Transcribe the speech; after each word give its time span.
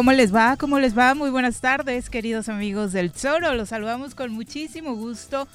¿Cómo 0.00 0.12
les 0.12 0.34
va? 0.34 0.56
¿Cómo 0.56 0.78
les 0.78 0.96
va? 0.96 1.14
Muy 1.14 1.28
buenas 1.28 1.60
tardes, 1.60 2.08
queridos 2.08 2.48
amigos 2.48 2.92
del 2.92 3.10
Zoro. 3.10 3.52
Los 3.52 3.68
saludamos 3.68 4.14
con 4.14 4.32
muchísimo 4.32 4.94
gusto. 4.94 5.46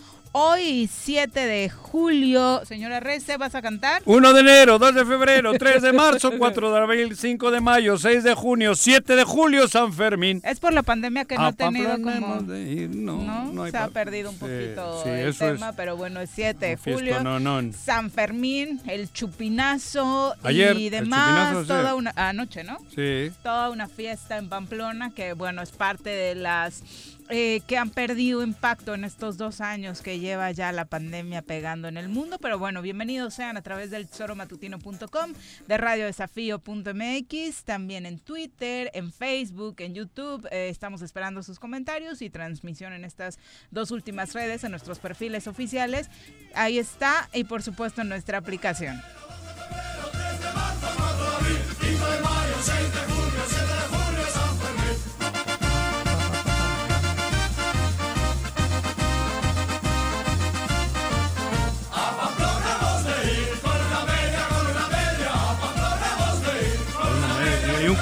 Hoy, 0.46 0.90
7 0.94 1.46
de 1.48 1.70
julio, 1.70 2.62
señora 2.66 3.00
Rece, 3.00 3.38
¿vas 3.38 3.56
a 3.56 3.62
cantar? 3.62 4.02
1 4.04 4.34
de 4.34 4.42
enero, 4.42 4.78
2 4.78 4.94
de 4.94 5.06
febrero, 5.06 5.54
3 5.54 5.82
de 5.82 5.94
marzo, 5.94 6.34
4 6.38 6.72
de 6.74 6.78
abril, 6.78 7.16
5 7.16 7.52
de 7.52 7.62
mayo, 7.62 7.98
6 7.98 8.22
de 8.22 8.34
junio, 8.34 8.76
7 8.76 9.16
de 9.16 9.24
julio, 9.24 9.70
San 9.70 9.94
Fermín. 9.94 10.42
Es 10.44 10.60
por 10.60 10.74
la 10.74 10.84
pandemia 10.84 11.24
que 11.24 11.36
no 11.36 11.46
A 11.46 11.50
he 11.52 11.54
tenido 11.54 11.94
como... 12.02 12.42
de 12.42 12.62
ir, 12.64 12.90
no, 12.90 13.24
¿no? 13.24 13.46
no 13.54 13.64
hay 13.64 13.72
Se 13.72 13.78
ha 13.78 13.88
perdido 13.88 14.30
un 14.32 14.36
Sí, 14.36 14.42
poquito 14.42 15.04
sí, 15.04 15.10
el 15.10 15.28
eso 15.30 15.46
es 15.48 15.54
tema, 15.54 15.72
pero 15.72 15.96
bueno, 15.96 16.20
es 16.20 16.30
7 16.36 16.66
de 16.66 16.76
julio. 16.76 17.24
no, 17.24 17.40
no. 17.40 17.72
San 17.72 18.12
Fermín, 18.12 18.82
el 18.88 19.10
chupinazo 19.14 20.36
Ayer, 20.44 20.76
y 20.76 20.90
demás, 20.90 21.60
sí. 21.62 21.68
toda 21.70 21.96
una 21.96 22.12
anoche, 22.14 22.66
¿no? 22.66 22.78
Sí. 22.94 23.32
Toda 23.42 23.70
una 23.70 23.88
fiesta 23.88 24.36
en 24.38 24.50
Pamplona 24.50 25.12
que 25.12 25.32
bueno, 25.32 25.62
es 25.62 25.72
parte 25.72 26.10
de 26.10 26.36
las 26.36 26.84
eh, 27.30 27.62
que 27.68 27.78
han 27.78 27.90
perdido 27.90 28.44
impacto 28.44 28.94
en 28.94 29.04
estos 29.04 29.38
dos 29.38 29.60
años 29.60 30.02
que 30.02 30.20
lleva 30.20 30.52
ya 30.52 30.72
la 30.72 30.86
pandemia 30.86 31.42
pegando 31.42 31.88
en 31.88 31.98
el 31.98 32.08
mundo, 32.08 32.38
pero 32.40 32.60
bueno, 32.60 32.84
bienvenidos 32.84 33.34
sean 33.34 33.58
a 33.58 33.64
través 33.64 33.90
del 33.90 34.08
tesoromatutino.com, 34.08 35.34
de 35.68 35.78
radiodesafío.mx, 35.78 37.64
también 37.64 38.06
en 38.06 38.20
Twitter, 38.20 38.92
en 38.94 39.12
Facebook, 39.12 39.78
en 39.80 39.96
YouTube, 39.96 40.48
eh, 40.52 40.70
estamos 40.70 41.02
esperando 41.02 41.42
sus 41.42 41.58
comentarios 41.58 42.22
y 42.22 42.30
transmisión 42.30 42.94
en 42.94 43.04
estas 43.04 43.40
dos 43.72 43.90
últimas 43.90 44.34
redes, 44.34 44.64
en 44.64 44.70
nuestros 44.72 45.00
perfiles 45.00 45.48
oficiales, 45.48 46.10
ahí 46.54 46.78
está, 46.78 47.28
y 47.34 47.44
por 47.46 47.64
supuesto 47.64 48.02
en 48.02 48.10
nuestra 48.10 48.38
aplicación. 48.38 49.02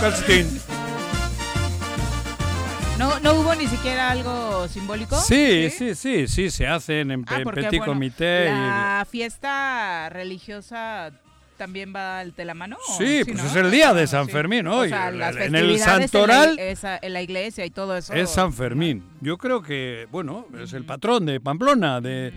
Calcetín. 0.04 0.60
¿No, 3.00 3.20
¿No 3.22 3.36
hubo 3.36 3.56
ni 3.56 3.68
siquiera 3.68 4.12
algo 4.12 4.68
simbólico? 4.68 5.16
Sí, 5.22 5.70
sí, 5.70 5.96
sí, 5.96 6.28
sí, 6.28 6.50
se 6.52 6.68
hacen 6.68 7.10
en, 7.12 7.24
Ah, 7.28 7.38
en 7.38 7.44
porque, 7.44 7.62
petit 7.64 7.80
bueno, 7.80 7.94
comité. 7.94 8.44
y- 8.48 8.50
La 8.50 9.08
fiesta 9.10 10.10
religiosa 10.10 11.12
también 11.58 11.94
va 11.96 12.26
de 12.26 12.44
la 12.46 12.54
mano. 12.54 12.76
Sí, 12.98 13.22
pues 13.26 13.38
¿no? 13.42 13.46
es 13.50 13.56
el 13.56 13.72
día 13.72 13.94
de 13.94 14.06
San 14.08 14.26
sí. 14.26 14.32
Fermín 14.34 14.68
O 14.68 14.80
hoy. 14.80 14.90
sea, 14.90 15.10
las 15.12 15.38
en 15.38 15.56
el 15.56 15.80
santoral 15.80 16.50
En 16.52 16.56
la, 16.58 16.62
esa- 16.64 17.00
en 17.02 17.14
la 17.14 17.22
iglesia 17.22 17.66
y 17.66 17.70
todo 17.70 17.96
eso. 17.96 18.14
es 18.14 18.30
San 18.30 18.52
Fermín. 18.52 19.06
Yo 19.22 19.38
creo 19.38 19.62
que, 19.62 20.08
bueno, 20.12 20.48
es 20.62 20.74
el 20.74 20.84
patrón 20.84 21.26
de 21.26 21.40
Pamplona, 21.40 22.02
de 22.02 22.34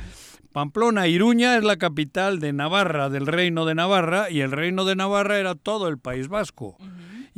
Pamplona. 0.52 1.08
Iruña 1.08 1.56
es 1.56 1.64
la 1.64 1.76
capital 1.78 2.38
de 2.38 2.52
Navarra, 2.52 3.08
del 3.10 3.26
Reino 3.26 3.64
de 3.66 3.74
Navarra, 3.74 4.30
y 4.30 4.40
el 4.40 4.52
Reino 4.52 4.84
de 4.84 4.94
Navarra 4.94 5.38
era 5.38 5.56
todo 5.56 5.88
el 5.88 5.98
País 5.98 6.28
Vasco. 6.28 6.78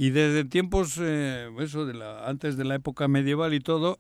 Y 0.01 0.11
desde 0.11 0.45
tiempos, 0.45 0.95
eh, 1.01 1.51
eso, 1.59 1.85
de 1.85 1.93
la, 1.95 2.29
antes 2.29 2.57
de 2.57 2.65
la 2.65 2.77
época 2.77 3.09
medieval 3.09 3.53
y 3.53 3.59
todo, 3.59 3.99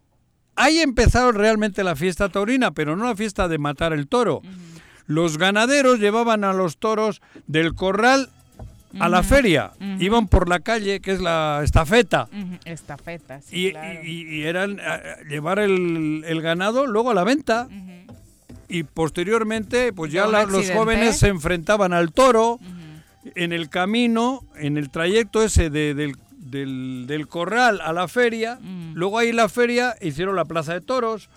ahí 0.54 0.78
empezaron 0.78 1.34
realmente 1.34 1.82
la 1.82 1.97
fiesta 1.97 2.28
taurina, 2.28 2.70
pero 2.70 2.94
no 2.94 3.04
la 3.06 3.16
fiesta 3.16 3.48
de 3.48 3.59
matar 3.59 3.92
el 3.92 4.06
toro. 4.06 4.41
Los 5.06 5.38
ganaderos 5.38 5.98
llevaban 5.98 6.44
a 6.44 6.53
los 6.53 6.76
toros 6.78 7.20
del 7.48 7.75
corral 7.75 8.28
a 9.00 9.09
la 9.09 9.22
feria. 9.25 9.72
Iban 9.98 10.28
por 10.28 10.48
la 10.48 10.60
calle, 10.60 11.00
que 11.00 11.10
es 11.12 11.20
la 11.20 11.62
estafeta. 11.64 12.28
Estafeta, 12.65 13.41
sí, 13.41 13.66
Y, 13.66 13.70
claro. 13.72 14.00
y- 14.04 14.22
y 14.36 14.42
eran 14.44 14.78
eh, 14.80 15.16
llevar 15.28 15.59
el, 15.59 16.22
el 16.26 16.41
ganado 16.42 16.86
luego 16.86 17.10
a 17.10 17.15
la 17.15 17.25
venta. 17.25 17.66
Y 18.69 18.84
posteriormente, 18.84 19.92
pues 19.92 20.12
ya 20.12 20.26
la- 20.28 20.44
los 20.44 20.70
jóvenes 20.70 21.19
se 21.19 21.26
enfrentaban 21.28 21.92
al 21.92 22.12
toro. 22.12 22.60
En 23.34 23.53
el 23.53 23.69
camino, 23.69 24.44
en 24.56 24.77
el 24.77 24.91
trayecto 24.91 25.43
ese 25.43 25.71
de- 25.71 25.94
del, 25.94 26.16
del- 26.39 27.05
del 27.06 27.28
corral 27.28 27.81
a 27.83 27.93
la 27.93 28.09
feria. 28.09 28.59
Mm. 28.61 28.94
Luego 28.94 29.19
ahí 29.19 29.33
la 29.33 29.48
feria 29.48 29.95
hicieron 30.01 30.36
la 30.36 30.45
plaza 30.45 30.72
de 30.75 30.80
toros 30.80 31.28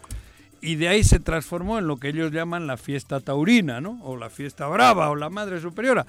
y 0.62 0.76
de 0.76 0.88
ahí 0.90 1.04
se 1.04 1.20
transformó 1.20 1.80
en 1.80 1.88
lo 1.88 1.98
que 1.98 2.10
ellos 2.10 2.32
llaman 2.32 2.68
la 2.68 2.78
fiesta 2.78 3.20
taurina, 3.20 3.82
¿no? 3.82 4.00
O 4.04 4.16
la 4.18 4.30
fiesta 4.30 4.68
brava 4.68 5.10
o 5.10 5.16
la 5.16 5.30
madre 5.30 5.60
superiora. 5.60 6.06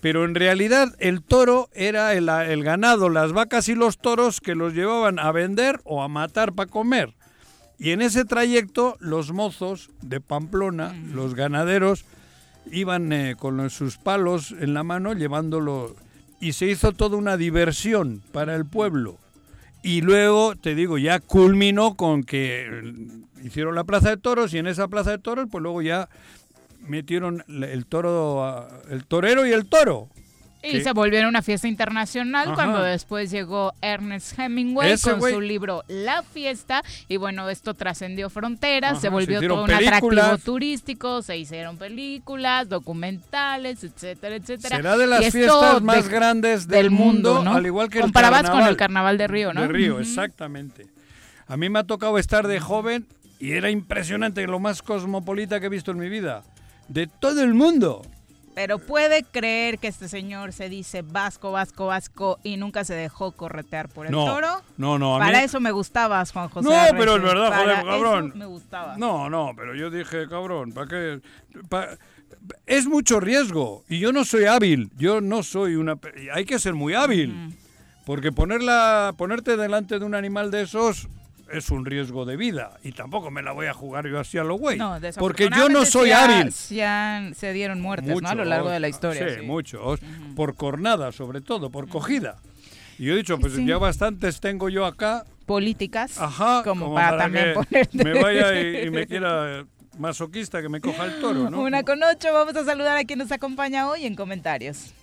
Pero 0.00 0.24
en 0.24 0.34
realidad 0.34 0.94
el 0.98 1.22
toro 1.22 1.68
era 1.74 2.14
el, 2.14 2.28
el 2.28 2.64
ganado, 2.64 3.08
las 3.08 3.32
vacas 3.32 3.68
y 3.68 3.76
los 3.76 3.98
toros 3.98 4.40
que 4.40 4.56
los 4.56 4.74
llevaban 4.74 5.20
a 5.20 5.30
vender 5.30 5.80
o 5.84 6.02
a 6.02 6.08
matar 6.08 6.52
para 6.52 6.68
comer. 6.68 7.14
Y 7.78 7.90
en 7.90 8.02
ese 8.02 8.24
trayecto 8.24 8.96
los 8.98 9.30
mozos 9.32 9.90
de 10.02 10.20
Pamplona, 10.20 10.92
los 11.12 11.34
ganaderos, 11.36 12.04
iban 12.70 13.12
eh, 13.12 13.36
con 13.38 13.68
sus 13.70 13.98
palos 13.98 14.54
en 14.58 14.74
la 14.74 14.82
mano 14.82 15.14
llevándolo 15.14 15.96
y 16.40 16.52
se 16.52 16.66
hizo 16.66 16.92
toda 16.92 17.16
una 17.16 17.36
diversión 17.36 18.22
para 18.32 18.54
el 18.54 18.66
pueblo. 18.66 19.18
Y 19.82 20.00
luego, 20.00 20.54
te 20.54 20.74
digo, 20.74 20.98
ya 20.98 21.18
culminó 21.20 21.96
con 21.96 22.22
que 22.22 22.66
eh, 22.68 22.94
hicieron 23.42 23.74
la 23.74 23.84
plaza 23.84 24.10
de 24.10 24.16
toros 24.16 24.54
y 24.54 24.58
en 24.58 24.66
esa 24.66 24.88
plaza 24.88 25.10
de 25.10 25.18
toros, 25.18 25.48
pues 25.50 25.62
luego 25.62 25.82
ya 25.82 26.08
metieron 26.80 27.44
el 27.48 27.86
toro, 27.86 28.68
el 28.90 29.04
torero 29.06 29.46
y 29.46 29.52
el 29.52 29.66
toro. 29.66 30.08
Y 30.64 30.70
Sí. 30.78 30.80
se 30.82 30.92
volvieron 30.92 31.28
una 31.28 31.42
fiesta 31.42 31.66
internacional 31.66 32.46
Ajá. 32.48 32.54
cuando 32.54 32.82
después 32.82 33.30
llegó 33.32 33.72
Ernest 33.82 34.38
Hemingway 34.38 34.92
Ese 34.92 35.10
con 35.10 35.18
güey. 35.20 35.34
su 35.34 35.40
libro 35.40 35.82
La 35.88 36.22
Fiesta 36.22 36.82
y 37.08 37.16
bueno, 37.16 37.48
esto 37.50 37.74
trascendió 37.74 38.30
fronteras, 38.30 38.92
Ajá, 38.92 39.00
se 39.00 39.08
volvió 39.08 39.40
todo 39.40 39.64
un 39.64 39.70
atractivo 39.72 40.38
turístico, 40.38 41.20
se 41.22 41.36
hicieron 41.36 41.78
películas, 41.78 42.68
documentales, 42.68 43.82
etcétera, 43.84 44.36
etcétera. 44.36 44.76
Será 44.76 44.96
de 44.96 45.06
las 45.06 45.30
fiestas 45.30 45.82
más 45.82 46.04
de- 46.08 46.10
grandes 46.14 46.68
del, 46.68 46.90
mundo, 46.90 47.42
¿no? 47.42 47.54
al 47.54 47.66
igual 47.66 47.88
que 47.90 48.00
Comparabas 48.00 48.40
el 48.40 48.46
con 48.46 48.52
carnaval. 48.52 48.70
el 48.70 48.76
carnaval 48.76 49.18
de 49.18 49.26
Río, 49.28 49.52
¿no? 49.52 49.62
De 49.62 49.68
Río, 49.68 49.98
exactamente. 50.00 50.86
A 51.48 51.56
mí 51.56 51.68
me 51.68 51.80
ha 51.80 51.84
tocado 51.84 52.18
estar 52.18 52.46
de 52.46 52.60
joven 52.60 53.06
y 53.40 53.52
era 53.52 53.70
impresionante, 53.70 54.46
lo 54.46 54.60
más 54.60 54.80
cosmopolita 54.82 55.58
que 55.58 55.66
he 55.66 55.68
visto 55.68 55.90
en 55.90 55.98
mi 55.98 56.08
vida. 56.08 56.44
De 56.88 57.06
todo 57.08 57.42
el 57.42 57.54
mundo. 57.54 58.02
Pero 58.54 58.78
puede 58.78 59.22
creer 59.24 59.78
que 59.78 59.88
este 59.88 60.08
señor 60.08 60.52
se 60.52 60.68
dice 60.68 61.00
vasco, 61.02 61.52
vasco, 61.52 61.86
vasco 61.86 62.38
y 62.42 62.58
nunca 62.58 62.84
se 62.84 62.94
dejó 62.94 63.32
corretear 63.32 63.88
por 63.88 64.04
el 64.06 64.12
No, 64.12 64.26
toro. 64.26 64.60
no, 64.76 64.98
no, 64.98 65.16
a 65.16 65.20
Para 65.20 65.38
mí- 65.38 65.44
eso 65.44 65.58
me 65.58 65.70
gustabas, 65.70 66.32
Juan 66.32 66.50
José. 66.50 66.68
No, 66.68 66.98
pero 66.98 67.16
es 67.16 67.22
verdad, 67.22 67.48
Para 67.48 67.62
joder, 67.62 67.78
eso 67.78 67.86
cabrón. 67.86 68.32
me 68.36 68.44
gustaba. 68.46 68.96
No, 68.98 69.30
no, 69.30 69.52
pero 69.56 69.74
yo 69.74 69.88
dije, 69.90 70.28
cabrón, 70.28 70.72
¿para 70.72 70.86
qué? 70.86 71.20
Pa- 71.70 71.88
es 72.66 72.86
mucho 72.86 73.20
riesgo 73.20 73.84
y 73.88 74.00
yo 74.00 74.12
no 74.12 74.24
soy 74.24 74.44
hábil, 74.44 74.90
yo 74.98 75.20
no 75.22 75.42
soy 75.42 75.76
una... 75.76 75.98
Hay 76.34 76.44
que 76.44 76.58
ser 76.58 76.74
muy 76.74 76.92
hábil, 76.94 77.56
porque 78.04 78.32
ponerla, 78.32 79.14
ponerte 79.16 79.56
delante 79.56 79.98
de 79.98 80.04
un 80.04 80.14
animal 80.14 80.50
de 80.50 80.62
esos 80.62 81.08
es 81.52 81.70
un 81.70 81.84
riesgo 81.84 82.24
de 82.24 82.36
vida 82.36 82.78
y 82.82 82.92
tampoco 82.92 83.30
me 83.30 83.42
la 83.42 83.52
voy 83.52 83.66
a 83.66 83.74
jugar 83.74 84.06
yo 84.08 84.18
así 84.18 84.38
a 84.38 84.44
lo 84.44 84.54
güey, 84.56 84.78
No, 84.78 84.98
porque 85.18 85.48
yo 85.56 85.68
no 85.68 85.84
soy 85.84 86.10
ha- 86.12 86.24
hábil. 86.24 86.52
sí 86.52 86.80
han- 86.80 87.34
se 87.34 87.52
dieron 87.52 87.80
muertes 87.80 88.08
¿no? 88.08 88.28
a 88.28 88.34
lo 88.34 88.38
Muchos, 88.38 88.46
largo 88.48 88.70
de 88.70 88.80
la 88.80 88.88
historia. 88.88 89.28
Sí, 89.28 89.34
sí. 89.40 89.46
muchos. 89.46 90.00
Por 90.36 90.54
cornada, 90.54 91.12
sobre 91.12 91.40
todo, 91.40 91.70
por 91.70 91.88
cogida. 91.88 92.38
Y 92.98 93.06
yo 93.06 93.14
he 93.14 93.16
dicho, 93.16 93.38
pues 93.38 93.54
Sí. 93.54 93.66
ya 93.66 93.78
bastantes 93.78 94.40
tengo 94.40 94.68
yo 94.68 94.84
acá, 94.86 95.24
Políticas, 95.46 96.18
ajá, 96.18 96.62
como, 96.64 96.94
para, 96.94 97.18
también 97.18 97.46
que 97.46 97.52
ponerte. 97.54 98.04
me 98.04 98.22
vaya 98.22 98.60
y, 98.60 98.76
y 98.86 98.90
me 98.90 99.06
quiera 99.06 99.64
masoquista 99.98 100.62
que 100.62 100.68
me 100.68 100.80
coja 100.80 101.04
el 101.06 101.20
toro, 101.20 101.50
¿no? 101.50 101.60
Una 101.60 101.82
con 101.82 102.02
ocho, 102.02 102.32
vamos 102.32 102.54
a 102.56 102.64
saludar 102.64 102.96
a 102.96 103.04
quien 103.04 103.18
nos 103.18 103.32
acompaña 103.32 103.88
hoy 103.88 104.06
en 104.06 104.14
comentarios. 104.14 104.94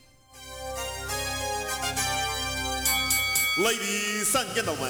Ladies 3.57 4.33
and 4.35 4.49
gentlemen, 4.55 4.89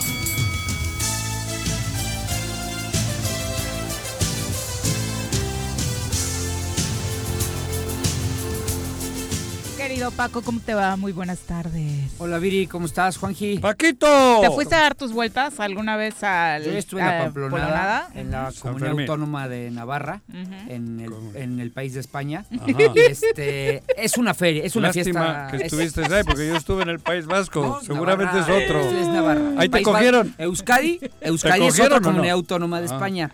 Querido 9.81 10.11
Paco, 10.11 10.41
¿cómo 10.43 10.59
te 10.59 10.73
va? 10.75 10.95
Muy 10.95 11.11
buenas 11.11 11.39
tardes. 11.39 12.11
Hola 12.19 12.37
Viri, 12.37 12.67
¿cómo 12.67 12.85
estás, 12.85 13.17
Juanji? 13.17 13.57
¡Paquito! 13.57 14.39
¿Te 14.41 14.49
fuiste 14.51 14.75
a 14.75 14.79
dar 14.81 14.95
tus 14.95 15.11
vueltas 15.11 15.59
alguna 15.59 15.97
vez 15.97 16.23
al 16.23 16.63
Yo 16.63 16.71
estuve 16.71 17.01
en 17.01 17.07
la 17.07 17.17
a 17.19 17.23
Pamplonada, 17.23 18.09
en 18.13 18.31
la 18.31 18.51
San 18.51 18.61
Comunidad 18.61 18.87
Fermín. 18.89 19.09
Autónoma 19.09 19.47
de 19.47 19.71
Navarra, 19.71 20.21
en, 20.69 20.99
el, 20.99 21.11
en 21.35 21.59
el 21.59 21.71
país 21.71 21.95
de 21.95 21.99
España. 21.99 22.45
Y 22.51 22.99
este, 22.99 23.83
es 23.97 24.17
una 24.17 24.33
feria, 24.35 24.63
es 24.63 24.75
una 24.75 24.89
Lástima 24.89 25.03
fiesta. 25.03 25.47
que 25.49 25.57
es- 25.57 25.63
estuviste 25.73 26.01
ahí, 26.15 26.23
porque 26.23 26.47
yo 26.47 26.55
estuve 26.55 26.83
en 26.83 26.89
el 26.89 26.99
País 26.99 27.25
Vasco. 27.25 27.61
No, 27.61 27.81
Seguramente 27.81 28.35
Navarra, 28.35 28.57
es 28.57 28.63
otro. 28.65 28.79
Es 28.81 29.07
Navarra. 29.07 29.41
Ahí 29.57 29.67
te 29.67 29.69
País 29.71 29.85
Vasco- 29.85 29.91
cogieron. 29.93 30.35
Euskadi, 30.37 30.99
Euskadi 31.21 31.65
es 31.65 31.79
otra 31.79 31.99
no? 31.99 32.03
comunidad 32.07 32.33
autónoma 32.35 32.79
de 32.81 32.87
Ah. 32.87 32.93
España. 32.93 33.31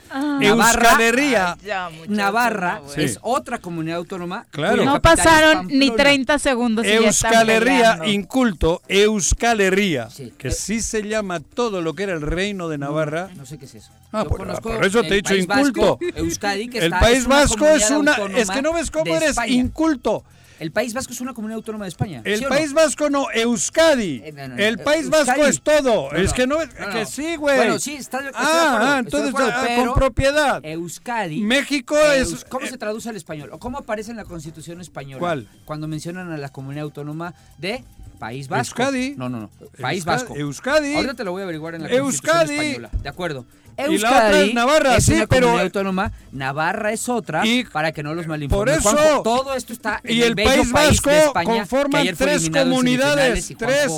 Ya, 1.64 1.90
muchachos, 1.90 2.10
Navarra 2.10 2.80
no, 2.82 2.88
Sí. 2.90 2.94
güey. 2.96 3.06
es 3.06 3.20
otra 3.22 3.58
comunidad 3.60 3.98
autónoma. 3.98 4.46
Claro. 4.52 4.86
No 4.86 5.02
pasaron 5.02 5.68
ni 5.68 5.88
Pamplona. 5.90 5.98
30 6.38 6.50
segundos 6.50 6.86
y 6.86 6.90
Euskal 6.90 7.50
Herria, 7.50 8.00
inculto, 8.06 8.82
Euskal 8.88 9.62
Herria, 9.62 10.10
Sí. 10.10 10.34
que 10.38 10.52
sí 10.52 10.82
se 10.82 11.04
llama 11.04 11.40
todo 11.40 11.82
lo 11.82 11.94
que 11.94 12.04
era 12.04 12.14
el 12.14 12.22
reino 12.22 12.70
de 12.70 12.78
Navarra. 12.78 13.30
No 13.36 13.46
sé 13.46 13.58
qué 13.58 13.66
es 13.66 13.76
eso. 13.76 13.92
Ah, 14.12 14.24
Yo 14.24 14.30
por- 14.62 14.86
eso 14.86 15.02
te 15.04 15.10
he 15.10 15.16
dicho 15.16 15.36
inculto. 15.36 15.98
Vasco, 16.02 16.20
Euskadi, 16.20 16.70
que 16.70 16.78
el 16.80 16.86
está- 16.86 17.00
País 17.00 17.18
es 17.20 17.26
una 17.26 17.36
Vasco 17.36 17.68
es 17.68 17.92
una... 17.92 18.14
Es 18.36 18.50
que 18.50 18.62
no 18.62 18.74
ves 18.74 18.90
cómo 18.92 19.16
eres 19.16 19.32
España. 19.32 19.52
inculto. 19.54 20.24
El 20.60 20.72
País 20.72 20.94
Vasco 20.94 21.14
es 21.14 21.22
una 21.22 21.34
comunidad 21.34 21.58
autónoma 21.58 21.86
de 21.86 21.90
España. 21.90 22.22
El 22.24 22.40
¿sí 22.40 22.46
o 22.46 22.50
no? 22.50 22.56
País 22.56 22.74
Vasco 22.74 23.10
no, 23.10 23.28
Euskadi. 23.32 24.22
Eh, 24.24 24.32
no, 24.32 24.48
no, 24.48 24.56
no, 24.56 24.64
el 24.64 24.76
eh, 24.80 24.84
País 24.84 25.06
Euskadi. 25.06 25.28
Vasco 25.28 25.46
es 25.46 25.62
todo. 25.62 26.12
Es 26.14 26.34
que 26.34 26.48
no 26.48 26.62
es... 26.62 26.70
que 26.70 27.06
sí, 27.06 27.36
güey. 27.36 27.58
Bueno, 27.58 27.80
sí, 27.80 27.96
está, 27.96 28.18
estoy 28.18 28.32
de 28.32 28.38
acuerdo, 28.38 28.52
Ah, 28.54 28.96
ah, 28.96 29.00
entonces 29.00 29.30
acuerdo, 29.30 29.52
ah, 29.54 29.68
con 29.78 29.94
propiedad. 29.94 30.66
Euskadi. 30.66 31.42
México 31.42 31.96
Eus- 31.96 32.34
es... 32.34 32.46
¿Cómo 32.46 32.66
eh, 32.66 32.70
se 32.70 32.78
traduce 32.78 33.10
al 33.10 33.16
español? 33.16 33.50
¿O 33.52 33.60
cómo 33.60 33.78
aparece 33.78 34.12
en 34.12 34.18
la 34.18 34.26
Constitución 34.26 34.82
española? 34.82 35.20
¿Cuál? 35.20 35.48
Cuando 35.66 35.88
mencionan 35.88 36.32
a 36.32 36.38
la 36.38 36.50
comunidad 36.50 36.84
autónoma 36.84 37.34
de 37.58 37.84
País 38.20 38.48
Vasco. 38.48 38.82
Euskadi. 38.82 39.16
No, 39.16 39.30
no, 39.30 39.42
no. 39.42 39.50
País 39.80 40.06
Vasco. 40.06 40.36
Euskadi. 40.36 40.96
Ahorita 40.96 41.14
te 41.14 41.24
lo 41.24 41.32
voy 41.32 41.42
a 41.42 41.44
averiguar 41.44 41.76
en 41.76 41.84
la 41.84 41.90
Euskadi. 41.90 42.38
Constitución 42.38 42.66
española. 42.66 42.90
De 43.04 43.10
acuerdo. 43.10 43.46
Y 43.78 43.98
la 44.00 44.10
otra 44.10 44.42
es 44.42 44.54
Navarra, 44.54 44.96
es 44.98 45.06
sí, 45.06 45.14
una 45.14 45.28
pero- 45.28 45.42
comunidad 45.48 45.66
autónoma. 45.66 46.12
Navarra 46.32 46.92
es 46.92 47.08
otra. 47.10 47.46
Y- 47.46 47.64
para 47.66 47.92
que 47.92 48.02
no 48.04 48.14
los 48.16 48.26
Por 48.26 48.30
malinformes. 48.30 48.78
eso. 48.80 48.90
Juanjo, 48.92 49.22
todo 49.24 49.54
esto 49.54 49.74
está 49.74 50.02
en 50.04 50.16
y 50.16 50.22
el 50.24 50.36
bello 50.36 50.50
País 50.52 50.72
Vasco 50.72 51.10
de 51.10 51.20
España, 51.20 51.52
que 51.54 51.58
conforman 51.60 52.08
tres 52.18 52.50
comunidades. 52.50 53.54
Tres, 53.58 53.92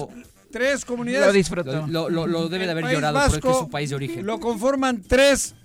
tres 0.52 0.82
Lo 0.82 0.88
comunidades. 0.88 1.34
disfrutó. 1.34 1.88
Lo, 1.88 2.10
lo- 2.10 2.28
lo 2.28 2.50
debe 2.50 2.66
de 2.66 2.72
haber 2.72 2.86
llorado 2.90 3.20
porque 3.30 3.50
es 3.50 3.58
su 3.58 3.70
país 3.70 3.90
de 3.90 3.96
origen. 3.96 4.26
Lo 4.26 4.40
conforman 4.40 5.02
tres. 5.08 5.56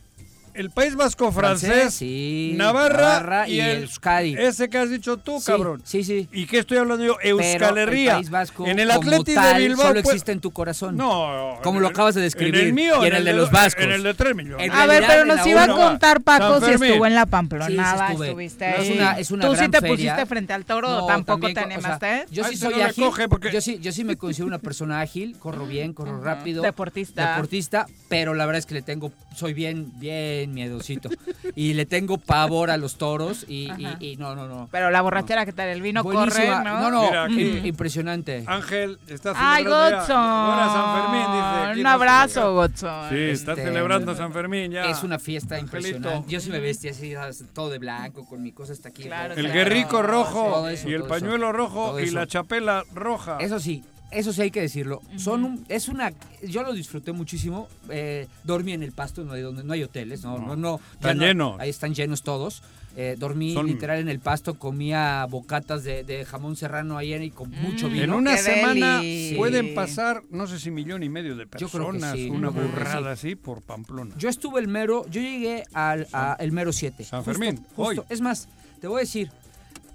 El 0.55 0.71
País 0.71 0.95
Vasco 0.95 1.33
francés, 1.33 1.95
sí, 1.95 2.55
Navarra, 2.57 2.97
Navarra 2.97 3.49
y, 3.49 3.55
y 3.55 3.61
el 3.61 3.83
Euskadi. 3.83 4.37
Ese 4.39 4.71
que 4.71 4.79
has 4.79 4.89
dicho 4.89 5.17
tú, 5.17 5.41
Sí, 5.41 5.47
cabrón. 5.47 5.83
Sí, 5.85 6.05
sí. 6.05 6.29
¿Y 6.33 6.47
qué 6.47 6.61
estoy 6.61 6.79
hablando 6.79 7.05
yo? 7.05 7.17
Euskal 7.21 7.77
el 7.77 7.89
Herria. 7.89 8.15
País 8.15 8.31
Vasco, 8.31 8.65
en 8.67 8.79
el 8.79 8.91
Atlético 8.93 9.41
de 9.43 9.55
Bilbao. 9.59 9.87
solo 9.89 10.03
pues- 10.03 10.15
existe 10.15 10.31
en 10.31 10.39
tu 10.41 10.53
corazón. 10.53 10.97
No. 10.97 11.59
Como 11.65 11.81
lo 11.81 11.89
el- 11.89 11.93
acabas 11.93 12.15
de 12.15 12.21
describir. 12.23 12.55
En 12.55 12.67
el 12.69 12.73
mío. 12.73 13.03
Y 13.03 13.07
en 13.09 13.15
el 13.17 13.25
de 13.25 13.33
los 13.33 13.51
vascos. 13.51 13.83
En 13.85 13.91
el 13.91 14.05
de 14.05 14.15
3 14.15 14.35
millones. 14.37 14.65
En 14.67 14.73
A 14.73 14.87
ver, 14.87 15.05
pero 15.09 15.25
nos 15.25 15.45
iba 15.45 15.65
a 15.65 15.69
contar 15.69 16.21
Paco 16.23 16.65
si 16.65 16.71
estuvo 16.73 17.05
en 17.05 17.15
la 17.17 17.27
Pamplonada, 17.27 17.69
Sí, 17.69 17.77
sí 17.77 18.11
estuve. 18.13 18.27
estuviste 18.29 18.65
ahí. 18.65 18.89
es 18.89 18.95
una- 18.97 19.13
es 19.19 19.31
una 19.33 19.47
Tú 19.47 19.51
sí 19.53 19.57
gran 19.59 19.71
te 19.73 19.81
feria. 19.81 19.97
pusiste 19.97 20.27
frente 20.27 20.53
al 20.53 20.65
toro, 20.65 20.89
No, 20.89 21.07
tampoco 21.07 21.53
te 21.53 21.59
animaste. 21.59 22.27
yo 22.31 22.45
Ay, 22.45 22.53
sí 22.53 22.57
soy 22.59 22.81
ágil. 22.81 23.05
Yo 23.53 23.61
sí, 23.61 23.79
yo 23.81 23.91
sí 23.91 24.05
me 24.05 24.17
considero 24.17 24.47
una 24.47 24.59
persona 24.61 25.01
ágil, 25.01 25.37
corro 25.39 25.67
bien, 25.67 25.93
corro 25.95 26.21
rápido. 26.23 26.63
Deportista. 26.63 27.31
Deportista, 27.33 27.87
pero 28.09 28.35
la 28.35 28.47
verdad 28.47 28.61
es 28.61 28.67
que 28.67 28.75
le 28.75 28.83
tengo, 28.83 29.11
soy 29.35 29.53
bien, 29.53 29.91
bien 29.99 30.44
miedosito. 30.49 31.09
y 31.55 31.75
le 31.75 31.87
tengo 31.87 32.19
pavor 32.19 32.71
a 32.71 32.77
los 32.77 32.97
toros 32.97 33.45
y, 33.49 33.71
Ajá. 33.71 33.97
y- 34.01 34.13
y 34.13 34.17
no, 34.17 34.35
no, 34.35 34.47
no. 34.49 34.69
Pero 34.71 34.91
la 34.91 35.01
borrachera, 35.03 35.45
¿qué 35.47 35.53
tal? 35.53 35.69
El 35.69 35.83
vino 35.83 36.03
corre, 36.03 36.17
Buenísima. 36.17 36.63
¿no? 36.63 36.91
No, 36.91 36.91
no, 36.91 37.29
Mira, 37.29 37.67
impresionante. 37.67 38.45
Ángel 38.47 38.99
está 39.09 39.35
celebrando 39.35 39.91
ya. 39.91 39.97
Godson. 39.99 40.17
Ahora 40.17 40.69
San 40.73 41.03
Fermín, 41.03 41.73
dice. 41.75 41.81
Un 41.81 41.87
abrazo. 41.87 42.55
Godson. 42.55 43.09
Sí, 43.11 43.17
está 43.17 43.53
Este, 43.53 43.65
celebrando 43.65 44.15
San 44.15 44.33
Fermín 44.33 44.71
ya. 44.73 44.85
Es 44.87 45.03
una 45.03 45.19
fiesta 45.19 45.57
Angelito. 45.57 45.77
impresionante. 45.99 46.31
Yo 46.33 46.41
sí 46.41 46.51
me 46.51 46.61
vestí 46.61 46.89
así, 46.89 47.15
todo 47.53 47.71
de 47.71 47.79
blanco, 47.79 48.27
con 48.27 48.43
mi 48.43 48.53
cosa 48.53 48.73
hasta 48.73 48.89
aquí. 48.89 49.05
Claro, 49.05 49.35
El 49.35 49.41
claro. 49.47 49.55
guerrico 49.55 50.03
rojo 50.03 50.69
eso, 50.69 50.89
y 50.89 50.93
el 50.95 51.01
eso. 51.03 51.09
pañuelo 51.09 51.53
rojo 51.53 51.99
y 52.01 52.11
la 52.11 52.27
chapela 52.27 52.85
roja. 52.95 53.39
Eso 53.41 53.59
sí, 53.59 53.85
eso 54.15 54.33
sí 54.33 54.43
hay 54.43 54.51
que 54.51 54.61
decirlo. 54.61 55.03
Son 55.17 55.45
un- 55.45 55.65
es 55.69 55.89
una, 55.89 56.13
yo 56.47 56.63
lo 56.63 56.73
disfruté 56.73 57.13
muchísimo. 57.13 57.69
eh, 57.91 58.27
dormí 58.45 58.73
en 58.73 58.83
el 58.83 58.93
pasto, 58.93 59.25
no 59.25 59.33
hay 59.35 59.43
donde, 59.43 59.63
no 59.65 59.73
hay 59.73 59.83
hoteles, 59.83 60.23
no, 60.25 60.39
no, 60.39 60.57
no. 60.57 60.81
Están 60.95 61.19
no- 61.19 61.25
llenos. 61.25 61.61
Ahí 61.61 61.71
están 61.71 61.95
llenos 61.95 62.23
todos. 62.23 62.63
Eh, 62.97 63.17
dormí 63.19 63.53
Son- 63.53 63.67
literal 63.67 63.99
en 63.99 64.09
el 64.09 64.21
pasto, 64.21 64.55
comía 64.57 65.27
bocatas 65.29 65.83
de, 65.83 66.05
de 66.05 66.25
jamón 66.25 66.55
serrano 66.55 66.97
ayer 66.97 67.23
y 67.23 67.31
con 67.33 67.51
mucho 67.51 67.89
vino. 67.89 68.05
En 68.05 68.13
una 68.13 68.37
Qué 68.37 68.43
semana 68.43 68.99
deli. 69.01 69.35
pueden 69.37 69.75
pasar, 69.75 70.23
no 70.31 70.47
sé 70.47 70.61
si 70.61 70.71
millón 70.71 71.03
y 71.03 71.09
medio 71.09 71.35
de 71.35 71.45
Yo 71.59 71.69
creo 71.69 71.87
que 71.87 71.93
personas, 71.99 72.13
sí, 72.15 72.31
una 72.31 72.49
yo 72.49 72.53
creo 72.55 72.67
que 72.67 72.71
burrada 72.71 73.11
así 73.13 73.35
por 73.35 73.63
Pamplona. 73.63 74.15
Yo 74.17 74.29
estuve 74.29 74.61
el 74.61 74.69
mero, 74.69 75.05
yo 75.11 75.21
llegué 75.21 75.65
al 75.73 76.07
a 76.13 76.37
el 76.39 76.53
mero 76.53 76.73
7. 76.73 77.03
San 77.03 77.25
Fermín, 77.25 77.67
hoy. 77.77 78.01
Es 78.09 78.21
más, 78.21 78.49
te 78.81 78.87
voy 78.87 78.99
a 78.99 79.01
decir, 79.01 79.29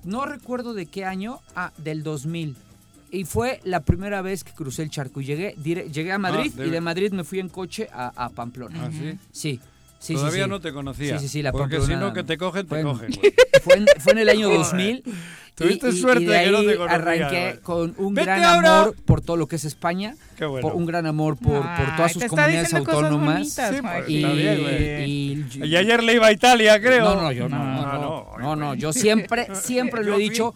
no 0.03 0.25
recuerdo 0.25 0.73
de 0.73 0.85
qué 0.85 1.05
año, 1.05 1.39
ah, 1.55 1.71
del 1.77 2.03
2000. 2.03 2.57
Y 3.11 3.23
fue 3.25 3.59
la 3.63 3.79
primera 3.81 4.21
vez 4.21 4.43
que 4.43 4.51
crucé 4.53 4.83
el 4.83 4.89
charco 4.89 5.21
y 5.21 5.25
llegué, 5.25 5.55
dire- 5.57 5.89
llegué 5.91 6.11
a 6.11 6.17
Madrid 6.19 6.51
debe- 6.55 6.67
y 6.67 6.69
de 6.71 6.81
Madrid 6.81 7.11
me 7.11 7.23
fui 7.23 7.39
en 7.39 7.49
coche 7.49 7.87
a, 7.91 8.11
a 8.15 8.29
Pamplona. 8.29 8.85
¿Ah, 8.85 8.89
sí? 8.91 9.17
Sí, 9.31 9.59
sí, 9.99 10.13
Todavía 10.13 10.43
sí, 10.43 10.43
sí. 10.43 10.49
no 10.49 10.59
te 10.59 10.71
conocía. 10.73 11.17
Sí, 11.17 11.25
sí, 11.27 11.29
sí, 11.33 11.41
la 11.41 11.51
Porque 11.51 11.81
si 11.81 11.95
no, 11.95 12.13
que 12.13 12.23
te 12.23 12.37
cogen, 12.37 12.63
te 12.67 12.69
Bueno, 12.75 12.93
cogen. 12.93 13.09
güey. 13.19 13.33
Fue 13.63 13.73
en, 13.75 13.85
fue 13.99 14.13
en 14.13 14.19
el 14.19 14.29
año 14.29 14.45
Joder. 14.47 14.59
2000. 14.59 15.03
Tuviste 15.53 15.91
suerte 15.91 16.23
y 16.23 16.27
de 16.27 16.31
de 16.33 16.43
que 16.45 16.51
no 16.51 16.57
ahí 16.59 16.67
te 16.67 16.77
conocía, 16.77 16.95
arranqué 16.95 17.41
güey. 17.51 17.61
con 17.61 17.93
un 17.97 18.13
¡Vete 18.13 18.25
gran 18.27 18.43
ahora! 18.45 18.79
amor 18.83 18.95
por 19.03 19.19
todo 19.19 19.35
lo 19.35 19.47
que 19.47 19.57
es 19.57 19.65
España, 19.65 20.15
Qué 20.37 20.45
bueno. 20.45 20.65
por 20.65 20.77
un 20.77 20.85
gran 20.85 21.05
amor 21.05 21.35
por, 21.35 21.57
por 21.59 21.65
Ay, 21.67 21.93
todas 21.97 22.13
sus 22.13 22.23
comunidades 22.23 22.73
autónomas. 22.73 23.33
bonitas, 23.35 23.75
Sí, 23.75 23.81
pues. 23.81 24.09
Y, 24.09 24.23
bien, 24.23 25.09
y- 25.09 25.45
Y 25.65 25.75
ayer 25.75 26.01
le 26.01 26.13
iba 26.13 26.27
a 26.27 26.31
Italia, 26.31 26.79
creo. 26.79 27.03
No, 27.15 27.21
no, 27.23 27.31
yo 27.33 27.49
no, 27.49 27.57
Ah, 27.57 27.75
no, 27.75 28.01
no, 28.01 28.37
no, 28.37 28.37
no, 28.39 28.55
no, 28.55 28.75
yo 28.75 28.93
siempre, 28.93 29.53
siempre 29.55 30.01
lo 30.05 30.15
he 30.15 30.19
dicho. 30.19 30.55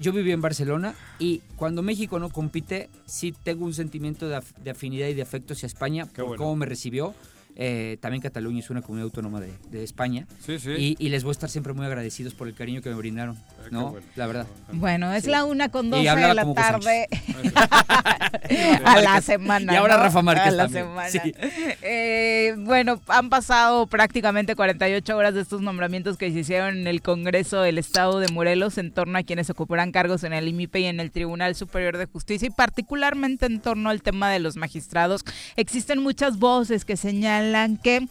Yo 0.00 0.12
viví 0.12 0.32
en 0.32 0.40
Barcelona 0.40 0.94
y 1.18 1.42
cuando 1.56 1.82
México 1.82 2.18
no 2.18 2.30
compite, 2.30 2.88
sí 3.06 3.32
tengo 3.44 3.66
un 3.66 3.74
sentimiento 3.74 4.28
de, 4.28 4.36
af- 4.38 4.54
de 4.64 4.70
afinidad 4.70 5.08
y 5.08 5.14
de 5.14 5.22
afecto 5.22 5.52
hacia 5.52 5.66
España 5.66 6.06
por 6.06 6.24
bueno. 6.24 6.42
cómo 6.42 6.56
me 6.56 6.66
recibió. 6.66 7.14
Eh, 7.56 7.98
también 8.00 8.22
Cataluña 8.22 8.60
es 8.60 8.70
una 8.70 8.80
comunidad 8.80 9.04
autónoma 9.06 9.40
de, 9.40 9.52
de 9.70 9.82
España 9.82 10.26
Sí, 10.46 10.58
sí. 10.60 10.70
y, 10.70 10.96
y 10.98 11.08
les 11.10 11.24
voy 11.24 11.30
a 11.30 11.32
estar 11.32 11.50
siempre 11.50 11.72
muy 11.74 11.84
agradecidos 11.84 12.32
por 12.32 12.46
el 12.48 12.54
cariño 12.54 12.80
que 12.80 12.88
me 12.90 12.94
brindaron. 12.94 13.36
¿No? 13.70 13.90
bueno. 13.90 14.06
La 14.16 14.26
verdad. 14.26 14.46
Bueno, 14.72 15.12
es 15.12 15.24
Sí. 15.24 15.30
la 15.30 15.44
una 15.44 15.68
con 15.68 15.90
12 15.90 16.02
de 16.16 16.34
la 16.34 16.54
tarde 16.54 17.08
a 18.84 19.00
la 19.00 19.20
semana. 19.20 19.72
Y 19.72 19.76
ahora 19.76 19.96
¿no? 19.96 20.02
Rafa 20.04 20.22
Márquez 20.22 20.46
A 20.48 20.50
la 20.52 20.62
también. 20.64 20.84
semana. 20.86 21.08
Sí. 21.08 21.34
Eh, 21.82 22.54
bueno, 22.58 23.00
han 23.08 23.28
pasado 23.30 23.86
prácticamente 23.86 24.54
48 24.56 25.16
horas 25.16 25.34
de 25.34 25.40
estos 25.42 25.60
nombramientos 25.60 26.16
que 26.16 26.32
se 26.32 26.40
hicieron 26.40 26.76
en 26.78 26.86
el 26.86 27.02
Congreso 27.02 27.60
del 27.62 27.78
Estado 27.78 28.18
de 28.20 28.28
Morelos 28.28 28.78
en 28.78 28.92
torno 28.92 29.18
a 29.18 29.22
quienes 29.22 29.50
ocuparán 29.50 29.92
cargos 29.92 30.24
en 30.24 30.32
el 30.32 30.48
IMIPE 30.48 30.80
y 30.80 30.86
en 30.86 31.00
el 31.00 31.10
Tribunal 31.10 31.54
Superior 31.54 31.96
de 31.96 32.06
Justicia 32.06 32.46
y 32.46 32.50
particularmente 32.50 33.46
en 33.46 33.60
torno 33.60 33.90
al 33.90 34.02
tema 34.02 34.30
de 34.30 34.40
los 34.40 34.56
magistrados. 34.56 35.24
Existen 35.56 36.02
muchas 36.02 36.38
voces 36.38 36.84
que 36.84 36.96
señalan 36.96 37.76
que 37.76 38.06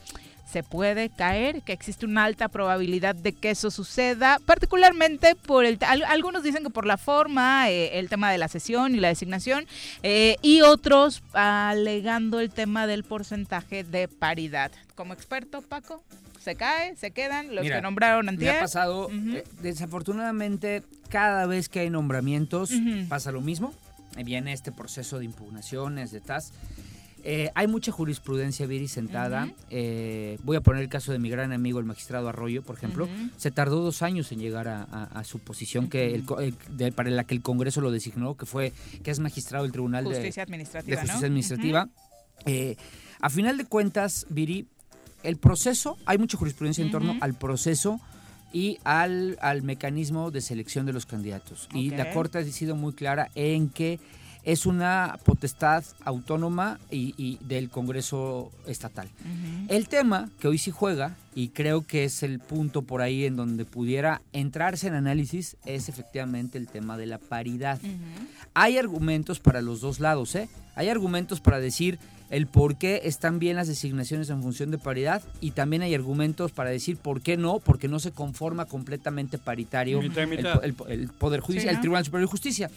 se 0.51 0.63
puede 0.63 1.10
caer, 1.10 1.62
que 1.62 1.74
existe 1.74 2.06
una 2.06 2.24
alta 2.24 2.48
probabilidad 2.48 3.13
de 3.15 3.34
que 3.34 3.51
eso 3.51 3.70
suceda, 3.72 4.39
particularmente 4.46 5.36
por 5.36 5.63
el, 5.65 5.77
al- 5.82 6.03
algunos 6.06 6.41
dicen 6.44 6.63
que 6.63 6.70
por 6.70 6.86
la 6.86 6.98
forma, 6.98 7.70
eh, 7.70 8.00
el 8.00 8.10
tema 8.10 8.32
de 8.32 8.38
la 8.39 8.48
sesión 8.48 8.96
y 8.96 9.00
la 9.00 9.10
designación, 9.10 9.65
eh, 10.03 10.38
y 10.41 10.62
otros 10.62 11.22
alegando 11.34 12.39
el 12.39 12.50
tema 12.51 12.88
del 12.88 13.03
porcentaje 13.03 13.84
de 13.84 14.08
paridad. 14.08 14.72
Como 14.96 15.13
experto, 15.13 15.62
Paco, 15.62 16.03
se 16.39 16.56
cae, 16.56 16.96
se 16.96 17.12
quedan 17.12 17.53
los 17.53 17.63
Mira, 17.63 17.77
que 17.77 17.82
nombraron 17.82 18.25
Me 18.25 18.32
antier. 18.32 18.58
ha 18.58 18.62
pasado, 18.62 19.10
eh, 19.12 19.44
desafortunadamente, 19.62 20.84
cada 21.10 21.46
vez 21.46 21.70
que 21.70 21.82
hay 21.82 21.89
nombramientos 21.89 22.72
pasa 23.08 23.32
lo 23.32 23.41
mismo. 23.41 23.74
Viene 24.24 24.53
este 24.53 24.72
proceso 24.72 25.20
de 25.20 25.25
impugnaciones, 25.25 26.12
de 26.12 26.20
TAS. 26.22 26.51
Eh, 27.23 27.49
hay 27.55 27.67
mucha 27.67 27.91
jurisprudencia, 27.91 28.65
Viri, 28.65 28.88
sentada. 28.88 29.49
Eh, 29.69 30.38
voy 30.43 30.57
a 30.57 30.61
poner 30.61 30.81
el 30.81 30.89
caso 30.89 31.11
de 31.11 31.19
mi 31.19 31.29
gran 31.29 31.51
amigo, 31.51 31.79
el 31.79 31.85
magistrado 31.85 32.29
Arroyo, 32.29 32.61
por 32.63 32.75
ejemplo. 32.77 33.07
Se 33.38 33.51
tardó 33.51 33.81
dos 33.81 34.01
años 34.01 34.31
en 34.31 34.39
llegar 34.39 34.67
a, 34.67 34.83
a- 34.83 35.03
a 35.19 35.23
su 35.23 35.39
posición 35.39 35.89
que 35.89 36.15
el 36.15 36.25
co- 36.25 36.39
el- 36.39 36.55
de- 36.71 36.91
para 36.91 37.09
la 37.09 37.23
que 37.25 37.35
el 37.35 37.41
Congreso 37.41 37.81
lo 37.81 37.91
designó, 37.91 38.35
que 38.38 38.45
fue 38.45 38.73
que 39.03 39.11
es 39.11 39.19
magistrado 39.19 39.63
del 39.63 39.71
Tribunal 39.71 40.03
de- 40.05 40.11
Justicia 40.11 40.41
de 40.41 40.49
administrativa, 40.51 40.95
Justicia 40.97 41.13
¿no? 41.19 41.25
Administrativa. 41.25 41.89
Eh, 42.45 42.75
a 43.19 43.29
final 43.29 43.57
de 43.57 43.65
cuentas, 43.65 44.25
Viri, 44.29 44.67
el 45.23 45.35
proceso, 45.38 45.97
hay 46.05 46.17
mucha 46.17 46.38
jurisprudencia 46.38 46.83
en 46.83 46.91
torno 46.91 47.17
al 47.19 47.33
proceso 47.38 47.99
y 48.53 48.79
al, 48.85 49.38
al 49.41 49.61
mecanismo 49.61 50.31
de 50.31 50.41
selección 50.41 50.85
de 50.85 50.93
los 50.93 51.05
candidatos. 51.05 51.67
Y 51.73 51.89
la. 51.91 52.11
Corte 52.11 52.38
ha 52.39 52.43
sido 52.45 52.75
muy 52.75 52.93
clara 52.93 53.29
en 53.35 53.69
que 53.69 53.99
es 54.43 54.65
una 54.65 55.17
potestad 55.25 55.84
autónoma 56.05 56.79
y, 56.89 57.13
y 57.17 57.38
del 57.46 57.69
Congreso 57.69 58.51
estatal. 58.65 59.10
El 59.67 59.88
tema 59.88 60.29
que 60.39 60.48
hoy 60.48 60.58
sí 60.58 60.72
juega, 60.72 61.15
y 61.36 61.50
creo 61.50 61.86
que 61.86 62.03
es 62.05 62.24
el 62.24 62.39
punto 62.39 62.81
por 62.81 63.01
ahí 63.01 63.25
en 63.25 63.36
donde 63.36 63.65
pudiera 63.65 64.22
entrarse 64.34 64.88
en 64.88 64.93
análisis, 64.96 65.58
es 65.65 65.89
efectivamente 65.89 66.58
el 66.58 66.67
tema 66.67 66.98
de 66.98 67.05
la 67.05 67.17
paridad. 67.17 67.79
Hay 68.53 68.77
argumentos 68.77 69.39
para 69.39 69.62
los 69.62 69.81
dos 69.81 70.00
lados, 70.00 70.36
¿eh? 70.36 70.50
Hay 70.75 70.89
argumentos 70.89 71.39
para 71.41 71.60
decir 71.60 72.00
el 72.29 72.46
por 72.48 72.77
qué 72.77 73.01
están 73.05 73.39
bien 73.39 73.55
las 73.55 73.67
designaciones 73.67 74.29
en 74.29 74.41
función 74.43 74.69
de 74.72 74.77
paridad 74.77 75.22
y 75.41 75.51
también 75.51 75.81
hay 75.81 75.96
argumentos 75.96 76.51
para 76.51 76.69
decir 76.69 76.96
por 76.98 77.22
qué 77.22 77.38
no, 77.38 77.60
porque 77.60 77.88
no 77.88 78.00
se 78.00 78.12
conforma 78.12 78.65
completamente 78.65 79.38
paritario 79.39 80.00
Mitad 80.01 80.24
el, 80.24 80.29
mitad. 80.29 80.53
po- 80.55 80.62
el 80.62 80.74
po- 80.74 80.88
el 80.88 81.08
Poder 81.10 81.39
Judicial, 81.41 81.72
Sí, 81.74 81.75
el. 81.75 81.81
Tribunal 81.81 82.05
Superior 82.05 82.27
de 82.27 82.31
Justicia. 82.31 82.69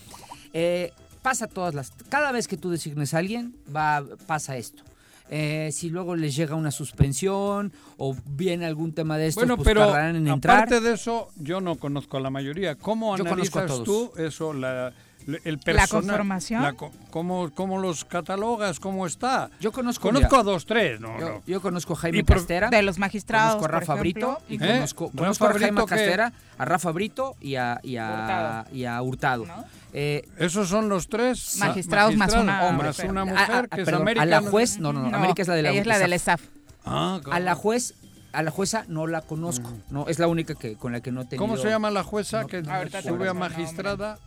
Eh, 0.55 0.93
pasa 1.23 1.47
todas 1.47 1.75
las... 1.75 1.93
Cada 2.09 2.33
vez 2.33 2.49
que 2.49 2.57
tú 2.57 2.71
designes 2.71 3.15
a 3.15 3.19
alguien, 3.19 3.55
va, 3.75 4.05
pasa 4.27 4.57
esto. 4.57 4.83
Eh, 5.31 5.71
si 5.73 5.89
luego 5.89 6.15
les 6.15 6.37
llega 6.37 6.57
una 6.57 6.71
suspensión 6.71 7.73
o 7.97 8.15
viene 8.27 8.67
algún 8.67 8.93
tema 8.93 9.17
de 9.17 9.29
estos, 9.29 9.43
Bueno, 9.43 9.57
pues 9.57 9.67
pero 9.67 9.87
tardarán 9.87 10.17
en 10.17 10.29
entrar. 10.29 10.57
aparte 10.59 10.81
de 10.81 10.93
eso, 10.93 11.29
yo 11.37 11.63
no 11.63 11.77
conozco 11.77 12.19
a 12.19 12.21
la 12.21 12.29
mayoría. 12.29 12.75
¿Cómo 12.75 13.17
Yo 13.17 13.25
analizas 13.25 13.83
tú 13.83 14.13
eso, 14.19 14.53
la, 14.53 14.93
el 15.45 15.59
personal? 15.59 15.89
conformación? 15.89 16.63
la 16.63 16.75
cómo, 17.11 17.51
¿Cómo 17.55 17.79
los 17.79 18.05
catalogas? 18.05 18.81
¿Cómo 18.81 19.07
está? 19.07 19.51
Yo 19.61 19.73
conozco, 19.73 20.09
Conozco 20.09 20.37
a 20.37 20.43
dos, 20.43 20.67
tres, 20.67 21.01
no, 21.01 21.19
yo, 21.19 21.29
no. 21.29 21.43
yo 21.47 21.61
conozco 21.61 21.93
a 21.93 21.97
Jaime 21.97 22.19
Y 22.19 22.23
Castera. 22.25 22.71
De 22.71 22.83
los 22.83 22.99
magistrados, 22.99 23.57
Conozco 23.57 23.65
a 23.67 23.81
Rafa 23.81 23.97
por 23.97 24.07
ejemplo. 24.07 24.29
Brito 24.41 24.47
y 24.49 24.55
¿Eh? 24.65 24.75
conozco, 24.75 25.11
conozco 25.17 25.47
a 25.47 25.53
Jaime 25.55 25.81
¿qué? 25.83 25.87
Castera, 25.87 26.33
a 26.59 26.65
Rafa 26.65 26.91
Brito 26.93 27.37
y 27.41 27.57
a, 27.57 27.81
y 27.83 27.97
a, 27.97 28.09
Hurtado. 28.11 28.77
y 28.77 28.85
a 28.85 29.03
Hurtado. 29.03 29.47
¿no? 29.47 29.65
Eh, 29.93 30.27
Esos 30.39 30.69
son 30.69 30.89
los 30.89 31.09
tres 31.09 31.57
Magistrados 31.59 32.17
más 32.17 32.33
una 32.33 32.73
más 32.73 32.99
una 33.01 33.23
a- 33.23 33.25
mujer 33.27 33.69
a- 33.71 33.77
que 33.77 33.81
es 33.83 33.85
perdón, 33.85 34.03
América. 34.03 34.23
a 34.23 34.27
la 34.27 34.41
juez, 34.41 34.79
no, 34.79 34.93
no, 34.93 35.09
no, 35.11 35.17
América 35.17 35.43
es 35.43 35.49
la 35.49 35.55
de 35.55 35.63
la 35.63 35.71
ella 35.71 35.81
es 35.83 35.87
la 35.87 35.99
del 35.99 36.13
ESAF. 36.15 36.41
ESAF. 36.41 36.51
Ah, 36.85 37.21
A 37.31 37.39
la 37.41 37.55
juez, 37.55 37.95
a 38.33 38.43
la 38.43 38.51
jueza 38.51 38.85
no 38.89 39.07
la 39.07 39.21
conozco. 39.21 39.71
No, 39.91 40.09
es 40.09 40.19
la 40.19 40.27
única 40.27 40.55
que 40.55 40.77
con 40.77 40.93
la 40.93 41.01
que 41.01 41.13
no 41.13 41.23
he 41.23 41.25
tenido. 41.27 41.39
¿Cómo 41.45 41.57
se 41.57 41.69
llama 41.69 41.91
la 41.91 42.03
jueza 42.03 42.43
No, 42.43 42.47
que 42.49 42.63
te 42.63 43.03
sube 43.03 43.29
a 43.29 43.35
magistrada? 43.35 44.19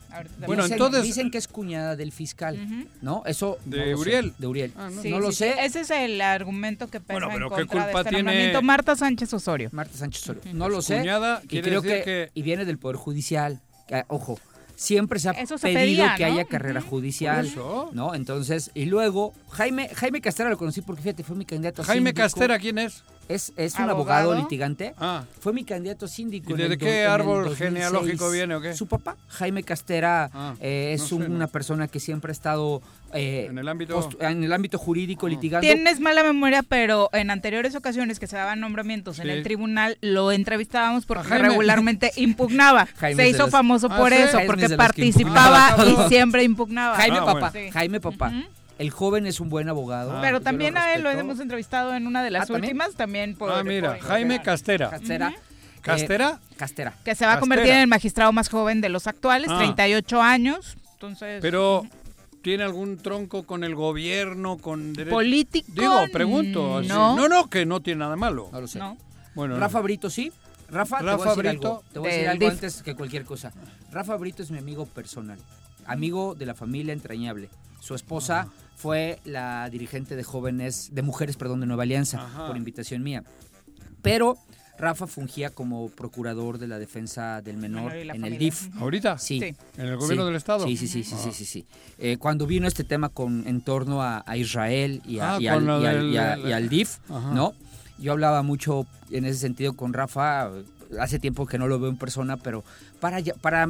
Bueno, 0.46 0.64
dicen, 0.64 0.74
entonces- 0.74 1.04
dicen 1.04 1.32
que 1.32 1.38
es 1.38 1.48
cuñada 1.48 1.96
del 1.96 2.12
fiscal. 2.12 2.58
¿no? 3.02 3.24
Eso 3.26 3.58
¿De 3.66 3.78
no 3.78 3.86
lo 3.86 3.98
sé, 3.98 4.02
Uriel? 4.02 4.34
de 4.38 4.48
Uriel. 4.48 4.74
Ah, 4.78 4.90
no. 4.94 5.02
Sí, 5.02 5.10
no 5.10 5.20
lo 5.20 5.32
sí, 5.32 5.38
sé. 5.38 5.54
sí. 5.54 5.60
Ese 5.62 5.82
es 5.82 5.90
el 5.92 6.22
argumento 6.22 6.88
que 6.88 7.00
pesa 7.02 7.14
Bueno, 7.14 7.28
pero 7.34 7.48
en 7.48 7.54
¿qué 7.56 7.62
de 7.62 7.68
culpa 7.84 8.00
este 8.02 8.10
tiene-. 8.12 8.62
Marta 8.62 8.96
Sánchez 8.96 9.34
Osorio. 9.34 9.70
Marta 9.72 9.98
Sánchez 9.98 10.24
Osorio. 10.24 10.42
No 10.54 10.70
lo 10.70 10.82
sé. 10.82 11.00
Cuñada 11.00 11.42
Y 11.50 11.62
creo 11.62 11.82
decir 11.82 11.98
que, 12.00 12.04
que... 12.04 12.32
y 12.34 12.42
viene 12.44 12.66
del 12.66 12.78
poder 12.78 12.96
judicial. 12.98 13.60
Que, 13.88 14.04
ojo, 14.08 14.40
siempre 14.76 15.20
se 15.20 15.30
ha 15.30 15.32
Eso 15.34 15.58
se 15.58 15.68
pedido 15.68 16.04
pedía, 16.04 16.16
que 16.16 16.26
¿no? 16.28 16.34
haya 16.34 16.46
carrera 16.46 16.82
judicial. 16.82 17.38
Por 17.38 17.46
eso. 17.46 17.90
¿No? 17.94 18.16
Entonces, 18.16 18.72
y 18.74 18.86
luego, 18.86 19.34
Jaime, 19.50 19.90
Jaime 19.94 20.22
Castera 20.22 20.50
lo 20.50 20.58
conocí 20.58 20.82
porque 20.82 21.02
fíjate, 21.02 21.24
fue 21.24 21.36
mi 21.36 21.46
candidato 21.46 21.82
a 21.82 21.86
Jaime 21.86 22.10
síndico. 22.12 22.24
Castera, 22.24 22.58
¿quién 22.60 22.78
es? 22.78 23.04
Es, 23.28 23.54
es 23.58 23.74
un 23.80 23.90
abogado, 23.90 24.26
Abogado. 24.32 24.44
litigante. 24.44 24.94
Ah, 25.00 25.24
Fue 25.40 25.52
mi 25.52 25.64
candidato 25.64 26.08
síndico. 26.08 26.52
¿Y 26.52 26.54
en 26.54 26.58
de 26.60 26.66
el 26.66 26.78
qué 26.78 27.06
árbol 27.06 27.46
2006. 27.46 27.58
genealógico 27.70 28.30
viene 28.30 28.54
o 28.56 28.62
qué? 28.62 28.76
Su 28.76 28.86
papá, 28.88 29.18
Jaime 29.30 29.64
Castera, 29.64 30.30
Ah, 30.32 30.54
eh, 30.60 30.92
es 30.94 31.02
no 31.02 31.08
sé, 31.08 31.16
un- 31.16 31.30
no. 31.30 31.36
una 31.36 31.48
persona 31.48 31.88
que 31.88 32.00
siempre 32.00 32.30
ha 32.30 32.34
estado 32.34 32.84
eh, 33.14 33.48
en 33.50 33.58
el 33.58 33.68
ámbito... 33.68 33.96
post- 34.00 34.22
en 34.22 34.44
el 34.44 34.54
ámbito 34.54 34.78
jurídico 34.78 35.28
litigando. 35.28 35.66
Tienes 35.66 36.00
mala 36.00 36.22
memoria, 36.24 36.62
pero 36.64 37.10
en 37.14 37.32
anteriores 37.32 37.74
ocasiones 37.76 38.20
que 38.20 38.28
se 38.28 38.36
daban 38.36 38.60
nombramientos 38.60 39.18
en 39.20 39.30
el 39.30 39.42
tribunal, 39.42 39.98
lo 40.02 40.32
entrevistábamos 40.32 41.06
porque 41.06 41.36
regularmente 41.38 42.12
impugnaba. 42.18 42.88
Jaime 42.98 43.24
se 43.24 43.30
hizo 43.30 43.44
los- 43.44 43.50
famoso 43.52 43.88
Ah, 43.90 43.98
por 43.98 44.12
¿sí? 44.12 44.20
eso, 44.20 44.38
porque 44.46 44.70
participaba 44.70 45.76
y 45.88 46.10
siempre 46.10 46.44
impugnaba. 46.44 46.96
Jaime 46.98 47.18
Ah, 47.22 47.26
papá, 47.26 47.50
bueno. 47.52 47.72
Jaime 47.72 48.00
papá. 48.00 48.34
El 48.78 48.90
joven 48.90 49.26
es 49.26 49.40
un 49.40 49.50
buen 49.50 49.70
abogado. 49.70 50.12
Ah, 50.18 50.20
Pero 50.22 50.40
yo 50.40 50.44
también 50.44 50.78
a 50.78 50.94
él 50.94 51.02
lo 51.04 51.10
hemos 51.10 51.40
entrevistado 51.40 51.94
en 51.96 52.08
una 52.08 52.24
de 52.24 52.32
las 52.32 52.44
Ah, 52.44 52.46
¿también? 52.54 52.64
últimas, 52.78 52.96
también 52.96 53.36
por... 53.36 53.52
Ah, 53.52 53.64
mira, 53.64 53.96
por- 53.98 54.08
Jaime 54.08 54.42
Castera. 54.42 54.90
Castera. 54.90 55.34
¿Castera? 55.82 56.40
eh, 56.42 56.56
Castera. 56.58 56.94
Que 57.06 57.16
se 57.16 57.26
va 57.26 57.32
a 57.32 57.36
Castera. 57.36 57.40
convertir 57.40 57.74
en 57.74 57.80
el 57.82 57.88
magistrado 57.88 58.32
más 58.34 58.50
joven 58.50 58.82
de 58.82 58.90
los 58.90 59.08
actuales, 59.08 59.50
Ah. 59.52 59.58
38 59.60 60.22
años. 60.22 60.76
Entonces, 60.94 61.40
Pero, 61.42 61.86
¿tiene 62.42 62.64
algún 62.64 62.98
tronco 62.98 63.44
con 63.46 63.64
el 63.64 63.76
gobierno, 63.76 64.58
con 64.58 64.94
derecho? 64.94 65.16
político. 65.16 65.68
Digo, 65.74 66.02
pregunto. 66.12 66.80
así. 66.80 66.88
No, 66.90 67.16
no, 67.16 67.28
no, 67.30 67.50
que 67.50 67.66
no 67.66 67.82
tiene 67.82 68.00
nada 68.00 68.16
malo. 68.18 68.50
No 68.52 68.60
lo 68.62 68.68
sé. 68.68 68.80
no. 68.80 68.98
Bueno, 69.36 69.58
Rafa 69.58 69.80
Brito 69.82 70.10
sí. 70.10 70.32
Rafa, 70.70 70.98
te 70.98 71.04
voy 71.04 71.14
a 71.14 71.18
Rafa 71.18 71.30
decir 71.36 71.44
Brito. 71.52 71.68
algo. 71.68 71.84
Te 71.94 72.00
voy 72.00 72.10
a 72.10 72.12
decir 72.14 72.28
algo 72.30 72.40
DIF. 72.46 72.52
antes 72.54 72.82
que 72.84 72.96
cualquier 72.96 73.24
cosa. 73.26 73.54
Rafa 73.92 74.16
Brito 74.18 74.42
es 74.44 74.50
mi 74.52 74.58
amigo 74.58 74.86
personal. 74.88 75.38
Amigo 75.86 76.34
de 76.36 76.46
la 76.48 76.56
familia 76.56 76.92
entrañable. 76.94 77.50
Su 77.80 77.94
esposa 77.94 78.48
fue 78.76 79.20
la 79.26 79.70
dirigente 79.70 80.16
de 80.16 80.24
jóvenes, 80.24 80.90
de 80.94 81.02
mujeres, 81.02 81.38
perdón, 81.38 81.62
de 81.62 81.66
Nueva 81.66 81.84
Alianza, 81.84 82.24
Ajá. 82.26 82.48
por 82.48 82.58
invitación 82.58 83.04
mía. 83.04 83.24
Pero 84.02 84.38
Rafa 84.78 85.08
fungía 85.08 85.50
como 85.52 85.88
procurador 85.90 86.58
de 86.58 86.68
la 86.68 86.78
defensa 86.78 87.42
del 87.42 87.56
menor 87.58 87.96
en 87.96 88.26
el. 88.26 88.38
DIF. 88.38 88.68
¿ahorita? 88.78 89.18
Sí. 89.18 89.40
Sí. 89.40 89.56
¿En 89.78 89.86
el 89.88 89.96
gobierno 89.96 90.24
Sí. 90.24 90.28
del 90.28 90.36
Estado? 90.36 90.66
Sí, 90.68 90.76
sí, 90.76 90.88
sí, 90.90 91.04
sí, 91.06 91.16
Ah. 91.18 91.22
sí, 91.24 91.32
sí, 91.32 91.46
sí. 91.46 91.66
Eh, 91.98 92.18
cuando 92.18 92.46
vino 92.46 92.68
este 92.68 92.84
tema 92.84 93.08
con, 93.10 93.48
en 93.48 93.62
torno 93.62 94.02
a, 94.04 94.24
a 94.28 94.36
Israel 94.36 95.02
y, 95.06 95.20
a- 95.20 95.36
Ah, 95.36 95.38
y 95.40 95.46
con 95.46 95.54
al, 95.54 95.66
lo 95.66 95.82
y 95.82 95.86
al- 95.86 95.96
del- 95.96 96.14
y 96.14 96.18
a- 96.18 96.36
del- 96.36 96.50
y 96.50 96.52
al 96.52 96.68
DIF, 96.70 96.98
Ajá. 97.10 97.34
¿no? 97.34 97.54
Yo 97.98 98.12
hablaba 98.12 98.44
mucho 98.44 98.86
en 99.12 99.24
ese 99.24 99.40
sentido 99.40 99.74
con 99.78 99.94
Rafa, 99.94 100.52
hace 101.00 101.18
tiempo 101.20 101.46
que 101.46 101.58
no 101.58 101.68
lo 101.70 101.80
veo 101.80 101.90
en 101.90 101.98
persona, 101.98 102.36
pero 102.36 102.66
para, 103.00 103.22
ya- 103.22 103.36
para 103.36 103.70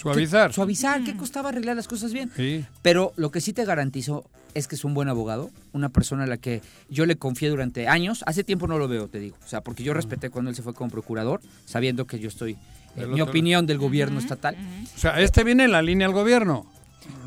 Suavizar. 0.00 0.52
suavizar, 0.52 1.04
¿qué 1.04 1.16
costaba 1.16 1.50
arreglar 1.50 1.76
las 1.76 1.88
cosas 1.88 2.12
bien? 2.12 2.30
Sí. 2.36 2.64
Pero 2.82 3.12
lo 3.16 3.30
que 3.30 3.40
sí 3.40 3.52
te 3.52 3.64
garantizo 3.64 4.24
es 4.54 4.66
que 4.66 4.74
es 4.74 4.84
un 4.84 4.94
buen 4.94 5.08
abogado, 5.08 5.50
una 5.72 5.88
persona 5.90 6.24
a 6.24 6.26
la 6.26 6.36
que 6.36 6.62
yo 6.88 7.06
le 7.06 7.16
confié 7.16 7.48
durante 7.50 7.86
años. 7.88 8.24
Hace 8.26 8.42
tiempo 8.44 8.66
no 8.66 8.78
lo 8.78 8.88
veo, 8.88 9.08
te 9.08 9.18
digo. 9.18 9.36
O 9.44 9.48
sea, 9.48 9.60
porque 9.60 9.82
yo 9.82 9.94
respeté 9.94 10.30
cuando 10.30 10.50
él 10.50 10.56
se 10.56 10.62
fue 10.62 10.74
como 10.74 10.90
procurador, 10.90 11.40
sabiendo 11.66 12.06
que 12.06 12.18
yo 12.18 12.28
estoy, 12.28 12.56
Del 12.96 13.04
en 13.04 13.14
mi 13.14 13.20
otro 13.20 13.30
opinión, 13.30 13.66
del 13.66 13.78
gobierno 13.78 14.18
estatal. 14.18 14.56
O 14.96 14.98
sea, 14.98 15.20
este 15.20 15.44
viene 15.44 15.64
en 15.64 15.72
la 15.72 15.82
línea 15.82 16.06
al 16.06 16.12
gobierno. 16.12 16.66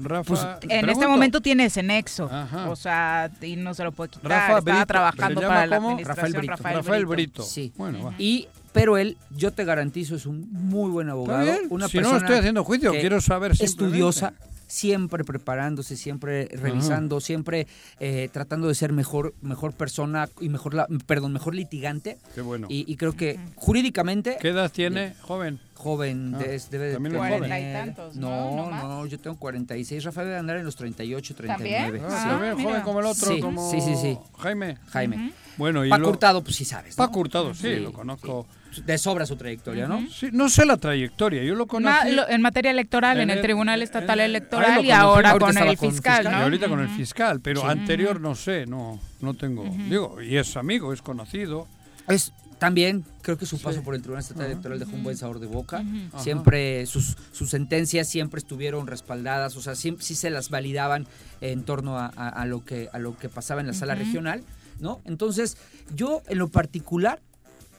Rafa. 0.01 0.23
Pues, 0.27 0.41
En 0.61 0.67
pregunto. 0.67 0.91
este 0.91 1.07
momento 1.07 1.41
tiene 1.41 1.65
ese 1.65 1.83
nexo. 1.83 2.29
Ajá. 2.31 2.69
O 2.69 2.75
sea, 2.75 3.29
y 3.41 3.55
no 3.55 3.73
se 3.73 3.83
lo 3.83 3.91
puede 3.91 4.11
quitar. 4.11 4.31
Rafa 4.31 4.43
Estaba 4.59 4.61
Brito, 4.61 4.85
trabajando 4.85 5.41
¿se 5.41 5.45
llama 5.45 5.55
para 5.55 5.67
la 5.67 5.75
administración 5.77 6.15
Rafael 6.15 6.33
Brito. 6.33 6.51
Rafael, 6.51 6.75
Rafael 6.77 7.05
Brito. 7.05 7.13
Brito. 7.13 7.43
Sí. 7.43 7.73
Bueno, 7.77 8.03
va. 8.05 8.13
Y, 8.17 8.47
pero 8.73 8.97
él, 8.97 9.17
yo 9.31 9.51
te 9.51 9.63
garantizo, 9.63 10.15
es 10.15 10.25
un 10.25 10.47
muy 10.51 10.89
buen 10.91 11.09
abogado. 11.09 11.43
bien. 11.43 11.59
Una 11.69 11.87
si 11.87 11.97
no 11.97 12.01
persona 12.03 12.17
estoy 12.25 12.37
haciendo 12.39 12.63
juicio, 12.63 12.91
quiero 12.91 13.21
saber 13.21 13.53
estudiosa, 13.59 14.33
siempre 14.67 15.23
preparándose, 15.23 15.95
siempre 15.95 16.47
revisando, 16.51 17.19
siempre 17.21 17.67
eh, 17.99 18.29
tratando 18.33 18.67
de 18.67 18.73
ser 18.75 18.91
mejor, 18.91 19.35
mejor 19.41 19.73
persona 19.73 20.27
y 20.41 20.49
mejor, 20.49 20.73
la- 20.73 20.87
perdón, 21.05 21.31
mejor 21.33 21.53
litigante. 21.53 22.17
Qué 22.33 22.41
bueno. 22.41 22.65
Y, 22.71 22.91
y 22.91 22.95
creo 22.97 23.13
que 23.15 23.39
jurídicamente 23.55 24.37
¿Qué 24.41 24.49
edad 24.49 24.71
tiene, 24.71 25.13
joven? 25.21 25.59
joven 25.75 26.33
Ah, 26.33 26.39
de- 26.39 26.61
debe 26.71 26.85
de 26.87 26.93
también 26.93 27.15
es 27.15 27.21
tener- 27.21 27.33
joven. 27.35 27.49
Cuarenta 27.49 27.59
y 27.59 27.73
tantos, 27.73 28.15
¿no? 28.15 28.29
No, 28.55 28.69
¿No 28.71 28.87
no, 28.87 29.05
yo 29.05 29.19
tengo 29.19 29.37
46. 29.37 30.03
Rafael 30.05 30.27
debe 30.27 30.39
andar 30.39 30.57
en 30.57 30.65
los 30.65 30.75
38, 30.75 31.35
39. 31.35 31.99
¿También? 31.99 32.05
Ah, 32.11 32.23
Sí. 32.51 32.55
mira. 32.57 32.69
joven 32.69 32.81
como 32.81 32.99
el 33.01 33.05
otro, 33.05 33.27
Sí, 33.31 33.39
como 33.41 33.69
sí, 33.69 33.79
sí, 33.81 33.95
sí. 34.01 34.17
Jaime. 34.39 34.77
Jaime. 34.87 35.33
Bueno, 35.57 35.85
y 35.85 35.89
Paco 35.89 36.01
lo- 36.01 36.09
Hurtado, 36.09 36.43
pues 36.43 36.55
sí 36.55 36.65
sabes. 36.65 36.97
¿no? 36.97 37.05
Paco 37.05 37.19
Hurtado, 37.19 37.53
sí, 37.53 37.61
Sí, 37.75 37.75
lo 37.79 37.93
conozco. 37.93 38.47
De 38.85 38.97
sobra 38.97 39.25
su 39.25 39.35
trayectoria, 39.35 39.87
¿no? 39.87 40.07
Sí, 40.09 40.29
no 40.31 40.49
sé 40.49 40.65
la 40.65 40.77
trayectoria, 40.77 41.43
yo 41.43 41.55
lo 41.55 41.67
conocí. 41.67 41.93
Ma- 41.93 42.09
lo- 42.09 42.27
en 42.29 42.41
materia 42.41 42.71
electoral, 42.71 43.17
en, 43.17 43.23
en 43.23 43.29
el, 43.31 43.37
el- 43.37 43.43
Tribunal 43.43 43.81
Estatal 43.81 44.19
en 44.19 44.25
Electoral 44.25 44.83
y 44.85 44.91
ahora 44.91 45.37
con 45.37 45.57
el 45.57 45.77
con 45.77 45.91
fiscal, 45.91 46.17
fiscal. 46.17 46.31
¿no? 46.33 46.39
Y 46.39 46.43
ahorita 46.43 46.67
con 46.69 46.79
el 46.79 46.89
fiscal, 46.89 47.39
pero 47.41 47.61
Sí. 47.61 47.67
anterior 47.67 48.19
no 48.21 48.35
sé, 48.35 48.65
no, 48.65 48.99
no 49.21 49.33
tengo. 49.33 49.63
Digo, 49.89 50.21
y 50.21 50.37
es 50.37 50.55
amigo, 50.57 50.93
es 50.93 51.01
conocido. 51.01 51.67
Es 52.07 52.33
también 52.59 53.03
creo 53.21 53.37
que 53.37 53.45
su 53.45 53.59
paso 53.61 53.79
Sí. 53.79 53.83
por 53.85 53.93
el 53.93 54.01
Tribunal 54.01 54.21
Estatal 54.21 54.45
Electoral 54.45 54.79
dejó 54.79 54.91
un 54.93 55.03
buen 55.03 55.17
sabor 55.17 55.39
de 55.39 55.47
boca. 55.47 55.83
Siempre 56.17 56.85
sus, 56.85 57.17
sus 57.31 57.49
sentencias 57.49 58.07
siempre 58.07 58.37
estuvieron 58.39 58.87
respaldadas, 58.87 59.55
o 59.57 59.61
sea, 59.61 59.75
sí, 59.75 59.95
sí 59.99 60.15
se 60.15 60.29
las 60.29 60.49
validaban 60.49 61.05
en 61.41 61.63
torno 61.63 61.97
a, 61.99 62.11
a- 62.15 62.29
a 62.29 62.45
lo 62.45 62.63
que 62.63 62.89
a 62.93 62.99
lo 62.99 63.17
que 63.17 63.27
pasaba 63.29 63.59
en 63.61 63.67
la 63.67 63.73
sala 63.73 63.95
regional, 63.95 64.43
¿no? 64.79 65.01
Entonces, 65.05 65.57
yo 65.95 66.21
en 66.27 66.37
lo 66.37 66.47
particular 66.47 67.19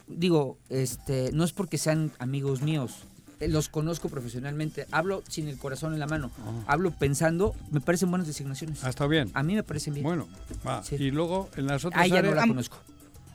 digo, 0.06 0.58
este, 0.68 1.30
no 1.32 1.44
es 1.44 1.52
porque 1.52 1.78
sean 1.78 2.12
amigos 2.18 2.62
míos, 2.62 3.04
eh, 3.40 3.48
los 3.48 3.68
conozco 3.68 4.08
profesionalmente, 4.08 4.86
hablo 4.90 5.22
sin 5.28 5.48
el 5.48 5.58
corazón 5.58 5.92
en 5.94 6.00
la 6.00 6.06
mano, 6.06 6.30
hablo 6.66 6.90
pensando, 6.92 7.54
me 7.70 7.80
parecen 7.80 8.10
buenas 8.10 8.26
designaciones. 8.28 8.84
Ah, 8.84 8.90
está 8.90 9.06
bien. 9.06 9.30
A 9.34 9.42
mí 9.42 9.54
me 9.54 9.62
parecen 9.62 9.94
bien. 9.94 10.04
Bueno, 10.04 10.28
va. 10.66 10.82
Sí. 10.82 10.96
Y 10.96 11.10
luego 11.10 11.48
en 11.56 11.66
las 11.66 11.84
otras 11.84 12.02
a 12.02 12.06
ella 12.06 12.22
no 12.22 12.34
la 12.34 12.46
conozco. 12.46 12.78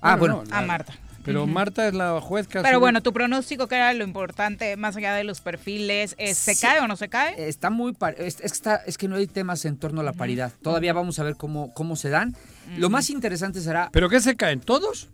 Ah, 0.01 0.15
bueno. 0.15 0.43
no, 0.49 0.55
A 0.55 0.61
Marta. 0.61 0.93
Pero 1.25 1.45
Marta 1.45 1.85
es 1.87 1.93
la 1.93 2.21
juez 2.21 2.47
que 2.47 2.57
ha 2.59 2.63
Pero 2.63 2.79
bueno, 2.79 3.03
tu 3.03 3.11
pronóstico, 3.11 3.67
que 3.67 3.75
era 3.75 3.93
lo 3.93 4.05
importante, 4.05 4.77
más 4.77 4.95
allá 4.95 5.13
de 5.13 5.25
los 5.25 5.41
perfiles, 5.41 6.15
¿es, 6.17 6.37
¿se 6.37 6.55
Sí. 6.55 6.61
cae 6.65 6.79
o 6.79 6.87
no 6.87 6.95
se 6.95 7.09
cae? 7.09 7.49
Está 7.49 7.69
muy 7.69 7.91
par- 7.91 8.15
es, 8.17 8.35
es 8.35 8.39
que 8.39 8.47
está, 8.47 8.75
es 8.77 8.97
que 8.97 9.09
no 9.09 9.17
hay 9.17 9.27
temas 9.27 9.65
en 9.65 9.75
torno 9.77 9.99
a 9.99 10.03
la 10.05 10.13
paridad. 10.13 10.53
Todavía 10.61 10.93
vamos 10.93 11.19
a 11.19 11.23
ver 11.23 11.35
cómo, 11.35 11.73
cómo 11.73 11.97
se 11.97 12.09
dan. 12.09 12.35
Lo 12.77 12.89
más 12.89 13.09
interesante 13.09 13.59
será 13.59 13.89
¿Pero 13.91 14.09
qué 14.09 14.21
se 14.21 14.37
caen 14.37 14.61
todos? 14.61 15.09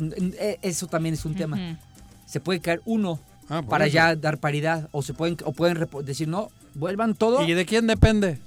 Eh, 0.00 0.58
eso 0.62 0.86
también 0.86 1.14
es 1.14 1.24
un 1.24 1.34
tema. 1.34 1.78
Se 2.26 2.40
puede 2.40 2.60
caer 2.60 2.82
uno 2.84 3.20
Ah, 3.48 3.62
para 3.62 3.86
eso. 3.86 3.94
ya 3.94 4.16
dar 4.16 4.38
paridad 4.38 4.88
o 4.90 5.02
se 5.02 5.14
pueden 5.14 5.36
o 5.44 5.52
pueden 5.52 5.86
decir 6.04 6.26
no, 6.26 6.48
vuelvan 6.74 7.14
todo 7.14 7.44
¿Y 7.46 7.52
de 7.54 7.64
quién 7.64 7.86
depende? 7.86 8.38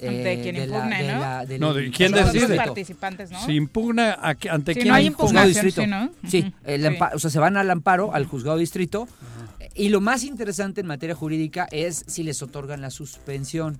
De 0.00 0.40
quien 0.42 0.56
impugne, 0.56 1.14
¿no? 1.14 1.46
del- 1.46 1.60
No, 1.60 1.72
¿de 1.72 1.90
quién 1.90 2.12
decide? 2.12 2.56
participantes, 2.56 3.30
¿no? 3.30 3.42
Si 3.46 3.52
impugna 3.54 4.12
a 4.12 4.36
ante 4.50 4.74
Si 4.74 4.80
quién 4.80 4.88
no 4.88 4.94
hay 4.94 5.06
impugna? 5.06 5.46
Distrito. 5.46 5.80
sí, 5.80 5.86
¿no? 5.86 6.10
Sí, 6.28 6.40
Ujú. 6.40 6.52
el 6.64 6.82
Sí. 6.82 6.86
ampa- 6.88 7.12
o 7.14 7.18
sea, 7.18 7.30
se 7.30 7.38
van 7.38 7.56
al 7.56 7.70
amparo, 7.70 8.12
al 8.12 8.26
juzgado 8.26 8.58
distrito. 8.58 9.08
Y 9.74 9.88
lo 9.88 10.02
más 10.02 10.22
interesante 10.24 10.82
en 10.82 10.86
materia 10.88 11.14
jurídica 11.14 11.66
es 11.70 12.04
si 12.06 12.22
les 12.22 12.42
otorgan 12.42 12.82
la 12.82 12.90
suspensión. 12.90 13.78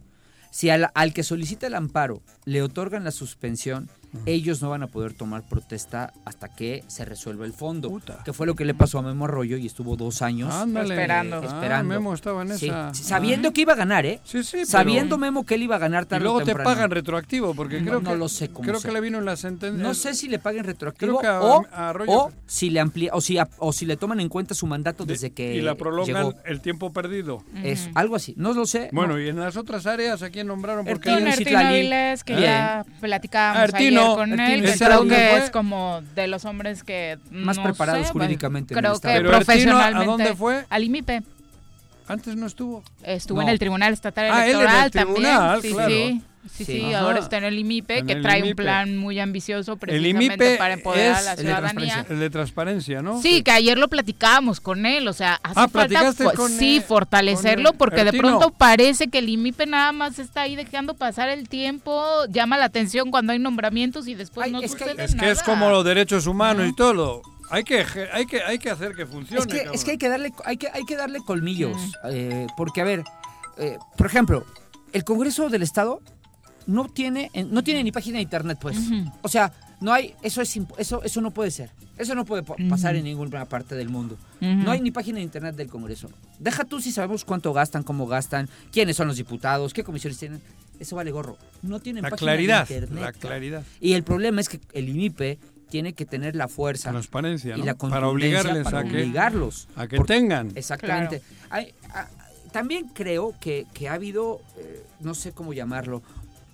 Si 0.50 0.70
al, 0.70 0.88
al 0.94 1.12
que 1.12 1.24
solicita 1.24 1.66
el 1.66 1.74
amparo 1.74 2.22
le 2.46 2.62
otorgan 2.62 3.04
la 3.04 3.10
suspensión, 3.10 3.90
ellos 4.26 4.62
no 4.62 4.70
van 4.70 4.82
a 4.82 4.86
poder 4.86 5.12
tomar 5.14 5.42
protesta 5.42 6.12
hasta 6.24 6.48
que 6.48 6.84
se 6.86 7.04
resuelva 7.04 7.44
el 7.46 7.52
fondo. 7.52 7.88
Puta. 7.90 8.22
Que 8.24 8.32
fue 8.32 8.46
lo 8.46 8.54
que 8.54 8.64
le 8.64 8.74
pasó 8.74 8.98
a 8.98 9.02
Memo 9.02 9.24
Arroyo 9.26 9.56
y 9.56 9.66
estuvo 9.66 9.96
dos 9.96 10.22
años 10.22 10.52
Ándale. 10.54 10.94
Esperando. 10.94 11.36
Ah, 11.42 11.44
esperando. 11.46 11.88
Memo 11.94 12.14
estaba 12.14 12.42
en 12.42 12.58
Sí, 12.58 12.66
esa. 12.66 12.92
sabiendo 12.94 13.52
que 13.52 13.62
iba 13.62 13.72
a 13.72 13.76
ganar, 13.76 14.06
¿eh? 14.06 14.20
Sí, 14.24 14.42
sí, 14.42 14.50
pero- 14.58 14.66
Sabiendo 14.66 15.18
Memo 15.18 15.44
que 15.44 15.54
él 15.56 15.62
iba 15.64 15.76
a 15.76 15.78
ganar 15.78 16.04
Y 16.04 16.06
tarde 16.06 16.24
luego 16.24 16.38
o 16.38 16.42
te 16.44 16.54
pagan 16.54 16.90
retroactivo, 16.90 17.54
porque 17.54 17.80
No, 17.80 17.86
creo 17.86 18.00
no 18.00 18.10
que. 18.12 18.16
lo 18.16 18.28
sé 18.28 18.48
cómo 18.48 18.66
Creo 18.66 18.80
sea. 18.80 18.88
que 18.90 18.94
le 18.94 19.00
vino 19.00 19.18
en 19.18 19.24
la 19.24 19.36
sentencia. 19.36 19.82
No 19.82 19.94
sé 19.94 20.14
si 20.14 20.28
le 20.28 20.38
paguen 20.38 20.64
retroactivo 20.64 21.18
Creo 21.18 21.20
que 21.20 21.26
a- 21.26 21.40
o, 21.42 21.66
a 21.72 21.90
Arroyo- 21.90 22.12
o 22.12 22.32
si 22.46 22.70
le 22.70 22.80
amplía 22.80 23.10
o 23.14 23.20
si, 23.20 23.38
a- 23.38 23.48
o 23.58 23.72
si 23.72 23.86
le 23.86 23.96
toman 23.96 24.20
en 24.20 24.28
cuenta 24.28 24.54
su 24.54 24.66
mandato 24.66 25.04
desde 25.04 25.30
que 25.32 25.54
Y 25.56 25.60
la 25.60 25.74
prolongan 25.74 26.26
llegó. 26.26 26.34
el 26.44 26.60
tiempo 26.60 26.92
perdido. 26.92 27.42
Es 27.62 27.88
algo 27.94 28.16
así. 28.16 28.34
No 28.36 28.52
lo 28.52 28.66
sé. 28.66 28.88
Bueno, 28.92 29.14
no. 29.14 29.20
y 29.20 29.28
en 29.28 29.38
las 29.38 29.56
otras 29.56 29.86
áreas, 29.86 30.22
¿a 30.22 30.30
quién 30.30 30.46
nombraron? 30.46 30.84
Porque 30.86 31.10
Ertino 31.10 31.30
Ertino. 31.30 31.58
Avilés, 31.58 32.24
que 32.24 32.32
Bien. 32.34 32.44
ya 32.46 32.84
platicábamos 33.00 33.62
Ertino, 33.64 34.03
con 34.14 34.40
él, 34.40 34.62
que 34.62 34.70
¿ese 34.70 34.84
creo 34.84 35.02
que 35.04 35.08
fue? 35.08 35.38
es 35.38 35.50
como 35.50 36.00
de 36.14 36.26
los 36.26 36.44
hombres 36.44 36.82
que 36.84 37.18
Más 37.30 37.56
no 37.56 37.62
preparados 37.64 38.06
sé, 38.06 38.12
jurídicamente 38.12 38.74
Creo 38.74 38.94
que 38.94 39.00
Pero 39.08 39.16
Ertino, 39.30 39.30
¿a 39.30 39.36
profesionalmente. 39.38 40.06
dónde 40.06 40.34
fue? 40.36 40.64
Al 40.70 40.84
IMIPE. 40.84 41.22
antes 42.08 42.36
no 42.36 42.46
estuvo. 42.46 42.82
Estuvo 43.02 43.38
No. 43.38 43.42
en 43.42 43.48
el 43.48 43.58
Tribunal 43.58 43.92
Estatal 43.92 44.26
Ah, 44.30 44.46
él 44.46 44.50
en 44.56 44.60
el 44.60 44.66
Electoral 44.66 44.90
tribunal, 44.90 45.62
también. 45.62 45.62
Sí, 45.62 45.72
claro. 45.72 45.88
sí. 45.90 46.20
Sí, 46.20 46.22
Sí. 46.52 46.64
sí, 46.64 46.84
Ajá. 46.92 47.00
ahora 47.00 47.18
está 47.20 47.38
en 47.38 47.44
el 47.44 47.58
IMIPE, 47.58 47.98
En 47.98 48.06
que 48.06 48.12
el 48.12 48.22
trae 48.22 48.40
un 48.40 48.46
IMIPE. 48.48 48.62
plan 48.62 48.96
muy 48.96 49.18
ambicioso 49.18 49.72
El 49.72 49.78
precisamente 49.78 50.24
IMIPE 50.26 50.56
para 50.58 50.74
empoderar 50.74 51.16
a 51.16 51.22
la 51.22 51.30
el 51.32 51.36
de 51.38 51.42
ciudadanía. 51.42 51.72
transparencia. 51.72 52.14
El 52.14 52.20
de 52.20 52.30
transparencia, 52.30 53.02
¿no? 53.02 53.22
Sí, 53.22 53.42
que 53.42 53.50
ayer 53.50 53.78
lo 53.78 53.88
platicábamos 53.88 54.60
con 54.60 54.84
él, 54.86 55.08
o 55.08 55.12
sea, 55.12 55.34
hace 55.42 55.60
Ah, 55.60 55.68
falta 55.68 55.88
¿platicaste 55.88 56.24
fo- 56.24 56.34
con, 56.34 56.50
sí 56.52 56.76
eh, 56.76 56.80
fortalecerlo 56.80 57.70
con, 57.70 57.78
porque 57.78 58.04
de 58.04 58.12
pronto 58.12 58.50
parece 58.50 59.08
que 59.08 59.18
el 59.18 59.28
IMIPE 59.28 59.66
nada 59.66 59.92
más 59.92 60.18
está 60.18 60.42
ahí 60.42 60.54
dejando 60.54 60.94
pasar 60.94 61.28
el 61.28 61.48
tiempo, 61.48 62.04
llama 62.28 62.58
la 62.58 62.66
atención 62.66 63.10
cuando 63.10 63.32
hay 63.32 63.38
nombramientos 63.38 64.06
y 64.06 64.14
después 64.14 64.46
Ay, 64.46 64.52
no 64.52 64.60
es 64.60 64.74
que- 64.74 64.84
sucede 64.84 65.04
Es 65.04 65.14
que 65.14 65.30
es 65.30 65.42
como 65.42 65.70
los 65.70 65.84
derechos 65.84 66.26
humanos 66.26 66.62
Ajá. 66.62 66.70
y 66.70 66.74
todo. 66.76 67.22
Hay 67.50 67.62
que, 67.64 67.84
hay 68.12 68.26
que, 68.26 68.42
hay 68.42 68.58
que 68.58 68.70
hacer 68.70 68.94
que 68.94 69.06
funcione. 69.06 69.40
Es 69.40 69.46
que, 69.46 69.68
es 69.74 69.84
que 69.84 69.90
hay 69.92 69.98
que 69.98 70.08
darle, 70.08 70.32
hay 70.44 70.56
que, 70.56 70.68
hay 70.68 70.82
que 70.84 70.96
darle 70.96 71.20
colmillos. 71.26 71.76
eh, 72.10 72.46
porque, 72.56 72.80
a 72.80 72.84
ver, 72.84 73.02
eh, 73.58 73.76
por 73.96 74.06
ejemplo, 74.06 74.44
el 74.92 75.04
Congreso 75.04 75.48
del 75.50 75.62
Estado 75.62 76.00
no 76.66 76.88
tiene, 76.88 77.30
no 77.50 77.62
tiene 77.62 77.82
ni 77.84 77.92
página 77.92 78.16
de 78.18 78.22
internet, 78.22 78.58
pues. 78.60 78.76
O 79.22 79.28
sea, 79.28 79.52
no 79.80 79.92
hay, 79.92 80.14
eso 80.22 80.40
es 80.42 80.58
eso, 80.78 81.02
eso 81.02 81.20
no 81.20 81.30
puede 81.30 81.50
ser. 81.50 81.70
Eso 81.96 82.14
no 82.16 82.24
puede 82.24 82.42
pasar 82.42 82.96
en 82.96 83.04
ninguna 83.04 83.44
parte 83.44 83.74
del 83.76 83.88
mundo. 83.88 84.16
No 84.40 84.70
hay 84.72 84.80
ni 84.80 84.90
página 84.90 85.18
de 85.18 85.24
internet 85.24 85.54
del 85.54 85.68
Congreso. 85.68 86.08
Deja 86.38 86.64
tú 86.64 86.80
si 86.80 86.90
sabemos 86.90 87.24
cuánto 87.24 87.52
gastan, 87.52 87.82
cómo 87.84 88.06
gastan, 88.06 88.48
quiénes 88.72 88.96
son 88.96 89.06
los 89.08 89.16
diputados, 89.16 89.72
qué 89.72 89.84
comisiones 89.84 90.18
tienen. 90.18 90.40
Eso 90.80 90.96
vale 90.96 91.12
gorro. 91.12 91.38
No 91.62 91.78
tienen 91.80 92.02
La 92.02 92.10
página 92.10 92.32
claridad, 92.32 92.66
de 92.68 92.74
internet. 92.74 93.00
la 93.04 93.12
claridad. 93.12 93.62
Y 93.80 93.92
el 93.92 94.02
problema 94.02 94.40
es 94.40 94.48
que 94.48 94.60
el 94.72 94.88
IMIPE 94.88 95.38
tiene 95.70 95.92
que 95.92 96.04
tener 96.04 96.34
la 96.34 96.48
fuerza 96.48 96.90
Transparencia, 96.90 97.54
y 97.56 97.60
¿no? 97.60 97.64
la 97.66 97.74
Para 97.76 98.08
obligarles 98.08 98.64
para 98.64 98.80
a 98.80 98.82
que, 98.84 98.90
obligarlos. 98.90 99.68
a 99.76 99.86
que 99.86 99.96
Porque- 99.96 100.14
tengan. 100.14 100.50
Exactamente. 100.56 101.22
Hay- 101.50 101.74
a- 101.92 102.08
también 102.52 102.88
creo 102.92 103.34
que, 103.40 103.66
que 103.72 103.88
ha 103.88 103.94
habido, 103.94 104.40
eh, 104.58 104.84
no 105.00 105.14
sé 105.14 105.32
cómo 105.32 105.52
llamarlo, 105.52 106.02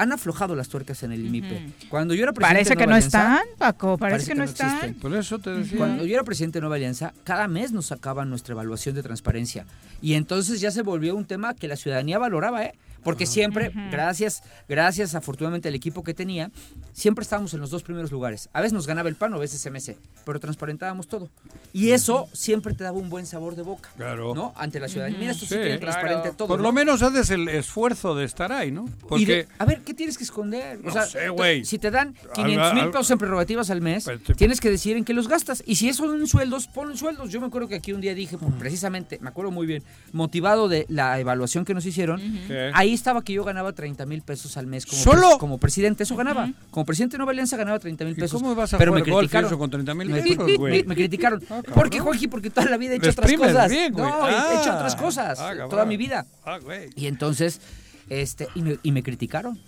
han 0.00 0.12
aflojado 0.12 0.54
las 0.56 0.68
tuercas 0.68 1.02
en 1.02 1.12
el 1.12 1.24
IMIPE. 1.26 1.72
Cuando 1.88 2.14
yo 2.14 2.22
era 2.22 2.32
presidente 2.32 2.54
Parece 2.54 2.70
de 2.70 2.76
que 2.76 2.86
Nueva 2.86 3.00
no 3.00 3.06
Alianza- 3.06 3.34
están, 3.34 3.46
Paco, 3.58 3.98
parece, 3.98 4.26
que, 4.32 4.34
no 4.34 4.44
están. 4.44 4.68
existen. 4.68 4.94
Por 4.94 5.14
eso 5.14 5.38
te 5.38 5.50
decía. 5.50 5.76
Cuando 5.78 6.04
yo 6.06 6.14
era 6.14 6.24
presidente 6.24 6.56
de 6.58 6.60
Nueva 6.62 6.76
Alianza, 6.76 7.12
cada 7.24 7.46
mes 7.48 7.72
nos 7.72 7.86
sacaban 7.86 8.30
nuestra 8.30 8.52
evaluación 8.52 8.94
de 8.94 9.02
transparencia. 9.02 9.66
Y 10.00 10.14
entonces 10.14 10.60
ya 10.60 10.70
se 10.70 10.82
volvió 10.82 11.14
un 11.16 11.24
tema 11.26 11.54
que 11.54 11.68
la 11.68 11.76
ciudadanía 11.76 12.18
valoraba, 12.18 12.64
¿eh? 12.64 12.74
Porque 13.02 13.26
siempre, 13.26 13.72
gracias, 13.90 14.42
gracias 14.68 15.14
afortunadamente 15.14 15.68
al 15.68 15.74
equipo 15.74 16.02
que 16.02 16.14
tenía, 16.14 16.50
siempre 16.92 17.22
estábamos 17.22 17.54
en 17.54 17.60
los 17.60 17.70
dos 17.70 17.82
primeros 17.82 18.10
lugares. 18.12 18.48
A 18.52 18.60
veces 18.60 18.72
nos 18.72 18.86
ganaba 18.86 19.08
el 19.08 19.14
PAN 19.16 19.32
o 19.34 19.36
a 19.36 19.40
veces 19.40 19.64
MS, 19.70 19.94
pero 20.24 20.38
transparentábamos 20.40 21.08
todo. 21.08 21.28
Y 21.72 21.90
eso 21.92 22.28
siempre 22.32 22.74
te 22.74 22.84
daba 22.84 22.98
un 22.98 23.08
buen 23.10 23.26
sabor 23.26 23.56
de 23.56 23.62
boca. 23.62 23.90
Claro. 23.96 24.34
¿No? 24.34 24.52
Ante 24.56 24.80
la 24.80 24.88
ciudadanía. 24.88 25.18
Mira, 25.18 25.32
esto 25.32 25.46
sí, 25.46 25.54
Sí, 25.54 25.60
tiene 25.60 25.78
transparente 25.78 26.22
claro. 26.22 26.36
todo. 26.36 26.48
Por 26.48 26.58
¿no? 26.58 26.64
lo 26.64 26.72
menos 26.72 27.02
haces 27.02 27.30
el 27.30 27.48
esfuerzo 27.48 28.14
de 28.14 28.24
estar 28.24 28.52
ahí, 28.52 28.70
¿no? 28.70 28.84
Y 28.86 29.06
Porque 29.08 29.26
de- 29.26 29.48
a 29.58 29.64
ver, 29.64 29.80
¿qué 29.82 29.94
tienes 29.94 30.18
que 30.18 30.24
esconder? 30.24 30.78
No 30.84 30.92
sé, 31.06 31.28
güey. 31.30 31.64
Si 31.64 31.78
te 31.78 31.90
dan 31.90 32.14
500 32.34 32.74
mil 32.74 32.86
pesos 32.90 33.10
en 33.10 33.18
prerrogativas 33.18 33.70
al 33.70 33.80
mes, 33.80 34.04
Pero 34.04 34.18
te- 34.20 34.34
tienes 34.34 34.60
que 34.60 34.70
decidir 34.70 34.96
en 34.96 35.04
qué 35.04 35.12
los 35.14 35.28
gastas. 35.28 35.62
Y 35.66 35.76
si 35.76 35.88
eso 35.88 36.04
son 36.06 36.26
sueldos, 36.26 36.66
ponlo 36.68 36.92
en 36.92 36.98
sueldos. 36.98 37.30
Yo 37.30 37.40
me 37.40 37.46
acuerdo 37.46 37.68
que 37.68 37.76
aquí 37.76 37.92
un 37.92 38.00
día 38.00 38.14
dije, 38.14 38.36
pues, 38.38 38.52
precisamente, 38.58 39.18
me 39.20 39.28
acuerdo 39.28 39.50
muy 39.50 39.66
bien, 39.66 39.82
motivado 40.12 40.68
de 40.68 40.86
la 40.88 41.18
evaluación 41.20 41.64
que 41.64 41.74
nos 41.74 41.86
hicieron, 41.86 42.20
¿Qué? 42.46 42.70
ahí 42.74 42.89
estaba 42.94 43.22
que 43.22 43.32
yo 43.32 43.44
ganaba 43.44 43.72
30 43.72 44.06
mil 44.06 44.22
pesos 44.22 44.56
al 44.56 44.66
mes 44.66 44.86
como, 44.86 45.02
¿Solo? 45.02 45.30
pres- 45.32 45.38
como 45.38 45.58
presidente. 45.58 46.02
Eso 46.04 46.16
ganaba. 46.16 46.50
Como 46.70 46.84
presidente 46.86 47.14
de 47.14 47.18
Nueva 47.18 47.32
Alianza 47.32 47.56
ganaba 47.56 47.78
30 47.78 48.04
mil 48.04 48.14
¿Y 48.16 48.20
pesos. 48.20 48.40
cómo 48.40 48.54
vas 48.54 48.72
a 48.74 48.78
pero 48.78 48.92
me 48.92 49.00
jugar 49.00 49.12
golf 49.14 49.24
y 49.24 49.28
criticaron. 49.28 49.46
eso 49.48 49.58
con 49.58 49.70
30 49.70 49.94
mil 49.94 50.08
Me, 50.08 50.22
pesos, 50.22 50.46
me- 50.46 50.56
güey? 50.56 50.84
me 50.84 50.94
criticaron. 50.94 51.40
Ah, 51.44 51.46
cabrón. 51.48 51.74
¿Por 51.74 51.90
qué, 51.90 52.00
Juanji? 52.00 52.28
Porque 52.28 52.50
toda 52.50 52.68
la 52.70 52.76
vida 52.76 52.94
he 52.94 52.96
hecho 52.96 53.10
otras 53.10 53.32
cosas. 53.32 53.70
bien, 53.70 53.92
no, 53.92 54.26
he 54.28 54.30
hecho 54.30 54.70
Ah. 54.72 54.76
otras 54.76 54.96
cosas. 54.96 55.38
Ah, 55.40 55.54
toda 55.68 55.84
mi 55.84 55.96
vida. 55.96 56.26
Ah, 56.44 56.58
güey. 56.58 56.90
Y 56.96 57.06
entonces, 57.06 57.60
este, 58.08 58.48
y 58.54 58.62
me, 58.62 58.78
y 58.82 58.92
me 58.92 59.02
criticaron. 59.02 59.58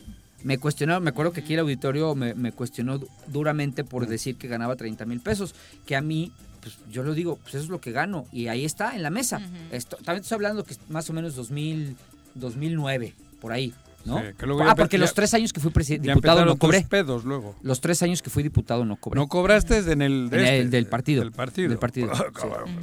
Me 0.44 0.58
cuestionaron, 0.58 1.04
me 1.04 1.10
acuerdo 1.10 1.32
que 1.32 1.40
aquí 1.40 1.54
el 1.54 1.60
auditorio 1.60 2.16
me, 2.16 2.34
me 2.34 2.50
cuestionó 2.50 2.98
du- 2.98 3.08
duramente 3.28 3.84
por 3.84 4.08
decir 4.08 4.36
que 4.36 4.48
ganaba 4.48 4.74
30 4.74 5.04
mil 5.06 5.20
pesos, 5.20 5.54
que 5.86 5.94
a 5.94 6.00
mí, 6.00 6.32
pues 6.60 6.78
yo 6.90 7.04
lo 7.04 7.14
digo, 7.14 7.36
pues 7.36 7.54
eso 7.54 7.62
es 7.64 7.70
lo 7.70 7.80
que 7.80 7.92
gano, 7.92 8.26
y 8.32 8.48
ahí 8.48 8.64
está, 8.64 8.96
en 8.96 9.04
la 9.04 9.10
mesa. 9.10 9.40
Esto, 9.70 9.96
también 9.98 10.22
estoy 10.22 10.34
hablando 10.34 10.64
que 10.64 10.72
es 10.72 10.80
más 10.88 11.08
o 11.08 11.12
menos 11.12 11.36
2000, 11.36 11.96
2009, 12.34 13.14
por 13.40 13.52
ahí, 13.52 13.72
¿no? 14.04 14.18
Sí, 14.18 14.24
que 14.38 14.46
luego 14.46 14.62
ah, 14.62 14.74
porque 14.74 14.98
los 14.98 15.14
tres 15.14 15.32
años 15.34 15.52
que 15.52 15.60
fui 15.60 15.72
diputado 15.98 16.44
no 16.44 16.56
cobré. 16.56 16.82
pedos 16.82 17.24
luego. 17.24 17.56
Los 17.62 17.80
tres 17.80 18.02
años 18.02 18.22
que 18.22 18.30
fui 18.30 18.42
diputado 18.42 18.84
no 18.84 18.96
cobré. 18.96 19.20
No 19.20 19.28
cobraste 19.28 19.78
en 19.78 20.02
el, 20.02 20.30
de 20.30 20.38
En 20.38 20.44
este, 20.44 20.58
el 20.60 20.70
del 20.70 20.86
partido. 20.86 21.22
Del 21.22 21.32
partido. 21.32 21.68
Del 21.68 21.78
partido, 21.78 22.10
Ah, 22.12 22.24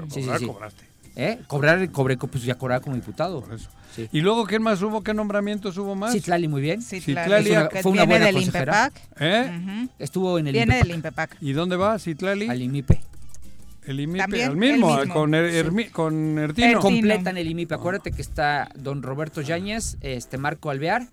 sí. 0.09 0.21
Sí, 0.23 0.29
sí, 0.39 0.45
cobraste. 0.45 0.83
¿Eh? 1.15 1.39
Cobrar, 1.47 1.91
cobré, 1.91 2.15
pues 2.17 2.43
ya 2.43 2.55
cobraba 2.55 2.81
como 2.81 2.95
diputado. 2.95 3.41
Por 3.41 3.53
eso. 3.53 3.69
Sí. 3.93 4.07
¿Y 4.13 4.21
luego 4.21 4.45
quién 4.45 4.61
más 4.61 4.81
hubo? 4.81 5.03
¿Qué 5.03 5.13
nombramientos 5.13 5.77
hubo 5.77 5.93
más? 5.95 6.13
Citlali, 6.13 6.47
muy 6.47 6.61
bien. 6.61 6.81
Citlali 6.81 7.49
claro, 7.49 7.69
fue 7.81 7.91
una 7.91 8.05
buena 8.05 8.27
del 8.27 8.35
consejera. 8.35 8.91
¿Eh? 9.19 9.51
Ujú. 9.61 9.89
Estuvo 9.99 10.39
en 10.39 10.47
el 10.47 10.53
Viene 10.53 10.75
INPEPAC, 10.75 10.87
del 10.87 10.95
INPEPAC. 10.95 11.37
¿Y 11.41 11.51
dónde 11.53 11.75
va 11.75 11.99
Citlali? 11.99 12.47
al 12.47 12.61
IMIPE. 12.61 13.01
El 13.89 13.99
IMIPE, 13.99 14.19
También, 14.19 14.49
el 14.51 14.55
mismo, 14.57 14.93
el 14.95 14.99
mismo. 15.07 15.13
Con, 15.13 15.33
Er- 15.33 15.51
Hermi- 15.65 15.91
con 15.91 16.37
Ertino. 16.37 16.67
Ertino. 16.67 16.79
Completan 16.81 17.37
el 17.37 17.47
IMIPE. 17.49 17.75
Acuérdate 17.75 18.11
que 18.11 18.21
está 18.21 18.69
don 18.75 19.01
Roberto 19.03 19.41
Yáñez, 19.41 19.97
este 20.01 20.37
Marco 20.37 20.69
Alvear, 20.69 21.07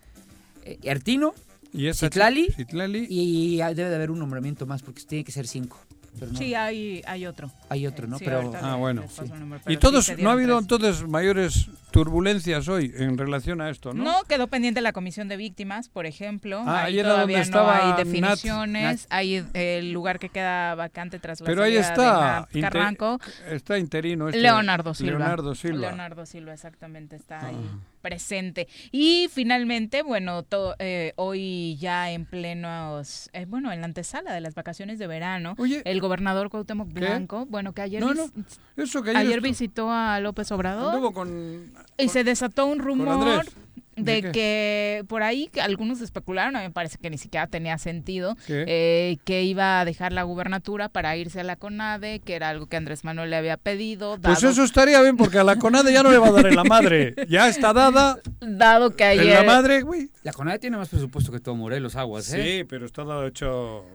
eh, 0.65 0.79
Ertino 0.83 1.35
y 1.73 1.93
Citlali. 1.93 2.49
Citlali. 2.57 3.07
y 3.09 3.57
debe 3.59 3.89
de 3.89 3.95
haber 3.95 4.11
un 4.11 4.19
nombramiento 4.19 4.67
más 4.67 4.83
porque 4.83 5.03
tiene 5.03 5.25
que 5.25 5.33
ser 5.33 5.47
cinco. 5.47 5.79
Pero 6.19 6.33
no, 6.33 6.39
Sí, 6.39 6.55
hay, 6.55 7.03
hay 7.07 7.27
otro. 7.27 7.51
hay 7.69 7.87
otro, 7.87 8.07
¿no? 8.07 8.19
Sí, 8.19 8.25
pero 8.25 8.51
Ah, 8.63 8.77
bueno. 8.77 9.05
el 9.23 9.39
número, 9.41 9.61
y 9.67 9.77
pero 9.77 10.01
sí 10.01 10.13
todos, 10.13 10.19
no 10.19 10.31
ha 10.31 10.33
habido 10.33 10.57
tres. 10.57 10.63
entonces 10.63 11.09
mayores 11.09 11.67
turbulencias 11.97 12.69
hoy 12.69 12.93
en 12.97 13.17
relación 13.17 13.61
a 13.61 13.71
esto, 13.71 13.93
¿no? 13.95 14.05
No, 14.05 14.23
quedó 14.29 14.47
pendiente 14.49 14.81
la 14.81 14.93
comisión 14.93 15.29
de 15.29 15.37
víctimas, 15.37 15.89
por 15.89 16.07
ejemplo. 16.07 16.63
Ah, 16.67 16.85
ahí 16.85 17.01
todavía 17.03 17.45
no 17.47 17.71
hay 17.71 18.05
definiciones. 18.05 19.03
Nat. 19.03 19.13
Hay 19.13 19.45
el 19.55 19.93
lugar 19.93 20.19
que 20.19 20.29
queda 20.29 20.75
vacante 20.75 21.19
tras 21.19 21.41
la 21.41 21.47
Pero 21.47 21.63
ahí 21.63 21.75
de 21.75 21.81
está. 21.81 22.47
Inte- 22.53 22.61
Carranco. 22.61 23.19
Está 23.51 23.79
interino. 23.79 24.29
este, 24.29 24.41
Leonardo 24.41 24.95
Silva. 24.95 25.19
Leonardo 25.19 25.55
Silva. 25.55 25.79
Leonardo 25.81 26.27
Silva, 26.27 26.53
exactamente, 26.53 27.17
está 27.17 27.47
ahí 27.47 27.57
Ah. 27.57 27.79
presente. 28.03 28.69
Y 28.93 29.29
finalmente, 29.33 30.03
bueno, 30.03 30.45
eh, 30.79 31.13
hoy 31.17 31.77
ya 31.81 32.11
en 32.11 32.25
plenos, 32.27 33.31
eh, 33.33 33.47
bueno, 33.49 33.73
en 33.73 33.81
la 33.81 33.87
antesala 33.87 34.33
de 34.33 34.41
las 34.41 34.55
vacaciones 34.55 34.99
de 34.99 35.07
verano, 35.07 35.55
Oye, 35.59 35.83
el 35.85 36.01
gobernador 36.01 36.51
Cuauhtémoc 36.51 36.93
Blanco, 36.93 37.47
bueno, 37.47 37.73
que 37.73 37.83
ayer, 37.83 38.03
No, 38.03 38.13
eso 38.77 39.03
que 39.03 39.11
ayer, 39.11 39.41
visitó 39.41 39.91
a 39.91 40.21
López 40.21 40.51
Obrador 40.53 40.95
anduvo 40.95 41.13
con... 41.13 41.73
y 41.99 42.09
se 42.09 42.25
desató 42.25 42.67
un 42.67 42.79
rumor. 42.79 43.45
¿De 43.97 44.31
que 44.31 45.05
por 45.09 45.23
ahí 45.23 45.49
que 45.51 45.63
algunos 45.63 46.03
especularon, 46.03 46.55
a 46.55 46.59
mí 46.59 46.67
me 46.67 46.71
parece 46.71 46.99
que 46.99 47.09
ni 47.09 47.17
siquiera 47.17 47.47
tenía 47.47 47.79
sentido, 47.79 48.37
eh, 48.47 49.17
que 49.25 49.43
iba 49.45 49.81
a 49.81 49.87
dejar 49.87 50.13
la 50.13 50.23
gubernatura 50.23 50.91
para 50.91 51.17
irse 51.17 51.41
a 51.41 51.45
la 51.45 51.57
CONADE, 51.57 52.21
que 52.21 52.35
era 52.35 52.51
algo 52.51 52.67
que 52.67 52.77
Andrés 52.77 53.05
Manuel 53.05 53.31
le 53.31 53.37
había 53.37 53.57
pedido, 53.57 54.19
Pues 54.21 54.43
dado, 54.43 54.53
eso 54.53 54.65
estaría 54.65 55.01
bien 55.01 55.17
porque 55.17 55.39
a 55.39 55.45
la 55.45 55.57
CONADE 55.57 55.95
ya 55.95 56.03
no 56.03 56.11
le 56.11 56.19
va 56.19 56.29
a 56.29 56.33
dar 56.33 56.47
en 56.47 56.57
la 56.57 56.65
madre. 56.65 57.15
Ya 57.27 57.49
está 57.49 57.73
dada 57.73 58.19
dado 58.41 58.95
que 58.95 59.05
en 59.05 59.21
ayer... 59.21 59.35
la 59.35 59.45
madre, 59.45 59.81
güey. 59.81 60.11
la 60.23 60.33
CONADE 60.35 60.59
tiene 60.59 60.77
más 60.77 60.91
presupuesto 60.91 61.33
que 61.33 61.41
todo 61.41 61.55
Morelos 61.55 61.97
Aguas, 61.97 62.33
¿eh? 62.35 62.59
Sí, 62.59 62.65
pero 62.65 62.85
está 62.85 63.03
dado 63.03 63.27
hecho... 63.27 63.87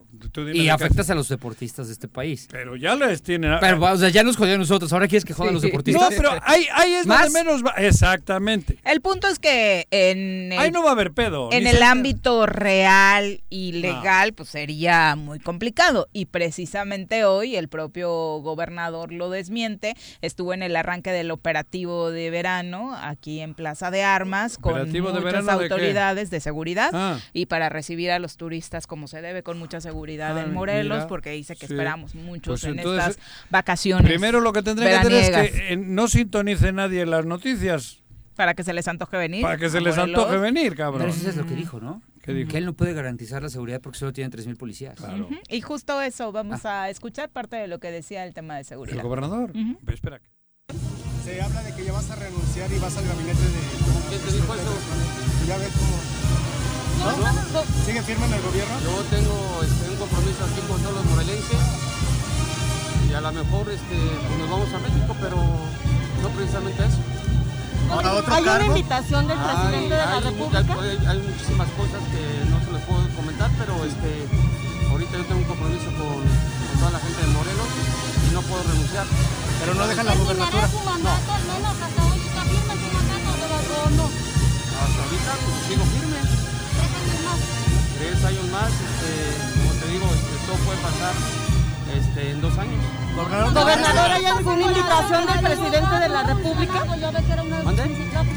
Y 0.53 0.69
afectas 0.69 1.09
a 1.09 1.15
los 1.15 1.29
deportistas 1.29 1.87
de 1.87 1.93
este 1.93 2.07
país. 2.07 2.47
Pero 2.51 2.75
ya 2.75 2.95
les 2.95 3.21
tienen... 3.21 3.55
Pero, 3.59 3.81
o 3.81 3.97
sea, 3.97 4.09
ya 4.09 4.23
nos 4.23 4.35
jodió 4.37 4.55
a 4.55 4.57
nosotros. 4.57 4.91
Ahora 4.93 5.07
quieres 5.07 5.25
que 5.25 5.33
jodan 5.33 5.53
los 5.53 5.61
Sí. 5.61 5.67
no, 5.67 5.71
deportistas. 5.71 6.13
pero 6.17 6.31
ahí, 6.43 6.65
ahí 6.73 6.93
es 6.93 7.05
donde 7.07 7.23
¿Más? 7.23 7.31
menos 7.31 7.63
va. 7.65 7.71
Exactamente. 7.77 8.77
El 8.83 8.99
punto 9.01 9.27
es 9.27 9.39
que 9.39 9.87
en 9.91 10.51
el, 10.51 10.59
Ahí 10.59 10.71
no 10.71 10.83
va 10.83 10.89
a 10.89 10.91
haber 10.93 11.11
pedo. 11.13 11.49
en 11.51 11.67
el 11.67 11.81
ámbito 11.83 12.45
real 12.45 13.41
y 13.49 13.73
legal, 13.73 14.33
pues 14.33 14.49
sería 14.49 15.15
muy 15.15 15.39
complicado. 15.39 16.07
Y 16.13 16.25
precisamente 16.25 17.23
hoy 17.25 17.55
el 17.55 17.69
propio 17.69 18.09
gobernador 18.41 19.11
lo 19.13 19.29
desmiente. 19.29 19.95
Estuvo 20.21 20.53
en 20.53 20.63
el 20.63 20.75
arranque 20.75 21.11
del 21.11 21.31
operativo 21.31 22.11
de 22.11 22.29
verano 22.29 22.95
aquí 23.01 23.39
en 23.39 23.53
Plaza 23.53 23.91
de 23.91 24.03
Armas 24.03 24.57
con 24.57 24.73
¿Operativo 24.73 25.11
de 25.11 25.21
muchas 25.21 25.45
de 25.45 25.51
autoridades 25.51 26.29
de, 26.29 26.39
seguridad 26.41 26.89
Ah. 26.93 27.19
y 27.33 27.45
para 27.45 27.69
recibir 27.69 28.11
a 28.11 28.19
los 28.19 28.35
turistas 28.35 28.87
como 28.87 29.07
se 29.07 29.21
debe 29.21 29.43
con 29.43 29.57
mucha 29.57 29.79
seguridad 29.79 30.00
Ah, 30.09 30.43
en 30.43 30.53
Morelos, 30.53 30.97
mira. 30.97 31.07
porque 31.07 31.31
dice 31.31 31.55
que 31.55 31.67
Sí. 31.67 31.73
esperamos 31.73 32.15
muchos 32.15 32.61
Pues 32.61 32.63
en 32.65 32.79
entonces, 32.79 33.09
estas 33.17 33.25
vacaciones. 33.49 34.05
Primero 34.07 34.39
lo 34.41 34.51
que 34.53 34.61
tendría 34.63 35.01
que 35.01 35.07
hacer 35.07 35.13
es 35.13 35.51
que 35.51 35.73
eh, 35.73 35.77
no 35.77 36.07
sintonice 36.07 36.71
nadie 36.71 37.05
las 37.05 37.25
noticias 37.25 37.99
para 38.35 38.53
que 38.53 38.63
se 38.63 38.73
les 38.73 38.87
antoje 38.87 39.17
venir. 39.17 39.41
para 39.43 39.57
que 39.57 39.69
se 39.69 39.81
les 39.81 39.95
Morelos. 39.97 40.19
antoje 40.23 40.37
venir, 40.39 40.71
Pero 40.71 40.75
cabrón. 40.91 41.09
eso 41.09 41.29
es 41.29 41.35
lo 41.35 41.45
que 41.45 41.55
dijo, 41.55 41.79
¿no? 41.79 42.01
¿Qué 42.23 42.33
dijo? 42.33 42.51
Que 42.51 42.57
él 42.59 42.65
no 42.65 42.73
puede 42.73 42.93
garantizar 42.93 43.41
la 43.41 43.49
seguridad 43.49 43.81
porque 43.81 43.97
solo 43.99 44.13
tiene 44.13 44.29
3.000 44.29 44.55
policías. 44.55 44.95
Claro. 44.95 45.25
Ujú, 45.25 45.35
Y 45.49 45.61
justo 45.61 46.01
eso, 46.01 46.31
vamos 46.31 46.65
a 46.65 46.89
escuchar 46.89 47.29
parte 47.29 47.55
de 47.55 47.67
lo 47.67 47.79
que 47.79 47.89
decía 47.91 48.25
el 48.25 48.33
tema 48.33 48.53
de 48.55 48.59
¿El 48.61 48.65
seguridad. 48.65 49.01
gobernador? 49.03 49.51
Ujú. 49.51 49.77
Ve, 49.81 49.93
Espera. 49.93 50.21
Se 51.25 51.41
habla 51.41 51.61
de 51.63 51.75
que 51.75 51.83
ya 51.83 51.93
vas 51.93 52.09
a 52.11 52.15
renunciar 52.15 52.71
y 52.71 52.77
vas 52.79 52.97
al 52.97 53.05
gabinete 53.07 53.39
de... 53.39 54.09
¿Quién 54.09 54.21
te 54.21 54.31
dijo 54.33 54.53
eso? 54.55 54.77
Ya 55.47 55.57
ves 55.57 55.69
cómo... 55.69 56.60
¿No? 57.01 57.61
¿Sigue 57.85 58.01
firme 58.03 58.25
en 58.27 58.33
el 58.33 58.41
gobierno? 58.41 58.75
Yo 58.85 58.93
tengo 59.09 59.35
este, 59.63 59.89
un 59.89 59.97
compromiso 59.97 60.41
aquí 60.45 60.61
con 60.69 60.79
todos 60.81 60.95
los 60.95 61.05
morelenses 61.05 61.61
y 63.09 63.13
a 63.13 63.21
lo 63.21 63.31
mejor 63.33 63.69
este, 63.71 63.97
pues 64.27 64.37
nos 64.39 64.49
vamos 64.49 64.69
a 64.73 64.79
México, 64.79 65.15
pero 65.19 65.37
no 66.21 66.29
precisamente 66.29 66.85
eso. 66.85 67.01
¿Para 67.89 68.13
otro 68.13 68.33
Hay 68.33 68.43
una 68.43 68.65
invitación 68.65 69.27
del 69.27 69.37
presidente 69.37 69.93
de 69.95 69.97
la 69.97 70.13
hay, 70.13 70.21
República. 70.23 70.59
hay- 70.79 71.05
hay 71.09 71.19
muchísimas 71.25 71.67
cosas 71.75 72.01
que 72.13 72.23
no 72.47 72.57
se 72.63 72.69
les 72.71 72.81
puedo 72.87 73.01
comentar, 73.17 73.49
pero 73.57 73.73
este, 73.83 74.09
ahorita 74.89 75.17
yo 75.17 75.25
tengo 75.25 75.41
un 75.41 75.49
compromiso 75.49 75.89
con, 75.97 76.21
con 76.21 76.75
toda 76.79 76.91
la 76.95 76.99
gente 77.01 77.19
de 77.19 77.27
Morelos 77.33 77.67
y 78.29 78.33
no 78.33 78.41
puedo 78.45 78.63
renunciar. 78.63 79.05
Pero 79.59 79.73
no 79.73 79.87
dejan 79.89 80.05
la 80.05 80.13
¿Terminará 80.13 80.45
gubernatura. 80.45 80.67
su 80.71 80.79
mandato 80.85 81.29
al 81.33 81.43
menos 81.49 81.73
hasta 81.81 82.01
hoy? 82.05 82.19
¿Está 82.21 82.41
firme 82.47 82.73
su 82.79 82.87
mandato 82.95 83.29
o 83.81 83.89
no? 83.97 84.05
Hasta 84.07 84.99
ahorita 85.03 85.31
pues, 85.41 85.57
sigo 85.67 85.83
firme. 85.91 86.10
¿Tres 88.11 88.25
años 88.25 88.45
más? 88.51 88.69
Este, 88.71 89.59
como 89.61 89.71
te 89.79 89.87
digo, 89.87 90.05
este, 90.11 90.45
todo 90.45 90.57
puede 90.65 90.79
pasar 90.79 91.13
este, 91.95 92.31
en 92.31 92.41
dos 92.41 92.57
años. 92.57 92.75
Gobernador, 93.15 93.53
¿Gobernador, 93.53 94.11
hay 94.11 94.25
alguna 94.25 94.61
invitación 94.67 95.25
del 95.27 95.39
presidente 95.39 95.95
de 95.95 96.09
la 96.09 96.23
República? 96.23 96.85
¿Mande? 97.63 97.83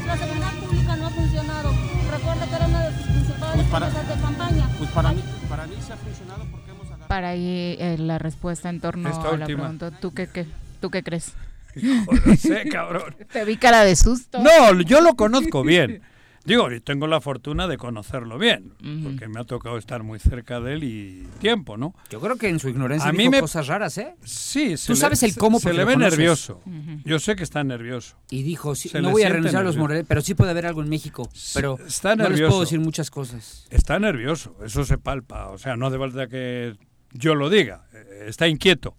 La 0.07 0.17
seguridad 0.17 0.53
pública 0.61 0.95
no 0.95 1.07
ha 1.07 1.09
funcionado. 1.09 1.73
Recuerda 2.11 2.45
que 2.47 2.55
era 2.55 2.65
una 2.67 2.79
de 2.87 2.97
sus 2.97 3.05
principales 3.07 3.55
Pues 3.55 3.67
para- 3.67 3.87
promesas 3.89 4.15
de 4.15 4.21
campaña. 4.23 4.69
Pues 4.77 4.89
para 4.91 5.11
mí, 5.11 5.23
para 5.49 5.67
mí 5.67 5.75
se 5.85 5.93
ha 5.93 5.97
funcionado 5.97 6.45
porque 6.51 6.71
hemos 6.71 6.85
agarrado... 6.87 7.07
Para 7.07 7.29
ahí 7.29 7.75
eh, 7.79 7.95
la 7.99 8.17
respuesta 8.17 8.69
en 8.69 8.79
torno 8.79 9.09
Esta 9.09 9.21
a 9.21 9.23
la 9.37 9.45
última. 9.45 9.59
pregunta. 9.63 9.91
¿Tú 9.99 10.13
qué, 10.13 10.27
qué, 10.27 10.45
¿Tú 10.79 10.89
qué 10.89 11.03
crees? 11.03 11.33
Hijo, 11.75 12.13
no 12.25 12.35
sé, 12.37 12.69
cabrón. 12.69 13.15
Te 13.33 13.43
vi 13.43 13.57
cara 13.57 13.83
de 13.83 13.95
susto. 13.97 14.39
No, 14.39 14.79
yo 14.81 15.01
lo 15.01 15.15
conozco 15.15 15.63
bien. 15.63 16.01
Digo, 16.45 16.71
y 16.71 16.79
tengo 16.79 17.07
la 17.07 17.21
fortuna 17.21 17.67
de 17.67 17.75
conocerlo 17.77 18.37
bien, 18.37 18.73
porque 19.03 19.27
me 19.27 19.39
ha 19.39 19.43
tocado 19.45 19.77
estar 19.79 20.03
muy 20.03 20.19
cerca 20.19 20.59
de 20.59 20.73
él 20.73 20.83
y 20.83 21.27
tiempo, 21.39 21.75
¿no? 21.75 21.95
Yo 22.11 22.19
creo 22.21 22.35
que 22.35 22.49
en 22.49 22.59
su 22.59 22.69
ignorancia 22.69 23.09
A 23.09 23.13
mí 23.13 23.17
dijo 23.19 23.31
me- 23.31 23.39
cosas 23.41 23.65
raras, 23.65 23.97
¿eh? 23.97 24.15
Sí, 24.23 24.77
se 24.77 24.85
Tú 24.87 24.93
le- 24.93 24.99
sabes 24.99 25.23
el 25.23 25.35
cómo 25.35 25.59
Se 25.59 25.73
le 25.73 25.83
ve 25.85 25.93
conoces. 25.93 26.17
nervioso. 26.19 26.61
Yo 27.03 27.17
sé 27.17 27.35
que 27.35 27.41
está 27.43 27.63
nervioso. 27.63 28.15
Y 28.29 28.43
dijo, 28.43 28.75
sí, 28.75 28.91
no 29.01 29.09
voy 29.09 29.23
a 29.23 29.29
renunciar 29.29 29.61
a 29.61 29.65
los 29.65 29.73
nervioso. 29.75 29.79
Morelos, 29.81 30.05
pero 30.07 30.21
sí 30.21 30.35
puede 30.35 30.51
haber 30.51 30.67
algo 30.67 30.83
en 30.83 30.89
México. 30.89 31.27
Pero 31.55 31.79
está 31.87 32.15
no 32.15 32.23
les 32.23 32.31
nervioso. 32.33 32.49
puedo 32.51 32.61
decir 32.61 32.79
muchas 32.79 33.09
cosas. 33.09 33.65
Está 33.71 33.97
nervioso, 33.97 34.55
eso 34.63 34.85
se 34.85 34.99
palpa. 34.99 35.47
O 35.49 35.57
sea, 35.57 35.75
no 35.75 35.87
hace 35.87 35.97
falta 35.97 36.27
que 36.27 36.75
yo 37.11 37.33
lo 37.33 37.49
diga. 37.49 37.87
Eh, 37.93 38.25
Está 38.27 38.47
inquieto. 38.47 38.95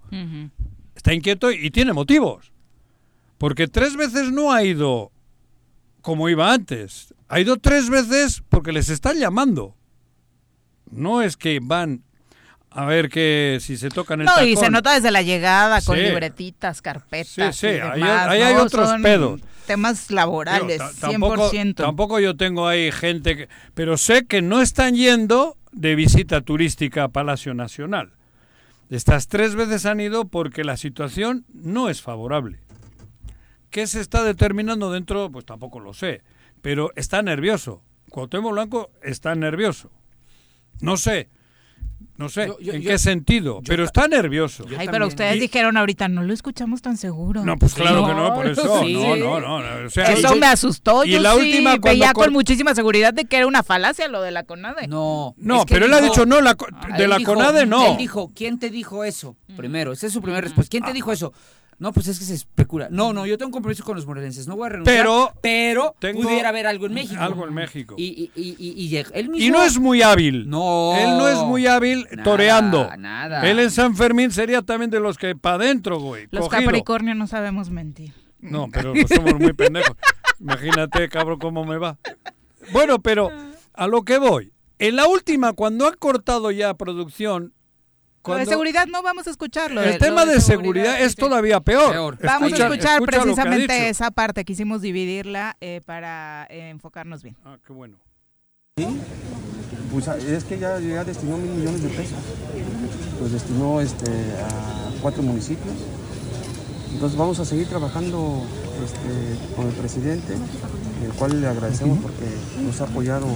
Está 0.97 1.15
inquieto 1.15 1.53
y 1.53 1.71
tiene 1.71 1.93
motivos. 1.93 2.53
Porque 3.39 3.69
tres 3.69 3.97
veces 3.97 4.33
no 4.33 4.53
ha 4.53 4.65
ido 4.65 5.13
como 6.01 6.29
iba 6.29 6.53
antes. 6.53 7.13
Ha 7.29 7.41
ido 7.41 7.57
tres 7.57 7.91
veces 7.91 8.43
porque 8.49 8.73
les 8.73 8.89
están 8.89 9.19
llamando. 9.19 9.75
No 10.91 11.23
es 11.23 11.37
que 11.37 11.59
van 11.62 12.03
a 12.71 12.85
ver 12.85 13.09
que 13.09 13.59
si 13.61 13.77
se 13.77 13.89
tocan 13.89 14.21
el 14.21 14.27
No, 14.27 14.45
y 14.45 14.55
se 14.57 14.71
nota 14.71 14.95
desde 14.95 15.11
la 15.11 15.23
llegada 15.23 15.81
con 15.83 15.97
Sí. 15.97 16.03
libretitas, 16.05 16.83
carpetas. 16.83 17.57
Sí, 17.57 17.67
sí, 17.67 17.67
y 17.67 17.71
ahí 17.81 18.01
demás, 18.01 18.29
hay- 18.29 18.39
ahí 18.39 18.43
hay 18.43 18.55
¿no? 18.55 18.62
otros 18.65 18.89
Son 18.91 19.03
pedos. 19.03 19.41
Temas 19.67 20.07
Digo, 20.09 20.17
laborales, 20.17 20.79
ta- 20.79 21.09
100%. 21.09 21.83
Tampoco, 21.83 21.83
tampoco 21.83 22.21
yo 22.21 22.37
tengo 22.37 22.69
ahí 22.69 22.93
gente 22.93 23.37
que... 23.37 23.49
Pero 23.75 23.97
sé 23.97 24.27
que 24.27 24.41
no 24.43 24.61
están 24.62 24.95
yendo 24.95 25.57
de 25.73 25.97
visita 25.97 26.41
turística 26.43 27.05
a 27.05 27.09
Palacio 27.09 27.53
Nacional. 27.55 28.12
Estas 28.91 29.27
tres 29.27 29.57
veces 29.57 29.85
han 29.87 29.99
ido 29.99 30.27
porque 30.29 30.62
la 30.62 30.77
situación 30.77 31.45
no 31.53 31.89
es 31.89 32.01
favorable. 32.03 32.61
¿Qué 33.71 33.89
se 33.89 34.01
está 34.01 34.23
determinando 34.23 34.93
dentro? 34.93 35.31
Pues 35.33 35.45
tampoco 35.45 35.81
lo 35.81 35.93
sé. 35.93 36.23
Pero 36.62 36.92
está 36.97 37.23
nervioso. 37.23 37.83
Cuauhtémoc 38.11 38.53
Blanco 38.53 38.90
está 39.03 39.35
nervioso. 39.35 39.90
No 40.81 40.97
sé. 40.97 41.29
No 42.19 42.31
sé 42.31 42.47
Yo- 42.47 42.59
yo- 42.61 42.73
en 42.73 42.81
yo- 42.83 42.90
qué 42.90 42.99
sentido, 42.99 43.61
pero 43.66 43.85
está 43.85 44.09
nervioso. 44.09 44.64
Ay, 44.79 44.88
pero 44.90 45.07
ustedes 45.07 45.37
Y- 45.37 45.40
dijeron 45.40 45.77
ahorita, 45.77 46.09
no 46.09 46.23
lo 46.23 46.33
escuchamos 46.33 46.81
tan 46.81 46.97
seguro. 46.97 47.45
No, 47.45 47.59
pues 47.59 47.75
claro 47.75 48.01
Sí. 48.03 48.07
que 48.09 48.14
no, 48.14 48.35
por 48.35 48.47
eso. 48.47 48.81
Sí. 48.83 48.95
No, 48.95 49.16
no, 49.16 49.40
no. 49.40 49.61
no, 49.81 49.87
o 49.87 49.90
sea, 49.90 50.12
Eso 50.12 50.33
yo- 50.35 50.37
me 50.40 50.47
asustó. 50.47 51.05
y 51.05 51.11
Yo 51.12 51.21
la 51.21 51.33
sí 51.35 51.40
última 51.40 51.77
veía 51.77 52.14
con 52.14 52.33
muchísima 52.33 52.75
seguridad 52.75 53.12
de 53.12 53.27
que 53.27 53.37
era 53.37 53.47
una 53.47 53.62
falacia 53.62 54.09
lo 54.09 54.23
de 54.23 54.31
la 54.31 54.45
CONADE. 54.45 54.88
No. 54.88 55.35
No, 55.37 55.59
es 55.61 55.64
que 55.66 55.75
pero 55.75 55.87
él 55.87 55.92
ha 55.92 56.01
dicho 56.01 56.25
no, 56.25 56.40
la, 56.40 56.55
co- 56.55 56.66
Ah, 56.73 56.97
de 56.97 57.07
la 57.07 57.19
dijo- 57.19 57.35
CONADE 57.35 57.66
no. 57.66 57.87
Él 57.92 57.97
dijo, 57.99 58.33
¿quién 58.35 58.59
te 58.59 58.71
dijo 58.71 59.05
eso? 59.05 59.37
Primero, 59.55 59.92
esa 59.92 60.07
es 60.07 60.12
su 60.14 60.23
primera 60.23 60.40
respuesta. 60.40 60.71
¿Quién 60.71 60.85
te 60.85 60.95
dijo 60.95 61.12
eso? 61.12 61.35
No, 61.79 61.93
pues 61.93 62.09
es 62.09 62.19
que 62.19 62.25
se 62.25 62.35
especula. 62.35 62.89
No, 62.91 63.12
no, 63.12 63.27
yo 63.27 63.37
tengo 63.37 63.49
un 63.49 63.53
compromiso 63.53 63.85
con 63.85 63.97
los 63.97 64.07
morelenses. 64.07 64.49
No 64.49 64.57
voy 64.57 64.67
a 64.67 64.69
renunciar. 64.71 64.97
Pero 64.97 65.33
pero 65.43 65.95
tengo 65.99 66.23
pudiera 66.23 66.49
haber 66.49 66.67
algo 66.67 66.87
en 66.87 66.95
México. 66.95 67.21
Algo 67.21 67.47
en 67.47 67.53
México. 67.53 67.95
Y, 67.99 68.31
y, 68.35 68.57
y, 68.59 68.73
y, 68.83 68.97
él 68.97 69.29
mismo. 69.29 69.47
Y 69.47 69.51
no 69.51 69.62
es 69.62 69.79
muy 69.79 70.01
hábil. 70.01 70.49
No. 70.49 70.95
Él 70.97 71.19
no 71.19 71.29
es 71.29 71.39
muy 71.39 71.67
hábil 71.67 72.07
Nada, 72.11 72.23
toreando. 72.23 72.97
nada. 72.97 73.47
Él 73.49 73.59
en 73.59 73.71
San 73.71 73.95
Fermín 73.95 74.31
sería 74.31 74.62
también 74.62 74.91
de 74.91 75.01
los 75.01 75.19
que 75.19 75.37
para 75.37 75.57
adentro, 75.57 76.01
güey. 76.01 76.29
Los 76.31 76.49
cogido. 76.49 76.65
Capricornio 76.65 77.15
no 77.15 77.27
sabemos 77.27 77.69
mentir. 77.69 78.15
No, 78.41 78.69
pero 78.73 78.95
somos 79.15 79.39
muy 79.39 79.53
pendejos. 79.53 79.97
Imagínate, 80.41 81.09
cabrón, 81.11 81.39
cómo 81.39 81.65
me 81.65 81.77
va. 81.77 81.99
Bueno, 82.73 83.01
pero 83.01 83.31
a 83.75 83.87
lo 83.87 84.03
que 84.03 84.19
voy. 84.19 84.53
En 84.79 84.97
la 84.97 85.07
última, 85.07 85.53
cuando 85.53 85.87
ha 85.87 85.93
cortado 85.95 86.51
ya 86.51 86.75
producción. 86.75 87.53
De 88.35 88.47
seguridad 88.47 88.87
no 88.87 89.03
vamos 89.03 89.27
a 89.27 89.31
escucharlo. 89.31 89.83
el 89.83 89.99
tema 89.99 90.25
de 90.27 90.41
seguridad 90.41 91.01
es 91.01 91.15
todavía 91.15 91.61
peor. 91.61 91.93
Peor. 91.93 92.19
Vamos 92.23 92.49
Escucha- 92.53 92.65
a 92.65 92.67
escuchar 92.73 92.95
escucha 93.03 93.21
precisamente 93.23 93.89
esa 93.89 94.11
parte. 94.11 94.45
Quisimos 94.45 94.81
dividirla 94.83 95.57
eh, 95.61 95.81
para 95.85 96.47
eh, 96.51 96.71
enfocarnos 96.71 97.23
bien. 97.23 97.37
Ah, 97.45 97.57
qué 97.67 97.73
bueno. 97.73 97.97
Pues 99.93 100.09
es 100.09 100.45
que 100.45 100.59
ya, 100.59 100.79
ya 100.81 101.05
destinó 101.05 101.39
mil 101.39 101.51
millones 101.51 101.83
de 101.83 101.89
pesos. 101.89 102.19
Los 103.21 103.33
destinó 103.33 103.81
este, 103.81 104.11
a 104.11 105.01
cuatro 105.01 105.23
municipios. 105.23 105.75
Entonces 106.93 107.19
vamos 107.19 107.39
a 107.41 107.45
seguir 107.45 107.69
trabajando 107.69 108.43
este, 108.85 109.55
con 109.55 109.67
el 109.67 109.73
presidente, 109.75 110.35
el 111.05 111.13
cual 111.13 111.41
le 111.41 111.47
agradecemos 111.47 111.99
porque 111.99 112.25
nos 112.65 112.81
ha 112.81 112.85
apoyado 112.85 113.27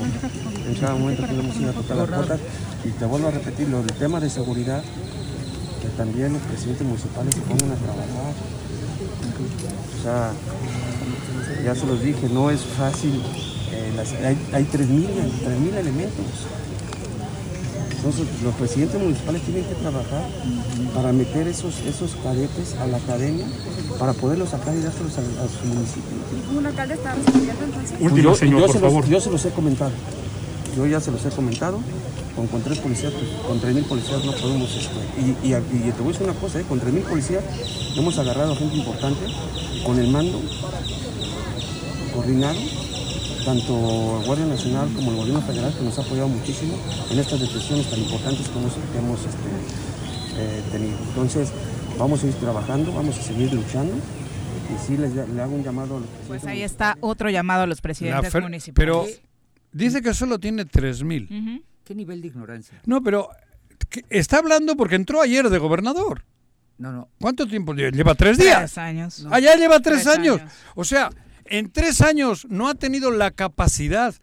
en 0.66 0.75
cada 0.77 0.94
momento 0.94 1.27
que 1.27 1.38
hemos 1.38 1.57
ido 1.57 1.70
a 1.70 1.75
tocar 1.75 1.96
las 1.99 2.09
puertas. 2.09 2.40
Y 2.85 2.88
te 2.90 3.05
vuelvo 3.05 3.29
a 3.29 3.31
repetir, 3.33 3.68
lo 3.68 3.83
del 3.83 3.92
tema 3.96 4.18
de 4.20 4.31
seguridad, 4.31 4.83
que 5.83 5.88
también 5.96 6.33
los 6.33 6.42
presidentes 6.42 6.87
municipales 6.87 7.35
se 7.35 7.40
pongan 7.42 7.73
a 7.73 7.77
trabajar. 7.77 8.33
O 9.99 10.03
sea, 10.03 10.33
ya 11.64 11.75
se 11.75 11.87
los 11.87 12.01
dije, 12.03 12.29
no 12.33 12.51
es 12.51 12.61
fácil. 12.61 13.20
eh, 13.73 13.92
las- 13.94 14.12
hay 14.14 14.37
hay 14.53 14.64
3.000 14.64 15.09
3.000 15.44 15.75
elementos. 15.77 16.27
Entonces, 18.00 18.26
los 18.42 18.54
presidentes 18.54 18.98
municipales 18.98 19.42
tienen 19.42 19.64
que 19.64 19.74
trabajar 19.74 20.24
para 20.94 21.12
meter 21.12 21.46
esos, 21.46 21.80
esos 21.80 22.16
cadetes 22.22 22.74
a 22.80 22.86
la 22.86 22.96
academia 22.96 23.44
para 23.98 24.14
poderlos 24.14 24.48
sacar 24.50 24.74
y 24.74 24.80
dárselos 24.80 25.18
a, 25.18 25.20
a 25.20 25.48
su 25.48 25.66
municipio. 25.66 26.16
¿Un 26.56 26.66
alcalde 26.66 26.94
está 26.94 27.14
respondiendo 27.14 27.64
entonces? 27.64 27.96
Pues 28.00 28.14
yo, 28.14 28.22
yo 28.22 28.68
se 28.68 28.80
los, 28.80 29.08
yo 29.08 29.20
se 29.20 29.30
los 29.30 29.44
he 29.44 29.50
comentado. 29.50 29.90
Yo 30.76 30.86
ya 30.86 31.00
se 31.00 31.10
los 31.10 31.24
he 31.26 31.30
comentado. 31.30 31.78
Con, 32.34 32.46
con 32.46 32.62
tres 32.62 32.78
policías, 32.78 33.12
pues, 33.12 33.26
con 33.46 33.60
tres 33.60 33.74
mil 33.74 33.84
policías 33.84 34.24
no 34.24 34.32
podemos. 34.32 34.70
este, 34.74 34.94
y, 35.20 35.48
y, 35.48 35.54
y 35.54 35.92
te 35.92 36.00
voy 36.00 36.10
a 36.10 36.12
decir 36.12 36.22
una 36.22 36.32
cosa, 36.34 36.60
¿eh? 36.60 36.64
con 36.66 36.78
tres 36.78 36.94
mil 36.94 37.02
policías 37.02 37.42
hemos 37.96 38.16
agarrado 38.18 38.54
gente 38.56 38.76
importante 38.76 39.20
con 39.84 39.98
el 39.98 40.08
mando 40.08 40.40
coordinado, 42.14 42.58
tanto 43.44 44.18
el 44.20 44.26
Guardia 44.26 44.46
Nacional 44.46 44.88
como 44.94 45.11
el 45.12 45.16
Gobierno 45.18 45.42
Federal, 45.42 45.72
que 45.76 45.83
nos 45.85 45.98
ha 45.98 46.03
apoyado 46.03 46.29
muchísimo 46.29 46.76
en 47.11 47.18
estas 47.18 47.40
decisiones 47.40 47.88
tan 47.90 47.98
importantes 48.00 48.48
que 48.48 48.59
hemos, 48.59 48.72
que 48.74 48.98
hemos 48.98 49.20
este, 49.20 49.48
eh, 50.38 50.62
tenido. 50.72 50.96
Entonces, 51.09 51.53
vamos 51.98 52.22
a 52.22 52.26
ir 52.26 52.35
trabajando, 52.35 52.92
vamos 52.92 53.18
a 53.18 53.22
seguir 53.22 53.53
luchando. 53.53 53.92
Y 53.94 54.87
sí, 54.87 54.96
les, 54.96 55.12
le 55.14 55.42
hago 55.42 55.55
un 55.55 55.64
llamado 55.64 55.96
a 55.96 56.00
los 56.00 56.09
Pues 56.09 56.42
presidentes 56.42 56.48
ahí 56.53 56.62
está 56.62 56.96
otro 57.00 57.29
llamado 57.31 57.62
a 57.62 57.66
los 57.66 57.79
La 57.79 57.83
presidentes 57.83 58.33
fer- 58.35 58.42
municipales. 58.42 58.74
pero 58.74 59.07
dice 59.72 60.00
que 60.03 60.14
solo 60.14 60.38
tiene 60.38 60.64
3.000. 60.64 61.24
Ujú. 61.59 61.64
¿Qué 61.85 61.94
nivel 61.94 62.20
de 62.22 62.29
ignorancia? 62.29 62.81
No, 62.87 63.03
pero 63.03 63.31
está 64.11 64.38
hablando 64.38 64.76
porque 64.76 64.94
entró 64.94 65.20
ayer 65.20 65.48
de 65.50 65.59
gobernador. 65.59 66.24
No, 66.79 66.92
no. 66.92 67.09
¿Cuánto 67.20 67.46
tiempo? 67.46 67.74
lle- 67.74 67.92
Lleva 67.92 68.14
tres 68.14 68.38
días. 68.38 68.59
Tres 68.59 68.79
años. 68.79 69.26
Ah, 69.31 69.38
ya 69.40 69.55
lleva 69.57 69.81
tres, 69.81 70.05
Tres 70.05 70.16
años. 70.16 70.40
años. 70.40 70.53
O 70.76 70.85
sea, 70.85 71.11
en 71.50 71.70
tres 71.70 72.00
años 72.00 72.46
no 72.48 72.68
ha 72.68 72.74
tenido 72.74 73.10
la 73.10 73.30
capacidad 73.30 74.14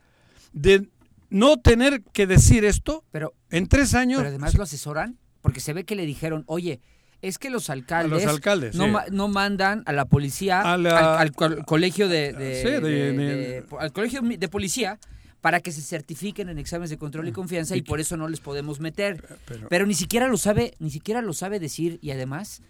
de 0.54 0.88
no 1.30 1.58
tener 1.58 2.02
que 2.14 2.26
decir 2.26 2.66
esto. 2.66 3.04
Pero, 3.12 3.34
En 3.52 3.68
tres 3.68 3.94
años. 3.94 4.18
pero 4.20 4.30
además 4.30 4.56
lo 4.56 4.64
asesoran 4.64 5.18
porque 5.42 5.60
se 5.60 5.74
ve 5.74 5.84
que 5.86 5.96
le 5.96 6.06
dijeron, 6.06 6.44
oye, 6.48 6.82
es 7.22 7.38
que 7.38 7.50
los 7.50 7.70
alcaldes, 7.70 8.26
alcaldes, 8.28 8.76
no, 8.76 8.86
sí. 8.86 8.92
ma- 8.92 9.06
no 9.12 9.28
mandan 9.28 9.84
a 9.86 9.92
la 9.94 10.06
policía 10.06 10.62
A 10.62 10.78
la- 10.78 11.16
al, 11.16 11.20
al 11.28 11.32
co- 11.32 11.64
colegio 11.66 12.08
de, 12.08 12.32
de- 12.34 12.62
Sí, 12.62 12.70
de- 12.70 13.66
al 13.80 13.92
colegio 13.92 14.22
de 14.22 14.48
policía 14.50 15.00
para 15.42 15.60
que 15.60 15.72
se 15.72 15.82
certifiquen 15.82 16.50
en 16.50 16.58
exámenes 16.60 16.90
de 16.90 16.98
control 16.98 17.28
y 17.28 17.32
confianza 17.32 17.76
y 17.76 17.82
por 17.82 18.00
eso 18.00 18.18
no 18.18 18.28
les 18.28 18.40
podemos 18.40 18.80
meter. 18.80 19.24
pero- 19.46 19.68
Pero 19.70 19.86
ni 19.86 19.94
siquiera 19.96 20.28
lo 20.28 20.38
sabe, 20.38 20.74
ni 20.80 20.90
siquiera 20.92 21.22
lo 21.22 21.34
sabe 21.34 21.60
decir 21.60 22.00
y 22.02 22.12
además 22.12 22.62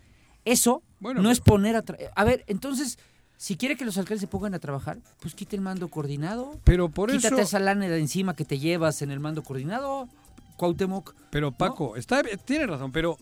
eso 0.46 0.82
Bueno, 1.00 1.22
no 1.22 1.30
pero- 1.30 1.34
es 1.34 1.40
poner 1.42 1.76
a 1.76 1.84
a 2.16 2.24
ver, 2.24 2.44
entonces 2.48 2.98
si 3.38 3.56
quiere 3.56 3.78
que 3.78 3.86
los 3.86 3.98
alcaldes 3.98 4.22
se 4.22 4.28
pongan 4.28 4.56
a 4.56 4.60
trabajar, 4.60 4.98
pues 5.20 5.36
quite 5.36 5.56
el 5.56 5.62
mando 5.62 5.88
coordinado. 5.90 6.60
Pero 6.64 6.90
por 6.90 7.12
Quítate 7.12 7.36
eso. 7.36 7.44
esa 7.44 7.60
lana 7.60 7.88
de 7.88 8.00
encima 8.00 8.36
que 8.36 8.46
te 8.46 8.58
llevas 8.58 9.02
en 9.02 9.12
el 9.12 9.20
mando 9.20 9.44
coordinado, 9.44 10.10
Cuauhtémoc. 10.58 11.14
Pero 11.30 11.52
Paco, 11.52 11.96
está, 11.96 12.24
tiene 12.46 12.66
razón, 12.66 12.92
pero 12.92 13.18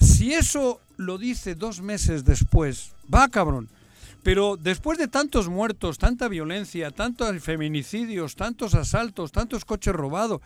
si 0.00 0.32
eso 0.32 0.80
lo 0.96 1.18
dice 1.18 1.56
dos 1.56 1.80
meses 1.80 2.24
después, 2.24 2.92
va 3.12 3.28
cabrón. 3.28 3.68
Pero 4.22 4.56
después 4.56 4.96
de 4.96 5.08
tantos 5.08 5.48
muertos, 5.48 5.98
tanta 5.98 6.28
violencia, 6.28 6.90
tantos 6.92 7.42
feminicidios, 7.42 8.36
tantos 8.36 8.74
asaltos, 8.74 9.32
tantos 9.32 9.64
coches 9.66 9.92
robados, 9.92 10.40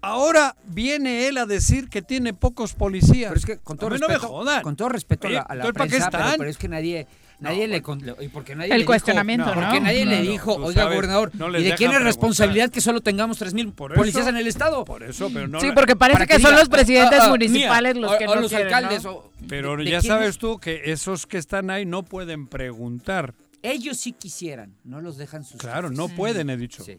ahora 0.00 0.54
viene 0.66 1.26
él 1.26 1.38
a 1.38 1.46
decir 1.46 1.88
que 1.88 2.02
tiene 2.02 2.34
pocos 2.34 2.74
policías. 2.74 3.30
Pero 3.30 3.38
es 3.38 3.46
que 3.46 3.58
con 3.58 3.78
todo 3.78 3.90
no 3.90 4.06
me 4.06 4.14
respeto, 4.14 4.28
jodan. 4.28 4.62
con 4.62 4.76
todo 4.76 4.90
respeto 4.90 5.26
a 5.26 5.30
la, 5.30 5.40
a 5.40 5.54
la 5.56 5.66
entonces, 5.66 5.74
¿para 5.74 6.08
qué 6.08 6.10
prensa, 6.10 6.34
pero 6.38 6.50
es 6.50 6.58
que 6.58 6.68
nadie 6.68 7.08
nadie 7.40 7.68
le 7.68 7.82
con- 7.82 8.00
y 8.20 8.28
porque 8.28 8.54
nadie 8.54 8.70
El 8.72 8.78
le 8.78 8.82
dijo- 8.82 8.86
cuestionamiento, 8.86 9.46
¿no? 9.54 9.60
porque 9.60 9.80
nadie 9.80 10.06
le 10.06 10.22
dijo, 10.22 10.54
oiga, 10.54 10.82
sabes, 10.82 10.96
gobernador, 10.96 11.30
no 11.34 11.58
¿y 11.58 11.62
de 11.64 11.74
quién 11.74 11.92
es 11.92 12.02
responsabilidad 12.02 12.70
que 12.70 12.80
solo 12.80 13.00
tengamos 13.00 13.38
3000 13.38 13.72
Por 13.72 13.92
eso- 13.92 14.00
policías 14.00 14.26
en 14.26 14.36
el 14.36 14.46
estado? 14.46 14.84
Por 14.84 15.02
eso, 15.02 15.30
pero 15.32 15.46
no. 15.48 15.60
Sí, 15.60 15.68
porque 15.74 15.96
parece 15.96 16.26
que, 16.26 16.34
son 16.34 16.50
diga, 16.52 16.60
los 16.60 16.68
presidentes 16.68 17.20
ah, 17.20 17.24
ah, 17.26 17.30
municipales 17.30 17.94
mía, 17.94 18.02
los 18.02 18.12
o- 18.12 18.18
que 18.18 18.26
o 18.26 18.34
no 18.34 18.40
los 18.42 18.50
quieren, 18.50 18.74
alcaldes 18.74 19.04
¿no? 19.04 19.10
o- 19.12 19.32
Pero 19.48 19.82
ya 19.82 20.00
sabes 20.02 20.30
es? 20.30 20.38
tú 20.38 20.58
que 20.58 20.82
esos 20.86 21.26
que 21.26 21.38
están 21.38 21.70
ahí 21.70 21.84
no 21.86 22.02
pueden 22.04 22.46
preguntar. 22.46 23.34
Ellos 23.62 23.96
sí 23.98 24.12
quisieran, 24.12 24.74
no 24.84 25.00
los 25.00 25.16
dejan 25.16 25.44
sus 25.44 25.60
Claro, 25.60 25.88
jefes. 25.88 25.98
no 25.98 26.08
pueden, 26.08 26.50
he 26.50 26.56
dicho. 26.56 26.84
Sí. 26.84 26.96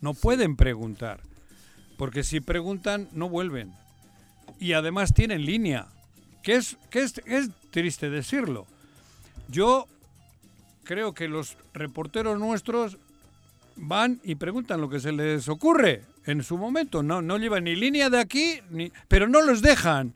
No 0.00 0.14
pueden 0.14 0.56
preguntar. 0.56 1.20
Porque 1.98 2.22
si 2.24 2.40
preguntan, 2.40 3.08
no 3.12 3.28
vuelven. 3.28 3.72
Y 4.60 4.72
además 4.74 5.14
tienen 5.14 5.44
línea. 5.44 5.86
Que 6.42 6.54
es, 6.56 6.76
que 6.90 7.00
es, 7.00 7.14
es 7.26 7.50
triste 7.70 8.08
decirlo. 8.10 8.66
Yo 9.48 9.86
creo 10.84 11.14
que 11.14 11.28
los 11.28 11.56
reporteros 11.74 12.38
nuestros 12.38 12.98
van 13.76 14.20
y 14.24 14.36
preguntan 14.36 14.80
lo 14.80 14.88
que 14.88 15.00
se 15.00 15.12
les 15.12 15.48
ocurre 15.48 16.02
en 16.24 16.42
su 16.42 16.56
momento. 16.58 17.02
No, 17.02 17.22
no 17.22 17.38
llevan 17.38 17.64
ni 17.64 17.76
línea 17.76 18.10
de 18.10 18.18
aquí, 18.18 18.60
ni, 18.70 18.90
pero 19.08 19.28
no 19.28 19.42
los 19.42 19.62
dejan. 19.62 20.14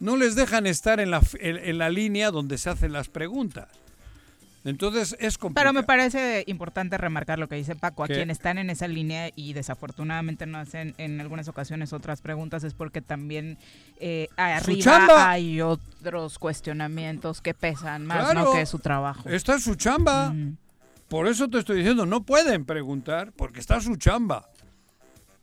No 0.00 0.16
les 0.16 0.34
dejan 0.36 0.66
estar 0.66 1.00
en 1.00 1.10
la, 1.10 1.20
en, 1.40 1.56
en 1.56 1.78
la 1.78 1.90
línea 1.90 2.30
donde 2.30 2.56
se 2.56 2.70
hacen 2.70 2.92
las 2.92 3.08
preguntas. 3.08 3.68
Entonces 4.64 5.16
es 5.20 5.38
complicado. 5.38 5.64
Pero 5.64 5.72
me 5.72 5.86
parece 5.86 6.44
importante 6.46 6.98
remarcar 6.98 7.38
lo 7.38 7.48
que 7.48 7.54
dice 7.56 7.76
Paco. 7.76 8.04
A 8.04 8.08
¿Qué? 8.08 8.14
quienes 8.14 8.38
están 8.38 8.58
en 8.58 8.70
esa 8.70 8.88
línea 8.88 9.30
y 9.34 9.52
desafortunadamente 9.52 10.46
no 10.46 10.58
hacen 10.58 10.94
en 10.98 11.20
algunas 11.20 11.48
ocasiones 11.48 11.92
otras 11.92 12.20
preguntas 12.20 12.64
es 12.64 12.74
porque 12.74 13.00
también 13.00 13.56
eh, 14.00 14.28
arriba 14.36 15.30
hay 15.30 15.60
otros 15.60 16.38
cuestionamientos 16.38 17.40
que 17.40 17.54
pesan 17.54 18.04
más 18.06 18.30
Claro. 18.30 18.44
¿no? 18.46 18.52
que 18.52 18.66
su 18.66 18.78
trabajo. 18.78 19.28
Esta 19.28 19.54
es 19.54 19.62
su 19.62 19.74
chamba. 19.76 20.34
Por 21.08 21.26
eso 21.28 21.48
te 21.48 21.58
estoy 21.58 21.78
diciendo, 21.78 22.04
no 22.04 22.22
pueden 22.22 22.64
preguntar 22.64 23.32
porque 23.36 23.60
está 23.60 23.80
su 23.80 23.96
chamba. 23.96 24.48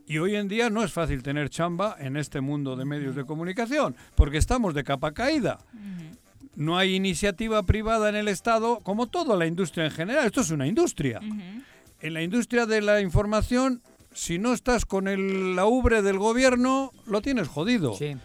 Y 0.08 0.20
hoy 0.20 0.36
en 0.36 0.48
día 0.48 0.70
no 0.70 0.84
es 0.84 0.94
fácil 0.94 1.24
tener 1.24 1.50
chamba 1.50 1.96
en 2.00 2.16
este 2.16 2.40
mundo 2.40 2.76
de 2.76 2.86
medios 2.86 3.16
de 3.16 3.26
comunicación, 3.26 3.96
porque 4.14 4.38
estamos 4.38 4.76
de 4.76 4.84
capa 4.84 5.14
caída. 5.14 5.58
No 6.56 6.78
hay 6.78 6.96
iniciativa 6.96 7.64
privada 7.64 8.10
en 8.10 8.16
el 8.16 8.28
Estado, 8.28 8.80
como 8.84 9.08
toda 9.08 9.36
la 9.36 9.46
industria 9.46 9.86
en 9.86 9.92
general. 9.92 10.26
Esto 10.26 10.42
es 10.42 10.52
una 10.52 10.68
industria. 10.68 11.20
En 12.02 12.14
la 12.14 12.22
industria 12.22 12.66
de 12.66 12.82
la 12.82 13.02
información, 13.02 13.82
si 14.14 14.40
no 14.40 14.54
estás 14.54 14.86
con 14.86 15.08
el, 15.08 15.56
la 15.56 15.66
ubre 15.66 16.02
del 16.02 16.18
gobierno, 16.18 16.92
lo 17.06 17.22
tienes 17.22 17.48
jodido. 17.48 17.96
Sí. 17.96 18.16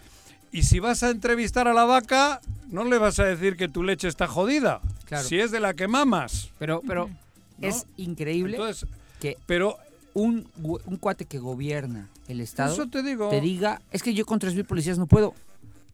Y 0.51 0.63
si 0.63 0.79
vas 0.79 1.03
a 1.03 1.09
entrevistar 1.09 1.67
a 1.67 1.73
la 1.73 1.85
vaca, 1.85 2.41
no 2.69 2.83
le 2.85 2.97
vas 2.97 3.19
a 3.19 3.25
decir 3.25 3.55
que 3.55 3.67
tu 3.67 3.83
leche 3.83 4.07
está 4.07 4.27
jodida. 4.27 4.81
Claro. 5.05 5.27
Si 5.27 5.39
es 5.39 5.51
de 5.51 5.59
la 5.59 5.73
que 5.73 5.87
mamas. 5.87 6.49
Pero 6.59 6.81
pero 6.85 7.09
¿No? 7.57 7.67
es 7.67 7.85
increíble 7.97 8.55
Entonces, 8.57 8.87
que 9.19 9.37
pero 9.45 9.77
un, 10.13 10.47
un 10.61 10.97
cuate 10.97 11.25
que 11.25 11.39
gobierna 11.39 12.09
el 12.27 12.41
estado 12.41 12.73
eso 12.73 12.87
te 12.87 13.01
digo. 13.03 13.29
te 13.29 13.41
diga, 13.41 13.81
es 13.91 14.03
que 14.03 14.13
yo 14.13 14.25
con 14.25 14.39
3000 14.39 14.65
policías 14.65 14.97
no 14.97 15.05
puedo. 15.05 15.33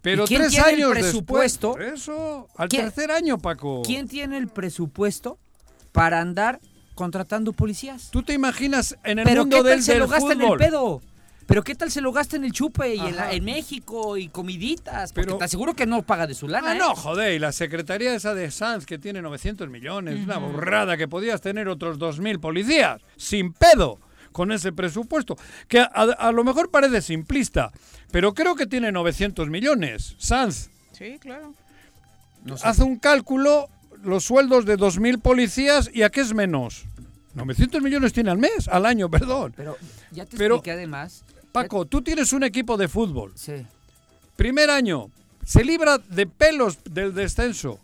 Pero 0.02 0.24
¿y 0.24 0.28
quién 0.28 0.42
tres 0.42 0.52
tiene 0.54 0.70
el 0.70 0.76
años 0.76 0.92
presupuesto? 0.92 1.76
después. 1.78 2.02
Eso, 2.02 2.48
al 2.56 2.70
¿Quién- 2.70 2.84
tercer 2.84 3.12
año, 3.12 3.38
Paco. 3.38 3.82
¿Quién 3.86 4.08
tiene 4.08 4.38
el 4.38 4.48
presupuesto 4.48 5.38
para 5.92 6.22
andar 6.22 6.60
contratando 6.96 7.54
policías? 7.54 8.10
¿Tú 8.12 8.24
te 8.24 8.34
imaginas 8.34 8.96
en 9.04 9.20
el 9.20 9.26
Pero 9.26 9.42
mundo 9.42 9.58
¿qué 9.58 9.64
tal 9.64 9.70
del, 9.72 9.84
se 9.84 9.92
del 9.94 10.00
lo 10.02 10.08
gasta 10.08 10.34
en 10.34 10.42
el 10.42 10.54
pedo? 10.58 11.02
¿Pero 11.46 11.64
qué 11.64 11.76
tal 11.76 11.90
se 11.90 12.02
lo 12.02 12.12
gasta 12.12 12.36
en 12.36 12.44
el 12.44 12.52
chupe 12.52 12.96
y 12.96 13.00
en, 13.00 13.16
la- 13.16 13.32
en 13.32 13.46
México 13.46 14.18
y 14.18 14.28
comiditas? 14.28 15.14
Porque 15.14 15.28
Pero- 15.28 15.38
te 15.38 15.46
aseguro 15.46 15.74
que 15.76 15.86
no 15.86 16.02
paga 16.04 16.28
de 16.28 16.34
su 16.34 16.48
lana, 16.50 16.72
Ah, 16.72 16.76
¿eh? 16.76 16.80
no, 16.80 16.94
joder, 16.94 17.34
y 17.34 17.40
la 17.40 17.54
secretaría 17.54 18.14
esa 18.14 18.34
de 18.34 18.52
Sanz 18.52 18.86
que 18.86 18.98
tiene 19.00 19.22
900 19.22 19.70
millones, 19.70 20.20
una 20.26 20.40
burrada 20.40 20.98
que 20.98 21.08
podías 21.08 21.40
tener 21.40 21.70
otros 21.70 22.00
2.000 22.00 22.40
policías, 22.42 23.02
sin 23.16 23.54
pedo, 23.54 23.98
con 24.38 24.52
ese 24.52 24.72
presupuesto, 24.72 25.36
que 25.68 25.80
a, 25.80 25.88
a 25.88 26.32
lo 26.32 26.44
mejor 26.44 26.70
parece 26.70 27.02
simplista, 27.02 27.72
pero 28.12 28.36
creo 28.36 28.54
que 28.56 28.68
tiene 28.68 28.92
900 28.92 29.50
millones, 29.50 30.14
Sanz. 30.20 30.70
Sí, 30.92 31.18
claro. 31.20 31.56
No 32.46 32.56
sé. 32.56 32.68
Hace 32.68 32.84
un 32.84 32.98
cálculo, 33.00 33.68
los 34.04 34.26
sueldos 34.26 34.66
de 34.66 34.78
2.000 34.78 35.20
policías 35.24 35.90
y 35.92 36.04
a 36.04 36.10
qué 36.12 36.22
es 36.22 36.36
menos. 36.36 36.86
900 37.34 37.82
millones 37.82 38.14
tiene 38.14 38.30
al 38.30 38.38
mes, 38.38 38.68
al 38.68 38.86
año, 38.86 39.10
perdón. 39.18 39.54
Pero 39.58 39.76
ya 40.12 40.26
te 40.28 40.38
Pero- 40.38 40.58
expliqué 40.58 40.74
además. 40.78 41.24
Paco, 41.52 41.86
tú 41.88 42.04
tienes 42.04 42.32
un 42.34 42.44
equipo 42.44 42.78
de 42.78 42.88
fútbol. 42.88 43.34
Sí. 43.36 43.66
Primer 44.36 44.70
año, 44.70 45.10
se 45.44 45.64
libra 45.64 45.98
de 45.98 46.28
pelos 46.28 46.78
del 46.84 47.16
descenso. 47.16 47.80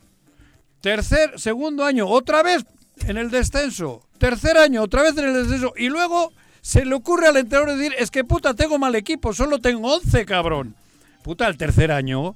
Tercer, 0.81 1.39
segundo 1.39 1.83
año, 1.83 2.07
otra 2.07 2.43
vez 2.43 2.63
en 3.07 3.17
el 3.17 3.31
descenso. 3.31 4.03
Tercer 4.19 4.57
año, 4.57 4.83
otra 4.83 5.01
vez 5.01 5.17
en 5.17 5.25
el 5.25 5.33
descenso. 5.33 5.73
Y 5.75 5.89
luego 5.89 6.31
se 6.63 6.85
le 6.85 6.95
ocurre 6.95 7.27
al 7.27 7.35
entrenador 7.35 7.75
decir, 7.77 7.93
es 7.99 8.09
que 8.09 8.23
puta, 8.23 8.53
tengo 8.53 8.79
mal 8.79 8.95
equipo, 8.95 9.33
solo 9.33 9.59
tengo 9.59 9.93
11, 9.95 10.25
cabrón. 10.25 10.75
Puta, 11.21 11.45
el 11.47 11.57
tercer 11.57 11.91
año. 11.91 12.35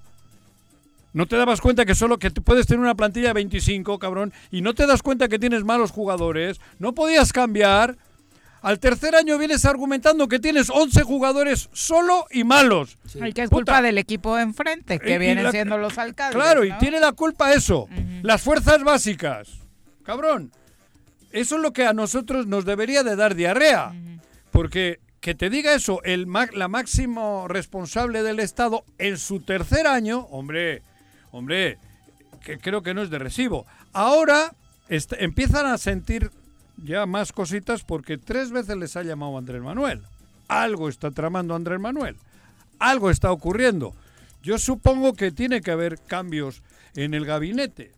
¿No 1.14 1.26
te 1.28 1.38
dabas 1.38 1.62
cuenta 1.62 1.86
que 1.86 1.96
solo 1.96 2.20
que 2.20 2.30
puedes 2.30 2.68
tener 2.68 2.82
una 2.82 2.94
plantilla 2.94 3.30
de 3.30 3.34
25, 3.36 3.98
cabrón? 4.00 4.34
Y 4.52 4.62
no 4.62 4.74
te 4.76 4.86
das 4.86 5.02
cuenta 5.02 5.30
que 5.30 5.40
tienes 5.40 5.64
malos 5.64 5.92
jugadores. 5.92 6.60
No 6.78 6.92
podías 6.94 7.32
cambiar. 7.32 7.96
Al 8.62 8.80
tercer 8.80 9.16
año 9.16 9.38
vienes 9.38 9.64
argumentando 9.66 10.28
que 10.28 10.40
tienes 10.40 10.70
11 10.70 11.04
jugadores 11.04 11.70
solo 11.72 12.26
y 12.30 12.44
malos. 12.44 12.98
Y 13.16 13.32
que 13.32 13.44
es 13.44 13.50
Puta. 13.50 13.56
culpa 13.56 13.82
del 13.82 13.98
equipo 13.98 14.36
de 14.36 14.44
enfrente, 14.44 15.00
que 15.00 15.16
y 15.16 15.18
vienen 15.18 15.46
la- 15.46 15.52
siendo 15.52 15.78
los 15.78 15.98
alcaldes. 15.98 16.36
Claro, 16.36 16.66
y 16.66 16.74
tiene 16.80 17.00
la 17.00 17.14
culpa 17.14 17.54
eso. 17.54 17.88
Las 18.24 18.42
fuerzas 18.42 18.84
básicas. 18.84 19.48
Cabrón. 20.04 20.52
Eso 21.32 21.56
es 21.56 21.62
lo 21.62 21.72
que 21.72 21.86
a 21.86 21.94
nosotros 21.94 22.46
nos 22.48 22.66
debería 22.66 23.04
de 23.04 23.16
dar 23.16 23.36
diarrea. 23.36 23.94
Porque 24.52 25.00
que 25.20 25.36
te 25.36 25.50
diga 25.50 25.74
eso 25.74 26.02
el 26.04 26.28
la 26.54 26.68
máximo 26.68 27.48
responsable 27.48 28.24
del 28.24 28.40
Estado 28.40 28.84
en 28.98 29.18
su 29.18 29.42
tercer 29.42 29.88
año, 29.88 30.20
hombre, 30.32 30.82
hombre, 31.32 31.78
que 32.44 32.58
creo 32.58 32.82
que 32.82 32.94
no 32.94 33.02
es 33.02 33.10
de 33.10 33.20
recibo. 33.20 33.66
Ahora 33.94 34.54
empiezan 34.88 35.66
a 35.66 35.78
sentir 35.78 36.32
ya 36.78 37.06
más 37.06 37.34
cositas 37.34 37.84
porque 37.84 38.18
tres 38.18 38.52
veces 38.52 38.78
les 38.78 38.96
ha 38.96 39.04
llamado 39.04 39.38
Andrés 39.38 39.62
Manuel. 39.62 40.04
Algo 40.48 40.88
está 40.88 41.12
tramando 41.12 41.56
Andrés 41.56 41.80
Manuel. 41.80 42.16
Algo 42.80 43.10
está 43.10 43.32
ocurriendo. 43.32 43.94
Yo 44.44 44.58
supongo 44.58 45.14
que 45.14 45.32
tiene 45.32 45.62
que 45.62 45.72
haber 45.72 46.00
cambios 46.00 46.62
en 46.96 47.14
el 47.14 47.26
gabinete. 47.26 47.92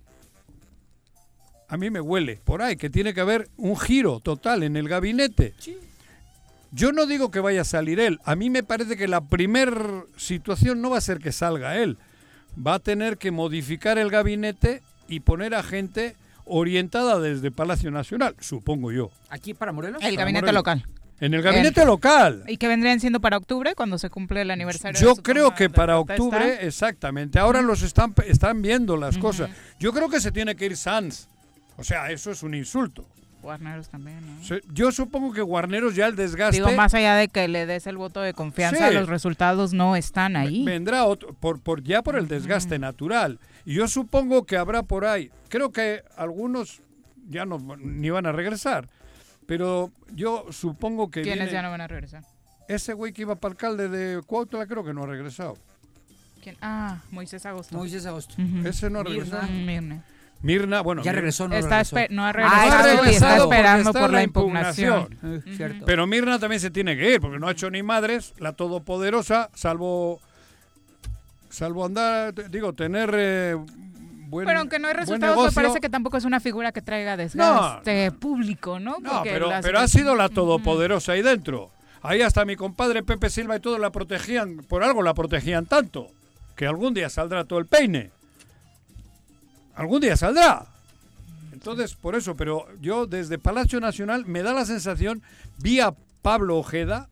A 1.67 1.77
mí 1.77 1.91
me 1.91 2.01
huele 2.01 2.39
por 2.43 2.63
ahí 2.63 2.75
que 2.75 2.89
tiene 2.89 3.13
que 3.13 3.21
haber 3.21 3.49
un 3.57 3.77
giro 3.77 4.19
total 4.19 4.63
en 4.63 4.75
el 4.75 4.89
gabinete. 4.89 5.53
Yo 6.71 6.91
no 6.91 7.05
digo 7.05 7.31
que 7.31 7.39
vaya 7.39 7.61
a 7.61 7.65
salir 7.65 7.99
él. 7.99 8.19
A 8.25 8.35
mí 8.35 8.49
me 8.49 8.63
parece 8.63 8.95
que 8.95 9.07
la 9.07 9.21
primer 9.21 9.73
situación 10.17 10.81
no 10.81 10.89
va 10.91 10.97
a 10.99 11.01
ser 11.01 11.19
que 11.19 11.31
salga 11.31 11.77
él. 11.77 11.97
Va 12.65 12.75
a 12.75 12.79
tener 12.79 13.17
que 13.17 13.31
modificar 13.31 13.97
el 13.97 14.09
gabinete 14.11 14.81
y 15.07 15.21
poner 15.21 15.55
a 15.55 15.63
gente 15.63 16.15
orientada 16.45 17.19
desde 17.19 17.51
Palacio 17.51 17.91
Nacional, 17.91 18.35
supongo 18.39 18.91
yo. 18.91 19.11
¿Aquí 19.29 19.53
para 19.53 19.71
Morelos? 19.71 20.01
El 20.03 20.09
Para 20.15 20.21
gabinete 20.23 20.41
Morelos. 20.47 20.59
local. 20.59 20.85
En 21.21 21.33
el 21.33 21.41
gabinete 21.41 21.85
local. 21.85 22.43
¿Y 22.47 22.57
que 22.57 22.67
vendrían 22.67 22.99
siendo 22.99 23.19
para 23.19 23.37
octubre, 23.37 23.75
cuando 23.75 23.97
se 23.97 24.09
cumple 24.09 24.41
el 24.41 24.51
aniversario? 24.51 24.97
de 24.97 25.03
Yo 25.05 25.15
su 25.15 25.21
creo 25.21 25.53
que 25.53 25.65
de 25.65 25.69
para 25.69 25.95
protesta? 25.95 26.23
octubre, 26.23 26.65
exactamente. 26.65 27.39
Ahora 27.39 27.61
los 27.61 27.81
están, 27.81 28.13
están 28.25 28.61
viendo 28.61 28.95
las 28.95 29.17
cosas. 29.17 29.49
Yo 29.79 29.91
creo 29.91 30.09
que 30.09 30.21
se 30.21 30.31
tiene 30.31 30.55
que 30.55 30.65
ir 30.67 30.77
Sanz. 30.77 31.27
O 31.77 31.83
sea, 31.83 32.09
eso 32.11 32.31
es 32.31 32.41
un 32.41 32.53
insulto. 32.55 33.05
Guarneros 33.41 33.89
también, 33.89 34.19
¿no? 34.25 34.57
Yo 34.73 34.91
supongo 34.91 35.31
que 35.33 35.41
Guarneros 35.41 35.95
ya 35.95 36.07
el 36.07 36.15
desgaste 36.15 36.57
Digo, 36.57 36.71
más 36.73 36.93
allá 36.93 37.15
de 37.15 37.27
que 37.29 37.47
le 37.47 37.65
des 37.65 37.87
el 37.87 37.97
voto 37.97 38.21
de 38.21 38.33
confianza, 38.33 38.89
Sí. 38.89 38.93
los 38.93 39.07
resultados 39.07 39.73
no 39.73 39.95
están 39.95 40.35
ahí. 40.35 40.63
vendrá 40.65 41.05
otro, 41.05 41.33
por, 41.33 41.59
por, 41.61 41.81
ya 41.83 42.01
por 42.01 42.15
el 42.17 42.27
desgaste 42.27 42.77
natural. 42.79 43.39
Y 43.65 43.75
yo 43.75 43.87
supongo 43.87 44.45
que 44.45 44.57
habrá 44.57 44.83
por 44.83 45.05
ahí, 45.05 45.31
creo 45.47 45.71
que 45.71 46.03
algunos 46.17 46.81
ya 47.29 47.45
no 47.45 47.57
ni 47.77 48.09
van 48.09 48.25
a 48.25 48.31
regresar, 48.31 48.87
pero 49.45 49.91
yo 50.13 50.45
supongo 50.51 51.09
que 51.09 51.21
¿Quiénes 51.21 51.45
viene- 51.45 51.51
ya 51.53 51.61
no 51.61 51.69
van 51.71 51.81
a 51.81 51.87
regresar? 51.87 52.23
ese 52.67 52.93
güey 52.93 53.13
que 53.13 53.21
iba 53.23 53.35
para 53.35 53.53
alcalde 53.53 53.87
de 53.89 54.21
Cuautla 54.21 54.65
creo 54.67 54.83
que 54.83 54.93
no 54.93 55.03
ha 55.03 55.07
regresado. 55.07 55.55
¿Quién? 56.43 56.55
Ah, 56.61 56.99
Moisés 57.11 57.45
Agosto. 57.45 57.75
Moisés 57.75 58.05
Agosto. 58.05 58.35
Ese 58.63 58.89
no 58.89 58.99
ha 58.99 59.03
regresado. 59.03 59.47
Mirna. 59.49 60.03
Mirna, 60.41 60.81
bueno, 60.81 61.03
Ya 61.03 61.11
regresó, 61.11 61.47
no 61.49 61.55
Está 61.55 61.69
regresó. 61.83 61.95
espe- 61.97 62.09
no 62.11 62.23
ha 62.25 62.29
Ah, 62.29 62.31
regresado 62.33 62.65
y 62.65 62.69
está 62.69 62.81
regresado 63.01 63.43
porque 63.45 63.55
esperando 63.57 63.89
está 63.89 64.01
por 64.01 64.13
la 64.13 64.23
impugnación. 64.23 65.43
cierto. 65.57 65.85
Pero 65.85 66.07
Mirna 66.07 66.39
también 66.39 66.61
se 66.61 66.71
tiene 66.71 66.95
que 66.95 67.13
ir, 67.15 67.19
porque 67.21 67.39
no 67.39 67.47
ha 67.47 67.51
hecho 67.51 67.69
ni 67.69 67.83
madres, 67.83 68.33
la 68.39 68.53
todopoderosa, 68.53 69.49
salvo 69.53 70.21
salvo 71.49 71.83
andar, 71.85 72.33
digo, 72.51 72.73
tener 72.73 73.09
eh, 73.13 73.55
buen 74.29 74.45
Pero 74.45 74.59
aunque 74.59 74.77
no 74.79 74.87
hay 74.87 74.93
resultados, 74.93 75.43
me 75.45 75.51
parece 75.51 75.79
que 75.81 75.89
tampoco 75.89 76.15
es 76.17 76.23
una 76.25 76.39
figura 76.39 76.71
que 76.71 76.81
traiga 76.81 77.17
desgaste 77.17 78.11
público, 78.11 78.79
¿no? 78.79 78.97
No, 79.01 79.09
Porque 79.11 79.31
pero, 79.31 79.49
las- 79.49 79.65
pero 79.65 79.79
ha 79.79 79.87
sido 79.87 80.15
la 80.15 80.29
todopoderosa 80.29 81.13
ahí 81.13 81.21
dentro. 81.21 81.71
Ahí 82.01 82.21
hasta 82.21 82.45
mi 82.45 82.55
compadre 82.55 83.03
Pepe 83.03 83.29
Silva 83.29 83.57
y 83.57 83.59
todo 83.59 83.77
la 83.77 83.89
protegían, 83.91 84.57
por 84.69 84.83
algo 84.83 85.01
la 85.03 85.13
protegían 85.13 85.65
tanto, 85.65 86.07
que 86.55 86.65
algún 86.65 86.93
día 86.93 87.09
saldrá 87.09 87.43
todo 87.43 87.59
el 87.59 87.65
peine. 87.65 88.11
Algún 89.79 90.01
día 90.01 90.17
saldrá. 90.17 90.65
Entonces, 91.53 91.95
por 91.95 92.13
eso, 92.15 92.35
pero 92.35 92.67
yo 92.81 93.05
desde 93.05 93.39
Palacio 93.39 93.79
Nacional 93.79 94.25
me 94.25 94.43
da 94.43 94.51
la 94.51 94.65
sensación, 94.65 95.21
vía 95.57 95.93
Pablo 96.21 96.57
Ojeda, 96.57 97.07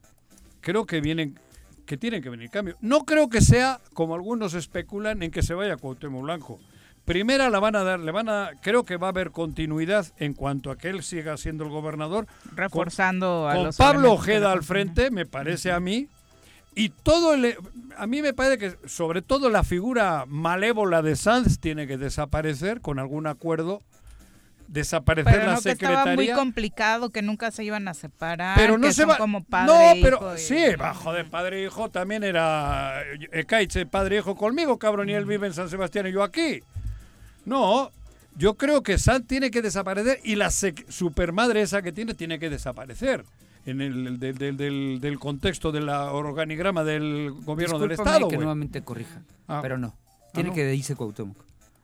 creo 0.59 0.85
que 0.85 0.99
vienen 0.99 1.39
que 1.85 1.95
tienen 1.95 2.21
que 2.21 2.29
venir 2.29 2.49
cambios. 2.49 2.77
No 2.81 3.05
creo 3.05 3.29
que 3.29 3.39
sea 3.39 3.79
como 3.93 4.15
algunos 4.15 4.53
especulan 4.53 5.23
en 5.23 5.31
que 5.31 5.43
se 5.43 5.53
vaya 5.53 5.77
Cuauhtémoc 5.77 6.23
Blanco. 6.23 6.59
Primera 7.05 7.49
la 7.49 7.59
van 7.59 7.77
a 7.77 7.83
dar, 7.85 8.01
le 8.01 8.11
van 8.11 8.27
a 8.27 8.51
creo 8.61 8.83
que 8.83 8.97
va 8.97 9.07
a 9.07 9.11
haber 9.11 9.31
continuidad 9.31 10.05
en 10.17 10.33
cuanto 10.33 10.69
a 10.69 10.77
que 10.77 10.89
él 10.89 11.03
siga 11.03 11.37
siendo 11.37 11.63
el 11.63 11.69
gobernador 11.69 12.27
reforzando 12.53 13.47
a 13.47 13.53
con 13.53 13.63
los 13.63 13.77
Pablo 13.77 14.11
Ojeda 14.11 14.51
al 14.51 14.63
frente, 14.63 15.09
me 15.09 15.25
parece 15.25 15.71
a 15.71 15.79
mí, 15.79 16.09
y 16.77 16.89
todo 16.89 17.33
el, 17.33 17.55
a 17.97 18.05
mí 18.07 18.21
me 18.21 18.33
parece 18.33 18.57
que 18.57 18.87
sobre 18.87 19.21
todo 19.21 19.49
la 19.49 19.63
figura 19.63 20.25
malévola 20.27 21.01
de 21.01 21.15
Sanz 21.15 21.59
tiene 21.59 21.87
que 21.87 21.97
desaparecer 21.97 22.81
con 22.81 22.99
algún 22.99 23.25
acuerdo, 23.27 23.81
desaparecer 24.67 25.33
Pero 25.33 25.45
la 25.47 25.55
no 25.55 25.61
que 25.61 25.69
estaba 25.71 25.95
muy 25.97 26.03
secretaría. 26.05 26.35
complicado, 26.35 27.09
que 27.09 27.21
nunca 27.21 27.51
se 27.51 27.63
iban 27.63 27.87
a 27.87 27.93
separar, 27.93 28.57
Pero 28.57 28.77
no 28.77 28.87
que 28.87 28.93
se 28.93 29.01
son 29.03 29.11
va. 29.11 29.17
como 29.17 29.43
padre 29.43 29.73
no, 29.73 29.79
e 29.95 30.01
pero 30.01 30.17
hijo 30.17 30.35
y- 30.35 30.39
sí, 30.39 30.75
bajo 30.77 31.13
de 31.13 31.23
padre 31.25 31.61
e 31.61 31.65
hijo 31.65 31.89
también 31.89 32.23
era 32.23 33.01
Ekaitze, 33.31 33.85
padre 33.85 34.17
e 34.17 34.19
hijo 34.19 34.35
conmigo, 34.35 34.77
cabrón, 34.77 35.09
y 35.09 35.13
él 35.13 35.25
vive 35.25 35.47
en 35.47 35.53
San 35.53 35.69
Sebastián 35.69 36.07
y 36.07 36.11
yo 36.11 36.21
aquí. 36.21 36.59
No, 37.45 37.91
yo 38.35 38.55
creo 38.55 38.83
que 38.83 38.97
Sanz 38.99 39.25
tiene 39.25 39.51
que 39.51 39.61
desaparecer 39.61 40.19
y 40.23 40.35
la 40.35 40.51
supermadre 40.51 41.61
esa 41.61 41.81
que 41.81 41.93
tiene 41.93 42.13
tiene 42.13 42.37
que 42.37 42.49
desaparecer 42.49 43.23
en 43.67 43.81
el, 43.81 44.07
el 44.07 44.19
del, 44.19 44.37
del- 44.37 44.57
del- 44.57 44.97
del 45.01 45.19
contexto 45.19 45.71
del 45.71 45.87
organigrama 45.89 46.83
del 46.83 47.31
gobierno 47.43 47.77
del 47.79 47.89
Discúlpame 47.89 48.15
Estado. 48.17 48.27
que 48.29 48.37
nuevamente 48.37 48.81
corrija, 48.81 49.21
Ah. 49.47 49.59
pero 49.61 49.77
no. 49.77 49.95
Tiene 50.33 50.49
no? 50.49 50.55
que 50.55 50.73
irse 50.73 50.95
Cuauhtémoc. 50.95 51.37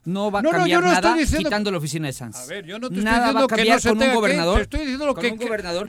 No 0.06 0.30
va 0.32 0.40
a 0.40 0.42
No, 0.42 0.52
no, 0.52 0.58
cambiar 0.60 0.82
yo 0.82 0.86
no 0.86 0.92
estoy 0.94 1.04
nada 1.10 1.18
diciendo- 1.18 1.50
quitando 1.50 1.72
la 1.72 1.78
oficina 1.78 2.08
de 2.08 2.14
Sanz. 2.14 2.36
A 2.38 2.46
ver, 2.48 2.66
yo 2.66 2.78
no 2.80 2.90
te 2.90 2.96
estoy 2.96 3.06
Nada 3.06 3.20
va 3.20 3.42
diciendo 3.44 3.48
que 3.48 3.66
no 3.70 3.80
se 3.80 3.88
con 3.90 3.98
un 3.98 4.00
tenga 4.00 4.12
que- 4.12 4.16
gobernador. 4.18 4.56
te 4.58 4.62
estoy 4.64 4.80
diciendo 4.82 5.06
lo 5.06 5.16
que, 5.16 5.30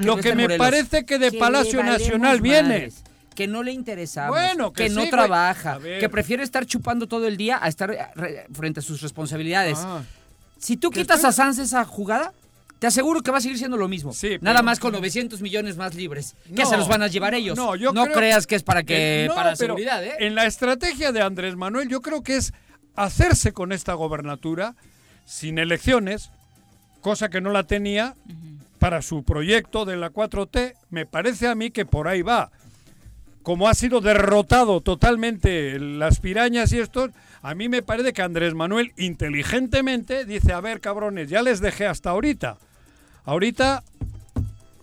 lo 0.04 0.16
que 0.18 0.34
me 0.36 0.56
parece 0.58 1.04
que 1.04 1.18
de 1.18 1.30
Que 1.32 1.38
Palacio 1.38 1.82
Nacional 1.82 2.40
viene. 2.40 2.62
madres, 2.68 3.02
Que 3.34 3.48
no 3.48 3.64
le 3.64 3.72
interesamos, 3.72 4.30
Bueno, 4.38 4.72
que 4.72 4.84
que, 4.84 4.90
sí, 4.90 4.94
no 4.94 5.08
trabaja, 5.08 5.80
que 5.80 6.08
prefiere 6.08 6.44
estar 6.44 6.64
chupando 6.66 7.08
todo 7.08 7.26
el 7.26 7.36
día 7.36 7.58
a 7.60 7.66
estar 7.66 7.90
eh, 7.90 7.98
re- 8.14 8.46
frente 8.52 8.78
a 8.78 8.82
sus 8.84 9.00
responsabilidades. 9.02 9.78
Ah. 9.80 10.02
Si 10.56 10.76
tú 10.76 10.90
quitas 10.90 11.16
estoy- 11.16 11.30
a 11.30 11.32
Sanz 11.32 11.58
esa 11.58 11.84
jugada, 11.84 12.32
te 12.78 12.86
aseguro 12.86 13.22
que 13.22 13.30
va 13.30 13.38
a 13.38 13.40
seguir 13.40 13.56
siendo 13.58 13.76
lo 13.76 13.88
mismo. 13.88 14.12
Sí, 14.12 14.36
Nada 14.40 14.62
más 14.62 14.78
con 14.78 14.92
900 14.92 15.40
millones 15.40 15.76
más 15.76 15.94
libres. 15.94 16.34
Que 16.54 16.62
No, 16.64 16.68
se 16.68 16.76
los 16.76 16.88
van 16.88 17.02
a 17.02 17.08
llevar 17.08 17.34
ellos. 17.34 17.56
No, 17.56 17.76
yo 17.76 17.92
creo- 17.92 18.12
creas 18.12 18.46
que 18.46 18.56
es 18.56 18.62
para 18.62 18.82
que 18.82 19.24
Eh, 19.24 19.28
no, 19.28 19.34
para 19.34 19.56
seguridad, 19.56 20.04
¿eh? 20.04 20.14
En 20.18 20.34
la 20.34 20.44
estrategia 20.46 21.12
de 21.12 21.22
Andrés 21.22 21.56
Manuel, 21.56 21.88
yo 21.88 22.00
creo 22.02 22.22
que 22.22 22.36
es 22.36 22.52
hacerse 22.96 23.52
con 23.52 23.72
esta 23.72 23.94
gobernatura 23.94 24.74
sin 25.24 25.58
elecciones, 25.58 26.30
cosa 27.00 27.28
que 27.30 27.40
no 27.40 27.50
la 27.50 27.62
tenía 27.64 28.14
para 28.78 29.00
su 29.02 29.22
proyecto 29.24 29.84
de 29.86 29.96
la 29.96 30.10
4T. 30.10 30.74
Me 30.90 31.06
parece 31.06 31.48
a 31.48 31.54
mí 31.54 31.70
que 31.70 31.86
por 31.86 32.06
ahí 32.08 32.20
va. 32.22 32.50
Como 33.42 33.68
ha 33.68 33.74
sido 33.74 34.00
derrotado 34.00 34.80
totalmente 34.80 35.78
las 35.78 36.20
pirañas 36.20 36.72
y 36.72 36.78
estos, 36.80 37.10
a 37.44 37.54
mí 37.54 37.68
me 37.68 37.82
parece 37.82 38.14
que 38.14 38.22
Andrés 38.22 38.54
Manuel 38.54 38.94
inteligentemente 38.96 40.24
dice, 40.24 40.54
a 40.54 40.62
ver 40.62 40.80
cabrones, 40.80 41.28
ya 41.28 41.42
les 41.42 41.60
dejé 41.60 41.86
hasta 41.86 42.08
ahorita. 42.08 42.56
Ahorita 43.24 43.84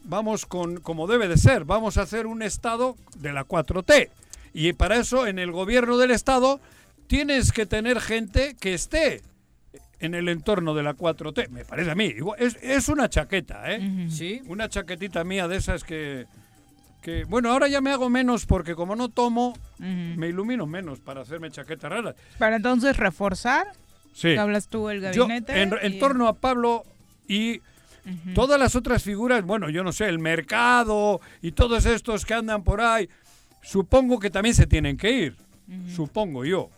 vamos 0.03 0.45
con 0.45 0.79
como 0.79 1.07
debe 1.07 1.27
de 1.27 1.37
ser, 1.37 1.65
vamos 1.65 1.97
a 1.97 2.03
hacer 2.03 2.27
un 2.27 2.43
estado 2.43 2.95
de 3.17 3.33
la 3.33 3.47
4T. 3.47 4.09
Y 4.53 4.73
para 4.73 4.97
eso 4.97 5.25
en 5.25 5.39
el 5.39 5.51
gobierno 5.51 5.97
del 5.97 6.11
estado 6.11 6.61
tienes 7.07 7.51
que 7.51 7.65
tener 7.65 7.99
gente 7.99 8.55
que 8.59 8.75
esté 8.75 9.23
en 9.99 10.13
el 10.13 10.29
entorno 10.29 10.75
de 10.75 10.83
la 10.83 10.95
4T, 10.95 11.49
me 11.49 11.65
parece 11.65 11.89
a 11.89 11.95
mí. 11.95 12.13
Es, 12.37 12.59
es 12.61 12.89
una 12.89 13.09
chaqueta, 13.09 13.71
¿eh? 13.71 14.07
Sí. 14.07 14.39
Una 14.45 14.69
chaquetita 14.69 15.23
mía 15.23 15.47
de 15.47 15.57
esas 15.57 15.83
que, 15.83 16.27
que... 17.01 17.23
Bueno, 17.25 17.51
ahora 17.51 17.67
ya 17.67 17.81
me 17.81 17.91
hago 17.91 18.09
menos 18.09 18.45
porque 18.45 18.75
como 18.75 18.95
no 18.95 19.09
tomo, 19.09 19.57
me 19.79 20.27
ilumino 20.27 20.65
menos 20.65 20.99
para 20.99 21.21
hacerme 21.21 21.49
chaquetas 21.51 21.89
raras. 21.91 22.15
Para 22.37 22.55
entonces 22.57 22.95
reforzar 22.97 23.67
Sí. 24.13 24.27
¿Qué 24.33 24.39
hablas 24.39 24.67
tú, 24.67 24.89
el 24.89 24.99
gabinete? 24.99 25.61
en, 25.61 25.73
en 25.81 25.93
y- 25.93 25.97
torno 25.99 26.27
a 26.27 26.33
Pablo 26.33 26.83
y 27.29 27.61
todas 28.35 28.59
las 28.59 28.75
otras 28.75 29.01
figuras, 29.03 29.41
bueno, 29.45 29.69
yo 29.69 29.85
no 29.85 29.93
sé, 29.93 30.07
el 30.09 30.19
mercado 30.19 31.21
y 31.41 31.53
todos 31.53 31.85
estos 31.85 32.25
que 32.25 32.33
andan 32.33 32.61
por 32.63 32.81
ahí, 32.81 33.07
supongo 33.63 34.19
que 34.19 34.29
también 34.29 34.53
se 34.53 34.67
tienen 34.67 34.97
que 34.97 35.11
ir. 35.11 35.35
Supongo 35.95 36.43
yo. 36.43 36.69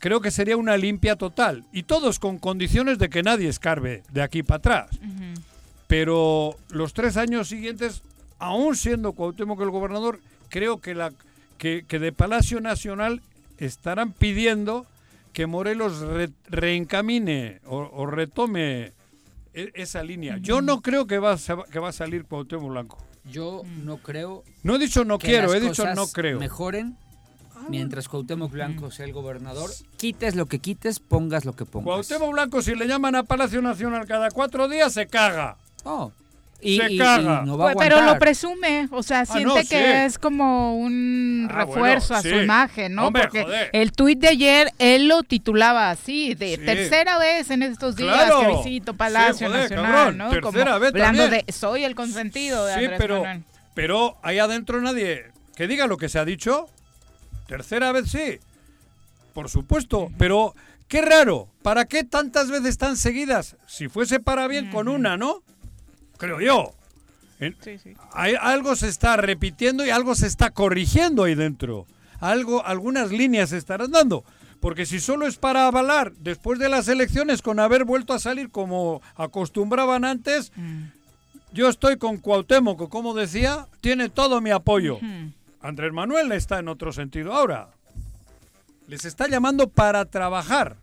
Creo 0.00 0.20
que 0.20 0.30
sería 0.30 0.58
una 0.58 0.76
limpia 0.76 1.16
total. 1.16 1.64
Y 1.72 1.84
todos 1.84 2.18
con 2.18 2.38
condiciones 2.38 2.98
de 2.98 3.08
que 3.08 3.22
nadie 3.22 3.48
escarbe 3.48 4.02
de 4.12 4.20
aquí 4.20 4.42
para 4.42 4.58
atrás. 4.58 4.90
Pero 5.86 6.56
los 6.70 6.92
tres 6.92 7.16
años 7.16 7.48
siguientes, 7.48 8.02
aún 8.38 8.76
siendo 8.76 9.12
Cuauhtémoc 9.12 9.60
el 9.60 9.70
gobernador, 9.70 10.20
creo 10.48 10.80
que, 10.80 10.94
la, 10.94 11.12
que, 11.58 11.84
que 11.86 11.98
de 11.98 12.12
Palacio 12.12 12.60
Nacional 12.60 13.22
estarán 13.58 14.12
pidiendo 14.12 14.86
que 15.32 15.46
Morelos 15.46 16.00
re- 16.00 16.30
reencamine 16.48 17.60
o, 17.66 17.78
o 17.92 18.06
retome 18.06 18.92
e- 19.54 19.70
esa 19.74 20.02
línea. 20.02 20.38
Yo 20.38 20.60
no 20.62 20.80
creo 20.82 21.06
que 21.06 21.18
va, 21.18 21.32
a 21.34 21.38
que 21.70 21.78
va 21.78 21.88
a 21.88 21.92
salir 21.92 22.24
Cuauhtémoc 22.24 22.68
Blanco. 22.70 22.98
Yo 23.30 23.62
no 23.82 23.96
creo 23.98 24.44
No 24.62 24.76
he 24.76 24.78
dicho 24.78 25.04
no 25.04 25.18
que 25.18 25.26
quiero, 25.28 25.48
las 25.48 25.56
he 25.56 25.60
dicho 25.60 25.84
no 25.94 26.06
creo. 26.06 26.38
mejoren 26.38 26.96
mientras 27.68 28.08
Cuauhtémoc 28.08 28.52
Blanco 28.52 28.90
sea 28.92 29.04
el 29.06 29.12
gobernador. 29.12 29.70
Quites 29.96 30.36
lo 30.36 30.46
que 30.46 30.60
quites, 30.60 31.00
pongas 31.00 31.44
lo 31.44 31.54
que 31.56 31.64
pongas. 31.64 31.86
Cuauhtémoc 31.86 32.30
Blanco, 32.32 32.62
si 32.62 32.74
le 32.76 32.86
llaman 32.86 33.16
a 33.16 33.24
Palacio 33.24 33.60
Nacional 33.60 34.06
cada 34.06 34.30
cuatro 34.30 34.68
días, 34.68 34.92
se 34.92 35.06
caga. 35.06 35.56
Oh. 35.84 36.12
Y, 36.60 36.78
Se 36.78 36.90
y- 36.90 36.94
y 36.94 36.98
caga. 36.98 37.42
no 37.44 37.58
va 37.58 37.70
a 37.70 37.74
Pues, 37.74 37.86
pero 37.86 38.00
lo 38.00 38.18
presume, 38.18 38.88
o 38.90 39.02
sea, 39.02 39.26
siente 39.26 39.44
no, 39.46 39.54
que 39.56 39.64
sí. 39.64 39.76
es 39.76 40.18
como 40.18 40.76
un 40.78 41.48
Ah, 41.50 41.64
refuerzo 41.64 42.14
bueno, 42.14 42.18
a 42.18 42.22
su 42.22 42.28
sí. 42.30 42.34
imagen, 42.44 42.94
¿no? 42.94 43.06
Hombre, 43.08 43.22
Porque 43.24 43.42
joder. 43.42 43.70
el 43.72 43.92
tuit 43.92 44.18
de 44.18 44.28
ayer 44.28 44.72
él 44.78 45.06
lo 45.08 45.22
titulaba 45.22 45.90
así, 45.90 46.34
de 46.34 46.56
Sí. 46.56 46.64
tercera 46.64 47.18
vez 47.18 47.50
en 47.50 47.62
estos 47.62 47.94
días 47.96 48.14
Claro. 48.26 48.40
que 48.40 48.68
visito 48.70 48.94
Palacio 48.94 49.34
Sí, 49.34 49.44
joder, 49.52 49.60
Nacional, 49.70 49.92
cabrón, 49.92 50.18
¿no? 50.18 50.24
tercera 50.30 50.40
como 50.42 50.80
vez 50.80 50.88
hablando 50.94 51.22
también. 51.24 51.44
de 51.46 51.52
soy 51.52 51.84
el 51.84 51.94
consentido 51.94 52.64
de 52.66 52.72
Sí, 52.74 52.80
Andrés 52.80 52.98
pero, 53.00 53.20
Manuel. 53.22 53.44
pero 53.74 54.16
ahí 54.22 54.38
adentro 54.38 54.80
nadie 54.80 55.26
que 55.54 55.66
diga 55.68 55.86
lo 55.86 55.98
que 55.98 56.08
se 56.08 56.18
ha 56.18 56.24
dicho. 56.24 56.66
Tercera 57.46 57.92
vez 57.92 58.10
sí, 58.10 58.38
por 59.34 59.48
supuesto. 59.50 60.10
Pero 60.18 60.54
qué 60.88 61.02
raro, 61.02 61.48
¿para 61.62 61.84
qué 61.84 62.02
tantas 62.02 62.50
veces 62.50 62.78
tan 62.78 62.96
seguidas? 62.96 63.56
Si 63.66 63.88
fuese 63.88 64.20
para 64.20 64.48
bien 64.48 64.70
con 64.70 64.88
una, 64.88 65.16
¿no? 65.16 65.42
Creo 66.18 66.40
yo. 66.40 66.72
En- 67.38 67.56
Sí, 67.62 67.78
sí. 67.78 67.94
hay- 68.12 68.34
algo 68.40 68.74
se 68.76 68.88
está 68.88 69.16
repitiendo 69.16 69.84
y 69.84 69.90
algo 69.90 70.14
se 70.14 70.26
está 70.26 70.50
corrigiendo 70.50 71.24
ahí 71.24 71.34
dentro. 71.34 71.86
Algo, 72.20 72.64
algunas 72.64 73.10
líneas 73.10 73.50
se 73.50 73.58
estarán 73.58 73.90
dando. 73.90 74.24
Porque 74.60 74.86
si 74.86 75.00
solo 75.00 75.26
es 75.26 75.36
para 75.36 75.66
avalar 75.66 76.12
después 76.14 76.58
de 76.58 76.70
las 76.70 76.88
elecciones 76.88 77.42
con 77.42 77.60
haber 77.60 77.84
vuelto 77.84 78.14
a 78.14 78.18
salir 78.18 78.50
como 78.50 79.02
acostumbraban 79.14 80.04
antes, 80.06 80.50
yo 81.52 81.68
estoy 81.68 81.98
con 81.98 82.16
Cuauhtémoc, 82.16 82.78
que, 82.80 82.88
como 82.88 83.12
decía, 83.12 83.66
tiene 83.82 84.08
todo 84.08 84.40
mi 84.40 84.50
apoyo. 84.50 84.98
Andrés 85.60 85.92
Manuel 85.92 86.32
está 86.32 86.58
en 86.58 86.68
otro 86.68 86.90
sentido 86.92 87.34
ahora. 87.34 87.68
Les 88.88 89.04
está 89.04 89.28
llamando 89.28 89.68
para 89.68 90.04
trabajar. 90.06 90.76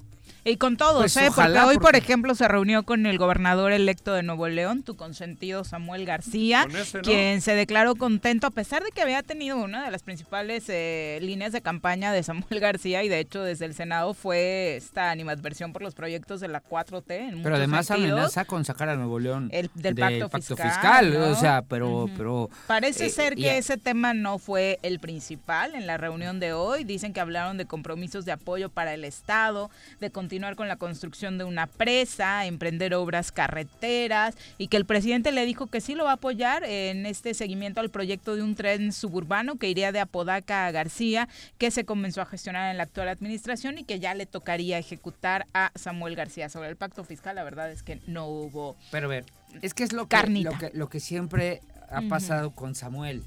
Y 0.45 0.57
con 0.57 0.75
todos, 0.75 1.01
Pues 1.01 1.15
¿eh? 1.17 1.29
porque 1.33 1.57
hoy, 1.59 1.77
por 1.77 1.95
ejemplo, 1.95 2.35
se 2.35 2.47
reunió 2.49 2.83
con 2.83 3.05
el 3.05 3.17
gobernador 3.17 3.71
electo 3.71 4.13
de 4.13 4.23
Nuevo 4.23 4.47
León, 4.49 4.83
tu 4.83 4.95
consentido 4.97 5.63
Samuel 5.63 6.05
García, 6.05 6.63
Con 6.63 6.75
ese, 6.75 6.97
¿no? 6.97 7.03
quien 7.03 7.41
se 7.41 7.55
declaró 7.55 7.95
contento 7.95 8.47
a 8.47 8.51
pesar 8.51 8.83
de 8.83 8.91
que 8.91 9.01
había 9.01 9.23
tenido 9.23 9.55
una 9.57 9.85
de 9.85 9.91
las 9.91 10.03
principales 10.03 10.65
eh, 10.67 11.19
líneas 11.21 11.53
de 11.53 11.61
campaña 11.61 12.11
de 12.11 12.23
Samuel 12.23 12.59
García 12.59 13.03
y 13.03 13.09
de 13.09 13.19
hecho 13.19 13.41
desde 13.41 13.63
el 13.65 13.73
Senado 13.73 14.13
fue 14.13 14.75
esta 14.75 15.11
animadversión 15.11 15.71
por 15.71 15.81
los 15.81 15.95
proyectos 15.95 16.41
de 16.41 16.49
la 16.49 16.61
4T. 16.61 17.11
En 17.29 17.41
Pero 17.41 17.55
además 17.55 17.85
sentidos. 17.87 18.11
amenaza 18.11 18.43
con 18.43 18.65
sacar 18.65 18.89
a 18.89 18.95
Nuevo 18.97 19.19
León 19.19 19.47
El- 19.53 19.71
del 19.75 19.95
pacto 19.95 20.29
fiscal, 20.29 20.69
fiscal, 20.71 21.13
¿no? 21.13 21.25
o 21.29 21.35
sea, 21.35 21.61
pero, 21.61 22.09
pero 22.17 22.49
Parece 22.67 23.05
eh, 23.05 23.09
ser 23.09 23.35
que 23.35 23.57
ese 23.57 23.77
tema 23.77 24.13
no 24.13 24.39
fue 24.39 24.77
el 24.83 24.99
principal 24.99 25.73
en 25.75 25.87
la 25.87 25.95
reunión 25.97 26.41
de 26.41 26.51
hoy. 26.51 26.83
Dicen 26.83 27.13
que 27.13 27.21
hablaron 27.21 27.57
de 27.57 27.65
compromisos 27.65 28.25
de 28.25 28.33
apoyo 28.33 28.69
para 28.69 28.93
el 28.93 29.05
Estado, 29.05 29.71
de 30.01 30.09
continuar 30.33 30.55
con 30.55 30.67
la 30.67 30.77
construcción 30.77 31.37
de 31.37 31.43
una 31.43 31.67
presa, 31.67 32.47
emprender 32.47 32.95
obras 32.95 33.31
carreteras 33.31 34.35
y 34.57 34.67
que 34.67 34.77
el 34.77 34.85
presidente 34.85 35.31
le 35.31 35.45
dijo 35.45 35.67
que 35.67 35.79
sí 35.79 35.93
lo 35.93 36.05
va 36.05 36.09
a 36.09 36.13
apoyar 36.15 36.63
en 36.63 37.05
este 37.05 37.35
seguimiento 37.35 37.81
al 37.81 37.91
proyecto 37.91 38.35
de 38.35 38.41
un 38.41 38.55
tren 38.55 38.93
suburbano 38.93 39.57
que 39.57 39.69
iría 39.69 39.91
de 39.91 39.99
Apodaca 39.99 40.65
a 40.65 40.71
García, 40.71 41.29
que 41.59 41.69
se 41.69 41.85
comenzó 41.85 42.23
a 42.23 42.25
gestionar 42.25 42.71
en 42.71 42.77
la 42.77 42.83
actual 42.83 43.09
administración 43.09 43.77
y 43.77 43.83
que 43.83 43.99
ya 43.99 44.15
le 44.15 44.25
tocaría 44.25 44.79
ejecutar 44.79 45.45
a 45.53 45.71
Samuel 45.75 46.15
García. 46.15 46.49
Sobre 46.49 46.69
el 46.69 46.77
pacto 46.77 47.03
fiscal, 47.03 47.35
la 47.35 47.43
verdad 47.43 47.71
es 47.71 47.83
que 47.83 47.99
no 48.07 48.25
hubo 48.25 48.75
Pero 48.89 49.05
a 49.05 49.09
ver, 49.09 49.25
es 49.61 49.75
que 49.75 49.83
es 49.83 49.93
lo 49.93 50.05
que, 50.05 50.15
Carnita. 50.15 50.49
lo 50.49 50.57
que, 50.57 50.71
lo 50.73 50.89
que 50.89 50.99
siempre 50.99 51.61
ha 51.91 52.01
pasado 52.09 52.55
con 52.55 52.73
Samuel. 52.73 53.21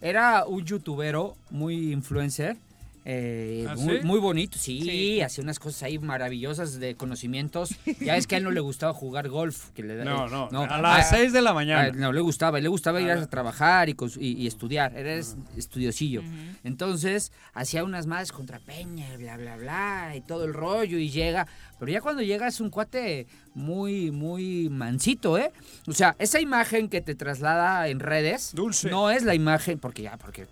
Era 0.00 0.46
un 0.46 0.64
youtubero 0.64 1.36
muy 1.50 1.92
influencer. 1.92 2.56
Eh, 3.04 3.66
¿Ah, 3.68 3.74
muy, 3.76 3.96
sí? 3.98 4.04
muy 4.06 4.20
bonito, 4.20 4.58
sí, 4.58 4.80
Sí. 4.82 5.20
hacía 5.20 5.42
unas 5.42 5.58
cosas 5.58 5.82
ahí 5.82 5.98
maravillosas 5.98 6.78
de 6.78 6.94
conocimientos. 6.94 7.70
Ya 8.00 8.16
es 8.16 8.26
que 8.28 8.36
a 8.36 8.38
él 8.38 8.44
no 8.44 8.50
le 8.52 8.60
gustaba 8.60 8.92
jugar 8.94 9.28
golf. 9.28 9.70
Que 9.70 9.82
le, 9.82 10.04
No, 10.04 10.26
eh, 10.26 10.48
no, 10.52 10.62
a 10.62 10.80
las 10.80 11.06
ah, 11.12 11.16
6 11.16 11.32
de 11.32 11.42
la 11.42 11.52
mañana. 11.52 11.90
no 11.92 12.12
le 12.12 12.20
gustaba, 12.20 12.60
le 12.60 12.68
gustaba 12.68 13.00
ir 13.00 13.10
a 13.10 13.26
trabajar 13.26 13.88
y, 13.88 13.94
cons- 13.94 14.18
y- 14.20 14.34
y 14.42 14.46
estudiar, 14.46 14.96
era 14.96 15.14
es- 15.14 15.36
estudiosillo. 15.56 16.22
Entonces 16.64 17.32
hacía 17.54 17.84
unas 17.84 18.06
madres 18.06 18.32
contra 18.32 18.58
Peña, 18.60 19.06
bla, 19.16 19.36
bla, 19.36 19.56
bla, 19.56 20.12
y 20.16 20.20
todo 20.20 20.44
el 20.44 20.54
rollo, 20.54 20.98
y 20.98 21.10
llega. 21.10 21.46
Pero 21.80 21.90
ya 21.90 22.00
cuando 22.00 22.22
llega 22.22 22.46
es 22.46 22.60
un 22.60 22.70
cuate 22.70 23.26
muy, 23.54 24.10
muy 24.12 24.68
mansito, 24.68 25.36
¿eh? 25.38 25.50
O 25.88 25.92
sea, 25.92 26.14
esa 26.20 26.40
imagen 26.40 26.88
que 26.88 27.00
te 27.00 27.14
traslada 27.16 27.88
en 27.88 27.98
redes 27.98 28.52
Dulce. 28.54 28.88
no 28.90 29.10
es 29.10 29.24
la 29.24 29.34
imagen, 29.34 29.78
porque 29.80 30.02
ya, 30.02 30.16
porque 30.16 30.46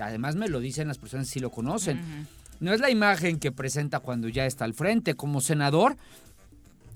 además 0.00 0.36
me 0.36 0.48
lo 0.48 0.60
dicen 0.60 0.88
las 0.88 0.98
personas 0.98 1.28
sí 1.28 1.40
lo 1.40 1.50
conocen. 1.50 2.26
No 2.60 2.72
es 2.72 2.80
la 2.80 2.90
imagen 2.90 3.38
que 3.38 3.52
presenta 3.52 4.00
cuando 4.00 4.28
ya 4.28 4.46
está 4.46 4.64
al 4.64 4.74
frente 4.74 5.14
como 5.14 5.40
senador. 5.40 5.96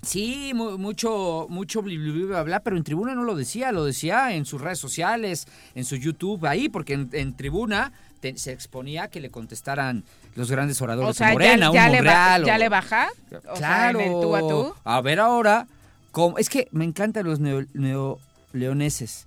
Sí, 0.02 0.52
mu- 0.54 0.78
mucho, 0.78 1.46
mucho 1.50 1.82
bla, 1.82 2.42
bla, 2.44 2.60
pero 2.60 2.76
en 2.76 2.84
tribuna 2.84 3.14
no 3.16 3.24
lo 3.24 3.34
decía, 3.34 3.72
lo 3.72 3.84
decía 3.84 4.32
en 4.34 4.44
sus 4.46 4.60
redes 4.60 4.78
sociales, 4.78 5.46
en 5.74 5.84
su 5.84 5.96
YouTube, 5.96 6.46
ahí, 6.46 6.68
porque 6.68 6.92
en, 6.94 7.08
en 7.12 7.34
tribuna 7.36 7.92
te- 8.20 8.38
se 8.38 8.52
exponía 8.52 9.08
que 9.08 9.20
le 9.20 9.30
contestaran 9.30 10.04
los 10.36 10.50
grandes 10.52 10.80
oradores 10.80 11.10
O 11.10 11.14
sea, 11.14 11.28
de 11.28 11.32
Morena, 11.32 11.70
ya, 11.74 11.86
un 11.86 11.92
le, 11.92 12.04
ya 12.04 12.54
o- 12.54 12.58
le 12.58 12.68
baja. 12.68 13.08
O 13.50 13.56
sea, 13.56 13.66
claro. 13.90 14.00
en 14.00 14.06
el 14.06 14.20
tú 14.20 14.36
a 14.36 14.40
tú. 14.40 14.74
A 14.84 15.00
ver 15.00 15.18
ahora, 15.18 15.66
cómo- 16.12 16.38
es 16.38 16.48
que 16.48 16.68
me 16.70 16.84
encantan 16.84 17.26
los 17.26 17.40
neo, 17.40 17.62
neo- 17.74 18.18
leoneses. 18.52 19.24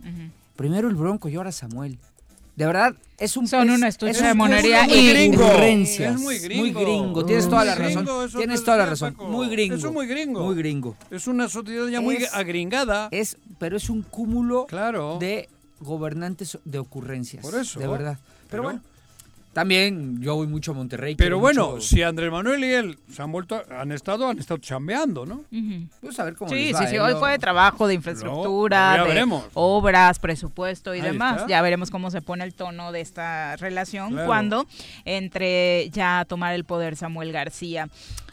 Primero 0.55 0.87
el 0.87 0.95
Bronco 0.95 1.27
y 1.27 1.35
ahora 1.35 1.51
Samuel. 1.51 1.99
De 2.55 2.65
verdad, 2.65 2.93
es 3.17 3.37
un 3.37 3.47
Son 3.47 3.69
es- 3.69 3.77
un 3.79 3.83
estudio 3.85 4.11
es 4.11 4.21
de 4.21 4.33
monería 4.33 4.85
y- 4.87 5.09
gringo. 5.09 5.43
Es 5.43 5.49
Ocurrencias. 5.49 6.19
muy 6.19 6.37
gringo. 6.39 6.61
Muy 6.61 6.71
gringo. 6.73 7.25
Tienes 7.25 7.49
toda 7.49 7.63
la 7.65 7.75
razón. 7.75 8.07
Tienes 8.35 8.63
toda 8.63 8.77
la 8.77 8.85
razón. 8.87 9.13
Paco. 9.13 9.27
Muy 9.29 9.47
gringo. 9.49 9.75
Es 9.75 9.83
muy 9.91 10.05
gringo. 10.07 10.43
Muy 10.45 10.55
gringo. 10.55 10.95
Es 11.09 11.27
una 11.27 11.47
sociedad 11.47 11.87
ya 11.87 12.01
muy 12.01 12.17
agringada. 12.33 13.07
Es, 13.11 13.37
pero 13.57 13.77
es 13.77 13.89
un 13.89 14.01
cúmulo 14.03 14.65
Claro. 14.67 15.17
de 15.19 15.47
gobernantes 15.79 16.57
de 16.65 16.79
ocurrencias. 16.79 17.41
Por 17.43 17.55
eso. 17.59 17.79
De 17.79 17.87
verdad. 17.87 18.17
Pero, 18.21 18.49
Pero- 18.49 18.63
bueno. 18.63 18.81
También 19.53 20.21
yo 20.21 20.35
voy 20.35 20.47
mucho 20.47 20.71
a 20.71 20.75
Monterrey. 20.75 21.15
Pero 21.15 21.37
bueno, 21.37 21.71
mucho- 21.71 21.81
si 21.81 22.01
Andrés 22.01 22.31
Manuel 22.31 22.63
y 22.63 22.71
él 22.71 22.97
se 23.11 23.21
han 23.21 23.31
vuelto, 23.33 23.61
han 23.69 23.91
estado, 23.91 24.29
han 24.29 24.39
estado 24.39 24.59
chambeando, 24.59 25.25
¿no? 25.25 25.43
Ujú. 25.51 25.87
Vamos 26.01 26.19
a 26.19 26.23
ver 26.23 26.35
cómo 26.35 26.49
Sí, 26.49 26.55
les 26.55 26.67
sí, 26.67 26.73
va, 26.83 26.87
sí. 26.87 26.95
¿eh? 26.95 27.01
Hoy 27.01 27.13
fue 27.19 27.31
de 27.31 27.39
trabajo, 27.39 27.85
de 27.87 27.95
infraestructura, 27.95 28.95
ya 28.95 29.01
de 29.03 29.09
veremos. 29.09 29.43
obras, 29.53 30.19
presupuesto 30.19 30.95
y 30.95 30.99
Ahí 31.01 31.11
demás. 31.11 31.35
está. 31.37 31.47
Ya 31.49 31.61
veremos 31.61 31.91
cómo 31.91 32.11
se 32.11 32.21
pone 32.21 32.45
el 32.45 32.53
tono 32.53 32.93
de 32.93 33.01
esta 33.01 33.57
relación 33.57 34.11
Claro. 34.13 34.27
cuando 34.27 34.67
entre 35.03 35.89
ya 35.91 36.19
a 36.19 36.25
tomar 36.25 36.53
el 36.55 36.63
poder 36.63 36.95
Samuel 36.95 37.31
García. 37.33 37.89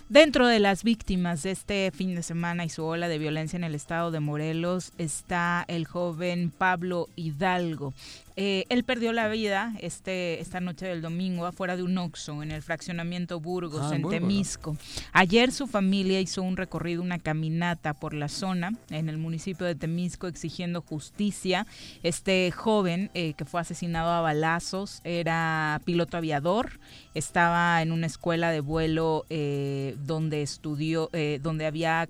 Dentro 0.08 0.46
de 0.46 0.58
las 0.58 0.84
víctimas 0.84 1.42
de 1.42 1.50
este 1.50 1.90
fin 1.94 2.14
de 2.14 2.22
semana 2.22 2.64
y 2.64 2.70
su 2.70 2.82
ola 2.82 3.08
de 3.08 3.18
violencia 3.18 3.58
en 3.58 3.64
el 3.64 3.74
estado 3.74 4.10
de 4.10 4.20
Morelos 4.20 4.92
está 4.96 5.66
el 5.68 5.86
joven 5.86 6.50
Pablo 6.56 7.08
Hidalgo. 7.14 7.92
Eh, 8.40 8.66
él 8.68 8.84
perdió 8.84 9.12
la 9.12 9.26
vida 9.26 9.74
este, 9.80 10.40
esta 10.40 10.60
noche 10.60 10.86
del 10.86 11.02
domingo 11.02 11.44
afuera 11.44 11.76
de 11.76 11.82
un 11.82 11.98
Oxxo 11.98 12.40
en 12.44 12.52
el 12.52 12.62
fraccionamiento 12.62 13.40
Burgos, 13.40 13.90
Ah, 13.90 13.96
en 13.96 14.02
Burgos. 14.02 14.20
Temisco. 14.20 14.76
Ayer 15.12 15.50
su 15.50 15.66
familia 15.66 16.20
hizo 16.20 16.42
un 16.42 16.56
recorrido, 16.56 17.02
una 17.02 17.18
caminata 17.18 17.94
por 17.94 18.14
la 18.14 18.28
zona 18.28 18.74
en 18.90 19.08
el 19.08 19.18
municipio 19.18 19.66
de 19.66 19.74
Temisco 19.74 20.28
exigiendo 20.28 20.82
justicia. 20.82 21.66
Este 22.04 22.52
joven 22.52 23.10
eh, 23.14 23.34
que 23.34 23.44
fue 23.44 23.60
asesinado 23.60 24.08
a 24.12 24.20
balazos 24.20 25.00
era 25.02 25.80
piloto 25.84 26.16
aviador, 26.16 26.78
estaba 27.14 27.82
en 27.82 27.90
una 27.90 28.06
escuela 28.06 28.52
de 28.52 28.60
vuelo 28.60 29.26
eh, 29.30 29.96
donde 30.06 30.42
estudió, 30.42 31.10
eh, 31.12 31.40
donde 31.42 31.66
había 31.66 32.08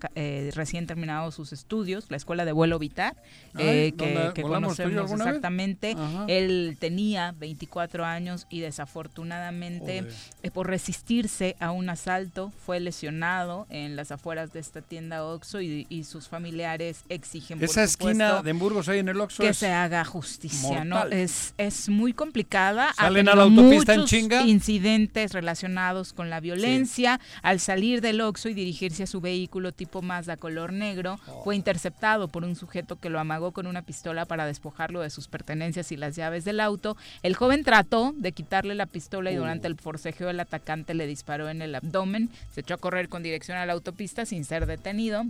recién 0.52 0.86
terminado 0.86 1.30
sus 1.30 1.54
estudios, 1.54 2.04
la 2.10 2.18
escuela 2.18 2.44
de 2.44 2.52
vuelo 2.52 2.78
Vitar, 2.78 3.16
Ay, 3.58 3.66
eh, 3.88 3.94
que, 3.96 4.14
¿dónde 4.14 4.34
que 4.34 4.42
volamos 4.42 4.76
tú 4.76 4.82
y 4.82 4.92
yo 4.94 5.02
conocemos 5.02 5.26
exactamente. 5.26 5.96
Él 6.28 6.76
tenía 6.80 7.34
24 7.38 8.04
años 8.04 8.46
y 8.50 8.60
desafortunadamente 8.60 10.04
eh, 10.42 10.50
por 10.50 10.66
resistirse 10.68 11.56
a 11.60 11.70
un 11.70 11.88
asalto 11.88 12.52
fue 12.64 12.80
lesionado 12.80 13.66
en 13.70 13.96
las 13.96 14.12
afueras 14.12 14.52
de 14.52 14.60
esta 14.60 14.80
tienda 14.82 15.24
Oxxo 15.24 15.60
y, 15.60 15.86
y 15.88 16.04
sus 16.04 16.28
familiares 16.28 17.04
exigen 17.08 17.58
por 17.58 17.68
Esa 17.68 17.84
esquina 17.84 18.28
supuesto, 18.28 18.42
de 18.42 18.52
Burgos 18.52 18.88
ahí 18.88 18.98
en 18.98 19.08
el 19.08 19.20
Oxxo 19.20 19.42
que 19.42 19.54
se 19.54 19.70
haga 19.72 20.04
justicia, 20.04 20.84
¿no? 20.84 21.04
Es, 21.06 21.54
es 21.58 21.88
muy 21.88 22.12
complicada. 22.12 22.92
Salen 22.94 23.28
a 23.28 23.34
la 23.34 23.42
autopista 23.44 23.94
en 23.94 24.04
chinga. 24.04 24.42
incidentes 24.42 25.32
relacionados 25.32 26.12
con 26.12 26.30
la 26.30 26.40
violencia. 26.40 27.20
Al 27.42 27.60
salir 27.60 28.00
del 28.00 28.20
Oxxo 28.20 28.48
y 28.48 28.54
dirigirse 28.54 29.02
a 29.04 29.06
su 29.06 29.20
vehículo 29.20 29.72
tipo 29.72 30.02
Mazda 30.02 30.36
color 30.36 30.72
negro, 30.72 31.18
Oh. 31.28 31.42
fue 31.44 31.56
interceptado 31.56 32.28
por 32.28 32.44
un 32.44 32.54
sujeto 32.54 32.96
que 32.96 33.10
lo 33.10 33.18
amagó 33.18 33.47
con 33.52 33.66
una 33.66 33.82
pistola 33.82 34.24
para 34.24 34.46
despojarlo 34.46 35.00
de 35.00 35.10
sus 35.10 35.28
pertenencias 35.28 35.90
y 35.92 35.96
las 35.96 36.16
llaves 36.16 36.44
del 36.44 36.60
auto. 36.60 36.96
El 37.22 37.34
joven 37.36 37.64
trató 37.64 38.14
de 38.16 38.32
quitarle 38.32 38.74
la 38.74 38.86
pistola 38.86 39.30
y 39.32 39.36
Uh. 39.36 39.40
durante 39.40 39.66
el 39.68 39.76
forcejeo 39.76 40.30
el 40.30 40.40
atacante 40.40 40.94
le 40.94 41.06
disparó 41.06 41.48
en 41.48 41.62
el 41.62 41.74
abdomen. 41.74 42.30
Se 42.52 42.60
echó 42.60 42.74
a 42.74 42.78
correr 42.78 43.08
con 43.08 43.22
dirección 43.22 43.58
a 43.58 43.66
la 43.66 43.72
autopista 43.72 44.26
sin 44.26 44.44
ser 44.44 44.66
detenido. 44.66 45.24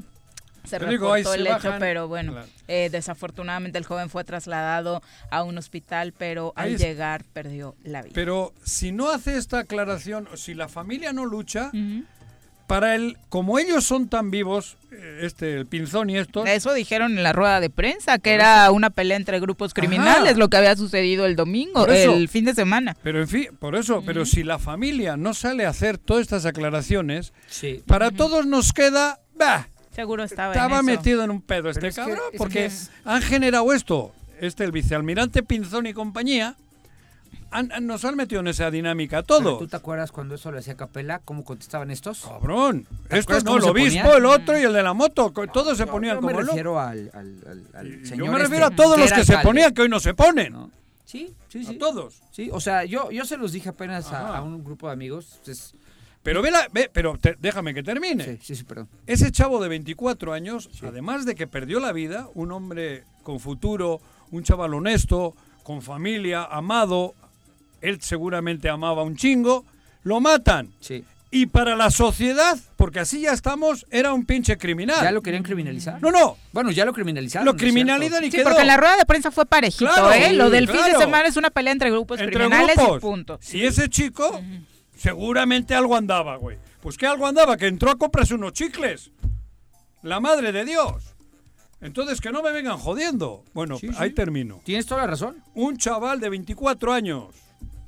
Se 0.65 0.79
digo, 0.81 1.15
reportó 1.15 1.31
se 1.33 1.37
el 1.39 1.47
hecho, 1.47 1.55
bajan. 1.55 1.79
pero 1.79 2.09
bueno, 2.09 2.33
Claro. 2.33 2.47
eh, 2.67 2.91
desafortunadamente 2.91 3.79
el 3.79 3.85
joven 3.87 4.11
fue 4.11 4.25
trasladado 4.25 5.03
a 5.31 5.43
un 5.43 5.57
hospital, 5.57 6.13
pero 6.19 6.53
al 6.57 6.77
llegar 6.77 7.25
perdió 7.33 7.75
la 7.85 8.03
vida. 8.03 8.13
Pero 8.15 8.53
si 8.65 8.93
no 8.93 9.09
hace 9.09 9.39
esta 9.39 9.61
aclaración, 9.61 10.29
si 10.37 10.53
la 10.55 10.69
familia 10.69 11.13
no 11.15 11.25
lucha, 11.25 11.69
Ujú. 11.73 12.05
Para 12.69 12.95
él, 12.95 13.17
como 13.31 13.59
ellos 13.59 13.83
son 13.85 14.09
tan 14.09 14.31
vivos, 14.31 14.77
eh, 14.93 15.21
este, 15.23 15.55
el 15.57 15.67
pinzón 15.67 16.11
y 16.11 16.19
estos, 16.19 16.47
Eso 16.49 16.73
dijeron 16.73 17.17
en 17.19 17.25
la 17.25 17.33
rueda 17.33 17.59
de 17.61 17.71
prensa, 17.71 18.19
que 18.21 18.35
era 18.35 18.71
una 18.71 18.91
pelea 18.91 19.17
entre 19.17 19.41
grupos 19.41 19.75
criminales, 19.75 20.37
lo 20.37 20.49
que 20.49 20.59
había 20.59 20.77
sucedido 20.77 21.27
el 21.27 21.35
domingo, 21.35 21.87
eso. 21.89 22.15
el 22.15 22.29
fin 22.29 22.45
de 22.45 22.55
semana. 22.55 22.97
pero 23.03 23.21
en 23.21 23.27
fin, 23.27 23.49
por 23.59 23.75
eso, 23.75 24.03
pero 24.07 24.25
si 24.25 24.45
la 24.45 24.59
familia 24.61 25.17
no 25.17 25.35
sale 25.35 25.67
a 25.67 25.71
hacer 25.71 25.99
todas 25.99 26.21
estas 26.23 26.47
aclaraciones, 26.47 27.33
Sí. 27.49 27.83
para 27.87 28.11
todos 28.13 28.47
nos 28.47 28.73
queda, 28.73 29.19
bah, 29.37 29.69
Seguro 29.93 30.23
estaba, 30.23 30.53
en 30.53 30.59
estaba 30.61 30.77
eso. 30.77 30.85
metido 30.85 31.25
en 31.25 31.31
un 31.31 31.41
pedo 31.43 31.71
este 31.71 31.89
es 31.89 31.95
que- 31.97 32.01
cabrón, 32.03 32.21
es 32.33 32.39
porque 32.39 32.67
es- 32.67 32.91
han 33.05 33.23
generado 33.23 33.73
esto, 33.73 34.13
este, 34.41 34.63
el 34.65 34.73
vicealmirante 34.73 35.43
Pinzón 35.43 35.87
y 35.87 35.95
compañía, 35.95 36.55
han- 37.51 37.73
han- 37.73 37.87
nos 37.87 38.05
han 38.05 38.17
metido 38.17 38.41
en 38.41 38.49
esa 38.49 38.71
dinámica 38.71 39.23
todo. 39.23 39.59
¿Tú 39.59 39.67
te 39.69 39.77
acuerdas 39.77 40.13
cuando 40.13 40.35
eso 40.35 40.51
lo 40.53 40.59
hacía 40.59 40.77
Capela? 40.77 41.21
¿Cómo 41.25 41.45
contestaban 41.45 41.91
estos? 41.91 42.21
Cabrón, 42.27 42.87
¿Te 43.09 43.19
estos 43.19 43.45
no, 43.45 43.57
el 43.57 43.65
obispo, 43.65 44.03
ponían? 44.03 44.17
el 44.19 44.27
otro 44.27 44.59
y 44.59 44.63
el 44.63 44.73
de 44.73 44.83
la 44.83 44.93
moto, 44.95 45.33
todos 45.53 45.77
se 45.79 45.87
ponían 45.87 46.17
Yo 46.17 46.21
como 46.23 46.37
me 46.37 46.43
refiero 46.45 46.79
al, 46.81 47.11
al, 47.15 47.37
al- 47.49 47.67
al 47.75 48.01
Yo 48.01 48.07
señor 48.07 48.27
me 48.29 48.33
este, 48.35 48.43
refiero 48.45 48.67
a 48.67 48.71
todos 48.71 48.99
los 48.99 49.13
que 49.13 49.25
se 49.25 49.39
ponían 49.39 49.73
que 49.75 49.83
hoy 49.83 49.89
no 49.89 50.01
se 50.01 50.15
ponen. 50.15 50.53
¿no? 50.53 50.71
Sí, 51.05 51.35
sí, 51.49 51.61
A 51.67 51.71
sí. 51.71 51.75
todos. 51.79 52.21
Sí, 52.31 52.51
o 52.53 52.61
sea, 52.61 52.85
yo, 52.85 53.11
yo 53.11 53.25
se 53.25 53.37
los 53.39 53.53
dije 53.53 53.71
apenas 53.71 54.13
a, 54.13 54.43
un 54.43 54.63
grupo 54.63 54.89
de 54.89 54.93
amigos. 54.93 55.41
Pero 56.23 56.43
ve, 56.43 56.51
la- 56.51 56.69
ve, 56.73 56.91
pero 56.93 57.17
te- 57.19 57.37
déjame 57.41 57.73
que 57.73 57.83
termine. 57.83 58.25
sí, 58.25 58.39
sí, 58.43 58.55
sí, 58.57 58.65
perdón. 58.65 58.89
Ese 59.07 59.31
chavo 59.33 59.63
de 59.63 59.69
24 59.69 60.33
años, 60.35 60.69
además 60.87 61.25
de 61.25 61.35
que 61.35 61.47
perdió 61.47 61.81
la 61.81 61.93
vida, 61.93 62.29
un 62.35 62.53
hombre 62.53 63.05
con 63.23 63.41
futuro, 63.41 64.01
un 64.31 64.43
chaval 64.43 64.75
honesto, 64.75 65.35
con 65.63 65.81
familia, 65.81 66.45
amado, 66.45 67.15
él 67.81 68.01
seguramente 68.01 68.69
amaba 68.69 69.03
un 69.03 69.17
chingo, 69.17 69.65
lo 70.03 70.21
matan. 70.21 70.71
Sí. 70.81 71.05
Y 71.31 71.45
para 71.47 71.77
la 71.77 71.91
sociedad, 71.91 72.59
porque 72.77 73.01
así 73.01 73.21
ya 73.21 73.33
estamos, 73.33 73.85
era 73.91 74.15
un 74.15 74.25
pinche 74.25 74.57
criminal. 74.57 75.03
¿Ya 75.03 75.13
lo 75.13 75.21
querían 75.21 75.43
criminalizar? 75.43 76.01
No, 76.01 76.11
no, 76.11 76.39
Bueno, 76.53 76.71
ya 76.71 76.87
lo 76.87 76.95
criminalizaron. 76.95 77.45
lo 77.45 77.55
criminalidad 77.55 78.23
y 78.23 78.31
Sí, 78.31 78.39
quedó. 78.39 78.45
porque 78.51 78.65
la 78.65 78.79
rueda 78.79 78.97
de 78.97 79.05
prensa 79.05 79.31
fue 79.31 79.45
parejito, 79.45 79.93
Claro, 79.93 80.11
¿eh? 80.13 80.33
Lo 80.33 80.49
del 80.49 80.67
fin 80.69 80.81
de 80.91 80.97
semana 80.97 81.29
es 81.29 81.37
una 81.37 81.51
pelea 81.51 81.73
entre 81.75 81.91
grupos 81.91 82.19
Entre 82.19 82.35
criminales 82.35 82.77
grupos. 82.77 82.97
y 82.97 83.01
punto. 83.01 83.41
Y 83.53 83.67
ese 83.67 83.91
chico, 83.91 84.41
seguramente 84.97 85.75
algo 85.75 85.97
andaba, 85.97 86.37
güey. 86.37 86.57
Pues 86.81 86.97
que 86.97 87.07
algo 87.07 87.27
andaba, 87.27 87.57
que 87.59 87.67
entró 87.67 87.91
a 87.91 87.97
comprarse 87.97 88.35
unos 88.35 88.53
chicles. 88.55 89.11
La 90.03 90.21
madre 90.21 90.53
de 90.53 90.65
Dios. 90.65 91.15
Entonces, 91.81 92.21
que 92.21 92.33
no 92.33 92.43
me 92.43 92.53
vengan 92.53 92.79
jodiendo. 92.79 93.45
Bueno, 93.53 93.79
Sí, 93.79 93.89
sí. 93.89 93.95
ahí 93.99 94.11
termino. 94.13 94.61
Tienes 94.65 94.87
toda 94.87 95.03
la 95.03 95.07
razón. 95.09 95.37
Un 95.55 95.77
chaval 95.77 96.21
de 96.21 96.29
24 96.31 96.93
años, 96.93 97.35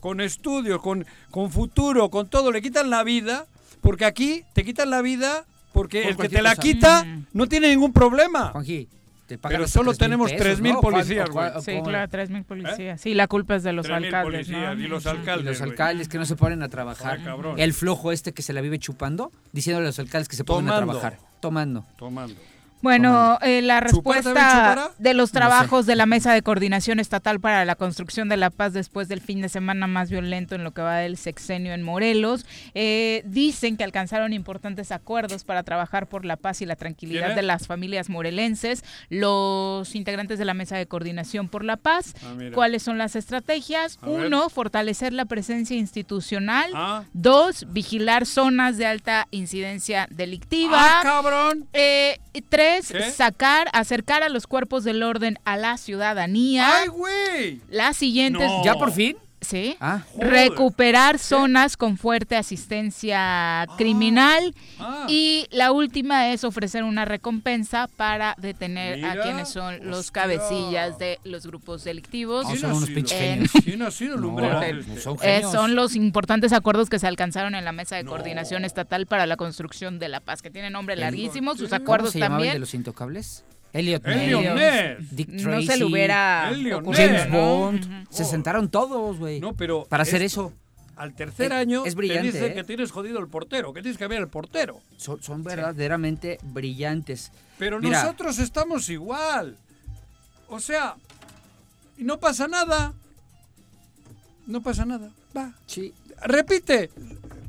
con 0.01 0.21
estudios, 0.21 0.81
con, 0.81 1.07
con 1.31 1.51
futuro, 1.51 2.09
con 2.11 2.29
todo, 2.29 2.51
le 2.53 2.61
quitan 2.63 2.91
la 2.91 3.03
vida, 3.05 3.47
porque 3.81 4.05
aquí 4.05 4.43
te 4.55 4.65
quitan 4.65 4.91
la 4.91 5.03
vida 5.03 5.45
porque 5.73 6.03
Por 6.03 6.11
el 6.11 6.17
que 6.17 6.29
te 6.29 6.43
la 6.43 6.51
cosa. 6.57 6.63
quita 6.63 7.05
Mm. 7.05 7.27
no 7.33 7.47
tiene 7.47 7.69
ningún 7.69 7.93
problema. 7.93 8.49
Juanji, 8.51 8.89
te 9.29 9.39
Pero 9.39 9.69
solo 9.69 9.93
3,000 9.93 9.99
tenemos 9.99 10.31
pesos, 10.33 10.45
3,000 10.45 10.73
¿no? 10.75 10.81
¿Cuál- 10.81 10.95
policías, 10.95 11.31
güey. 11.31 11.51
Sí, 11.65 11.81
claro, 11.85 12.09
tres 12.11 12.31
mil 12.31 12.43
policías. 12.45 13.01
Sí, 13.01 13.15
la 13.15 13.29
culpa 13.29 13.55
es 13.55 13.63
de 13.63 13.73
los 13.73 13.87
3,000 13.87 14.07
alcaldes, 14.07 14.47
policías 14.49 14.77
¿no? 14.77 14.83
y 14.85 14.89
los 14.89 15.07
alcaldes. 15.07 15.45
Y 15.47 15.49
los 15.49 15.61
alcaldes 15.63 16.09
que 16.09 16.19
no 16.19 16.25
se 16.27 16.35
ponen 16.35 16.63
a 16.65 16.69
trabajar. 16.69 17.19
Ay, 17.21 17.25
cabrón. 17.25 17.59
El 17.61 17.73
flojo 17.73 18.11
este 18.11 18.33
que 18.33 18.43
se 18.43 18.53
la 18.53 18.61
vive 18.61 18.81
chupando, 18.81 19.31
diciéndole 19.53 19.87
a 19.87 19.91
los 19.91 19.99
alcaldes 20.01 20.29
que 20.29 20.35
se 20.37 20.43
pongan 20.45 20.75
a 20.75 20.77
trabajar. 20.79 21.19
Tomando. 21.39 21.85
Tomando. 21.97 22.35
Bueno, 22.83 23.39
eh, 23.43 23.63
la 23.63 23.85
¿Chupar 23.87 24.23
también 24.23 24.35
respuesta 24.35 24.91
de 24.99 25.15
los 25.15 25.33
trabajos 25.33 25.87
de 25.87 25.97
la 25.97 26.07
Mesa 26.07 26.33
de 26.33 26.43
Coordinación 26.43 26.99
Estatal 27.01 27.39
para 27.41 27.65
la 27.65 27.75
Construcción 27.75 28.29
de 28.29 28.37
la 28.37 28.51
Paz 28.51 28.73
después 28.73 29.09
del 29.09 29.21
fin 29.21 29.41
de 29.43 29.49
semana 29.49 29.87
más 29.87 30.11
violento 30.11 30.55
en 30.55 30.65
lo 30.65 30.73
que 30.73 30.83
va 30.83 30.97
del 30.99 31.17
sexenio 31.17 31.75
en 31.75 31.83
Morelos, 31.83 32.47
eh, 32.75 33.23
dicen 33.27 33.77
que 33.77 33.85
alcanzaron 33.85 34.33
importantes 34.33 34.93
acuerdos 34.93 35.45
para 35.45 35.63
trabajar 35.63 36.07
por 36.09 36.25
la 36.25 36.37
paz 36.37 36.63
y 36.63 36.67
la 36.67 36.77
tranquilidad 36.77 37.35
de 37.35 37.43
las 37.43 37.67
familias 37.67 38.09
morelenses. 38.09 38.85
Los 39.11 39.95
integrantes 39.95 40.39
de 40.39 40.45
la 40.45 40.55
Mesa 40.55 40.77
de 40.77 40.87
Coordinación 40.87 41.49
por 41.49 41.65
la 41.65 41.77
Paz, 41.77 42.15
Ah. 42.25 42.35
¿cuáles 42.55 42.83
son 42.83 42.97
las 42.99 43.17
estrategias? 43.17 43.99
A 44.03 44.07
ver. 44.07 44.27
Uno, 44.27 44.49
fortalecer 44.49 45.13
la 45.13 45.25
presencia 45.27 45.77
institucional. 45.77 46.71
Ah, 46.75 47.05
Dos, 47.13 47.67
vigilar 47.73 48.27
zonas 48.27 48.79
de 48.79 48.87
alta 48.87 49.27
incidencia 49.31 50.07
delictiva. 50.11 50.79
ah 50.81 51.01
cabrón. 51.03 51.67
Eh, 51.73 52.19
y 52.33 52.43
tres, 52.89 53.05
¿Qué? 53.07 53.11
sacar, 53.11 53.69
acercar 53.73 54.23
a 54.23 54.29
los 54.29 54.47
cuerpos 54.47 54.85
del 54.85 55.03
orden 55.03 55.39
a 55.45 55.57
la 55.57 55.77
ciudadanía. 55.77 56.81
¡Ay, 56.81 56.89
güey! 56.89 57.61
Las 57.71 57.97
siguientes, 57.97 58.49
No. 58.49 58.65
¿Ya 58.65 58.75
por 58.75 58.93
fin? 58.93 59.17
Sí. 59.41 59.77
Ah. 59.81 60.03
Recuperar 60.19 61.19
zonas 61.19 61.77
con 61.77 61.97
fuerte 61.97 62.37
asistencia 62.37 63.67
criminal. 63.77 64.55
Ah. 64.79 65.07
Y 65.09 65.47
la 65.51 65.73
última 65.73 66.29
es 66.33 66.45
ofrecer 66.45 66.85
una 66.85 67.05
recompensa 67.05 67.89
para 67.97 68.35
detener 68.39 68.97
Mira, 68.97 69.13
a 69.13 69.21
quienes 69.21 69.49
son 69.49 69.91
los 69.91 70.11
cabecillas 70.11 70.99
de 70.99 71.19
los 71.25 71.47
grupos 71.47 71.85
delictivos. 71.85 72.47
Este? 72.47 72.61
son 72.61 72.85
Eh, 75.23 75.43
son 75.51 75.75
los 75.75 75.97
importantes 75.97 76.53
acuerdos 76.53 76.89
que 76.89 76.99
se 76.99 77.07
alcanzaron 77.07 77.55
en 77.55 77.65
la 77.65 77.73
Mesa 77.73 77.97
de 77.97 78.05
No. 78.05 78.11
Coordinación 78.11 78.65
Estatal 78.65 79.07
para 79.07 79.27
la 79.27 79.37
Construcción 79.37 79.99
de 79.99 80.09
la 80.09 80.21
Paz, 80.21 80.43
que 80.43 80.51
tiene 80.51 80.71
nombre 80.71 80.97
larguísimo, 80.97 81.55
sus 81.55 81.71
¿Cómo 81.71 81.83
acuerdos 81.83 82.13
¿Cómo 82.13 82.13
se 82.13 82.19
el 82.19 82.23
de 82.23 82.29
también. 82.29 82.61
los 82.61 82.75
intocables? 82.75 83.45
Elliot 83.73 84.07
Elliot 84.07 84.43
Ness, 84.55 84.99
Ness. 85.01 85.17
Dick 85.17 85.29
No 85.29 85.43
Tracy, 85.43 85.67
se 85.67 85.77
le 85.77 85.85
hubiera 85.85 86.51
Elliot 86.51 86.81
ocurrido, 86.83 87.09
Ness. 87.09 87.21
James 87.23 87.33
¿no? 87.33 87.39
Bond. 87.41 87.85
Ujú. 87.85 88.13
Se 88.15 88.25
sentaron 88.25 88.69
todos, 88.69 89.19
güey. 89.19 89.41
No, 89.41 89.55
pero 89.55 89.85
para 89.85 90.03
hacer 90.03 90.23
es- 90.23 90.33
eso. 90.33 90.53
Al 90.97 91.15
tercer 91.15 91.47
Es- 91.47 91.53
año 91.53 91.87
es 91.87 91.95
brillante, 91.95 92.31
te 92.31 92.33
dice 92.39 92.47
¿eh? 92.49 92.55
que 92.55 92.63
tienes 92.65 92.91
jodido 92.91 93.21
el 93.21 93.29
portero, 93.29 93.73
que 93.73 93.81
tienes 93.81 93.97
que 93.97 94.07
ver 94.07 94.21
el 94.21 94.29
portero. 94.29 94.81
Son, 94.99 95.23
son 95.23 95.43
verdaderamente 95.43 96.39
brillantes. 96.43 97.33
Pero 97.59 97.81
Mira. 97.81 98.03
nosotros 98.03 98.39
estamos 98.39 98.89
igual. 98.91 99.57
O 100.49 100.61
sea, 100.61 100.97
y 101.97 102.05
no 102.05 102.19
pasa 102.21 102.49
nada. 102.49 102.93
No 104.47 104.61
pasa 104.63 104.85
nada. 104.85 105.11
Va. 105.35 105.53
Sí. 105.67 105.95
Repite. 106.23 106.91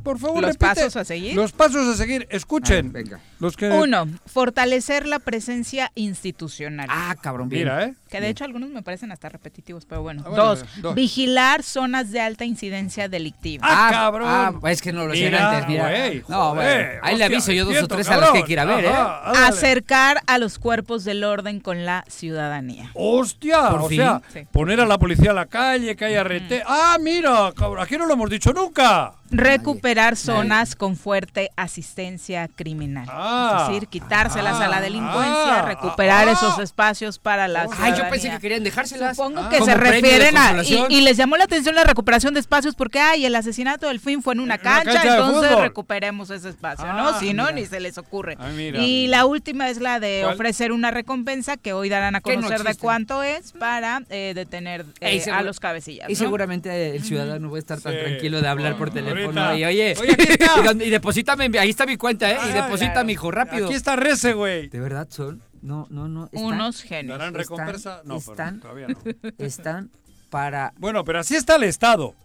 Por 0.03 0.17
favor, 0.19 0.41
Los 0.41 0.53
repite. 0.53 0.65
pasos 0.75 0.95
a 0.95 1.05
seguir. 1.05 1.35
Los 1.35 1.51
pasos 1.51 1.87
a 1.87 1.95
seguir. 1.95 2.27
Escuchen. 2.31 2.87
Ah, 2.87 2.91
venga. 2.93 3.19
Los 3.39 3.55
que 3.57 3.69
Uno, 3.69 4.07
fortalecer 4.25 5.07
la 5.07 5.19
presencia 5.19 5.91
institucional. 5.95 6.87
Ah, 6.89 7.15
cabrón, 7.21 7.49
bien. 7.49 7.63
Mira, 7.63 7.83
¿eh? 7.85 7.93
Que 8.09 8.19
de 8.21 8.29
hecho 8.29 8.43
algunos 8.43 8.69
me 8.69 8.81
parecen 8.83 9.11
hasta 9.11 9.29
repetitivos, 9.29 9.85
pero 9.85 10.01
bueno. 10.01 10.21
Ah, 10.25 10.29
bueno, 10.29 10.43
dos, 10.45 10.65
dos. 10.81 10.95
vigilar 10.95 11.63
zonas 11.63 12.11
de 12.11 12.19
alta 12.19 12.45
incidencia 12.45 13.07
delictiva. 13.09 13.65
Ah, 13.67 13.89
cabrón. 13.91 14.27
Ah, 14.29 14.53
es 14.69 14.81
que 14.81 14.91
no 14.91 15.05
lo 15.05 15.13
hacían 15.13 15.33
antes, 15.35 15.67
mira. 15.67 15.89
güey, 15.89 16.23
no, 16.27 16.55
bueno. 16.55 16.99
Ahí 17.03 17.17
le 17.17 17.23
aviso 17.23 17.51
yo 17.51 17.65
dos 17.65 17.81
o 17.81 17.87
tres 17.87 18.09
a 18.09 18.17
las 18.17 18.31
que 18.31 18.43
quiera 18.43 18.65
ver, 18.65 18.85
¿eh? 18.85 18.91
Acercar 19.35 20.21
a 20.27 20.37
los 20.37 20.59
cuerpos 20.59 21.03
del 21.03 21.23
orden 21.23 21.59
con 21.59 21.85
la 21.85 22.03
ciudadanía. 22.07 22.91
¡Hostia! 22.93 23.69
Por 23.69 23.81
o 23.81 23.87
fin. 23.87 23.99
sea, 23.99 24.21
Sí. 24.33 24.47
poner 24.51 24.79
a 24.81 24.85
la 24.85 24.97
policía 24.97 25.31
a 25.31 25.33
la 25.33 25.45
calle, 25.45 25.95
que 25.95 26.05
haya 26.05 26.23
rete. 26.23 26.63
¡Ah, 26.65 26.97
mira! 26.99 27.51
cabrón, 27.55 27.81
Aquí 27.83 27.97
no 27.97 28.05
lo 28.05 28.13
hemos 28.13 28.29
dicho 28.29 28.51
nunca. 28.53 29.13
Recuperar 29.31 29.90
recuperar 29.91 30.15
zonas 30.15 30.75
con 30.75 30.95
fuerte 30.95 31.49
asistencia 31.55 32.47
criminal. 32.55 33.07
Ah. 33.09 33.63
es 33.63 33.67
decir, 33.73 33.87
quitárselas 33.89 34.59
a 34.59 34.67
la 34.67 34.79
delincuencia, 34.81 35.59
Ah. 35.59 35.65
recuperar 35.67 36.27
Ah. 36.29 36.31
esos 36.31 36.59
espacios 36.59 37.19
para 37.19 37.47
la 37.47 37.67
Ay, 37.79 37.93
yo 37.97 38.09
pensé 38.09 38.29
que 38.29 38.39
querían 38.39 38.63
dejárselas. 38.63 39.17
Supongo 39.17 39.41
Ah. 39.41 39.49
que 39.49 39.61
se 39.61 39.73
refieren 39.75 40.37
a... 40.37 40.61
Y, 40.89 41.01
les 41.01 41.17
llamó 41.17 41.35
la 41.37 41.43
atención 41.45 41.75
la 41.75 41.83
recuperación 41.83 42.33
de 42.33 42.39
espacios 42.39 42.75
porque, 42.75 42.99
ay, 42.99 43.25
el 43.25 43.35
asesinato 43.35 43.87
del 43.87 43.99
fin 43.99 44.21
fue 44.23 44.33
en 44.33 44.39
una 44.39 44.57
cancha, 44.57 45.01
entonces 45.03 45.57
recuperemos 45.59 46.29
ese 46.29 46.49
espacio, 46.49 46.85
Ah, 46.87 46.93
¿no? 46.93 47.19
Si 47.19 47.33
no, 47.33 47.43
mira. 47.45 47.55
ni 47.55 47.65
se 47.65 47.79
les 47.79 47.97
ocurre. 47.97 48.37
Ah, 48.39 48.49
mira. 48.55 48.79
y 48.81 49.07
la 49.07 49.25
última 49.25 49.69
es 49.69 49.79
la 49.81 49.99
de 49.99 50.21
¿Cuál? 50.23 50.35
ofrecer 50.35 50.71
una 50.71 50.91
recompensa 50.91 51.57
que 51.57 51.73
hoy 51.73 51.89
darán 51.89 52.15
a 52.15 52.19
no 52.19 52.21
conocer 52.21 52.63
de 52.63 52.75
cuánto 52.75 53.23
es 53.23 53.51
para 53.53 54.01
eh, 54.09 54.31
detener 54.35 54.85
eh, 55.01 55.21
Ey, 55.25 55.31
a 55.31 55.41
los 55.41 55.59
cabecillas. 55.59 56.09
Y 56.09 56.13
¿no? 56.13 56.19
seguramente 56.19 56.95
el 56.95 57.03
ciudadano 57.03 57.49
va 57.49 57.57
a 57.57 57.59
estar 57.59 57.79
tan 57.81 57.93
tranquilo 57.97 58.41
de 58.41 58.47
hablar 58.47 58.75
por 58.77 58.91
teléfono. 58.91 59.41
ahorita. 59.41 59.57
Y 59.57 59.65
oye, 59.65 59.80
Oye, 59.99 60.13
aquí 60.13 60.27
está. 60.29 60.73
y, 60.79 60.84
y 60.84 60.89
deposítame, 60.89 61.59
ahí 61.59 61.69
está 61.69 61.86
mi 61.86 61.97
cuenta, 61.97 62.32
¿eh? 62.32 62.38
Y 62.49 62.53
deposita, 62.53 63.03
mi 63.03 63.13
hijo, 63.13 63.32
rápido. 63.32 63.65
Aquí 63.67 63.75
está 63.75 63.95
Rece, 63.95 64.34
güey. 64.34 64.67
De 64.69 64.79
verdad 64.79 65.07
son, 65.09 65.41
no, 65.61 65.88
no, 65.89 66.07
no. 66.07 66.25
están- 66.25 66.43
Unos 66.43 66.82
genios. 66.82 67.17
¿Darán 67.17 67.36
están- 67.36 67.57
recompensa? 67.57 68.01
No, 68.05 68.19
pero 68.19 68.32
están- 68.32 68.59
todavía 68.59 68.88
no. 68.88 68.97
Están 69.38 69.89
para. 70.29 70.73
Bueno, 70.77 71.03
pero 71.03 71.19
así 71.19 71.36
está 71.36 71.55
el 71.57 71.63
Estado. 71.63 72.15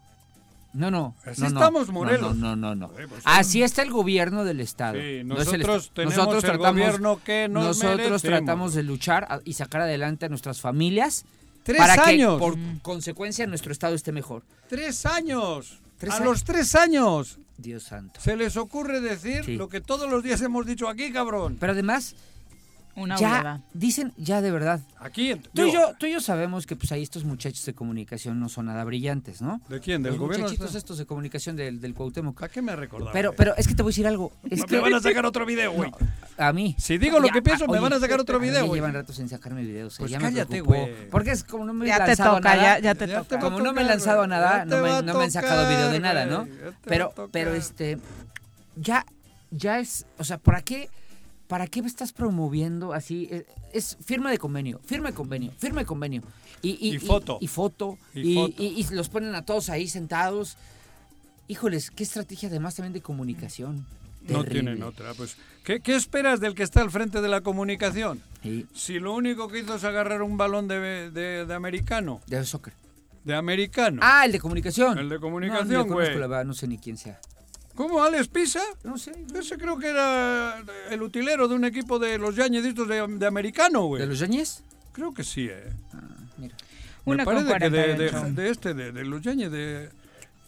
No, 0.73 0.91
no. 0.91 1.15
Así 1.25 1.41
no, 1.41 1.47
estamos, 1.49 1.87
no, 1.87 1.93
Morelos. 1.95 2.37
No, 2.37 2.55
no, 2.55 2.75
no. 2.75 2.89
no. 2.89 2.95
Pues, 2.95 3.23
Así 3.25 3.63
está 3.63 3.81
el 3.83 3.91
gobierno 3.91 4.45
del 4.45 4.61
Estado. 4.61 4.99
Sí, 4.99 5.23
no 5.25 5.35
es 5.41 5.49
el 5.53 5.61
nosotros 5.61 5.77
Estado. 5.85 5.95
tenemos 5.95 6.17
nosotros 6.17 6.45
el 6.45 6.51
tratamos, 6.51 6.73
gobierno 6.73 7.21
que 7.25 7.49
nos 7.49 7.65
Nosotros 7.65 7.97
merecemos. 7.97 8.23
tratamos 8.23 8.75
de 8.75 8.83
luchar 8.83 9.41
y 9.47 9.55
sacar 9.55 9.81
adelante 9.83 10.27
a 10.27 10.29
nuestras 10.29 10.61
familias. 10.61 11.25
Tres 11.63 11.79
para 11.79 12.05
años. 12.05 12.35
que, 12.35 12.39
por 12.39 12.57
consecuencia, 12.83 13.47
nuestro 13.47 13.73
Estado 13.73 13.95
esté 13.95 14.13
mejor. 14.13 14.43
Tres 14.69 15.07
años. 15.07 15.81
Tres 15.99 16.13
a 16.13 16.17
años. 16.19 16.29
los 16.29 16.45
tres 16.45 16.75
años 16.75 17.39
Dios 17.59 17.85
santo. 17.85 18.21
se 18.21 18.37
les 18.37 18.57
ocurre 18.57 19.01
decir 19.01 19.45
Sí. 19.45 19.57
lo 19.57 19.69
que 19.69 19.81
todos 19.81 20.11
los 20.11 20.23
días 20.23 20.41
hemos 20.43 20.67
dicho 20.67 20.89
aquí, 20.89 21.13
cabrón. 21.13 21.57
Pero 21.59 21.73
además, 21.73 22.15
Una 22.97 23.17
ya 23.17 23.61
dicen, 23.75 24.13
ya 24.17 24.41
de 24.41 24.51
verdad. 24.51 24.81
Aquí. 24.99 25.35
Tú 25.55 25.67
y, 25.67 25.73
yo, 25.73 25.93
tú 25.99 26.07
y 26.07 26.13
yo 26.13 26.21
sabemos 26.21 26.67
que 26.67 26.77
pues 26.77 26.91
ahí 26.93 27.03
estos 27.03 27.25
muchachos 27.25 27.65
de 27.67 27.75
comunicación 27.75 28.41
no 28.41 28.49
son 28.49 28.67
nada 28.67 28.85
brillantes, 28.85 29.43
¿no? 29.43 29.61
¿De 29.69 29.81
quién? 29.81 30.03
¿Del 30.03 30.13
Los 30.15 30.21
gobierno? 30.21 30.45
muchachitos 30.47 30.75
estos 30.75 30.97
de 30.97 31.05
comunicación 31.05 31.57
del, 31.57 31.79
del 31.81 31.93
Cuauhtémoc. 31.93 32.43
¿A 32.43 32.49
qué 32.49 32.63
me 32.63 32.75
recordaba? 32.75 33.13
Pero, 33.13 33.35
pero 33.35 33.55
es 33.57 33.69
que 33.69 33.75
te 33.75 33.83
voy 33.83 33.91
a 33.91 33.93
decir 33.93 34.07
algo. 34.07 34.33
Es 34.51 34.61
me 34.61 34.67
que 34.67 34.79
van 34.79 34.95
a 34.95 35.01
sacar 35.01 35.27
otro 35.27 35.45
video, 35.45 35.73
güey. 35.73 35.91
a 36.39 36.53
mí. 36.55 36.75
Si 36.79 36.97
digo 36.97 37.21
lo 37.21 37.27
Ya, 37.27 37.35
que 37.35 37.43
pienso, 37.43 37.67
ah, 37.69 37.73
me 37.73 37.81
van 37.81 37.93
a 37.93 38.01
sacar 38.01 38.19
otro 38.19 38.39
video, 38.41 38.65
güey. 38.67 38.79
llevan 38.81 38.95
rato 38.95 39.13
sin 39.13 39.29
sacarme 39.29 39.63
videos. 39.63 39.95
eh, 39.95 39.97
Pues 39.99 40.11
ya 40.11 40.19
cállate, 40.19 40.61
güey. 40.63 41.09
Porque 41.11 41.33
es 41.33 41.45
como 41.45 41.67
no 41.67 41.75
me 41.75 41.85
he 41.85 41.89
Ya 41.89 41.99
te 41.99 42.07
lanzado 42.09 42.37
toca, 42.37 42.55
nada. 42.57 42.79
ya, 42.79 42.83
ya 42.83 42.95
te 42.95 43.07
Ya 43.07 43.19
toca. 43.19 43.29
te 43.29 43.35
a 43.37 43.39
como 43.41 43.61
no 43.61 43.73
me 43.75 43.83
he 43.83 43.85
lanzado 43.85 44.23
a 44.23 44.27
nada, 44.27 44.65
no 44.65 44.81
me, 44.81 44.91
a 44.91 45.03
no 45.03 45.19
me 45.19 45.25
han 45.25 45.31
sacado 45.31 45.69
video 45.69 45.91
de 45.91 46.01
nada, 46.01 46.25
¿no? 46.25 46.39
a 46.41 46.47
Pero, 46.85 47.13
pero 47.31 47.53
este, 47.55 47.99
ya, 48.77 49.05
ya 49.51 49.81
es, 49.81 50.07
o 50.19 50.25
sea, 50.25 50.39
¿para 50.39 50.63
qué, 50.63 50.89
para 51.49 51.67
qué 51.67 51.81
me 51.83 51.89
estás 51.89 52.13
promoviendo 52.13 52.93
así? 52.93 53.29
Es, 53.31 53.45
es 53.73 53.97
firma 54.05 54.31
de 54.31 54.39
convenio, 54.39 54.81
firma 54.85 55.11
de 55.11 55.15
convenio, 55.15 55.53
firma 55.59 55.81
de 55.81 55.87
convenio. 55.87 56.23
Y, 56.63 56.95
Y 56.95 56.99
foto. 56.99 57.39
Y, 57.41 57.47
foto. 57.49 57.99
Y 58.15 58.21
Y, 58.21 58.35
foto. 58.35 58.63
y- 58.63 58.67
y 58.81 58.95
los 58.95 59.09
ponen 59.09 59.35
a 59.35 59.45
todos 59.45 59.71
ahí 59.71 59.89
sentados. 59.89 60.57
Híjoles, 61.49 61.91
qué 61.91 62.03
estrategia 62.03 62.49
además 62.49 62.75
también 62.75 62.93
de 62.93 63.03
comunicación. 63.03 63.87
No 64.23 64.43
Terrible. 64.43 64.51
tienen 64.51 64.83
otra. 64.83 65.15
Pues, 65.15 65.37
¿qué, 65.63 65.79
qué 65.81 65.95
esperas 65.95 66.41
del 66.41 66.55
que 66.57 66.65
está 66.65 66.81
al 66.81 66.91
frente 66.91 67.21
de 67.21 67.29
la 67.29 67.43
comunicación? 67.43 68.21
Sí, 68.43 68.67
Si 68.75 68.99
lo 68.99 69.15
único 69.15 69.47
que 69.47 69.61
hizo 69.61 69.77
es 69.77 69.85
agarrar 69.85 70.23
un 70.23 70.37
balón 70.37 70.67
de, 70.67 71.11
de, 71.13 71.47
de 71.47 71.55
americano. 71.55 72.21
de 72.27 72.45
soccer. 72.45 72.73
De 73.23 73.35
americano. 73.37 74.01
Ah, 74.03 74.25
el 74.25 74.33
de 74.33 74.41
comunicación. 74.41 74.99
El 74.99 75.09
de 75.09 75.21
comunicación, 75.21 75.87
güey. 75.89 76.11
la 76.15 76.27
verdad, 76.27 76.45
no 76.45 76.55
sé 76.55 76.67
ni 76.67 76.79
quién 76.79 76.97
sea. 76.97 77.21
¿Cómo? 77.77 78.03
¿Alex 78.03 78.27
Pisa? 78.29 78.61
No 78.85 78.99
sé. 78.99 79.13
Ese 79.39 79.57
creo 79.57 79.79
que 79.79 79.89
era 79.89 80.63
el 80.91 81.03
utilero 81.03 81.47
de 81.47 81.55
un 81.55 81.65
equipo 81.65 81.99
de 81.99 82.19
los 82.19 82.35
Yañeditos 82.35 82.89
de, 82.89 83.07
de 83.07 83.27
americano, 83.27 83.85
güey. 83.85 84.01
¿De 84.03 84.09
los 84.09 84.19
Yañez? 84.19 84.63
Creo 84.93 85.13
que 85.15 85.23
sí, 85.23 85.47
eh. 85.51 85.71
Ah, 85.93 86.01
mira. 86.39 86.57
Una 87.05 87.19
Me 87.19 87.25
parece 87.27 87.45
con 87.51 87.59
que 87.59 87.71
de, 87.71 87.79
de, 87.95 88.11
48. 88.11 88.35
de 88.35 88.51
este, 88.51 88.75
de, 88.75 88.93
de 88.93 89.05
los 89.05 89.23
Yañez, 89.23 89.51
de... 89.53 89.91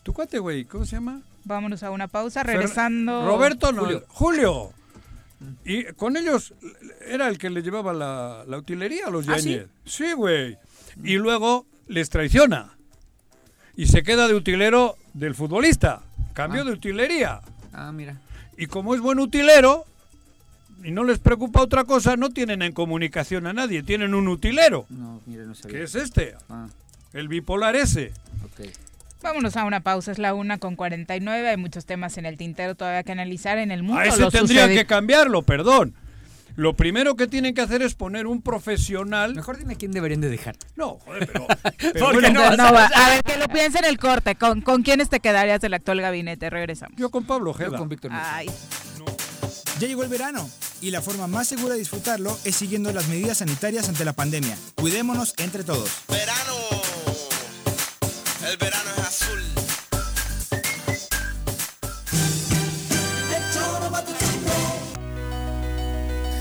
¿Tu 0.02 0.12
cuate, 0.12 0.38
güey? 0.38 0.64
¿Cómo 0.64 0.84
se 0.86 0.92
llama? 0.96 1.20
Vámonos 1.44 1.82
a 1.82 1.90
una 1.90 2.08
pausa, 2.08 2.42
Fer- 2.42 2.46
regresando. 2.46 3.26
Roberto, 3.26 3.72
no. 3.72 3.82
Julio. 3.82 4.04
Julio. 4.08 4.72
Y 5.64 5.84
con 5.92 6.16
ellos 6.16 6.52
era 7.06 7.28
el 7.28 7.38
que 7.38 7.50
le 7.50 7.62
llevaba 7.62 7.92
la, 7.92 8.42
la 8.48 8.56
utilería 8.58 9.06
a 9.06 9.10
los 9.10 9.28
¿Ah, 9.28 9.38
sí? 9.38 9.50
Yañez. 9.50 9.68
Sí, 9.84 10.12
güey. 10.14 10.56
Y 11.04 11.16
luego 11.16 11.66
les 11.86 12.08
traiciona. 12.10 12.72
Y 13.76 13.86
se 13.86 14.02
queda 14.02 14.26
de 14.26 14.34
utilero 14.34 14.96
del 15.14 15.34
futbolista. 15.34 16.02
Cambio 16.38 16.62
Ah. 16.62 16.64
de 16.66 16.70
utilería. 16.70 17.40
Ah, 17.72 17.90
mira. 17.90 18.14
Y 18.56 18.66
como 18.66 18.94
es 18.94 19.00
buen 19.00 19.18
utilero 19.18 19.84
y 20.84 20.92
no 20.92 21.02
les 21.02 21.18
preocupa 21.18 21.60
otra 21.62 21.82
cosa, 21.82 22.16
no 22.16 22.30
tienen 22.30 22.62
en 22.62 22.70
comunicación 22.72 23.48
a 23.48 23.52
nadie, 23.52 23.82
tienen 23.82 24.14
un 24.14 24.28
utilero, 24.28 24.86
No, 24.88 25.20
mira, 25.26 25.42
no 25.42 25.56
sabía. 25.56 25.78
que 25.78 25.82
es 25.82 25.96
este, 25.96 26.36
Ah, 26.48 26.68
el 27.12 27.26
bipolar 27.26 27.74
ese. 27.74 28.12
ok. 28.44 28.68
Vámonos 29.20 29.56
a 29.56 29.64
una 29.64 29.80
pausa, 29.80 30.12
es 30.12 30.20
la 30.20 30.32
una 30.32 30.58
con 30.58 30.76
49. 30.76 31.48
Hay 31.48 31.56
muchos 31.56 31.84
temas 31.86 32.16
en 32.18 32.24
el 32.26 32.38
tintero 32.38 32.76
todavía 32.76 33.02
que 33.02 33.10
analizar 33.10 33.58
en 33.58 33.72
el 33.72 33.82
mundo. 33.82 34.00
A 34.00 34.06
ese 34.06 34.30
tendría 34.30 34.68
que 34.68 34.86
cambiarlo, 34.86 35.42
perdón. 35.42 35.92
Lo 36.58 36.74
primero 36.74 37.14
que 37.14 37.28
tienen 37.28 37.54
que 37.54 37.60
hacer 37.60 37.82
es 37.82 37.94
poner 37.94 38.26
un 38.26 38.42
profesional. 38.42 39.32
Mejor 39.32 39.58
dime 39.58 39.76
quién 39.76 39.92
deberían 39.92 40.20
de 40.20 40.28
dejar. 40.28 40.56
No, 40.74 40.98
joder, 41.04 41.28
pero. 41.32 41.46
pero 41.78 42.06
Porque 42.10 42.30
no 42.32 42.50
No, 42.56 42.72
va, 42.72 42.86
a 42.86 43.10
ver, 43.10 43.22
que 43.22 43.36
lo 43.36 43.46
piense 43.46 43.78
en 43.78 43.84
el 43.84 43.96
corte. 43.96 44.34
¿Con, 44.34 44.60
con 44.62 44.82
quiénes 44.82 45.08
te 45.08 45.20
quedarías 45.20 45.60
del 45.60 45.74
actual 45.74 46.00
gabinete? 46.00 46.50
Regresamos. 46.50 46.96
Yo 46.98 47.10
con 47.12 47.22
Pablo 47.26 47.52
Yo 47.52 47.64
Ojeda. 47.64 47.78
con 47.78 47.88
Víctor. 47.88 48.10
Ay, 48.12 48.50
Ya 49.78 49.86
llegó 49.86 50.02
el 50.02 50.08
verano 50.08 50.50
y 50.80 50.90
la 50.90 51.00
forma 51.00 51.28
más 51.28 51.46
segura 51.46 51.74
de 51.74 51.78
disfrutarlo 51.78 52.36
es 52.44 52.56
siguiendo 52.56 52.92
las 52.92 53.06
medidas 53.06 53.38
sanitarias 53.38 53.88
ante 53.88 54.04
la 54.04 54.14
pandemia. 54.14 54.58
Cuidémonos 54.74 55.34
entre 55.38 55.62
todos. 55.62 55.88
Verano. 56.08 56.54
El 58.50 58.56
verano 58.56 58.90
es 58.96 58.97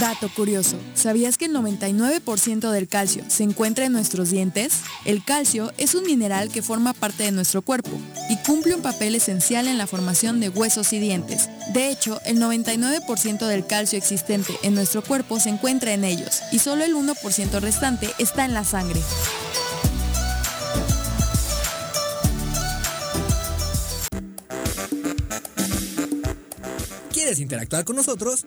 Dato 0.00 0.28
curioso, 0.34 0.78
¿sabías 0.94 1.36
que 1.36 1.44
el 1.44 1.54
99% 1.54 2.70
del 2.70 2.88
calcio 2.88 3.24
se 3.28 3.44
encuentra 3.44 3.84
en 3.84 3.92
nuestros 3.92 4.30
dientes? 4.30 4.80
El 5.04 5.22
calcio 5.22 5.70
es 5.76 5.94
un 5.94 6.04
mineral 6.04 6.50
que 6.50 6.62
forma 6.62 6.92
parte 6.94 7.24
de 7.24 7.32
nuestro 7.32 7.62
cuerpo 7.62 7.90
y 8.30 8.36
cumple 8.38 8.74
un 8.74 8.82
papel 8.82 9.14
esencial 9.14 9.68
en 9.68 9.78
la 9.78 9.86
formación 9.86 10.40
de 10.40 10.48
huesos 10.48 10.92
y 10.92 10.98
dientes. 10.98 11.48
De 11.74 11.90
hecho, 11.90 12.20
el 12.24 12.40
99% 12.40 13.46
del 13.46 13.66
calcio 13.66 13.98
existente 13.98 14.54
en 14.62 14.74
nuestro 14.74 15.02
cuerpo 15.02 15.38
se 15.38 15.50
encuentra 15.50 15.92
en 15.92 16.04
ellos 16.04 16.40
y 16.50 16.58
solo 16.58 16.84
el 16.84 16.94
1% 16.94 17.60
restante 17.60 18.10
está 18.18 18.44
en 18.44 18.54
la 18.54 18.64
sangre. 18.64 19.00
¿Quieres 27.12 27.38
interactuar 27.38 27.84
con 27.84 27.96
nosotros? 27.96 28.46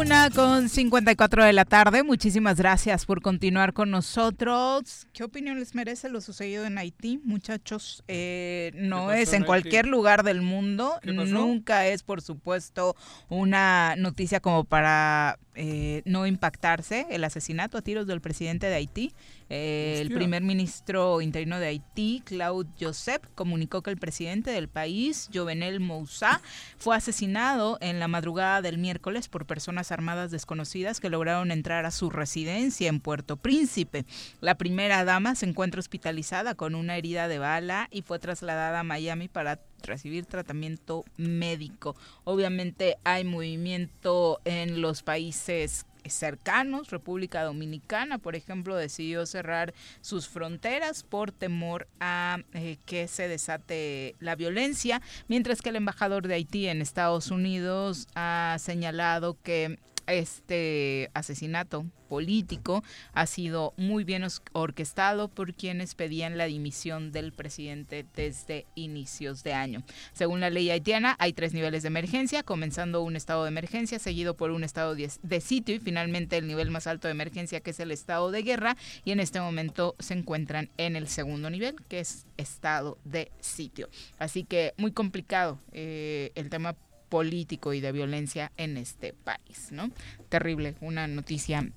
Una 0.00 0.30
con 0.30 0.70
54 0.70 1.44
de 1.44 1.52
la 1.52 1.66
tarde. 1.66 2.02
Muchísimas 2.02 2.56
gracias 2.56 3.04
por 3.04 3.20
continuar 3.20 3.74
con 3.74 3.90
nosotros. 3.90 5.06
¿Qué 5.12 5.24
opinión 5.24 5.58
les 5.60 5.74
merece 5.74 6.08
lo 6.08 6.22
sucedido 6.22 6.64
en 6.64 6.78
Haití, 6.78 7.20
muchachos? 7.22 8.02
Eh, 8.08 8.72
no 8.76 9.12
es 9.12 9.34
en 9.34 9.42
en 9.42 9.46
cualquier 9.46 9.86
lugar 9.86 10.22
del 10.22 10.40
mundo. 10.40 10.98
Nunca 11.04 11.86
es, 11.86 12.02
por 12.02 12.22
supuesto, 12.22 12.96
una 13.28 13.94
noticia 13.96 14.40
como 14.40 14.64
para 14.64 15.38
eh, 15.54 16.00
no 16.06 16.26
impactarse 16.26 17.06
el 17.10 17.22
asesinato 17.22 17.76
a 17.76 17.82
tiros 17.82 18.06
del 18.06 18.22
presidente 18.22 18.68
de 18.68 18.76
Haití. 18.76 19.12
Eh, 19.52 19.98
el 20.00 20.12
primer 20.12 20.42
ministro 20.44 21.20
interino 21.20 21.58
de 21.58 21.66
Haití, 21.66 22.22
Claude 22.24 22.70
Joseph, 22.80 23.22
comunicó 23.34 23.82
que 23.82 23.90
el 23.90 23.96
presidente 23.96 24.52
del 24.52 24.68
país, 24.68 25.28
Jovenel 25.34 25.80
Moussa, 25.80 26.40
fue 26.78 26.96
asesinado 26.96 27.76
en 27.80 27.98
la 27.98 28.06
madrugada 28.06 28.62
del 28.62 28.78
miércoles 28.78 29.28
por 29.28 29.46
personas 29.46 29.90
armadas 29.90 30.30
desconocidas 30.30 31.00
que 31.00 31.10
lograron 31.10 31.50
entrar 31.50 31.84
a 31.84 31.90
su 31.90 32.10
residencia 32.10 32.88
en 32.88 33.00
Puerto 33.00 33.36
Príncipe. 33.36 34.06
La 34.40 34.56
primera 34.56 35.04
dama 35.04 35.34
se 35.34 35.46
encuentra 35.46 35.80
hospitalizada 35.80 36.54
con 36.54 36.76
una 36.76 36.96
herida 36.96 37.26
de 37.26 37.40
bala 37.40 37.88
y 37.90 38.02
fue 38.02 38.20
trasladada 38.20 38.78
a 38.78 38.84
Miami 38.84 39.26
para 39.26 39.58
recibir 39.82 40.26
tratamiento 40.26 41.04
médico. 41.16 41.96
Obviamente 42.22 42.98
hay 43.02 43.24
movimiento 43.24 44.40
en 44.44 44.80
los 44.80 45.02
países 45.02 45.86
cercanos, 46.08 46.90
República 46.90 47.42
Dominicana, 47.42 48.18
por 48.18 48.36
ejemplo, 48.36 48.76
decidió 48.76 49.26
cerrar 49.26 49.74
sus 50.00 50.28
fronteras 50.28 51.02
por 51.02 51.32
temor 51.32 51.86
a 52.00 52.38
eh, 52.54 52.78
que 52.86 53.08
se 53.08 53.28
desate 53.28 54.14
la 54.20 54.36
violencia, 54.36 55.02
mientras 55.28 55.62
que 55.62 55.70
el 55.70 55.76
embajador 55.76 56.26
de 56.26 56.34
Haití 56.34 56.68
en 56.68 56.82
Estados 56.82 57.30
Unidos 57.30 58.08
ha 58.14 58.56
señalado 58.58 59.36
que 59.42 59.78
este 60.12 61.10
asesinato 61.14 61.86
político 62.08 62.82
ha 63.12 63.26
sido 63.26 63.72
muy 63.76 64.02
bien 64.02 64.24
orquestado 64.52 65.28
por 65.28 65.54
quienes 65.54 65.94
pedían 65.94 66.36
la 66.36 66.46
dimisión 66.46 67.12
del 67.12 67.32
presidente 67.32 68.04
desde 68.16 68.66
inicios 68.74 69.44
de 69.44 69.54
año. 69.54 69.84
Según 70.12 70.40
la 70.40 70.50
ley 70.50 70.70
haitiana, 70.70 71.14
hay 71.20 71.32
tres 71.32 71.54
niveles 71.54 71.82
de 71.82 71.86
emergencia, 71.86 72.42
comenzando 72.42 73.02
un 73.02 73.14
estado 73.14 73.44
de 73.44 73.50
emergencia, 73.50 74.00
seguido 74.00 74.36
por 74.36 74.50
un 74.50 74.64
estado 74.64 74.96
de, 74.96 75.08
de 75.22 75.40
sitio 75.40 75.76
y 75.76 75.78
finalmente 75.78 76.36
el 76.36 76.48
nivel 76.48 76.70
más 76.70 76.88
alto 76.88 77.06
de 77.06 77.12
emergencia, 77.12 77.60
que 77.60 77.70
es 77.70 77.78
el 77.78 77.92
estado 77.92 78.32
de 78.32 78.42
guerra, 78.42 78.76
y 79.04 79.12
en 79.12 79.20
este 79.20 79.40
momento 79.40 79.94
se 80.00 80.14
encuentran 80.14 80.68
en 80.78 80.96
el 80.96 81.06
segundo 81.06 81.48
nivel, 81.48 81.76
que 81.88 82.00
es 82.00 82.26
estado 82.36 82.98
de 83.04 83.30
sitio. 83.38 83.88
Así 84.18 84.42
que 84.42 84.74
muy 84.76 84.90
complicado 84.90 85.60
eh, 85.72 86.32
el 86.34 86.50
tema 86.50 86.74
político 87.10 87.74
y 87.74 87.80
de 87.80 87.92
violencia 87.92 88.52
en 88.56 88.78
este 88.78 89.12
país, 89.12 89.68
¿no? 89.72 89.90
Terrible, 90.30 90.76
una 90.80 91.06
noticia 91.06 91.68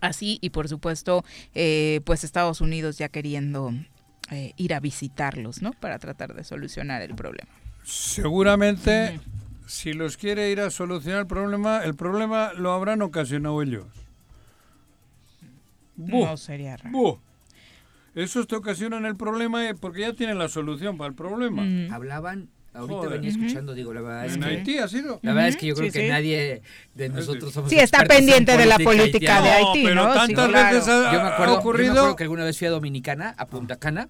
así 0.00 0.38
y 0.40 0.50
por 0.50 0.68
supuesto, 0.68 1.24
eh, 1.54 2.00
pues 2.04 2.24
Estados 2.24 2.60
Unidos 2.60 2.98
ya 2.98 3.08
queriendo 3.08 3.72
eh, 4.30 4.52
ir 4.56 4.74
a 4.74 4.80
visitarlos, 4.80 5.62
¿no? 5.62 5.72
Para 5.72 5.98
tratar 6.00 6.34
de 6.34 6.42
solucionar 6.42 7.02
el 7.02 7.14
problema. 7.14 7.50
Seguramente, 7.84 9.20
si 9.66 9.92
los 9.92 10.16
quiere 10.16 10.50
ir 10.50 10.60
a 10.60 10.70
solucionar 10.70 11.20
el 11.20 11.26
problema, 11.26 11.84
el 11.84 11.94
problema 11.94 12.52
lo 12.54 12.72
habrán 12.72 13.02
ocasionado 13.02 13.60
ellos. 13.62 13.86
Buh, 15.96 16.24
No 16.26 16.36
sería 16.36 16.76
raro. 16.78 16.90
buh. 16.98 17.18
Esos 18.14 18.46
te 18.46 18.56
ocasionan 18.56 19.06
el 19.06 19.16
problema 19.16 19.66
eh, 19.68 19.74
porque 19.74 20.00
ya 20.02 20.12
tienen 20.12 20.38
la 20.38 20.48
solución 20.48 20.98
para 20.98 21.08
el 21.08 21.14
problema. 21.14 21.62
Hablaban, 21.94 22.48
ahorita 22.74 22.94
Joder. 22.94 23.10
venía 23.12 23.30
escuchando, 23.30 23.74
digo, 23.74 23.92
la 23.92 24.00
verdad 24.00 24.26
es 24.26 24.34
¿En 24.34 24.40
que... 24.40 24.46
Haití 24.48 24.78
ha 24.78 24.88
sido? 24.88 25.18
La 25.22 25.32
verdad 25.32 25.48
es 25.48 25.56
que 25.56 25.66
yo 25.66 25.74
creo 25.74 25.90
sí, 25.90 25.98
que 25.98 26.04
sí. 26.06 26.10
nadie 26.10 26.62
de 26.94 27.08
nosotros 27.10 27.52
somos 27.52 27.70
Sí, 27.70 27.78
está 27.78 28.04
pendiente 28.04 28.56
de 28.56 28.66
la 28.66 28.78
política 28.78 29.38
haitiana. 29.38 29.42
de 29.46 29.50
Haití, 29.52 29.82
pero 29.84 29.94
¿no? 29.94 30.12
Sí, 30.12 30.18
tantas 30.18 30.48
claro. 30.48 30.74
veces 30.76 30.88
ha, 30.88 31.12
Yo 31.12 31.18
me 31.20 31.28
ha 31.28 31.34
acuerdo, 31.34 31.52
yo 31.54 31.58
ocurrido... 31.60 31.92
me 31.92 31.98
acuerdo 31.98 32.16
que 32.16 32.22
alguna 32.24 32.44
vez 32.44 32.58
fui 32.58 32.66
a 32.66 32.70
Dominicana, 32.70 33.34
a 33.36 33.46
Punta 33.46 33.76
Cana, 33.76 34.08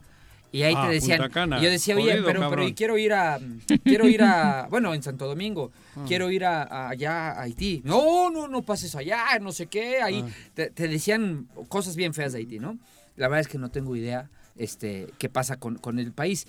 y 0.54 0.64
ahí 0.64 0.74
Ah, 0.76 0.86
te 0.86 0.94
decían, 0.94 1.18
Punta 1.18 1.32
Cana. 1.32 1.58
y 1.58 1.62
yo 1.62 1.70
decía, 1.70 1.96
oye, 1.96 2.22
pero, 2.24 2.48
pero 2.50 2.66
quiero 2.74 2.98
ir 2.98 3.12
a, 3.14 3.40
quiero 3.84 4.06
ir 4.06 4.22
a, 4.22 4.66
bueno, 4.70 4.92
en 4.94 5.02
Santo 5.02 5.26
Domingo, 5.26 5.72
Ah. 5.96 6.04
quiero 6.06 6.30
ir 6.30 6.44
a, 6.44 6.62
a- 6.62 6.88
allá 6.90 7.30
a 7.32 7.42
Haití. 7.42 7.80
No, 7.84 8.30
no, 8.30 8.48
no 8.48 8.62
pases 8.62 8.94
allá, 8.94 9.38
no 9.40 9.50
sé 9.52 9.66
qué, 9.66 10.00
ahí 10.02 10.24
Ah. 10.26 10.30
te, 10.54 10.70
te 10.70 10.88
decían 10.88 11.48
cosas 11.68 11.96
bien 11.96 12.12
feas 12.14 12.32
de 12.32 12.38
Haití, 12.40 12.58
¿no? 12.58 12.78
La 13.16 13.28
verdad 13.28 13.40
es 13.40 13.48
que 13.48 13.58
no 13.58 13.70
tengo 13.70 13.96
idea, 13.96 14.30
este, 14.56 15.08
qué 15.18 15.28
pasa 15.28 15.56
con, 15.56 15.76
con 15.76 15.98
el 15.98 16.12
país. 16.12 16.46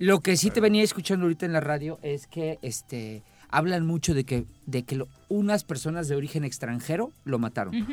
Lo 0.00 0.18
que 0.20 0.36
sí 0.36 0.50
te 0.50 0.60
venía 0.60 0.82
escuchando 0.82 1.26
ahorita 1.26 1.46
en 1.46 1.52
la 1.52 1.60
radio 1.60 2.00
es 2.02 2.26
que, 2.26 2.58
este, 2.62 3.22
hablan 3.50 3.86
mucho 3.86 4.14
de 4.14 4.24
que, 4.24 4.44
de 4.66 4.82
que 4.82 4.96
lo- 4.96 5.06
unas 5.28 5.62
personas 5.62 6.08
de 6.08 6.16
origen 6.16 6.42
extranjero 6.44 7.12
lo 7.24 7.38
mataron 7.38 7.86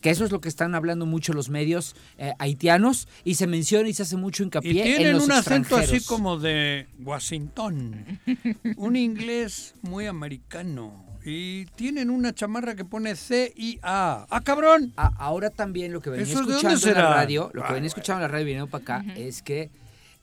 que 0.00 0.10
eso 0.10 0.22
es 0.26 0.30
lo 0.32 0.40
que 0.42 0.50
están 0.50 0.74
hablando 0.74 1.06
mucho 1.06 1.32
los 1.32 1.48
medios 1.48 1.96
eh, 2.18 2.34
haitianos 2.38 3.08
y 3.24 3.36
se 3.36 3.46
menciona 3.46 3.88
y 3.88 3.94
se 3.94 4.02
hace 4.02 4.18
mucho 4.18 4.42
Y 4.42 4.46
hincapié 4.46 4.70
en 4.80 4.96
tienen 4.98 5.12
los 5.14 5.24
un 5.24 5.32
acento 5.32 5.76
así 5.78 6.04
como 6.04 6.38
de 6.38 6.86
Washington. 7.02 8.20
un 8.76 8.96
inglés 8.96 9.74
muy 9.80 10.04
americano. 10.06 11.02
Y 11.24 11.64
tienen 11.74 12.10
una 12.10 12.34
chamarra 12.34 12.74
que 12.74 12.84
pone 12.84 13.16
C-I-A. 13.16 14.26
¡Ah, 14.28 14.40
cabrón! 14.42 14.92
A- 14.96 15.12
ahora 15.16 15.48
también 15.48 15.90
lo 15.94 16.02
que 16.02 16.10
venía 16.10 16.24
¿Esos 16.26 16.46
de 16.46 16.52
dónde 16.52 16.68
escuchando 16.74 16.98
en 16.98 17.02
la 17.04 17.14
radio, 17.14 17.50
lo 17.54 17.64
que 17.66 17.72
venía 17.72 17.86
escuchando 17.88 18.18
en 18.18 18.22
la 18.22 18.28
radio 18.28 18.44
viniendo 18.44 18.66
para 18.70 18.82
acá 19.00 19.04
es 19.16 19.40
que 19.40 19.70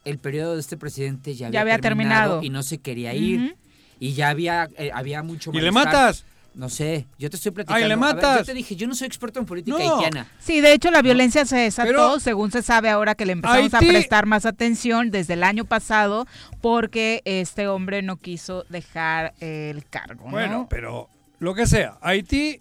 el 0.06 0.18
periodo 0.18 0.56
de 0.56 0.60
este 0.62 0.78
presidente 0.78 1.36
ya 1.36 1.48
había, 1.48 1.58
Ya 1.58 1.62
había 1.62 1.80
terminado. 1.80 2.42
y 2.44 2.50
no 2.50 2.64
se 2.64 2.78
quería 2.80 3.14
ir 3.14 3.56
y 4.00 4.14
ya 4.14 4.30
había 4.30 4.68
eh, 4.78 4.92
había 4.94 5.22
mucho 5.24 5.52
¿Y 5.54 5.60
le 5.62 5.72
malestar. 5.72 5.94
matas? 6.04 6.26
No 6.54 6.68
sé, 6.68 7.06
yo 7.18 7.30
te 7.30 7.38
estoy 7.38 7.54
platicando. 7.54 7.78
Ay, 7.82 7.88
le 7.88 7.94
A 7.94 7.96
ver, 7.96 8.16
matas. 8.16 8.40
yo 8.40 8.46
te 8.46 8.54
dije, 8.54 8.76
yo 8.76 8.86
no 8.86 8.94
soy 8.94 9.08
experto 9.08 9.40
en 9.40 9.46
política 9.46 9.78
No. 9.78 9.96
haitiana. 10.00 10.28
Sí, 10.40 10.60
de 10.60 10.74
hecho 10.74 10.92
la 10.92 11.02
violencia 11.02 11.46
se 11.46 11.56
desató, 11.56 11.88
Pero- 11.88 12.20
según 12.20 12.52
se 12.52 12.62
sabe 12.62 12.90
ahora 12.90 13.16
que 13.16 13.26
le 13.26 13.32
empezamos 13.32 13.72
Haití- 13.72 13.88
a 13.88 13.92
prestar 13.92 14.26
más 14.26 14.46
atención 14.46 15.12
desde 15.12 15.36
el 15.36 15.44
año 15.44 15.64
pasado, 15.64 16.28
porque 16.60 17.22
este 17.24 17.70
hombre 17.70 18.02
no 18.02 18.18
quiso 18.18 18.66
dejar 18.68 19.34
el 19.40 19.86
cargo. 19.88 20.26
¿no? 20.26 20.32
Bueno, 20.32 20.68
pero 20.70 21.08
lo 21.40 21.54
que 21.56 21.68
sea. 21.68 21.98
Haití, 22.02 22.60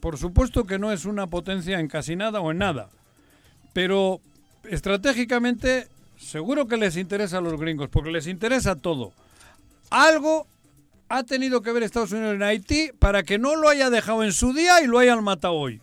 por 0.00 0.18
supuesto 0.18 0.64
que 0.64 0.80
no 0.80 0.90
es 0.90 1.04
una 1.04 1.28
potencia 1.28 1.78
en 1.78 1.86
casi 1.86 2.16
nada 2.16 2.40
o 2.40 2.50
en 2.50 2.58
nada. 2.58 2.88
Pero 3.72 4.20
estratégicamente, 4.68 5.86
seguro 6.22 6.66
que 6.66 6.76
les 6.76 6.96
interesa 6.96 7.38
a 7.38 7.40
los 7.40 7.60
gringos, 7.60 7.88
porque 7.88 8.10
les 8.10 8.26
interesa 8.26 8.76
todo. 8.76 9.12
Algo 9.90 10.46
ha 11.08 11.24
tenido 11.24 11.60
que 11.60 11.72
ver 11.72 11.82
Estados 11.82 12.12
Unidos 12.12 12.34
en 12.34 12.42
Haití 12.42 12.90
para 12.98 13.22
que 13.22 13.38
no 13.38 13.56
lo 13.56 13.68
haya 13.68 13.90
dejado 13.90 14.24
en 14.24 14.32
su 14.32 14.54
día 14.54 14.80
y 14.80 14.86
lo 14.86 14.98
hayan 14.98 15.22
matado 15.22 15.54
hoy. 15.54 15.80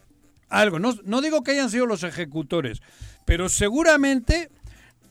Algo. 0.50 0.80
No, 0.80 0.96
no 1.04 1.22
digo 1.22 1.44
que 1.44 1.52
hayan 1.52 1.70
sido 1.70 1.86
los 1.86 2.04
ejecutores, 2.04 2.82
pero 3.26 3.50
seguramente 3.50 4.50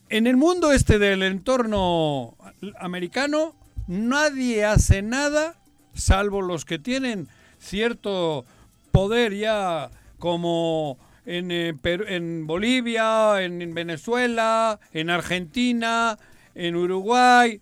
en 0.09 0.27
el 0.27 0.37
mundo 0.37 0.73
este 0.73 0.99
del 0.99 1.23
entorno 1.23 2.37
americano 2.81 3.55
nadie 3.87 4.65
hace 4.65 5.03
nada 5.03 5.55
salvo 5.95 6.43
los 6.43 6.65
que 6.65 6.79
tienen 6.79 7.29
cierto 7.59 8.45
poder 8.91 9.35
ya 9.35 9.91
como 10.19 10.99
en, 11.29 11.51
eh, 11.51 11.75
Perú- 11.75 12.07
en 12.09 12.47
Bolivia, 12.47 13.43
en, 13.43 13.61
en 13.61 13.75
Venezuela, 13.75 14.81
en 14.93 15.11
Argentina, 15.11 16.19
en 16.55 16.75
Uruguay, 16.75 17.61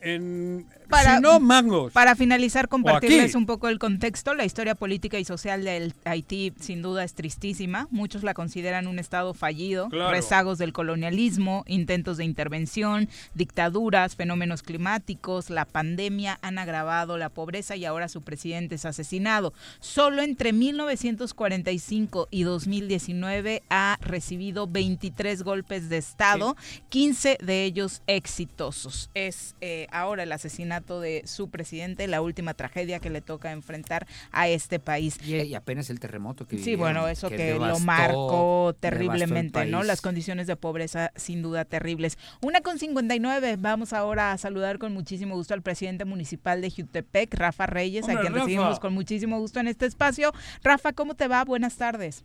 en... 0.00 0.66
Para- 0.88 1.16
si 1.16 1.22
no, 1.22 1.38
mangos. 1.40 1.92
Para 1.92 2.16
finalizar, 2.16 2.68
compartirles 2.68 3.34
un 3.34 3.46
poco 3.46 3.68
el 3.68 3.78
contexto. 3.78 4.34
La 4.34 4.44
historia 4.44 4.74
política 4.74 5.18
y 5.18 5.24
social 5.24 5.64
del 5.64 5.94
Haití 6.04 6.52
sin 6.60 6.80
duda 6.82 7.04
es 7.04 7.14
tristísima. 7.14 7.88
Muchos 7.90 8.22
la 8.22 8.32
consideran 8.34 8.86
un 8.86 8.98
estado 8.98 9.34
fallido, 9.34 9.88
Claro. 9.90 10.10
rezagos 10.10 10.56
del 10.58 10.72
colonialismo, 10.72 11.64
intentos 11.66 12.16
de 12.16 12.24
intervención, 12.24 13.08
dictaduras, 13.34 14.16
fenómenos 14.16 14.62
climáticos, 14.62 15.50
la 15.50 15.64
pandemia 15.66 16.38
han 16.42 16.58
agravado 16.58 17.18
la 17.18 17.28
pobreza 17.28 17.76
y 17.76 17.84
ahora 17.84 18.08
su 18.08 18.22
presidente 18.22 18.76
es 18.76 18.84
asesinado. 18.84 19.52
Solo 19.80 20.22
entre 20.22 20.52
1945 20.52 22.28
y 22.30 22.42
2019 22.44 23.62
ha 23.68 23.98
recibido 24.00 24.66
23 24.66 25.42
golpes 25.42 25.88
de 25.88 25.98
estado, 25.98 26.56
15 26.88 27.38
de 27.42 27.64
ellos 27.64 28.02
exitosos. 28.06 29.10
Es 29.14 29.54
eh, 29.60 29.86
ahora 29.92 30.22
el 30.22 30.32
asesinato 30.32 30.77
de 30.80 31.22
su 31.26 31.50
presidente, 31.50 32.06
la 32.06 32.20
última 32.20 32.54
tragedia 32.54 32.98
que 33.00 33.10
le 33.10 33.20
toca 33.20 33.52
enfrentar 33.52 34.06
a 34.32 34.48
este 34.48 34.78
país. 34.78 35.16
Y, 35.24 35.36
y 35.36 35.54
apenas 35.54 35.90
el 35.90 36.00
terremoto 36.00 36.46
que 36.46 36.56
Sí, 36.56 36.62
vivieron, 36.70 36.80
bueno, 36.80 37.08
eso 37.08 37.28
que, 37.28 37.54
devastó- 37.54 37.68
lo 37.68 37.78
marcó 37.80 38.76
terriblemente, 38.80 39.64
¿no? 39.66 39.82
Las 39.82 40.00
condiciones 40.00 40.46
de 40.46 40.56
pobreza 40.56 41.12
sin 41.16 41.42
duda 41.42 41.64
terribles. 41.64 42.18
Una 42.40 42.60
con 42.60 42.78
59, 42.78 43.56
vamos 43.58 43.92
ahora 43.92 44.32
a 44.32 44.38
saludar 44.38 44.78
con 44.78 44.92
muchísimo 44.92 45.34
gusto 45.34 45.54
al 45.54 45.62
presidente 45.62 46.04
municipal 46.04 46.60
de 46.60 46.70
Jutepec, 46.70 47.34
Rafa 47.34 47.66
Reyes, 47.66 48.04
a 48.08 48.12
quien 48.20 48.32
Rafa. 48.32 48.38
recibimos 48.44 48.80
con 48.80 48.92
muchísimo 48.94 49.38
gusto 49.38 49.60
en 49.60 49.68
este 49.68 49.86
espacio. 49.86 50.32
Rafa, 50.62 50.92
¿cómo 50.92 51.14
te 51.14 51.28
va? 51.28 51.44
Buenas 51.44 51.76
tardes. 51.76 52.24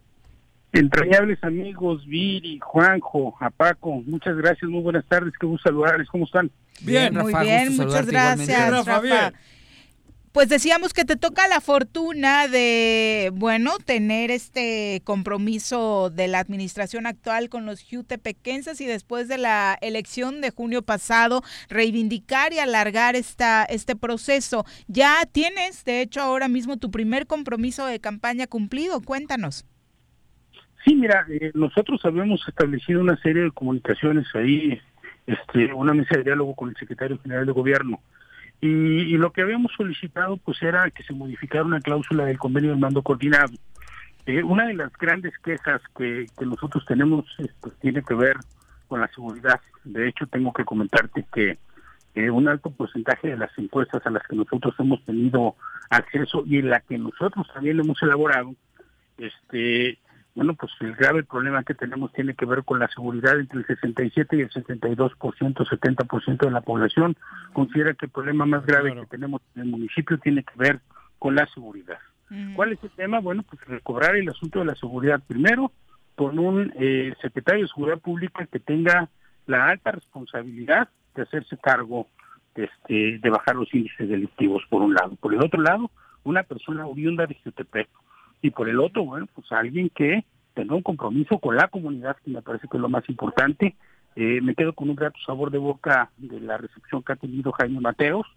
Entrañables 0.73 1.37
amigos, 1.43 2.03
Viri, 2.07 2.59
Juanjo, 2.59 3.37
a 3.39 3.51
Paco, 3.51 4.01
muchas 4.07 4.35
gracias, 4.35 4.69
muy 4.71 4.81
buenas 4.81 5.05
tardes, 5.05 5.31
qué 5.39 5.45
gusto 5.45 5.69
saludarles, 5.69 6.09
¿cómo 6.09 6.25
están? 6.25 6.49
Bien, 6.81 7.13
muy 7.13 7.31
bien, 7.41 7.77
muchas 7.77 8.07
gracias, 8.07 8.71
Rafa. 8.71 9.33
Pues 10.31 10.49
decíamos 10.49 10.93
que 10.93 11.05
te 11.05 11.15
toca 11.15 11.47
la 11.47 11.61
fortuna 11.61 12.47
de, 12.47 13.29
bueno, 13.35 13.77
tener 13.85 14.31
este 14.31 15.03
compromiso 15.03 16.09
de 16.09 16.27
la 16.27 16.39
administración 16.39 17.05
actual 17.05 17.49
con 17.49 17.67
los 17.67 17.83
jutepequenses 17.87 18.81
y 18.81 18.87
después 18.87 19.27
de 19.27 19.37
la 19.37 19.77
elección 19.79 20.41
de 20.41 20.49
junio 20.49 20.81
pasado, 20.81 21.43
reivindicar 21.69 22.51
y 22.51 22.57
alargar 22.57 23.15
esta, 23.15 23.63
este 23.63 23.95
proceso. 23.95 24.65
Ya 24.87 25.23
tienes, 25.31 25.85
de 25.85 26.01
hecho, 26.01 26.21
ahora 26.21 26.47
mismo 26.47 26.77
tu 26.77 26.89
primer 26.89 27.27
compromiso 27.27 27.85
de 27.85 27.99
campaña 27.99 28.47
cumplido. 28.47 29.01
Cuéntanos. 29.01 29.67
Sí, 30.83 30.95
mira, 30.95 31.25
eh, 31.29 31.51
nosotros 31.53 32.03
habíamos 32.03 32.47
establecido 32.47 33.01
una 33.01 33.17
serie 33.17 33.43
de 33.43 33.51
comunicaciones 33.51 34.27
ahí, 34.35 34.81
este, 35.25 35.73
una 35.73 35.93
mesa 35.93 36.17
de 36.17 36.23
diálogo 36.23 36.55
con 36.55 36.69
el 36.69 36.75
secretario 36.75 37.19
general 37.19 37.45
de 37.45 37.51
gobierno. 37.51 38.01
Y, 38.59 38.67
y 38.67 39.17
lo 39.17 39.31
que 39.31 39.41
habíamos 39.41 39.71
solicitado 39.75 40.37
pues 40.37 40.61
era 40.61 40.89
que 40.91 41.03
se 41.03 41.13
modificara 41.13 41.65
una 41.65 41.81
cláusula 41.81 42.25
del 42.25 42.37
convenio 42.37 42.71
del 42.71 42.79
mando 42.79 43.01
coordinado. 43.01 43.53
Eh, 44.25 44.41
una 44.41 44.67
de 44.67 44.73
las 44.73 44.91
grandes 44.93 45.37
quejas 45.39 45.81
que, 45.97 46.27
nosotros 46.45 46.85
tenemos 46.85 47.25
este, 47.39 47.71
tiene 47.81 48.01
que 48.03 48.13
ver 48.13 48.37
con 48.87 49.01
la 49.01 49.09
seguridad. 49.09 49.59
De 49.83 50.07
hecho, 50.07 50.27
tengo 50.27 50.53
que 50.53 50.63
comentarte 50.63 51.25
que 51.33 51.57
eh, 52.15 52.29
un 52.29 52.47
alto 52.47 52.71
porcentaje 52.71 53.29
de 53.29 53.37
las 53.37 53.51
encuestas 53.57 54.05
a 54.05 54.09
las 54.09 54.23
que 54.27 54.35
nosotros 54.35 54.73
hemos 54.79 55.03
tenido 55.03 55.55
acceso 55.89 56.43
y 56.45 56.59
en 56.59 56.69
la 56.69 56.79
que 56.79 56.97
nosotros 56.97 57.47
también 57.53 57.79
hemos 57.79 58.01
elaborado, 58.01 58.55
este, 59.17 59.99
bueno, 60.35 60.55
pues 60.55 60.71
el 60.79 60.95
grave 60.95 61.23
problema 61.23 61.63
que 61.63 61.75
tenemos 61.75 62.11
tiene 62.13 62.33
que 62.33 62.45
ver 62.45 62.63
con 62.63 62.79
la 62.79 62.87
seguridad 62.87 63.39
entre 63.39 63.59
el 63.59 63.67
67 63.67 64.35
y 64.35 64.41
el 64.41 64.49
62%, 64.49 65.17
70% 65.17 66.37
de 66.37 66.51
la 66.51 66.61
población 66.61 67.15
considera 67.53 67.93
que 67.93 68.07
el 68.07 68.11
problema 68.11 68.45
más 68.45 68.65
grave 68.65 68.95
que 68.95 69.05
tenemos 69.05 69.41
en 69.55 69.63
el 69.63 69.67
municipio 69.69 70.17
tiene 70.17 70.43
que 70.43 70.53
ver 70.55 70.79
con 71.19 71.35
la 71.35 71.45
seguridad. 71.47 71.99
¿Cuál 72.55 72.71
es 72.73 72.83
el 72.83 72.89
tema? 72.91 73.19
Bueno, 73.19 73.43
pues 73.43 73.63
recobrar 73.67 74.15
el 74.15 74.27
asunto 74.27 74.59
de 74.59 74.65
la 74.65 74.75
seguridad 74.75 75.21
primero 75.27 75.71
con 76.15 76.39
un 76.39 76.73
eh, 76.77 77.13
secretario 77.21 77.63
de 77.63 77.69
Seguridad 77.69 77.99
Pública 77.99 78.47
que 78.47 78.59
tenga 78.59 79.09
la 79.45 79.67
alta 79.67 79.91
responsabilidad 79.91 80.89
de 81.15 81.21
hacerse 81.23 81.57
cargo 81.57 82.07
este, 82.55 83.19
de 83.19 83.29
bajar 83.29 83.55
los 83.55 83.73
índices 83.73 84.09
delictivos, 84.09 84.63
por 84.69 84.81
un 84.81 84.93
lado. 84.93 85.15
Por 85.15 85.33
el 85.33 85.41
otro 85.41 85.61
lado, 85.61 85.91
una 86.23 86.43
persona 86.43 86.85
oriunda 86.85 87.25
de 87.25 87.37
Jutepec. 87.43 87.89
Y 88.43 88.51
por 88.51 88.67
el 88.67 88.79
otro, 88.81 89.05
bueno, 89.05 89.25
pues 89.33 89.49
alguien 89.53 89.89
que 89.89 90.25
tenga 90.53 90.75
un 90.75 90.83
compromiso 90.83 91.39
con 91.39 91.55
la 91.55 91.69
comunidad, 91.69 92.17
que 92.23 92.29
me 92.29 92.41
parece 92.41 92.67
que 92.67 92.75
es 92.75 92.81
lo 92.81 92.89
más 92.89 93.07
importante. 93.07 93.75
Eh, 94.17 94.41
me 94.41 94.53
quedo 94.53 94.73
con 94.73 94.89
un 94.89 94.97
grato 94.97 95.17
sabor 95.25 95.49
de 95.49 95.57
boca 95.57 96.11
de 96.17 96.41
la 96.41 96.57
recepción 96.57 97.01
que 97.01 97.13
ha 97.13 97.15
tenido 97.15 97.53
Jaime 97.53 97.79
Mateos. 97.79 98.27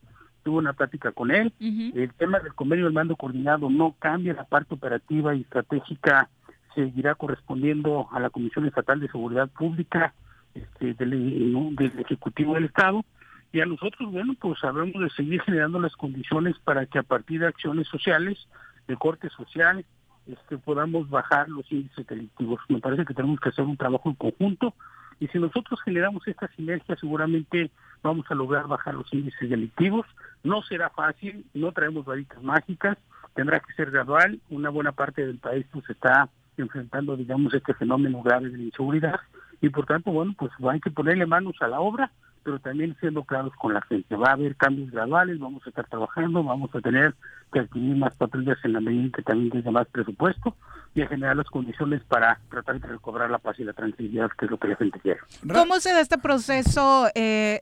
Tuve 0.44 0.58
una 0.58 0.74
plática 0.74 1.10
con 1.10 1.32
él. 1.32 1.52
El 1.60 2.14
tema 2.14 2.38
del 2.38 2.54
convenio 2.54 2.84
del 2.84 2.94
mando 2.94 3.16
coordinado 3.16 3.68
no 3.68 3.96
cambia 3.98 4.32
la 4.32 4.44
parte 4.44 4.74
operativa 4.74 5.34
y 5.34 5.40
estratégica, 5.40 6.30
seguirá 6.72 7.16
correspondiendo 7.16 8.08
a 8.12 8.20
la 8.20 8.30
Comisión 8.30 8.64
Estatal 8.64 9.00
de 9.00 9.08
Seguridad 9.08 9.48
Pública 9.48 10.14
este, 10.54 10.94
del, 10.94 11.52
¿no? 11.52 11.70
del 11.72 11.98
Ejecutivo 11.98 12.54
del 12.54 12.66
Estado. 12.66 13.04
Y 13.52 13.60
a 13.60 13.66
nosotros, 13.66 14.12
bueno, 14.12 14.36
pues 14.40 14.60
sabemos 14.60 15.02
de 15.02 15.10
seguir 15.10 15.42
generando 15.42 15.80
las 15.80 15.96
condiciones 15.96 16.56
para 16.60 16.86
que 16.86 17.00
a 17.00 17.02
partir 17.02 17.40
de 17.40 17.48
acciones 17.48 17.88
sociales, 17.88 18.46
de 18.86 18.96
corte 18.96 19.28
social, 19.30 19.84
este, 20.26 20.58
podamos 20.58 21.08
bajar 21.08 21.48
los 21.48 21.70
índices 21.70 22.06
delictivos. 22.06 22.60
Me 22.68 22.80
parece 22.80 23.04
que 23.04 23.14
tenemos 23.14 23.40
que 23.40 23.50
hacer 23.50 23.64
un 23.64 23.76
trabajo 23.76 24.08
en 24.08 24.16
conjunto 24.16 24.74
y 25.18 25.28
si 25.28 25.38
nosotros 25.38 25.80
generamos 25.82 26.26
esta 26.26 26.48
sinergia 26.48 26.96
seguramente 26.96 27.70
vamos 28.02 28.26
a 28.28 28.34
lograr 28.34 28.66
bajar 28.66 28.94
los 28.94 29.12
índices 29.12 29.48
delictivos. 29.48 30.06
No 30.44 30.62
será 30.62 30.90
fácil, 30.90 31.44
no 31.54 31.72
traemos 31.72 32.04
varitas 32.04 32.42
mágicas, 32.42 32.98
tendrá 33.34 33.60
que 33.60 33.72
ser 33.74 33.90
gradual. 33.90 34.40
Una 34.50 34.70
buena 34.70 34.92
parte 34.92 35.26
del 35.26 35.38
país 35.38 35.66
pues 35.72 35.88
está 35.88 36.28
enfrentando, 36.56 37.16
digamos, 37.16 37.52
este 37.54 37.74
fenómeno 37.74 38.22
grave 38.22 38.50
de 38.50 38.58
la 38.58 38.64
inseguridad 38.64 39.20
y 39.60 39.68
por 39.68 39.86
tanto, 39.86 40.10
bueno, 40.10 40.34
pues 40.38 40.52
hay 40.70 40.80
que 40.80 40.90
ponerle 40.90 41.26
manos 41.26 41.56
a 41.60 41.68
la 41.68 41.80
obra, 41.80 42.10
pero 42.46 42.60
también 42.60 42.96
siendo 43.00 43.24
claros 43.24 43.52
con 43.56 43.74
la 43.74 43.82
gente. 43.82 44.14
Va 44.14 44.28
a 44.28 44.34
haber 44.34 44.54
cambios 44.54 44.92
graduales, 44.92 45.40
vamos 45.40 45.66
a 45.66 45.68
estar 45.68 45.84
trabajando, 45.88 46.44
vamos 46.44 46.72
a 46.76 46.80
tener 46.80 47.12
que 47.52 47.58
adquirir 47.58 47.96
más 47.96 48.16
patrullas 48.16 48.56
en 48.62 48.72
la 48.72 48.80
medida 48.80 49.10
que 49.16 49.22
también 49.22 49.50
tenga 49.50 49.72
más 49.72 49.88
presupuesto 49.88 50.54
y 50.94 51.02
a 51.02 51.08
generar 51.08 51.36
las 51.36 51.48
condiciones 51.48 52.04
para 52.04 52.38
tratar 52.48 52.80
de 52.80 52.86
recobrar 52.86 53.32
la 53.32 53.38
paz 53.38 53.58
y 53.58 53.64
la 53.64 53.72
tranquilidad, 53.72 54.30
que 54.38 54.44
es 54.44 54.50
lo 54.52 54.58
que 54.58 54.68
la 54.68 54.76
gente 54.76 55.00
quiere. 55.00 55.18
¿Cómo 55.52 55.80
se 55.80 56.00
este 56.00 56.18
proceso, 56.18 57.08
eh, 57.16 57.60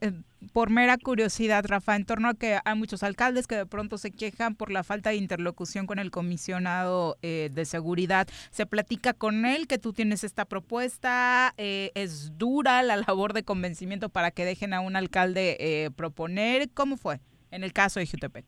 por 0.54 0.70
mera 0.70 0.96
curiosidad, 0.98 1.64
Rafa, 1.66 1.96
en 1.96 2.06
torno 2.06 2.28
a 2.28 2.34
que 2.34 2.60
hay 2.64 2.78
muchos 2.78 3.02
alcaldes 3.02 3.48
que 3.48 3.56
de 3.56 3.66
pronto 3.66 3.98
se 3.98 4.12
quejan 4.12 4.54
por 4.54 4.70
la 4.70 4.84
falta 4.84 5.10
de 5.10 5.16
interlocución 5.16 5.84
con 5.84 5.98
el 5.98 6.12
comisionado 6.12 7.16
eh, 7.22 7.50
de 7.52 7.64
seguridad? 7.64 8.28
¿Se 8.52 8.64
platica 8.64 9.14
con 9.14 9.46
él 9.46 9.66
que 9.66 9.78
tú 9.78 9.92
tienes 9.92 10.22
esta 10.22 10.44
propuesta? 10.44 11.52
Eh, 11.56 11.90
¿Es 11.96 12.38
dura 12.38 12.84
la 12.84 12.96
labor 12.96 13.32
de 13.32 13.42
convencimiento 13.42 14.10
para 14.10 14.30
que 14.30 14.44
dejen 14.44 14.74
a 14.74 14.80
un 14.80 14.94
alcalde 14.94 15.56
eh, 15.58 15.90
proponer? 15.90 16.70
¿Cómo 16.72 16.96
fue 16.96 17.18
en 17.50 17.64
el 17.64 17.72
caso 17.72 17.98
de 17.98 18.06
Jutepec? 18.06 18.44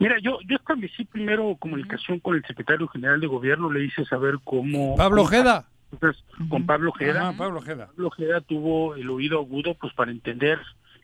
Mira, 0.00 0.16
yo, 0.20 0.38
yo 0.48 0.56
establecí 0.56 1.04
primero 1.04 1.54
comunicación 1.60 2.18
con 2.18 2.34
el 2.34 2.44
secretario 2.44 2.88
general 2.88 3.20
de 3.20 3.28
gobierno, 3.28 3.70
le 3.70 3.84
hice 3.84 4.04
saber 4.04 4.40
cómo... 4.42 4.96
Pablo 4.96 5.22
Ojeda. 5.22 5.68
Entonces, 5.92 6.24
con 6.48 6.66
Pablo 6.66 6.90
Ojeda. 6.90 7.28
Ajá, 7.28 7.38
Pablo 7.38 7.58
Ojeda. 7.58 7.86
Pablo 7.86 8.08
Ojeda 8.08 8.40
tuvo 8.40 8.96
el 8.96 9.08
oído 9.10 9.38
agudo 9.38 9.74
pues 9.74 9.92
para 9.94 10.10
entender 10.10 10.58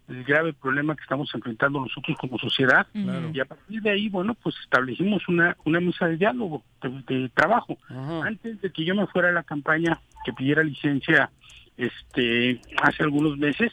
el 0.08 0.24
grave 0.24 0.52
problema 0.52 0.94
que 0.94 1.02
estamos 1.02 1.34
enfrentando 1.34 1.80
nosotros 1.80 2.16
como 2.18 2.38
sociedad. 2.38 2.86
Claro. 2.92 3.30
y 3.32 3.40
a 3.40 3.44
partir 3.44 3.82
de 3.82 3.90
ahí 3.90 4.08
bueno 4.08 4.34
pues 4.34 4.54
establecimos 4.62 5.26
una 5.28 5.56
una 5.64 5.80
mesa 5.80 6.06
de 6.06 6.16
diálogo 6.16 6.62
de, 6.82 7.02
de 7.06 7.28
trabajo. 7.30 7.76
Antes 8.24 8.60
de 8.60 8.70
que 8.70 8.84
yo 8.84 8.94
me 8.94 9.06
fuera 9.06 9.28
a 9.28 9.32
la 9.32 9.42
campaña 9.42 10.00
que 10.24 10.32
pidiera 10.32 10.62
licencia 10.62 11.30
este 11.76 12.60
hace 12.82 13.02
algunos 13.02 13.36
meses 13.36 13.72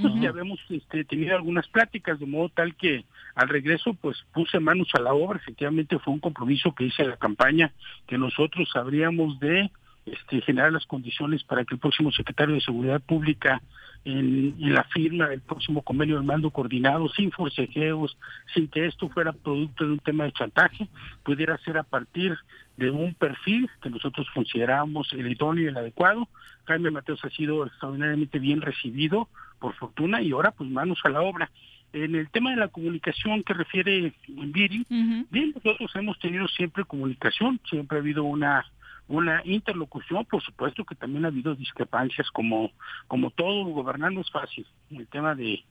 pues 0.00 0.12
ya 0.20 0.28
habíamos 0.28 0.60
este, 0.68 1.04
tenido 1.04 1.34
algunas 1.34 1.66
pláticas 1.68 2.20
de 2.20 2.26
modo 2.26 2.50
tal 2.50 2.74
que 2.74 3.04
al 3.34 3.48
regreso 3.48 3.94
pues 3.94 4.16
puse 4.32 4.60
manos 4.60 4.88
a 4.94 5.00
la 5.00 5.14
obra. 5.14 5.38
Efectivamente 5.38 5.98
fue 5.98 6.12
un 6.12 6.20
compromiso 6.20 6.74
que 6.74 6.84
hice 6.84 7.02
a 7.02 7.08
la 7.08 7.16
campaña 7.16 7.72
que 8.06 8.18
nosotros 8.18 8.68
habríamos 8.74 9.40
de 9.40 9.70
este, 10.06 10.40
generar 10.40 10.72
las 10.72 10.86
condiciones 10.86 11.42
para 11.42 11.64
que 11.64 11.74
el 11.74 11.80
próximo 11.80 12.12
secretario 12.12 12.54
de 12.54 12.60
Seguridad 12.60 13.00
Pública 13.00 13.60
en, 14.04 14.54
en 14.60 14.72
la 14.72 14.84
firma 14.84 15.28
del 15.28 15.40
próximo 15.40 15.82
convenio 15.82 16.20
de 16.20 16.24
mando 16.24 16.50
coordinado, 16.50 17.08
sin 17.08 17.32
forcejeos, 17.32 18.16
sin 18.54 18.68
que 18.68 18.86
esto 18.86 19.08
fuera 19.08 19.32
producto 19.32 19.84
de 19.84 19.92
un 19.92 19.98
tema 19.98 20.24
de 20.24 20.32
chantaje, 20.32 20.88
pudiera 21.24 21.58
ser 21.58 21.76
a 21.76 21.82
partir 21.82 22.38
de 22.76 22.90
un 22.90 23.14
perfil 23.14 23.68
que 23.82 23.90
nosotros 23.90 24.28
consideramos 24.32 25.12
el 25.12 25.30
idóneo 25.30 25.64
y 25.64 25.68
el 25.68 25.76
adecuado. 25.76 26.28
Jaime 26.66 26.92
Mateos 26.92 27.24
ha 27.24 27.30
sido 27.30 27.66
extraordinariamente 27.66 28.38
bien 28.38 28.60
recibido, 28.60 29.28
por 29.58 29.74
fortuna, 29.74 30.22
y 30.22 30.30
ahora 30.30 30.52
pues 30.52 30.70
manos 30.70 31.00
a 31.02 31.08
la 31.08 31.22
obra. 31.22 31.50
En 31.92 32.14
el 32.14 32.28
tema 32.30 32.50
de 32.50 32.56
la 32.58 32.68
comunicación 32.68 33.42
que 33.42 33.54
refiere 33.54 34.12
Viri, 34.28 34.84
bien, 35.30 35.52
nosotros 35.54 35.90
hemos 35.96 36.18
tenido 36.20 36.46
siempre 36.48 36.84
comunicación, 36.84 37.58
siempre 37.68 37.98
ha 37.98 38.00
habido 38.00 38.22
una 38.22 38.66
una 39.08 39.42
interlocución, 39.44 40.24
por 40.24 40.42
supuesto 40.42 40.84
que 40.84 40.94
también 40.94 41.24
ha 41.24 41.28
habido 41.28 41.54
discrepancias 41.54 42.30
como 42.30 42.70
como 43.06 43.30
todo 43.30 43.64
gobernar 43.66 44.12
no 44.12 44.20
es 44.20 44.30
fácil. 44.30 44.66
El 44.90 45.06
tema 45.06 45.34
de, 45.34 45.64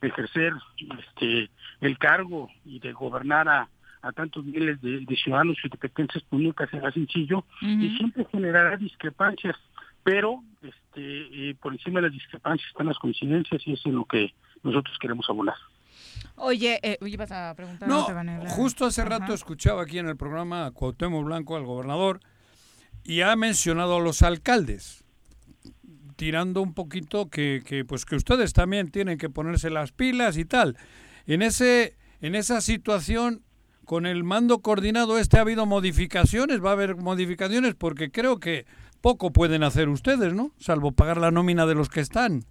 de 0.00 0.08
ejercer 0.08 0.52
este 0.98 1.50
el 1.80 1.98
cargo 1.98 2.48
y 2.64 2.80
de 2.80 2.92
gobernar 2.92 3.48
a, 3.48 3.68
a 4.02 4.12
tantos 4.12 4.44
miles 4.44 4.80
de, 4.80 5.00
de 5.00 5.16
ciudadanos 5.16 5.56
y 5.62 5.68
pues 5.68 6.24
nunca 6.30 6.66
será 6.68 6.90
sencillo 6.92 7.44
y 7.60 7.96
siempre 7.96 8.26
generará 8.30 8.76
discrepancias, 8.76 9.56
pero 10.02 10.42
este 10.62 11.50
eh, 11.50 11.54
por 11.60 11.72
encima 11.72 12.00
de 12.00 12.08
las 12.08 12.12
discrepancias 12.12 12.68
están 12.70 12.86
las 12.86 12.98
coincidencias 12.98 13.62
y 13.66 13.72
eso 13.72 13.88
es 13.88 13.94
lo 13.94 14.04
que 14.04 14.34
nosotros 14.62 14.96
queremos 15.00 15.28
abonar. 15.28 15.56
Oye, 16.36 16.78
eh, 16.82 16.98
ibas 17.06 17.30
a 17.32 17.54
preguntar. 17.54 17.88
No, 17.88 18.06
a 18.06 18.48
justo 18.48 18.86
hace 18.86 19.04
rato 19.04 19.24
Ajá. 19.24 19.34
escuchaba 19.34 19.82
aquí 19.82 19.98
en 19.98 20.08
el 20.08 20.16
programa 20.16 20.66
a 20.66 20.70
Cuauhtémoc 20.70 21.24
Blanco, 21.24 21.56
al 21.56 21.64
gobernador, 21.64 22.20
y 23.10 23.22
ha 23.22 23.34
mencionado 23.34 23.96
a 23.96 24.00
los 24.00 24.22
alcaldes, 24.22 25.04
tirando 26.14 26.62
un 26.62 26.74
poquito 26.74 27.28
que, 27.28 27.60
que, 27.66 27.84
pues 27.84 28.04
que 28.04 28.14
ustedes 28.14 28.52
también 28.52 28.92
tienen 28.92 29.18
que 29.18 29.28
ponerse 29.28 29.68
las 29.68 29.90
pilas 29.90 30.38
y 30.38 30.44
tal. 30.44 30.76
En 31.26 31.42
ese, 31.42 31.96
en 32.20 32.36
esa 32.36 32.60
situación, 32.60 33.42
con 33.84 34.06
el 34.06 34.22
mando 34.22 34.60
coordinado 34.60 35.18
este 35.18 35.38
ha 35.38 35.40
habido 35.40 35.66
modificaciones, 35.66 36.64
va 36.64 36.70
a 36.70 36.74
haber 36.74 36.94
modificaciones 36.94 37.74
porque 37.74 38.12
creo 38.12 38.38
que 38.38 38.64
poco 39.00 39.32
pueden 39.32 39.64
hacer 39.64 39.88
ustedes, 39.88 40.32
¿no? 40.32 40.52
Salvo 40.58 40.92
pagar 40.92 41.16
la 41.16 41.32
nómina 41.32 41.66
de 41.66 41.74
los 41.74 41.88
que 41.88 41.98
están. 41.98 42.44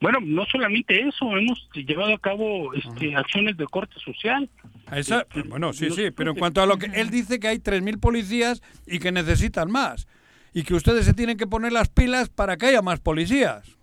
Bueno, 0.00 0.18
no 0.22 0.46
solamente 0.46 0.98
eso, 0.98 1.36
hemos 1.36 1.68
llevado 1.74 2.14
a 2.14 2.18
cabo 2.18 2.72
este, 2.72 3.14
acciones 3.14 3.58
de 3.58 3.66
corte 3.66 4.00
social. 4.00 4.48
Esa- 4.92 5.20
Este, 5.22 5.42
bueno, 5.42 5.72
sí, 5.72 5.90
sí, 5.90 6.10
pero 6.10 6.32
en 6.32 6.36
cuanto 6.38 6.60
a 6.62 6.66
lo 6.66 6.78
que 6.78 6.86
él 6.86 7.10
dice 7.10 7.38
que 7.40 7.48
hay 7.48 7.58
3.000 7.58 7.98
policías 7.98 8.62
y 8.86 8.98
que 8.98 9.12
necesitan 9.12 9.70
más 9.70 10.06
y 10.52 10.62
que 10.64 10.74
ustedes 10.74 11.04
se 11.04 11.14
tienen 11.14 11.36
que 11.36 11.46
poner 11.46 11.72
las 11.72 11.88
pilas 11.88 12.28
para 12.28 12.56
que 12.56 12.66
haya 12.66 12.82
más 12.82 13.00
policías. 13.00 13.76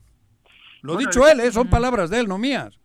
Lo 0.81 0.93
ha 0.93 0.95
Bueno, 0.95 1.09
dicho 1.09 1.27
él, 1.27 1.39
¿eh? 1.39 1.51
son 1.51 1.69
palabras 1.69 2.09
de 2.09 2.19
él, 2.19 2.27
no 2.27 2.37
mías. 2.37 2.77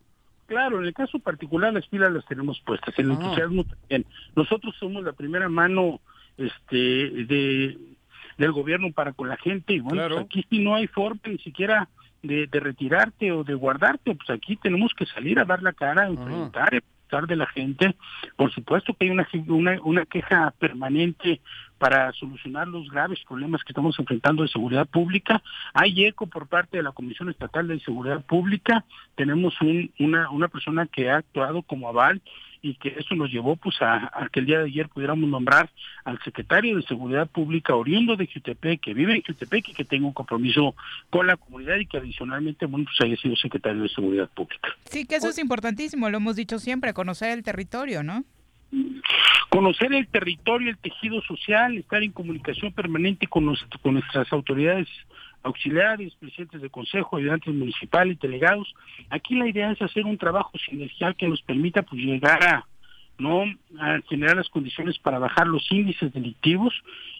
Claro, 0.47 0.81
en 0.81 0.87
el 0.87 0.95
caso 0.95 1.19
particular 1.19 1.73
las 1.73 1.87
pilas 1.87 2.13
las 2.13 2.25
tenemos 2.27 2.61
puestas, 2.61 2.95
el 2.99 3.11
Ajá. 3.11 3.21
entusiasmo 3.23 3.65
también. 3.65 4.07
Nosotros 4.37 4.75
somos 4.79 5.03
la 5.03 5.13
primera 5.13 5.49
mano 5.49 6.01
este 6.37 6.77
de 6.77 7.79
del 8.39 8.51
gobierno 8.53 8.91
para 8.93 9.13
con 9.13 9.29
la 9.29 9.37
gente 9.37 9.75
y 9.75 9.81
bueno, 9.81 9.97
Claro. 9.99 10.15
pues 10.17 10.27
aquí 10.27 10.47
sí 10.49 10.59
no 10.61 10.75
hay 10.75 10.87
forma 10.87 11.21
ni 11.27 11.39
siquiera 11.39 11.89
de, 12.23 12.47
de 12.47 12.61
retirarte 12.61 13.31
o 13.31 13.45
de 13.45 13.55
guardarte, 13.55 14.15
pues 14.15 14.31
aquí 14.31 14.57
tenemos 14.57 14.93
que 14.97 15.05
salir 15.07 15.39
a 15.39 15.45
dar 15.45 15.63
la 15.63 15.73
cara, 15.75 16.03
a 16.05 16.09
enfrentar, 16.09 16.83
de 17.21 17.37
la 17.37 17.47
gente. 17.47 17.95
Por 18.37 18.53
supuesto 18.53 18.95
que 18.95 19.05
hay 19.05 19.11
una, 19.11 19.29
una, 19.49 19.81
una 19.83 20.07
queja 20.07 20.53
permanente 20.59 21.41
para 21.79 22.13
solucionar 22.13 22.69
los 22.69 22.89
graves 22.91 23.21
problemas 23.29 23.63
que 23.65 23.73
estamos 23.73 23.99
enfrentando 23.99 24.43
de 24.43 24.49
seguridad 24.49 24.87
pública. 24.87 25.43
Hay 25.75 26.05
eco 26.05 26.27
por 26.27 26.47
parte 26.47 26.79
de 26.79 26.83
la 26.83 26.93
Comisión 26.93 27.29
Estatal 27.29 27.69
de 27.69 27.81
Seguridad 27.81 28.25
Pública. 28.25 28.85
Tenemos 29.15 29.61
un, 29.61 29.91
una, 29.99 30.31
una 30.31 30.49
persona 30.49 30.87
que 30.87 31.11
ha 31.11 31.17
actuado 31.17 31.63
como 31.63 31.89
aval 31.89 32.23
y 32.65 32.75
que 32.75 32.91
eso 32.97 33.15
nos 33.17 33.29
llevó 33.31 33.57
pues 33.57 33.83
a, 33.83 34.11
a 34.15 34.29
que 34.29 34.39
el 34.41 34.47
día 34.47 34.61
de 34.61 34.67
ayer 34.67 34.89
pudiéramos 34.89 35.29
nombrar 35.29 35.69
al 36.05 36.23
secretario 36.23 36.77
de 36.77 36.83
Seguridad 36.83 37.29
Pública 37.29 37.75
oriundo 37.75 38.15
de 38.17 38.29
Jutepec, 38.33 38.81
que 38.81 38.95
vive 38.95 39.17
en 39.17 39.23
Jutepec 39.23 39.69
y 39.69 39.75
que 39.75 39.85
tenga 39.85 40.07
un 40.07 40.13
compromiso 40.13 40.77
con 41.11 41.27
la 41.27 41.37
comunidad 41.37 41.77
y 41.79 41.87
que 41.87 41.99
adicionalmente 41.99 42.67
bueno 42.67 42.85
pues 42.87 43.01
haya 43.09 43.21
sido 43.21 43.35
secretario 43.37 43.83
de 43.83 43.89
Seguridad 43.89 44.31
Pública. 44.31 44.69
Sí, 44.85 45.05
que 45.07 45.17
eso 45.17 45.29
es 45.29 45.39
importantísimo, 45.39 46.09
lo 46.09 46.19
hemos 46.19 46.37
dicho 46.37 46.59
siempre, 46.61 46.95
conocer 46.95 47.31
el 47.37 47.43
territorio, 47.43 48.03
¿no? 48.05 48.25
conocer 49.49 49.93
el 49.93 50.07
territorio, 50.09 50.71
el 50.71 50.79
tejido 50.79 51.21
social, 51.23 51.77
estar 51.77 52.03
en 52.03 52.11
comunicación 52.13 52.73
permanente 52.73 53.27
con, 53.27 53.45
nos- 53.45 53.63
con 53.83 53.95
nuestras 53.95 54.33
autoridades 54.33 54.89
auxiliares, 55.43 56.15
presidentes 56.17 56.61
de 56.61 56.71
consejo, 56.71 57.17
ayudantes 57.17 57.55
municipales, 57.55 58.19
delegados. 58.21 58.75
Aquí 59.11 59.35
la 59.35 59.49
idea 59.49 59.73
es 59.73 59.83
hacer 59.83 60.05
un 60.05 60.19
trabajo 60.19 60.53
sinergial 60.59 61.17
que 61.17 61.29
nos 61.29 61.43
permita 61.43 61.83
pues 61.83 62.01
llegar 62.01 62.43
a 62.43 62.67
no 63.19 63.45
a 63.79 64.01
generar 64.09 64.37
las 64.37 64.49
condiciones 64.49 64.99
para 64.99 65.19
bajar 65.19 65.47
los 65.47 65.71
índices 65.71 66.13
delictivos 66.13 66.75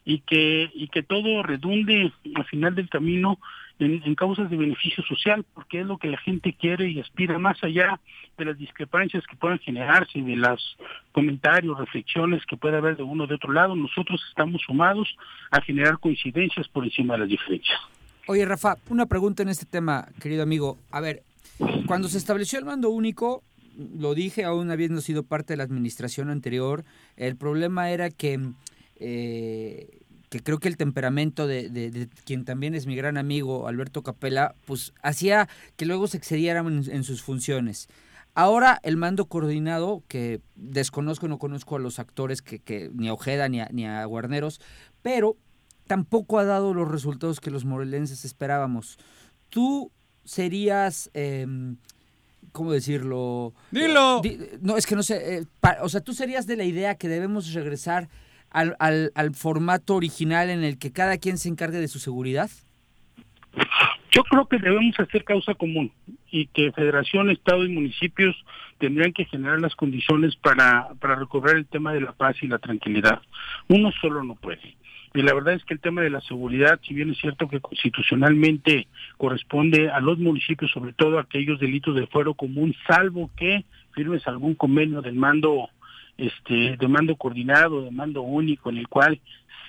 y 0.05 0.21
que 0.21 0.71
y 0.75 0.89
que 0.89 1.03
todo 1.03 1.43
redunde 1.43 2.13
al 2.35 2.45
final 2.47 2.75
del 2.75 2.89
camino 2.89 3.39
en, 3.79 4.03
en 4.05 4.15
causas 4.15 4.51
de 4.51 4.57
beneficio 4.57 5.03
social, 5.05 5.45
porque 5.55 5.81
es 5.81 5.87
lo 5.87 5.99
que 5.99 6.09
la 6.09 6.19
gente 6.19 6.55
quiere 6.55 6.89
y 6.89 7.01
aspira 7.01 7.39
más 7.39 7.63
allá 7.63 8.01
de 8.39 8.45
las 8.45 8.59
discrepancias 8.59 9.27
que 9.27 9.37
puedan 9.37 9.59
generarse, 9.59 10.21
de 10.21 10.37
los 10.37 10.77
comentarios, 11.13 11.79
reflexiones 11.79 12.45
que 12.47 12.57
pueda 12.57 12.79
haber 12.79 12.97
de 12.97 13.03
uno 13.03 13.25
o 13.25 13.27
de 13.27 13.35
otro 13.35 13.53
lado. 13.53 13.75
Nosotros 13.75 14.25
estamos 14.29 14.63
sumados 14.63 15.17
a 15.51 15.61
generar 15.61 15.99
coincidencias 15.99 16.69
por 16.69 16.85
encima 16.85 17.15
de 17.15 17.21
las 17.21 17.29
diferencias. 17.29 17.81
Oye, 18.29 18.45
Rafa, 18.45 18.79
una 18.89 19.07
pregunta 19.07 19.43
en 19.43 19.49
este 19.49 19.67
tema, 19.67 20.09
querido 20.21 20.45
amigo. 20.45 20.79
A 20.91 21.01
ver, 21.01 21.25
cuando 21.87 22.09
se 22.09 22.19
estableció 22.19 22.59
el 22.59 22.65
mando 22.65 22.89
único, 22.91 23.43
lo 23.77 24.15
dije 24.15 24.45
aún 24.45 24.71
habiendo 24.71 25.01
sido 25.01 25.25
parte 25.25 25.55
de 25.55 25.57
la 25.57 25.65
administración 25.65 26.31
anterior, 26.31 26.85
el 27.17 27.37
problema 27.37 27.91
era 27.91 28.11
que 28.11 28.39
eh, 28.97 29.99
que 30.31 30.41
creo 30.41 30.61
que 30.61 30.69
el 30.69 30.79
temperamento 30.79 31.47
de, 31.47 32.09
quien 32.25 32.47
también 32.47 32.75
es 32.75 32.87
mi 32.87 32.97
gran 32.97 33.19
amigo, 33.19 33.69
Alberto 33.69 34.03
Capella, 34.03 34.55
pues 34.65 34.95
hacía 35.03 35.47
que 35.77 35.85
luego 35.85 36.07
se 36.07 36.17
excedieran 36.17 36.67
en, 36.69 36.91
en 36.91 37.05
sus 37.05 37.23
funciones. 37.23 37.89
Ahora 38.35 38.81
el 38.83 38.97
mando 38.97 39.27
coordinado, 39.27 40.03
que 40.09 40.41
desconozco, 40.55 41.29
no 41.29 41.39
conozco 41.39 41.77
a 41.77 41.81
los 41.81 41.99
actores, 41.99 42.41
que, 42.41 42.61
que 42.61 42.91
ni 42.95 43.09
a 43.09 43.13
Ojeda 43.13 43.51
ni 43.51 43.61
a, 43.61 43.69
ni 43.73 43.85
a 43.85 44.03
Guarneros, 44.07 44.61
pero 45.03 45.37
tampoco 45.93 46.39
ha 46.39 46.45
dado 46.45 46.73
los 46.73 46.91
resultados 46.91 47.39
que 47.39 47.51
los 47.51 47.67
morelenses 47.67 48.25
esperábamos. 48.25 48.97
Tú 49.51 49.91
serías, 50.25 51.11
em, 51.13 51.77
¿cómo 52.53 52.73
decirlo? 52.73 53.53
Dilo. 53.71 54.21
Di- 54.23 54.39
no, 54.63 54.79
es 54.79 54.87
que 54.87 54.97
no 54.97 55.03
sé, 55.03 55.37
eh, 55.37 55.45
pa- 55.61 55.77
o 55.83 55.91
sea, 55.91 56.01
tú 56.01 56.15
serías 56.15 56.47
de 56.47 56.57
la 56.57 56.65
idea 56.65 56.95
que 56.95 57.09
debemos 57.09 57.53
regresar 57.53 58.09
al, 58.49 58.75
al, 58.79 59.13
al 59.15 59.35
formato 59.35 59.95
original 59.95 60.49
en 60.49 60.65
el 60.65 60.79
que 60.79 60.93
cada 60.93 61.19
quien 61.19 61.37
se 61.37 61.51
encargue 61.51 61.77
de 61.79 61.89
su 61.89 61.99
seguridad. 61.99 62.49
Yo 64.13 64.25
creo 64.25 64.47
que 64.47 64.57
debemos 64.59 64.99
hacer 64.99 65.25
causa 65.25 65.53
común 65.55 65.93
y 66.31 66.47
que 66.47 66.73
Federación, 66.73 67.29
Estado 67.31 67.65
y 67.67 67.69
municipios 67.69 68.35
tendrían 68.79 69.13
que 69.13 69.27
generar 69.27 69.61
las 69.61 69.75
condiciones 69.75 70.37
para, 70.37 70.89
para 71.01 71.17
recobrar 71.17 71.57
el 71.57 71.67
tema 71.67 71.93
de 71.93 72.01
la 72.01 72.13
paz 72.13 72.37
y 72.43 72.47
la 72.47 72.59
tranquilidad. 72.59 73.21
Uno 73.69 73.91
solo 74.01 74.25
no 74.25 74.35
puede. 74.37 74.75
Y 75.15 75.23
la 75.23 75.35
verdad 75.35 75.55
es 75.55 75.65
que 75.65 75.75
el 75.75 75.81
tema 75.81 76.01
de 76.01 76.11
la 76.11 76.21
seguridad, 76.23 76.81
si 76.87 76.95
bien 76.95 77.11
es 77.11 77.19
cierto 77.19 77.49
que 77.49 77.61
constitucionalmente 77.61 78.87
corresponde 79.19 79.91
a 79.91 80.01
los 80.01 80.19
municipios, 80.19 80.71
sobre 80.71 80.95
todo 80.95 81.19
aquellos 81.19 81.61
delitos 81.61 81.95
de 81.95 82.07
fuero 82.07 82.35
común, 82.35 82.75
salvo 82.87 83.31
que 83.37 83.65
firmes 83.93 84.27
algún 84.27 84.55
convenio 84.55 85.03
del 85.03 85.15
mando 85.15 85.69
este 86.19 86.77
de 86.77 86.89
mando 86.89 87.17
coordinado, 87.17 87.83
de 87.83 87.91
mando 87.91 88.23
único, 88.23 88.71
en 88.71 88.79
el 88.79 88.89
cual 88.89 89.21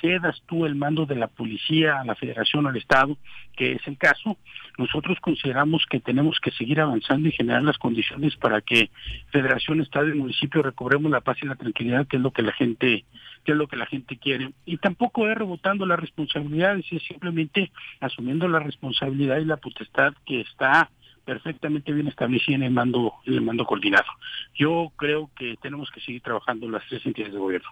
cedas 0.04 0.43
tú 0.47 0.66
el 0.66 0.76
mando 0.76 1.06
de 1.06 1.16
la 1.16 1.28
policía 1.28 2.01
a 2.01 2.04
la 2.04 2.14
federación 2.16 2.68
al 2.68 2.76
Estado, 2.76 3.18
que 3.56 3.72
es 3.72 3.88
el 3.88 3.97
caso, 3.97 4.38
nosotros 4.78 5.18
consideramos 5.22 5.86
que 5.89 6.01
tenemos 6.01 6.39
que 6.41 6.51
seguir 6.51 6.82
avanzando 6.82 7.30
y 7.30 7.32
generar 7.32 7.64
las 7.64 7.78
condiciones 7.78 8.36
para 8.36 8.60
que 8.60 8.89
federación, 9.32 9.80
Estado 9.80 10.10
y 10.10 10.14
municipio 10.14 10.62
recobremos 10.62 11.10
la 11.10 11.22
paz 11.22 11.38
y 11.41 11.45
la 11.45 11.56
tranquilidad, 11.56 12.06
que 12.06 12.18
es 12.18 12.22
lo 12.22 12.32
que 12.32 12.41
la 12.41 12.51
gente 12.51 13.06
que 13.45 13.51
es 13.51 13.58
lo 13.58 13.68
que 13.68 13.76
la 13.76 13.86
gente 13.86 14.18
quiere. 14.18 14.51
Y 14.66 14.78
tampoco 14.78 15.28
es 15.28 15.38
rebotando 15.38 15.86
las 15.86 15.99
responsabilidades, 15.99 16.86
es 16.91 17.04
simplemente 17.04 17.72
asumiendo 17.99 18.47
la 18.47 18.60
responsabilidad 18.60 19.38
y 19.38 19.45
la 19.45 19.58
potestad 19.58 20.14
que 20.26 20.41
está 20.41 20.89
perfectamente 21.26 21.93
bien 21.93 22.08
establecida 22.08 22.56
en 22.56 22.64
el 22.64 22.72
mando 22.72 23.14
en 23.26 23.36
el 23.36 23.41
mando 23.41 23.66
coordinado. 23.66 24.08
Yo 24.56 24.91
creo 24.97 25.30
que 25.38 25.56
tenemos 25.62 25.89
que 25.91 26.01
seguir 26.01 26.22
trabajando 26.22 26.70
las 26.70 26.86
tres 26.88 27.06
entidades 27.06 27.34
de 27.34 27.39
gobierno. 27.39 27.70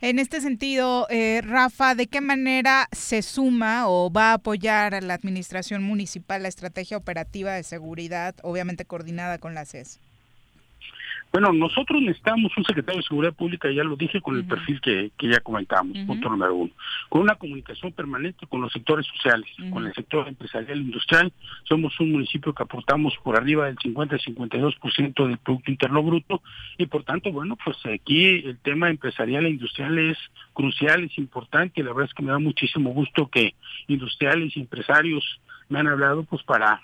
En 0.00 0.18
este 0.18 0.40
sentido, 0.40 1.06
eh, 1.10 1.40
Rafa, 1.44 1.94
¿de 1.94 2.06
qué 2.06 2.20
manera 2.20 2.88
se 2.92 3.22
suma 3.22 3.88
o 3.88 4.10
va 4.12 4.30
a 4.30 4.34
apoyar 4.34 4.94
a 4.94 5.00
la 5.00 5.14
administración 5.14 5.82
municipal 5.82 6.42
la 6.42 6.48
estrategia 6.48 6.96
operativa 6.96 7.52
de 7.52 7.62
seguridad, 7.62 8.34
obviamente 8.42 8.84
coordinada 8.84 9.38
con 9.38 9.54
la 9.54 9.64
CES? 9.64 10.00
Bueno, 11.32 11.50
nosotros 11.50 12.02
necesitamos 12.02 12.52
un 12.58 12.64
secretario 12.64 13.00
de 13.00 13.06
Seguridad 13.06 13.32
Pública, 13.32 13.70
ya 13.70 13.82
lo 13.84 13.96
dije, 13.96 14.20
con 14.20 14.36
el 14.36 14.44
perfil 14.44 14.82
que, 14.82 15.12
que 15.16 15.28
ya 15.28 15.40
comentamos, 15.40 15.96
punto 16.06 16.28
número 16.28 16.54
uno. 16.54 16.72
Con 17.08 17.22
una 17.22 17.36
comunicación 17.36 17.90
permanente 17.92 18.46
con 18.46 18.60
los 18.60 18.70
sectores 18.70 19.06
sociales, 19.06 19.48
con 19.70 19.86
el 19.86 19.94
sector 19.94 20.28
empresarial 20.28 20.78
e 20.78 20.82
industrial. 20.82 21.32
Somos 21.64 21.98
un 22.00 22.12
municipio 22.12 22.52
que 22.52 22.62
aportamos 22.62 23.14
por 23.24 23.38
arriba 23.38 23.64
del 23.64 23.78
50-52% 23.78 25.26
del 25.26 25.38
Producto 25.38 25.70
Interno 25.70 26.02
Bruto. 26.02 26.42
Y 26.76 26.84
por 26.84 27.04
tanto, 27.04 27.32
bueno, 27.32 27.56
pues 27.64 27.78
aquí 27.86 28.44
el 28.44 28.58
tema 28.58 28.90
empresarial 28.90 29.46
e 29.46 29.50
industrial 29.50 29.98
es 29.98 30.18
crucial, 30.52 31.04
es 31.04 31.16
importante. 31.16 31.82
La 31.82 31.94
verdad 31.94 32.10
es 32.10 32.14
que 32.14 32.22
me 32.22 32.32
da 32.32 32.38
muchísimo 32.38 32.90
gusto 32.90 33.28
que 33.28 33.54
industriales 33.88 34.54
y 34.54 34.60
empresarios 34.60 35.24
me 35.70 35.80
han 35.80 35.88
hablado 35.88 36.24
pues 36.24 36.42
para 36.42 36.82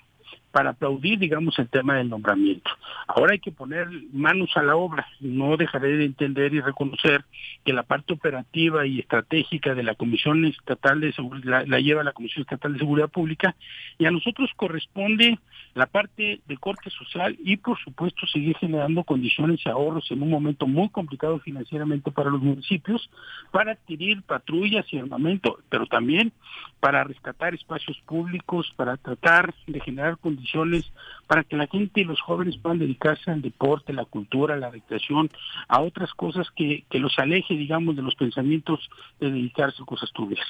para 0.51 0.71
aplaudir, 0.71 1.19
digamos, 1.19 1.57
el 1.59 1.69
tema 1.69 1.95
del 1.95 2.09
nombramiento. 2.09 2.71
Ahora 3.07 3.33
hay 3.33 3.39
que 3.39 3.51
poner 3.51 3.87
manos 4.11 4.49
a 4.55 4.63
la 4.63 4.75
obra. 4.75 5.07
No 5.19 5.57
dejaré 5.57 5.97
de 5.97 6.05
entender 6.05 6.53
y 6.53 6.61
reconocer 6.61 7.23
que 7.63 7.73
la 7.73 7.83
parte 7.83 8.13
operativa 8.13 8.85
y 8.85 8.99
estratégica 8.99 9.75
de 9.75 9.83
la 9.83 9.95
Comisión 9.95 10.45
Estatal 10.45 11.01
de 11.01 11.13
Seguridad 11.13 11.39
la, 11.43 11.65
la 11.65 11.79
lleva 11.79 12.03
la 12.03 12.13
Comisión 12.13 12.41
Estatal 12.41 12.73
de 12.73 12.79
Seguridad 12.79 13.09
Pública 13.09 13.55
y 13.97 14.05
a 14.05 14.11
nosotros 14.11 14.49
corresponde 14.55 15.39
la 15.75 15.85
parte 15.85 16.41
de 16.47 16.57
corte 16.57 16.89
social 16.89 17.37
y, 17.43 17.57
por 17.57 17.77
supuesto, 17.79 18.25
seguir 18.27 18.57
generando 18.57 19.03
condiciones 19.03 19.59
y 19.65 19.69
ahorros 19.69 20.09
en 20.11 20.21
un 20.21 20.29
momento 20.29 20.67
muy 20.67 20.89
complicado 20.89 21.39
financieramente 21.39 22.11
para 22.11 22.29
los 22.29 22.41
municipios 22.41 23.09
para 23.51 23.73
adquirir 23.73 24.21
patrullas 24.23 24.85
y 24.91 24.97
armamento, 24.97 25.59
pero 25.69 25.85
también 25.85 26.31
para 26.79 27.03
rescatar 27.03 27.53
espacios 27.53 27.99
públicos, 28.05 28.71
para 28.75 28.97
tratar 28.97 29.53
de 29.67 29.79
generar 29.79 30.17
condiciones 30.17 30.91
para 31.27 31.43
que 31.43 31.57
la 31.57 31.67
gente 31.67 32.01
y 32.01 32.05
los 32.05 32.21
jóvenes 32.21 32.57
puedan 32.57 32.79
dedicarse 32.79 33.31
al 33.31 33.41
deporte, 33.41 33.93
la 33.93 34.05
cultura, 34.05 34.57
la 34.57 34.69
recreación, 34.69 35.29
a 35.67 35.81
otras 35.81 36.13
cosas 36.13 36.47
que, 36.55 36.85
que 36.89 36.99
los 36.99 37.17
aleje, 37.19 37.55
digamos, 37.55 37.95
de 37.95 38.01
los 38.01 38.15
pensamientos 38.15 38.89
de 39.19 39.31
dedicarse 39.31 39.81
a 39.81 39.85
cosas 39.85 40.11
turbias. 40.11 40.45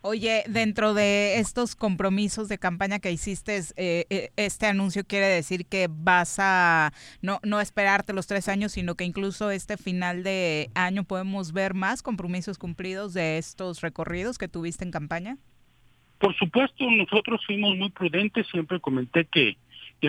Oye, 0.00 0.44
dentro 0.48 0.94
de 0.94 1.38
estos 1.38 1.74
compromisos 1.74 2.48
de 2.48 2.58
campaña 2.58 3.00
que 3.00 3.10
hiciste, 3.10 3.58
eh, 3.76 4.06
eh, 4.10 4.30
este 4.36 4.66
anuncio 4.66 5.04
quiere 5.04 5.26
decir 5.26 5.66
que 5.66 5.88
vas 5.90 6.36
a 6.38 6.92
no, 7.20 7.40
no 7.42 7.60
esperarte 7.60 8.12
los 8.12 8.28
tres 8.28 8.48
años, 8.48 8.72
sino 8.72 8.94
que 8.94 9.04
incluso 9.04 9.50
este 9.50 9.76
final 9.76 10.22
de 10.22 10.70
año 10.74 11.02
podemos 11.02 11.52
ver 11.52 11.74
más 11.74 12.02
compromisos 12.02 12.58
cumplidos 12.58 13.12
de 13.12 13.38
estos 13.38 13.80
recorridos 13.80 14.38
que 14.38 14.46
tuviste 14.46 14.84
en 14.84 14.92
campaña. 14.92 15.36
Por 16.18 16.36
supuesto, 16.36 16.88
nosotros 16.90 17.40
fuimos 17.44 17.76
muy 17.76 17.90
prudentes, 17.90 18.46
siempre 18.48 18.80
comenté 18.80 19.24
que, 19.24 19.56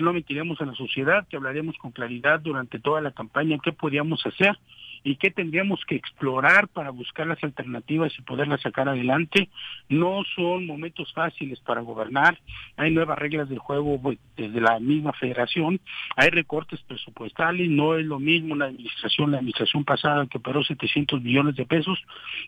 no 0.00 0.12
mentiríamos 0.12 0.60
a 0.60 0.66
la 0.66 0.74
sociedad, 0.74 1.26
que 1.28 1.36
hablaríamos 1.36 1.76
con 1.78 1.90
claridad 1.90 2.38
durante 2.40 2.78
toda 2.78 3.00
la 3.00 3.10
campaña 3.10 3.58
qué 3.62 3.72
podíamos 3.72 4.24
hacer 4.24 4.56
y 5.02 5.16
qué 5.16 5.30
tendríamos 5.30 5.84
que 5.86 5.96
explorar 5.96 6.68
para 6.68 6.90
buscar 6.90 7.26
las 7.26 7.42
alternativas 7.42 8.12
y 8.18 8.22
poderlas 8.22 8.60
sacar 8.60 8.88
adelante. 8.88 9.48
No 9.88 10.22
son 10.36 10.66
momentos 10.66 11.12
fáciles 11.12 11.60
para 11.60 11.80
gobernar, 11.80 12.38
hay 12.76 12.90
nuevas 12.90 13.18
reglas 13.18 13.48
del 13.48 13.58
juego 13.58 14.00
pues, 14.00 14.18
desde 14.36 14.60
la 14.60 14.78
misma 14.78 15.12
federación, 15.12 15.80
hay 16.16 16.30
recortes 16.30 16.80
presupuestales, 16.82 17.68
no 17.70 17.96
es 17.96 18.04
lo 18.04 18.18
mismo 18.18 18.56
la 18.56 18.66
administración, 18.66 19.32
la 19.32 19.38
administración 19.38 19.84
pasada 19.84 20.26
que 20.26 20.38
operó 20.38 20.62
700 20.62 21.22
millones 21.22 21.56
de 21.56 21.66
pesos 21.66 21.98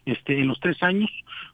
este, 0.05 0.39
en 0.39 0.49
los 0.49 0.61
tres 0.61 0.83
años, 0.83 1.11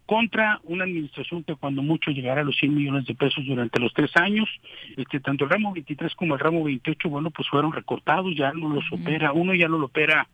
contra 0.07 0.61
una 0.65 0.85
administración 0.85 1.45
que 1.45 1.55
cuando 1.55 1.83
mucho 1.83 2.11
llegará 2.11 2.41
a 2.41 2.45
los 2.45 2.57
100 2.57 2.75
millones 2.75 3.07
de 3.07 3.15
pesos 3.15 3.45
durante 3.47 3.81
los 3.81 3.93
tres 3.93 4.11
años, 4.17 4.49
este, 4.97 5.21
tanto 5.21 5.45
el 5.45 5.51
ramo 5.51 5.73
23 5.73 6.15
como 6.15 6.35
el 6.35 6.41
ramo 6.41 6.65
28, 6.65 7.09
bueno, 7.09 7.31
pues 7.31 7.49
fueron 7.49 7.73
recortados, 7.73 8.35
ya 8.35 8.53
no 8.53 8.69
los 8.69 8.85
opera, 8.93 9.33
uno 9.33 9.55
ya 9.55 9.69
no 9.69 9.79
lo 9.79 9.87
opera 9.87 10.27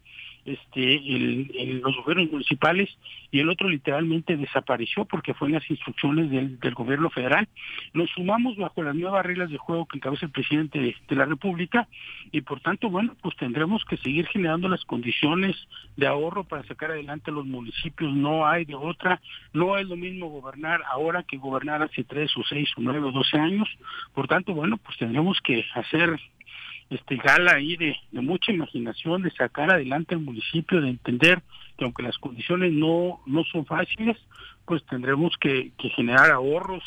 este 0.44 0.94
el, 0.94 1.80
los 1.82 1.96
gobiernos 1.96 2.30
municipales 2.30 2.88
y 3.30 3.40
el 3.40 3.48
otro 3.48 3.68
literalmente 3.68 4.36
desapareció 4.36 5.04
porque 5.04 5.34
fue 5.34 5.48
en 5.48 5.54
las 5.54 5.70
instrucciones 5.70 6.30
del, 6.30 6.58
del 6.60 6.74
gobierno 6.74 7.10
federal. 7.10 7.48
Nos 7.92 8.10
sumamos 8.10 8.56
bajo 8.56 8.82
las 8.82 8.94
nuevas 8.94 9.24
reglas 9.24 9.50
de 9.50 9.58
juego 9.58 9.86
que 9.86 9.98
encabeza 9.98 10.26
el 10.26 10.32
presidente 10.32 10.78
de, 10.78 10.96
de 11.08 11.16
la 11.16 11.24
República 11.24 11.88
y 12.32 12.42
por 12.42 12.60
tanto, 12.60 12.90
bueno, 12.90 13.14
pues 13.22 13.36
tendremos 13.36 13.84
que 13.84 13.96
seguir 13.98 14.26
generando 14.26 14.68
las 14.68 14.84
condiciones 14.84 15.56
de 15.96 16.06
ahorro 16.06 16.44
para 16.44 16.64
sacar 16.64 16.90
adelante 16.90 17.30
los 17.30 17.46
municipios. 17.46 18.14
No 18.14 18.46
hay 18.46 18.64
de 18.64 18.74
otra. 18.74 19.20
No 19.52 19.76
es 19.78 19.86
lo 19.86 19.96
mismo 19.96 20.28
gobernar 20.28 20.82
ahora 20.90 21.22
que 21.22 21.36
gobernar 21.36 21.82
hace 21.82 22.04
tres 22.04 22.36
o 22.36 22.42
seis 22.48 22.70
o 22.76 22.80
nueve 22.80 23.06
o 23.06 23.12
doce 23.12 23.38
años. 23.38 23.68
Por 24.14 24.28
tanto, 24.28 24.54
bueno, 24.54 24.76
pues 24.76 24.96
tendremos 24.98 25.40
que 25.42 25.64
hacer 25.74 26.18
este 26.96 27.16
gala 27.16 27.54
ahí 27.54 27.76
de, 27.76 27.96
de 28.10 28.20
mucha 28.20 28.52
imaginación, 28.52 29.22
de 29.22 29.30
sacar 29.30 29.70
adelante 29.70 30.14
el 30.14 30.20
municipio, 30.20 30.80
de 30.80 30.90
entender 30.90 31.42
que 31.76 31.84
aunque 31.84 32.02
las 32.02 32.16
condiciones 32.18 32.72
no, 32.72 33.20
no 33.26 33.44
son 33.44 33.66
fáciles, 33.66 34.16
pues 34.64 34.84
tendremos 34.86 35.32
que, 35.40 35.72
que 35.78 35.90
generar 35.90 36.30
ahorros 36.30 36.82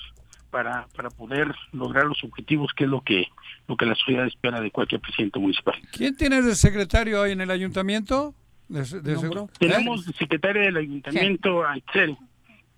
para, 0.50 0.88
para 0.96 1.10
poder 1.10 1.54
lograr 1.74 2.06
los 2.06 2.24
objetivos 2.24 2.72
que 2.76 2.86
es 2.86 2.90
lo 2.90 3.02
que 3.02 3.28
lo 3.68 3.76
que 3.76 3.86
la 3.86 3.96
sociedad 3.96 4.26
espera 4.26 4.62
de 4.62 4.72
cualquier 4.72 5.02
presidente 5.02 5.40
municipal. 5.40 5.76
¿Quién 5.92 6.16
tienes 6.16 6.46
de 6.46 6.56
secretario 6.56 7.22
ahí 7.22 7.34
en 7.34 7.42
el 7.42 7.52
ayuntamiento? 7.52 8.34
De, 8.70 8.80
de 8.80 9.18
seguro? 9.18 9.50
Tenemos 9.60 10.06
de 10.06 10.14
secretaria 10.14 10.64
del 10.64 10.78
ayuntamiento 10.78 11.66
a 11.66 11.78
Itzel, 11.78 12.18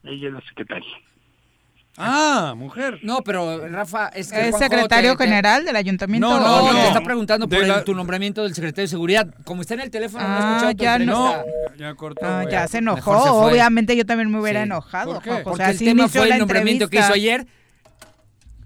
ella 0.03 0.27
es 0.27 0.33
la 0.33 0.41
secretaria. 0.41 0.89
Ah, 2.01 2.53
mujer. 2.55 2.99
No, 3.03 3.21
pero 3.23 3.67
Rafa, 3.67 4.07
es 4.09 4.31
que 4.31 4.39
¿Es 4.39 4.49
Juanjo 4.51 4.59
secretario 4.69 5.11
te- 5.11 5.17
te- 5.17 5.23
general 5.25 5.65
del 5.65 5.75
ayuntamiento? 5.75 6.29
No, 6.29 6.39
no, 6.39 6.71
no, 6.73 6.79
te 6.81 6.87
está 6.87 7.01
preguntando 7.01 7.47
por 7.49 7.61
el- 7.63 7.83
tu 7.83 7.93
nombramiento 7.93 8.43
del 8.43 8.55
secretario 8.55 8.83
de 8.85 8.87
seguridad. 8.87 9.27
Como 9.43 9.61
está 9.61 9.73
en 9.73 9.81
el 9.81 9.91
teléfono, 9.91 10.23
no 10.27 10.35
he 10.35 10.39
Ah, 10.39 10.71
ya 10.71 10.97
no. 10.99 11.27
entrevista. 11.27 11.75
Ya 11.77 11.93
cortó. 11.95 12.25
Ah, 12.25 12.45
ya 12.49 12.67
se 12.67 12.77
enojó. 12.79 12.99
se. 13.01 13.51
Obviamente 13.51 13.95
yo 13.97 14.05
también 14.05 14.31
me 14.31 14.39
hubiera 14.39 14.61
Sí. 14.61 14.65
enojado. 14.65 15.13
¿Por 15.15 15.23
qué? 15.23 15.29
Juanjo. 15.29 15.49
O 15.49 15.51
Porque 15.51 15.63
sea, 15.65 15.71
el 15.71 15.77
tema 15.79 16.01
inició 16.03 16.21
fue 16.21 16.29
la 16.29 16.35
el 16.35 16.39
nombramiento 16.39 16.87
que 16.89 16.97
hizo 16.97 17.05
entrevista. 17.13 17.35
ayer. 17.43 17.47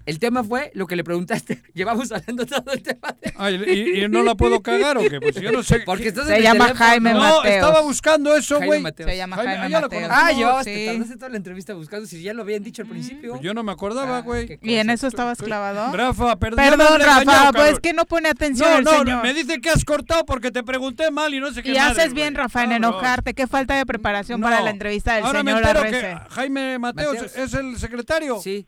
El 0.06 0.18
tema 0.18 0.44
fue 0.44 0.70
lo 0.74 0.86
que 0.86 0.96
le 0.96 1.04
preguntaste. 1.04 1.62
Llevamos 1.74 2.12
hablando 2.12 2.44
todo 2.46 2.72
el 2.72 2.82
tema. 2.82 3.16
De... 3.22 3.32
Ay, 3.36 3.62
¿y, 3.66 4.04
y 4.04 4.08
no 4.08 4.22
la 4.22 4.34
puedo 4.34 4.60
cagar 4.62 4.98
o 4.98 5.00
qué? 5.00 5.20
Pues 5.20 5.34
yo 5.36 5.50
no 5.50 5.62
sé. 5.62 5.80
Porque 5.86 6.08
estás 6.08 6.26
Se 6.26 6.32
en 6.32 6.36
el 6.38 6.42
llama 6.42 6.66
teléfono. 6.66 6.86
Jaime 6.88 7.12
no, 7.14 7.18
Mateos. 7.20 7.46
estaba 7.46 7.80
buscando 7.80 8.36
eso, 8.36 8.60
güey. 8.60 8.82
Se 8.96 9.16
llama 9.16 9.36
Jaime, 9.36 9.52
Jaime, 9.56 9.70
ya 9.70 9.80
lo 9.80 9.86
Mateos. 9.88 10.02
conozco. 10.08 10.24
Ah, 10.48 10.62
Sí. 10.64 10.70
te 10.74 10.86
tardaste 10.86 11.14
toda 11.16 11.28
la 11.30 11.36
entrevista 11.36 11.74
buscando 11.74 12.06
si 12.06 12.22
ya 12.22 12.34
lo 12.34 12.42
habían 12.42 12.62
dicho 12.62 12.82
al 12.82 12.88
principio. 12.88 13.30
Pues 13.32 13.42
yo 13.42 13.54
no 13.54 13.62
me 13.62 13.72
acordaba, 13.72 14.18
Ah, 14.18 14.20
güey. 14.20 14.46
qué 14.46 14.58
¿Y 14.62 14.74
en 14.76 14.90
eso 14.90 15.06
estabas 15.06 15.38
clavado? 15.38 15.96
Rafa, 15.96 16.36
perdón. 16.36 16.56
Perdón, 16.64 17.00
Rafa, 17.00 17.52
pues 17.52 17.72
es 17.72 17.80
que 17.80 17.92
no 17.92 18.04
pone 18.04 18.28
atención 18.28 18.84
No, 18.84 18.92
no, 18.92 18.98
señor. 18.98 19.22
me 19.22 19.32
dice 19.34 19.60
que 19.60 19.70
has 19.70 19.84
cortado 19.84 20.24
porque 20.26 20.50
te 20.50 20.62
pregunté 20.62 21.10
mal 21.10 21.32
y 21.34 21.40
no 21.40 21.50
sé 21.52 21.62
qué 21.62 21.70
Y 21.70 21.74
madre, 21.76 22.02
haces 22.02 22.12
bien. 22.14 22.34
Rafa, 22.34 22.64
en 22.64 22.72
enojarte. 22.72 23.32
Qué 23.34 23.46
falta 23.46 23.74
de 23.76 23.86
preparación 23.86 24.40
No. 24.40 24.46
para 24.48 24.60
la 24.60 24.70
entrevista 24.70 25.14
del 25.14 25.24
Ahora 25.24 25.42
me 25.42 25.52
señor 25.52 25.66
entero 25.76 25.90
que 25.90 26.16
Jaime 26.34 26.78
Mateos, 26.78 27.14
Mateos. 27.14 27.36
es 27.36 27.54
el 27.54 27.78
secretario. 27.78 28.38
Sí. 28.40 28.66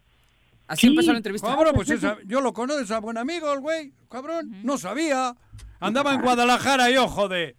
Así 0.69 0.89
empezó 0.89 1.13
la 1.13 1.19
entrevista. 1.19 1.49
Cabrón, 1.49 1.75
pues 1.75 1.91
esa- 1.91 2.17
yo 2.27 2.41
lo 2.41 2.53
conozco, 2.53 2.83
es 2.83 2.91
a 2.91 2.99
buen 3.01 3.19
amigo 3.19 3.53
el 3.53 3.61
güey, 3.61 3.93
cabrón. 4.11 4.51
No 4.65 4.79
sabía. 4.79 5.35
Andaba 5.81 6.15
en 6.15 6.23
Guadalajara 6.23 6.91
yo, 6.91 7.07
joder. 7.09 7.55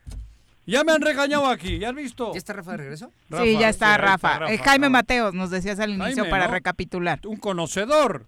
Ya 0.65 0.83
me 0.83 0.91
han 0.91 1.01
regañado 1.01 1.47
aquí, 1.47 1.79
¿ya 1.79 1.89
has 1.89 1.95
visto? 1.95 2.33
¿Ya 2.33 2.39
está 2.39 2.51
Rafa 2.51 2.71
de 2.71 2.77
regreso? 2.77 3.11
Rafa, 3.29 3.43
sí, 3.45 3.57
ya 3.57 3.69
está 3.69 3.97
Rafa. 3.97 4.51
Eh, 4.51 4.57
Jaime. 4.57 4.89
Mateos, 4.89 5.33
nos 5.33 5.49
decías 5.49 5.79
al 5.79 5.91
inicio 5.91 6.23
Jaime, 6.23 6.29
para 6.29 6.47
¿no? 6.47 6.51
recapitular. 6.51 7.21
Un 7.25 7.37
conocedor. 7.37 8.27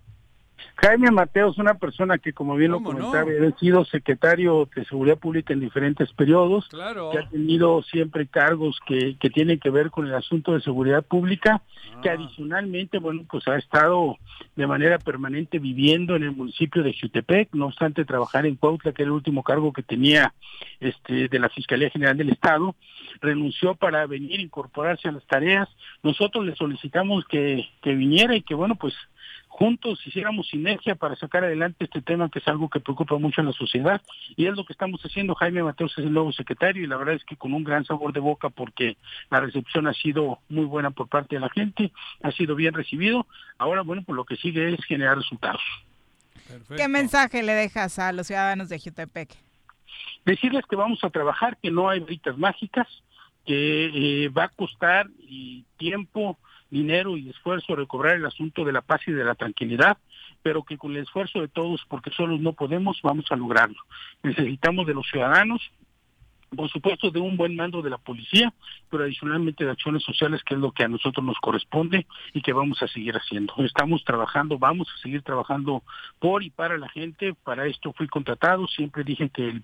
Jaime 0.76 1.12
Mateo 1.12 1.52
es 1.52 1.58
una 1.58 1.74
persona 1.76 2.18
que, 2.18 2.34
como 2.34 2.56
bien 2.56 2.72
lo 2.72 2.82
comentaba, 2.82 3.30
ha 3.30 3.60
sido 3.60 3.86
secretario 3.86 4.70
de 4.76 4.86
Seguridad 4.86 5.18
Pública 5.18 5.54
en 5.54 5.60
diferentes 5.60 6.12
periodos, 6.14 6.68
Claro. 6.70 7.10
que 7.12 7.20
ha 7.20 7.30
tenido 7.30 7.82
siempre 7.84 8.28
cargos 8.28 8.80
que, 8.86 9.18
que 9.20 9.30
tienen 9.30 9.60
que 9.60 9.70
ver 9.70 9.92
con 9.92 10.08
el 10.08 10.14
asunto 10.14 10.54
de 10.54 10.62
seguridad 10.62 11.04
pública, 11.04 11.62
que 12.02 12.10
adicionalmente, 12.10 13.00
bueno, 13.00 13.24
pues 13.30 13.48
ha 13.48 13.58
estado 13.58 14.18
de 14.56 14.68
manera 14.68 15.00
permanente 15.00 15.60
viviendo 15.60 16.16
en 16.16 16.24
el 16.24 16.32
municipio 16.32 16.82
de 16.84 16.96
Jutepec, 17.00 17.50
no 17.54 17.66
obstante 17.68 18.06
trabajar 18.06 18.46
en 18.46 18.56
Cuautla, 18.56 18.94
que 18.94 19.02
era 19.04 19.10
el 19.10 19.16
último 19.16 19.44
cargo 19.44 19.74
que 19.74 19.84
tenía 19.84 20.34
este 20.80 21.28
de 21.28 21.40
la 21.40 21.50
Fiscalía 21.50 21.90
General 21.90 22.16
del 22.16 22.30
Estado, 22.30 22.76
renunció 23.22 23.76
para 23.76 24.06
venir 24.08 24.40
a 24.40 24.44
incorporarse 24.44 25.10
a 25.10 25.12
las 25.12 25.26
tareas. 25.28 25.68
Nosotros 26.04 26.46
le 26.46 26.56
solicitamos 26.56 27.26
que, 27.26 27.68
que 27.82 27.94
viniera 27.96 28.36
y 28.36 28.42
que, 28.42 28.54
bueno, 28.56 28.76
pues 28.76 28.94
juntos 29.60 30.00
hiciéramos 30.08 30.48
sinergia 30.48 30.96
para 30.96 31.18
sacar 31.18 31.44
adelante 31.44 31.84
este 31.84 32.02
tema 32.02 32.30
que 32.30 32.40
es 32.40 32.48
algo 32.48 32.70
que 32.70 32.80
preocupa 32.80 33.18
mucho 33.18 33.42
a 33.42 33.44
la 33.44 33.52
sociedad 33.52 34.02
y 34.38 34.46
es 34.46 34.56
lo 34.56 34.64
que 34.64 34.72
estamos 34.72 35.02
haciendo. 35.02 35.36
Jaime 35.36 35.62
Mateos 35.62 35.92
es 35.98 36.06
el 36.06 36.14
nuevo 36.14 36.32
secretario 36.32 36.82
y 36.82 36.88
la 36.88 36.96
verdad 36.96 37.16
es 37.16 37.26
que 37.26 37.36
con 37.36 37.54
un 37.54 37.66
gran 37.66 37.84
sabor 37.84 38.14
de 38.14 38.22
boca 38.22 38.50
porque 38.50 38.96
la 39.30 39.42
recepción 39.42 39.86
ha 39.88 39.94
sido 39.94 40.40
muy 40.48 40.64
buena 40.64 40.92
por 40.92 41.10
parte 41.10 41.36
de 41.36 41.42
la 41.42 41.50
gente, 41.50 41.92
ha 42.24 42.32
sido 42.32 42.56
bien 42.56 42.74
recibido. 42.74 43.28
Ahora, 43.58 43.82
bueno, 43.82 44.02
pues 44.06 44.16
lo 44.16 44.24
que 44.24 44.38
sigue 44.38 44.74
es 44.74 44.86
generar 44.86 45.18
resultados. 45.18 45.62
¿Qué 46.78 46.88
mensaje 46.88 47.44
le 47.44 47.52
dejas 47.52 48.00
a 48.00 48.14
los 48.14 48.28
ciudadanos 48.28 48.70
de 48.70 48.80
Jutepec? 48.80 49.36
Decirles 50.24 50.64
que 50.70 50.78
vamos 50.78 51.04
a 51.04 51.10
trabajar, 51.10 51.58
que 51.58 51.70
no 51.70 51.90
hay 51.90 52.00
britas 52.00 52.38
mágicas, 52.38 52.88
que 53.46 54.24
eh, 54.24 54.30
va 54.30 54.46
a 54.46 54.50
costar 54.50 55.08
y 55.20 55.66
tiempo, 55.76 56.38
dinero 56.70 57.18
y 57.18 57.30
esfuerzo 57.30 57.76
recobrar 57.76 58.16
el 58.16 58.26
asunto 58.26 58.64
de 58.64 58.74
la 58.74 58.82
paz 58.82 59.02
y 59.08 59.12
de 59.12 59.24
la 59.24 59.36
tranquilidad, 59.36 59.98
pero 60.42 60.64
que 60.64 60.78
con 60.78 60.92
el 60.92 61.04
esfuerzo 61.04 61.42
de 61.42 61.48
todos, 61.48 61.82
porque 61.88 62.12
solos 62.12 62.40
no 62.40 62.54
podemos, 62.54 63.00
vamos 63.04 63.26
a 63.30 63.36
lograrlo. 63.36 63.80
Necesitamos 64.24 64.88
de 64.88 64.94
los 64.94 65.08
ciudadanos, 65.08 65.62
por 66.56 66.70
supuesto 66.70 67.12
de 67.12 67.20
un 67.20 67.38
buen 67.38 67.56
mando 67.56 67.82
de 67.82 67.90
la 67.90 67.98
policía, 67.98 68.54
pero 68.90 69.04
adicionalmente 69.04 69.66
de 69.66 69.72
acciones 69.72 70.04
sociales, 70.04 70.42
que 70.44 70.56
es 70.56 70.60
lo 70.60 70.72
que 70.72 70.84
a 70.84 70.88
nosotros 70.88 71.24
nos 71.26 71.38
corresponde 71.40 72.08
y 72.34 72.42
que 72.42 72.54
vamos 72.54 72.82
a 72.82 72.88
seguir 72.88 73.16
haciendo. 73.16 73.54
Estamos 73.60 74.04
trabajando, 74.04 74.58
vamos 74.58 74.88
a 74.90 75.02
seguir 75.02 75.22
trabajando 75.22 75.84
por 76.20 76.44
y 76.44 76.50
para 76.50 76.78
la 76.78 76.90
gente, 76.90 77.34
para 77.44 77.68
esto 77.68 77.94
fui 77.94 78.08
contratado, 78.08 78.68
siempre 78.68 79.04
dije 79.04 79.30
que 79.30 79.50
el, 79.50 79.64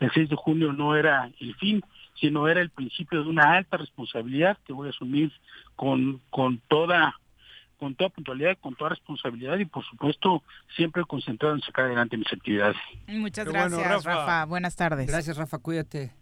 el 0.00 0.10
6 0.12 0.30
de 0.30 0.36
junio 0.36 0.72
no 0.72 0.96
era 0.96 1.30
el 1.40 1.54
fin, 1.56 1.82
sino 2.20 2.48
era 2.48 2.60
el 2.60 2.70
principio 2.70 3.22
de 3.22 3.28
una 3.28 3.54
alta 3.56 3.76
responsabilidad 3.76 4.58
que 4.66 4.72
voy 4.72 4.88
a 4.88 4.90
asumir 4.90 5.32
con, 5.74 6.20
con 6.30 6.58
toda 6.68 7.14
con 7.78 7.94
toda 7.94 8.08
puntualidad, 8.08 8.56
con 8.58 8.74
toda 8.74 8.90
responsabilidad 8.90 9.58
y 9.58 9.66
por 9.66 9.84
supuesto 9.84 10.42
siempre 10.76 11.04
concentrado 11.04 11.54
en 11.54 11.60
sacar 11.60 11.84
adelante 11.84 12.16
mis 12.16 12.32
actividades. 12.32 12.76
Muchas 13.06 13.44
Qué 13.46 13.52
gracias, 13.52 13.72
bueno, 13.78 13.88
Rafa. 13.94 14.14
Rafa. 14.14 14.44
Buenas 14.46 14.76
tardes. 14.76 15.06
Gracias, 15.06 15.36
Rafa, 15.36 15.58
cuídate. 15.58 16.14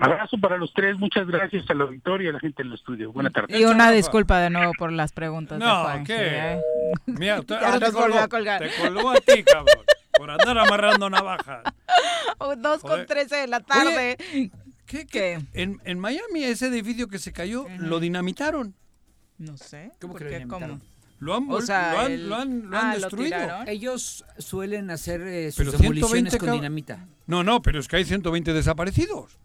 Abrazo 0.00 0.38
para 0.38 0.58
los 0.58 0.72
tres, 0.72 0.96
muchas 0.98 1.26
gracias 1.26 1.68
a 1.68 1.74
la 1.74 1.84
auditoría 1.84 2.26
y 2.26 2.30
a 2.30 2.32
la 2.34 2.40
gente 2.40 2.62
del 2.62 2.72
estudio. 2.74 3.10
Buenas 3.12 3.32
tardes. 3.32 3.58
Y 3.58 3.64
una 3.64 3.86
Rafa. 3.86 3.90
disculpa 3.92 4.38
de 4.38 4.50
nuevo 4.50 4.72
por 4.78 4.92
las 4.92 5.12
preguntas 5.12 5.58
de 5.58 5.64
No, 5.64 5.82
Juanji, 5.82 6.06
¿qué? 6.06 6.52
¿eh? 6.52 6.60
Mira, 7.06 7.42
te, 7.46 7.54
ahora 7.54 7.80
te 7.80 7.92
colgó, 7.92 8.18
a 8.18 8.28
colgar. 8.28 8.60
te 8.60 8.70
colgó 8.80 9.10
a 9.10 9.16
ti, 9.16 9.42
cabrón. 9.44 9.84
Por 10.16 10.30
andar 10.30 10.58
amarrando 10.58 11.10
navajas. 11.10 11.64
Dos 12.58 12.82
con 12.82 13.06
trece 13.06 13.36
de 13.36 13.46
la 13.46 13.60
tarde. 13.60 14.16
¿Qué, 14.86 15.06
¿Qué? 15.06 15.40
En, 15.54 15.80
en 15.84 15.98
Miami, 15.98 16.44
ese 16.44 16.66
edificio 16.66 17.08
que 17.08 17.18
se 17.18 17.32
cayó, 17.32 17.66
lo 17.78 18.00
dinamitaron. 18.00 18.74
No 19.38 19.56
sé. 19.56 19.90
¿Cómo 20.00 20.12
¿Por 20.14 20.22
que 20.22 20.30
lo 20.30 20.38
qué? 20.38 20.46
¿Cómo? 20.48 20.80
Lo 21.18 21.36
han, 21.36 21.50
O 21.50 21.60
sea, 21.62 21.92
lo 21.92 21.98
han, 22.00 22.12
el- 22.12 22.28
lo 22.28 22.34
han- 22.36 22.70
lo 22.70 22.76
han 22.78 22.86
Ah, 22.86 22.94
¿lo 22.94 23.00
destruido. 23.00 23.38
tiraron? 23.38 23.68
Ellos 23.68 24.24
suelen 24.38 24.90
hacer 24.90 25.20
eh, 25.22 25.52
sus 25.52 25.58
Pero 25.66 25.72
demoliciones 25.78 26.32
120 26.32 26.38
con 26.38 26.52
dinamita. 26.52 27.06
No, 27.28 27.44
no, 27.44 27.62
pero 27.62 27.78
es 27.78 27.86
que 27.88 27.96
hay 27.96 28.04
120 28.04 28.52
desaparecidos. 28.52 29.38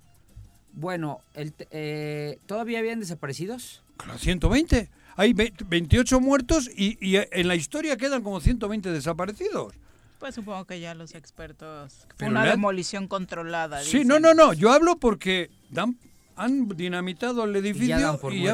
Bueno, 0.74 1.20
el 1.34 1.54
eh, 1.72 2.40
¿todavía 2.46 2.80
habían 2.80 3.00
desaparecidos? 3.00 3.84
Claro, 3.98 4.18
120. 4.20 4.90
Hay 5.16 5.34
ve- 5.34 5.54
28 5.68 6.20
muertos 6.20 6.70
y, 6.76 6.98
y 7.00 7.18
en 7.18 7.48
la 7.48 7.56
historia 7.56 7.96
quedan 7.98 8.22
como 8.24 8.40
120 8.42 8.92
desaparecidos. 8.92 9.74
Pues 10.20 10.36
supongo 10.36 10.66
que 10.66 10.80
ya 10.80 10.94
los 10.96 11.14
expertos. 11.16 12.08
Pero 12.18 12.32
una 12.32 12.44
le 12.44 12.50
ha- 12.50 12.52
demolición 12.54 13.08
controlada. 13.08 13.82
Sí, 13.82 14.00
dicen. 14.00 14.08
no, 14.08 14.20
no, 14.20 14.34
no. 14.34 14.54
Yo 14.54 14.72
hablo 14.72 14.98
porque 14.98 15.50
dan, 15.70 15.98
han 16.36 16.68
dinamitado 16.70 17.44
el 17.44 17.56
edificio 17.56 17.86
y 17.86 17.90
ya 17.90 17.98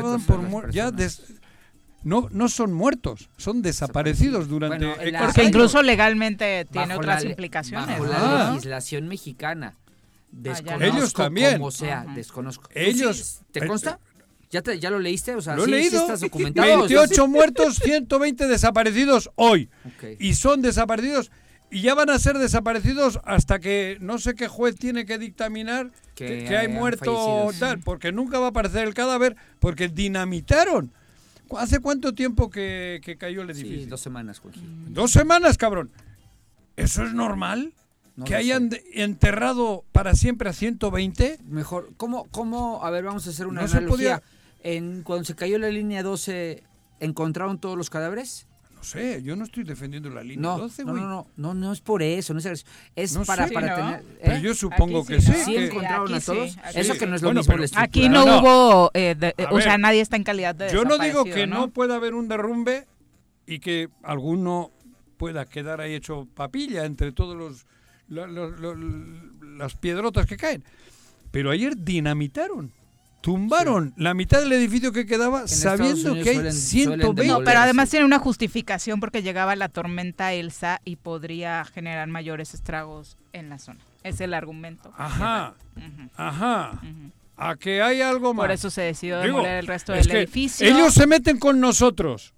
muertos 0.02 0.12
dan 0.12 0.22
por 0.26 0.40
a 0.40 0.42
las 0.44 0.52
muer- 0.52 0.72
ya 0.72 0.92
des- 0.92 1.24
no, 2.04 2.28
no 2.32 2.50
son 2.50 2.74
muertos, 2.74 3.30
son 3.38 3.62
desaparecidos 3.62 4.50
durante 4.50 4.86
Bueno, 4.86 5.02
en 5.02 5.14
la- 5.14 5.20
años. 5.22 5.38
incluso 5.48 5.82
legalmente 5.82 6.66
tiene 6.70 6.88
Bajo 6.88 7.00
otras 7.00 7.24
la 7.24 7.30
implicaciones. 7.30 7.88
Bajo 7.88 8.04
¿no? 8.06 8.12
la 8.12 8.48
Ah. 8.48 8.50
legislación 8.52 9.08
mexicana. 9.08 9.76
Desconozco 10.32 10.84
Ellos 10.84 11.14
también. 11.14 11.54
Como 11.60 11.72
sea, 11.72 12.06
desconozco. 12.16 12.64
¿Tú 12.68 12.74
Ellos- 12.76 13.18
sí- 13.40 13.46
¿Te 13.52 13.66
consta? 13.68 14.00
¿Ya, 14.50 14.62
te- 14.62 14.80
¿Ya 14.80 14.90
lo 14.90 15.00
leíste? 15.00 15.34
O 15.36 15.42
sea, 15.42 15.56
Lo 15.56 15.64
he 15.64 15.66
sí, 15.66 15.72
sí 15.72 15.78
leído. 15.80 16.02
estás 16.02 16.20
documentado. 16.20 16.68
28 16.68 17.28
muertos, 17.28 17.76
120 17.78 18.48
desaparecidos 18.48 19.32
hoy. 19.36 19.70
Ok. 19.86 20.20
Y 20.20 20.34
son 20.36 20.62
desaparecidos. 20.62 21.32
Y 21.74 21.82
ya 21.82 21.96
van 21.96 22.10
a 22.10 22.20
ser 22.20 22.38
desaparecidos 22.38 23.20
hasta 23.26 23.60
que 23.60 23.98
no 24.00 24.18
sé 24.20 24.36
qué 24.36 24.48
juez 24.48 24.76
tiene 24.76 25.06
que 25.06 25.18
dictaminar 25.18 25.92
Que 26.16 26.28
que, 26.28 26.46
que 26.46 26.58
hay 26.58 26.68
muerto 26.68 27.16
fallecidos. 27.16 27.60
tal. 27.60 27.80
Porque 27.80 28.12
nunca 28.12 28.38
va 28.40 28.46
a 28.46 28.50
aparecer 28.50 28.88
el 28.88 28.94
cadáver 28.94 29.36
porque 29.60 29.88
dinamitaron. 29.90 30.92
¿Hace 31.58 31.80
cuánto 31.80 32.14
tiempo 32.14 32.50
que, 32.50 33.02
que 33.04 33.18
cayó 33.18 33.42
el 33.42 33.50
edificio? 33.50 33.80
Sí, 33.80 33.86
dos 33.86 34.02
semanas, 34.02 34.40
Juanji. 34.40 34.62
Dos 34.90 35.12
semanas, 35.12 35.58
cabrón. 35.58 35.92
¿Eso 36.78 37.04
es 37.06 37.14
normal? 37.14 37.74
No 38.16 38.26
¿Que 38.26 38.36
hayan 38.36 38.70
enterrado 38.94 39.84
para 39.92 40.14
siempre 40.16 40.50
a 40.50 40.54
120? 40.54 41.40
Mejor, 41.48 41.90
¿cómo, 41.98 42.26
cómo? 42.32 42.84
A 42.86 42.90
ver, 42.92 43.04
vamos 43.04 43.26
a 43.28 43.32
hacer 43.32 43.48
una 43.48 43.62
No 43.62 43.68
se 43.68 43.78
analogía. 43.78 44.20
podía- 44.20 44.24
En, 44.64 45.04
cuando 45.04 45.26
se 45.26 45.36
cayó 45.36 45.58
la 45.60 45.70
línea 45.70 46.04
12, 46.04 46.64
¿encontraron 47.00 47.60
todos 47.60 47.78
los 47.78 47.90
cadáveres? 47.90 48.48
No 48.84 48.90
sé, 48.90 49.24
yo 49.24 49.38
no 49.38 49.46
estoy 49.46 49.64
defendiendo 49.64 50.10
la 50.10 50.22
línea 50.22 50.42
No, 50.42 50.58
12, 50.58 50.84
no, 50.84 50.92
güey. 50.92 51.02
no, 51.04 51.10
no, 51.10 51.28
no, 51.38 51.54
no 51.54 51.72
es 51.72 51.80
por 51.80 52.04
eso, 52.04 52.34
no 52.34 52.40
es, 52.40 52.46
eso. 52.46 52.66
es 52.98 53.14
No 53.16 53.24
para, 53.24 53.48
sé. 53.48 53.54
para 53.54 53.76
tener... 53.78 54.04
Pero 54.22 54.36
¿eh? 54.36 54.42
yo 54.42 54.54
supongo 54.54 55.00
Aquí 55.04 55.08
que 55.14 55.22
sí, 55.22 55.32
sí. 55.32 55.38
¿no? 55.38 55.46
¿Sí 55.46 55.54
que- 55.54 55.66
encontraron 55.68 56.14
a 56.14 56.20
todos? 56.20 56.58
Eso 56.76 56.94
que 56.96 57.08
no 57.08 57.16
es 57.16 57.22
lo 57.22 57.30
Bueno, 57.30 57.40
mismo 57.40 57.54
pero-. 57.56 57.82
Aquí 57.82 58.10
no, 58.10 58.26
hubo, 58.26 58.92
eh, 58.94 59.16
de- 59.18 59.34
o 59.52 59.62
sea, 59.62 59.78
nadie 59.78 60.02
está 60.02 60.18
en 60.18 60.26
calidad 60.26 60.54
de 60.54 60.70
Yo 60.74 60.84
no 60.84 60.98
digo 60.98 61.24
que 61.24 61.48
no 61.48 61.70
pueda 61.70 61.96
haber 61.96 62.14
un 62.14 62.28
derrumbe 62.28 62.86
y 63.48 63.60
que 63.60 63.88
alguno 64.04 64.70
pueda 65.16 65.46
quedar 65.46 65.80
ahí 65.80 65.94
hecho 65.94 66.28
papilla 66.36 66.84
entre 66.84 67.14
todos 67.14 67.38
los, 67.38 67.66
la- 68.10 68.28
las 68.28 69.76
piedrotas 69.78 70.26
que 70.26 70.36
caen. 70.36 70.62
Pero 71.32 71.52
ayer 71.52 71.78
dinamitaron, 71.78 72.74
tumbaron 73.24 73.94
la 73.96 74.14
mitad 74.14 74.42
del 74.42 74.52
edificio 74.52 74.92
que 74.92 75.06
quedaba 75.06 75.48
sabiendo 75.48 76.14
que 76.14 76.20
hay 76.30 76.36
suelen- 76.36 76.52
suelen 76.52 76.54
120. 76.54 77.26
No, 77.26 77.40
pero 77.46 77.60
además 77.62 77.90
tiene 77.90 78.06
una 78.06 78.20
justificación 78.20 79.00
porque 79.00 79.24
llegaba 79.24 79.56
la 79.56 79.70
tormenta 79.70 80.34
Elsa 80.34 80.82
y 80.84 80.98
podría 80.98 81.64
generar 81.64 82.10
mayores 82.10 82.54
estragos 82.54 83.16
en 83.32 83.48
la 83.48 83.60
zona. 83.60 83.80
Es 84.04 84.20
el 84.20 84.34
argumento. 84.34 84.92
Ajá, 84.98 85.54
ajá. 86.18 86.82
A 87.38 87.56
que 87.56 87.82
hay 87.82 88.02
algo 88.02 88.34
más. 88.34 88.44
Por 88.44 88.52
eso 88.52 88.70
se 88.70 88.82
decidió 88.82 89.22
Digo, 89.22 89.38
demoler 89.38 89.60
el 89.60 89.68
resto 89.68 89.94
es 89.94 90.06
del 90.06 90.18
edificio. 90.18 90.68
Ellos 90.68 90.94
se 90.94 91.08
meten 91.08 91.40
con 91.40 91.62
nosotros. 91.62 92.34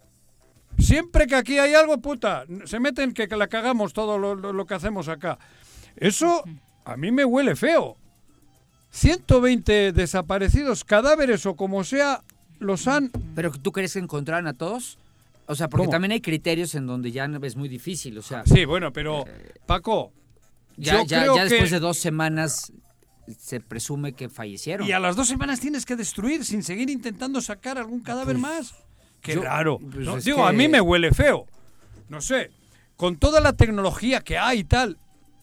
Siempre 0.77 1.25
que 1.25 1.35
aquí 1.35 1.57
hay 1.57 1.73
algo, 1.73 1.97
puta, 1.97 2.45
se 2.65 2.79
meten 2.79 3.11
que, 3.13 3.27
que 3.27 3.35
la 3.37 3.47
cagamos 3.47 3.91
todo 3.91 4.19
lo, 4.19 4.35
lo- 4.35 4.53
lo 4.53 4.65
que 4.67 4.75
hacemos 4.75 5.07
acá. 5.07 5.39
Eso 5.95 6.43
a 6.85 6.95
mí 6.95 7.11
me 7.11 7.25
huele 7.25 7.55
feo. 7.55 7.97
120 8.95 9.91
desaparecidos, 9.91 10.85
cadáveres 10.85 11.45
o 11.45 11.55
como 11.57 11.83
sea, 11.83 12.23
los 12.59 12.87
han... 12.87 13.11
¿Pero 13.35 13.51
tú 13.51 13.71
crees 13.73 13.91
que 13.93 13.99
encontraron 13.99 14.47
a 14.47 14.53
todos? 14.53 14.97
O 15.47 15.53
sea, 15.55 15.67
porque 15.67 15.81
¿Cómo? 15.83 15.91
también 15.91 16.13
hay 16.13 16.21
criterios 16.21 16.73
en 16.75 16.87
donde 16.87 17.11
ya 17.11 17.27
no- 17.27 17.45
es 17.45 17.57
muy 17.57 17.67
difícil, 17.67 18.17
o 18.17 18.21
sea... 18.21 18.43
Sí, 18.45 18.63
bueno, 18.63 18.93
pero 18.93 19.25
Paco, 19.65 20.13
Ya, 20.77 20.93
yo 20.99 21.05
ya, 21.05 21.19
creo 21.21 21.35
ya 21.35 21.43
después 21.43 21.69
que- 21.69 21.75
de 21.75 21.79
dos 21.81 21.97
semanas 21.97 22.71
se 23.37 23.59
presume 23.59 24.13
que 24.13 24.29
fallecieron. 24.29 24.87
Y 24.87 24.93
a 24.93 24.99
las 24.99 25.17
dos 25.17 25.27
semanas 25.27 25.59
tienes 25.59 25.85
que 25.85 25.97
destruir 25.97 26.45
sin 26.45 26.63
seguir 26.63 26.89
intentando 26.89 27.41
sacar 27.41 27.77
algún 27.77 27.99
cadáver 27.99 28.37
Pues, 28.37 28.41
más. 28.41 28.75
Qué 29.21 29.35
yo- 29.35 29.41
raro. 29.43 29.77
pues 29.79 30.05
No, 30.05 30.17
digo, 30.21 30.37
que- 30.37 30.43
a 30.43 30.51
mí 30.53 30.69
me 30.69 30.79
huele 30.79 31.11
feo. 31.11 31.45
No 32.07 32.21
sé. 32.21 32.49
Con 32.95 33.17
toda 33.17 33.41
la 33.41 33.51
tecnología 33.53 34.21
que 34.21 34.37
hay 34.37 34.59
y 34.59 34.63
tal, 34.63 34.97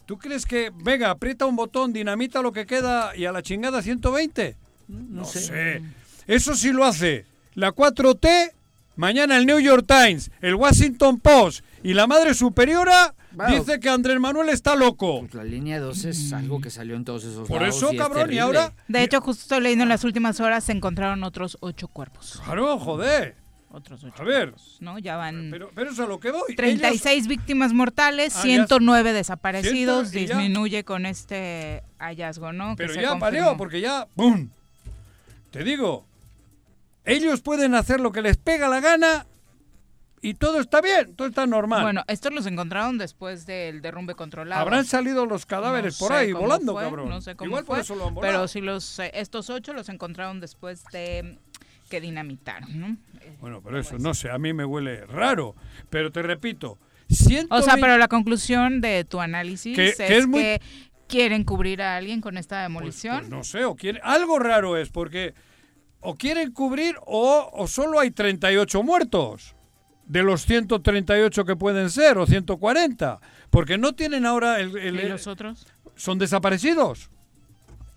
¿tú 0.05 0.17
crees 0.17 0.45
que, 0.45 0.71
venga, 0.75 1.09
aprieta 1.09 1.45
un 1.45 1.55
botón, 1.55 1.93
dinamita 1.93 2.41
lo 2.41 2.51
que 2.51 2.65
queda 2.65 3.15
y 3.15 3.25
a 3.25 3.31
la 3.31 3.41
chingada 3.41 3.81
120? 3.81 4.55
No, 4.87 5.25
sé. 5.25 5.81
Eso 6.27 6.55
sí 6.55 6.71
lo 6.71 6.85
hace 6.85 7.25
la 7.55 7.71
4T, 7.71 8.51
mañana 8.95 9.37
el 9.37 9.45
New 9.45 9.59
York 9.59 9.85
Times, 9.87 10.31
el 10.41 10.55
Washington 10.55 11.19
Post 11.19 11.63
y 11.83 11.93
la 11.93 12.07
Madre 12.07 12.33
Superiora 12.33 13.13
Bueno. 13.31 13.55
dice 13.59 13.79
que 13.79 13.89
Andrés 13.89 14.19
Manuel 14.19 14.49
está 14.49 14.75
loco. 14.75 15.19
Pues 15.21 15.33
la 15.33 15.43
línea 15.43 15.79
2 15.79 16.05
es 16.05 16.33
algo 16.33 16.61
que 16.61 16.69
salió 16.69 16.95
en 16.95 17.03
todos 17.05 17.23
esos 17.25 17.47
Por 17.47 17.61
lados 17.61 17.77
eso, 17.77 17.91
y 17.91 17.95
es 17.97 18.01
cabrón, 18.01 18.21
y 18.21 18.35
terrible. 18.35 18.41
ahora- 18.41 18.73
De 18.87 19.03
hecho, 19.03 19.21
justo 19.21 19.41
estoy 19.43 19.61
leyendo 19.61 19.83
en 19.83 19.89
las 19.89 20.03
últimas 20.03 20.39
horas 20.39 20.63
se 20.63 20.71
encontraron 20.71 21.23
otros 21.23 21.57
ocho 21.61 21.87
cuerpos. 21.87 22.41
Claro, 22.45 22.77
joder. 22.79 23.35
Otros 23.75 24.03
ocho 24.03 24.21
A 24.21 24.25
ver. 24.25 24.53
¿no? 24.81 24.99
Ya 24.99 25.17
van 25.17 25.49
Pero, 25.49 25.71
pero 25.73 25.89
es 25.89 25.99
a 25.99 26.05
lo 26.05 26.19
que 26.19 26.29
voy. 26.29 26.55
36 26.55 27.27
víctimas 27.27 27.73
mortales, 27.73 28.33
Ah, 28.35 28.39
ya- 28.39 28.43
109 28.43 29.13
desaparecidos, 29.13 30.11
ya- 30.11 30.19
disminuye 30.21 30.83
con 30.83 31.07
este 31.07 31.81
hallazgo, 31.97 32.53
¿no? 32.53 32.75
Pero 32.77 32.93
ya 32.93 33.17
paleó, 33.17 33.57
porque 33.57 33.81
ya. 33.81 34.07
¡Bum! 34.15 34.49
Te 35.49 35.63
digo, 35.63 36.05
ellos 37.03 37.41
pueden 37.41 37.73
hacer 37.75 37.99
lo 37.99 38.11
que 38.11 38.21
les 38.21 38.37
pega 38.37 38.67
la 38.69 38.79
gana 38.79 39.25
y 40.21 40.35
todo 40.35 40.59
está 40.61 40.79
bien, 40.79 41.15
todo 41.15 41.27
está 41.27 41.45
normal. 41.47 41.81
Bueno, 41.81 42.03
estos 42.07 42.31
los 42.31 42.45
encontraron 42.45 42.97
después 42.99 43.45
del 43.47 43.81
derrumbe 43.81 44.13
controlado. 44.15 44.61
Habrán 44.61 44.85
salido 44.85 45.25
los 45.25 45.45
cadáveres 45.47 45.99
No 45.99 46.07
por 46.07 46.15
ahí 46.15 46.31
volando, 46.31 46.73
fue, 46.73 46.83
cabrón. 46.83 47.09
No 47.09 47.21
sé 47.21 47.35
cómo 47.35 47.47
Igual 47.49 47.65
por 47.65 47.75
fue, 47.77 47.81
eso 47.81 47.95
lo 47.95 48.07
han 48.07 48.13
volado. 48.13 48.33
pero 48.33 48.47
si 48.47 48.61
los 48.61 48.99
eh, 48.99 49.09
estos 49.15 49.49
ocho 49.49 49.73
los 49.73 49.89
encontraron 49.89 50.39
después 50.39 50.83
de 50.91 51.37
que 51.89 51.99
dinamitaron, 52.01 52.79
¿no? 52.79 52.97
Bueno, 53.39 53.61
pero 53.63 53.79
eso, 53.79 53.97
no 53.99 54.13
sé, 54.13 54.29
a 54.29 54.37
mí 54.37 54.53
me 54.53 54.65
huele 54.65 55.05
raro. 55.05 55.55
Pero 55.89 56.11
te 56.11 56.21
repito, 56.21 56.77
120... 57.09 57.53
O 57.55 57.61
sea, 57.61 57.75
pero 57.75 57.97
la 57.97 58.07
conclusión 58.07 58.81
de 58.81 59.03
tu 59.03 59.19
análisis 59.19 59.75
Que- 59.75 59.89
es, 59.89 59.95
que 59.97 60.17
es 60.17 60.27
muy- 60.27 60.41
que 60.41 60.61
quieren 61.07 61.43
cubrir 61.43 61.81
a 61.81 61.95
alguien 61.97 62.21
con 62.21 62.37
esta 62.37 62.61
demolición. 62.63 63.19
Pues 63.19 63.29
no 63.29 63.43
sé, 63.43 63.65
o 63.65 63.75
quieren, 63.75 64.01
algo 64.03 64.39
raro 64.39 64.77
es, 64.77 64.89
porque 64.89 65.33
o 65.99 66.15
quieren 66.15 66.51
cubrir 66.51 66.95
o, 67.05 67.49
o 67.53 67.67
solo 67.67 67.99
hay 67.99 68.11
38 68.11 68.81
muertos 68.83 69.55
de 70.05 70.23
los 70.23 70.45
138 70.45 71.45
que 71.45 71.55
pueden 71.55 71.89
ser, 71.89 72.17
o 72.17 72.25
140, 72.25 73.19
porque 73.49 73.77
no 73.77 73.93
tienen 73.93 74.25
ahora 74.25 74.59
el... 74.59 74.75
el- 74.77 74.99
¿Y 74.99 75.09
los 75.09 75.27
otros? 75.27 75.65
Son 75.95 76.17
desaparecidos. 76.17 77.09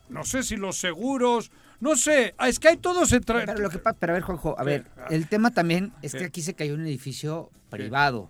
No 0.08 0.22
sé 0.24 0.42
si 0.44 0.56
los 0.56 0.76
seguros, 0.76 1.50
no 1.80 1.96
sé, 1.96 2.34
ah, 2.38 2.48
es 2.48 2.58
que 2.58 2.68
hay 2.68 2.76
todos... 2.76 3.08
se 3.08 3.20
tra- 3.20 3.44
Pero, 3.46 3.58
lo 3.60 3.70
que 3.70 3.78
pero 3.78 4.12
a 4.12 4.14
ver, 4.14 4.22
Juanjo, 4.22 4.54
a 4.58 4.64
ver, 4.64 4.84
el 5.10 5.28
tema 5.28 5.50
también 5.50 5.92
es 6.02 6.14
que 6.14 6.24
aquí 6.24 6.42
se 6.42 6.54
cayó 6.54 6.74
un 6.74 6.86
edificio 6.86 7.50
privado. 7.70 8.28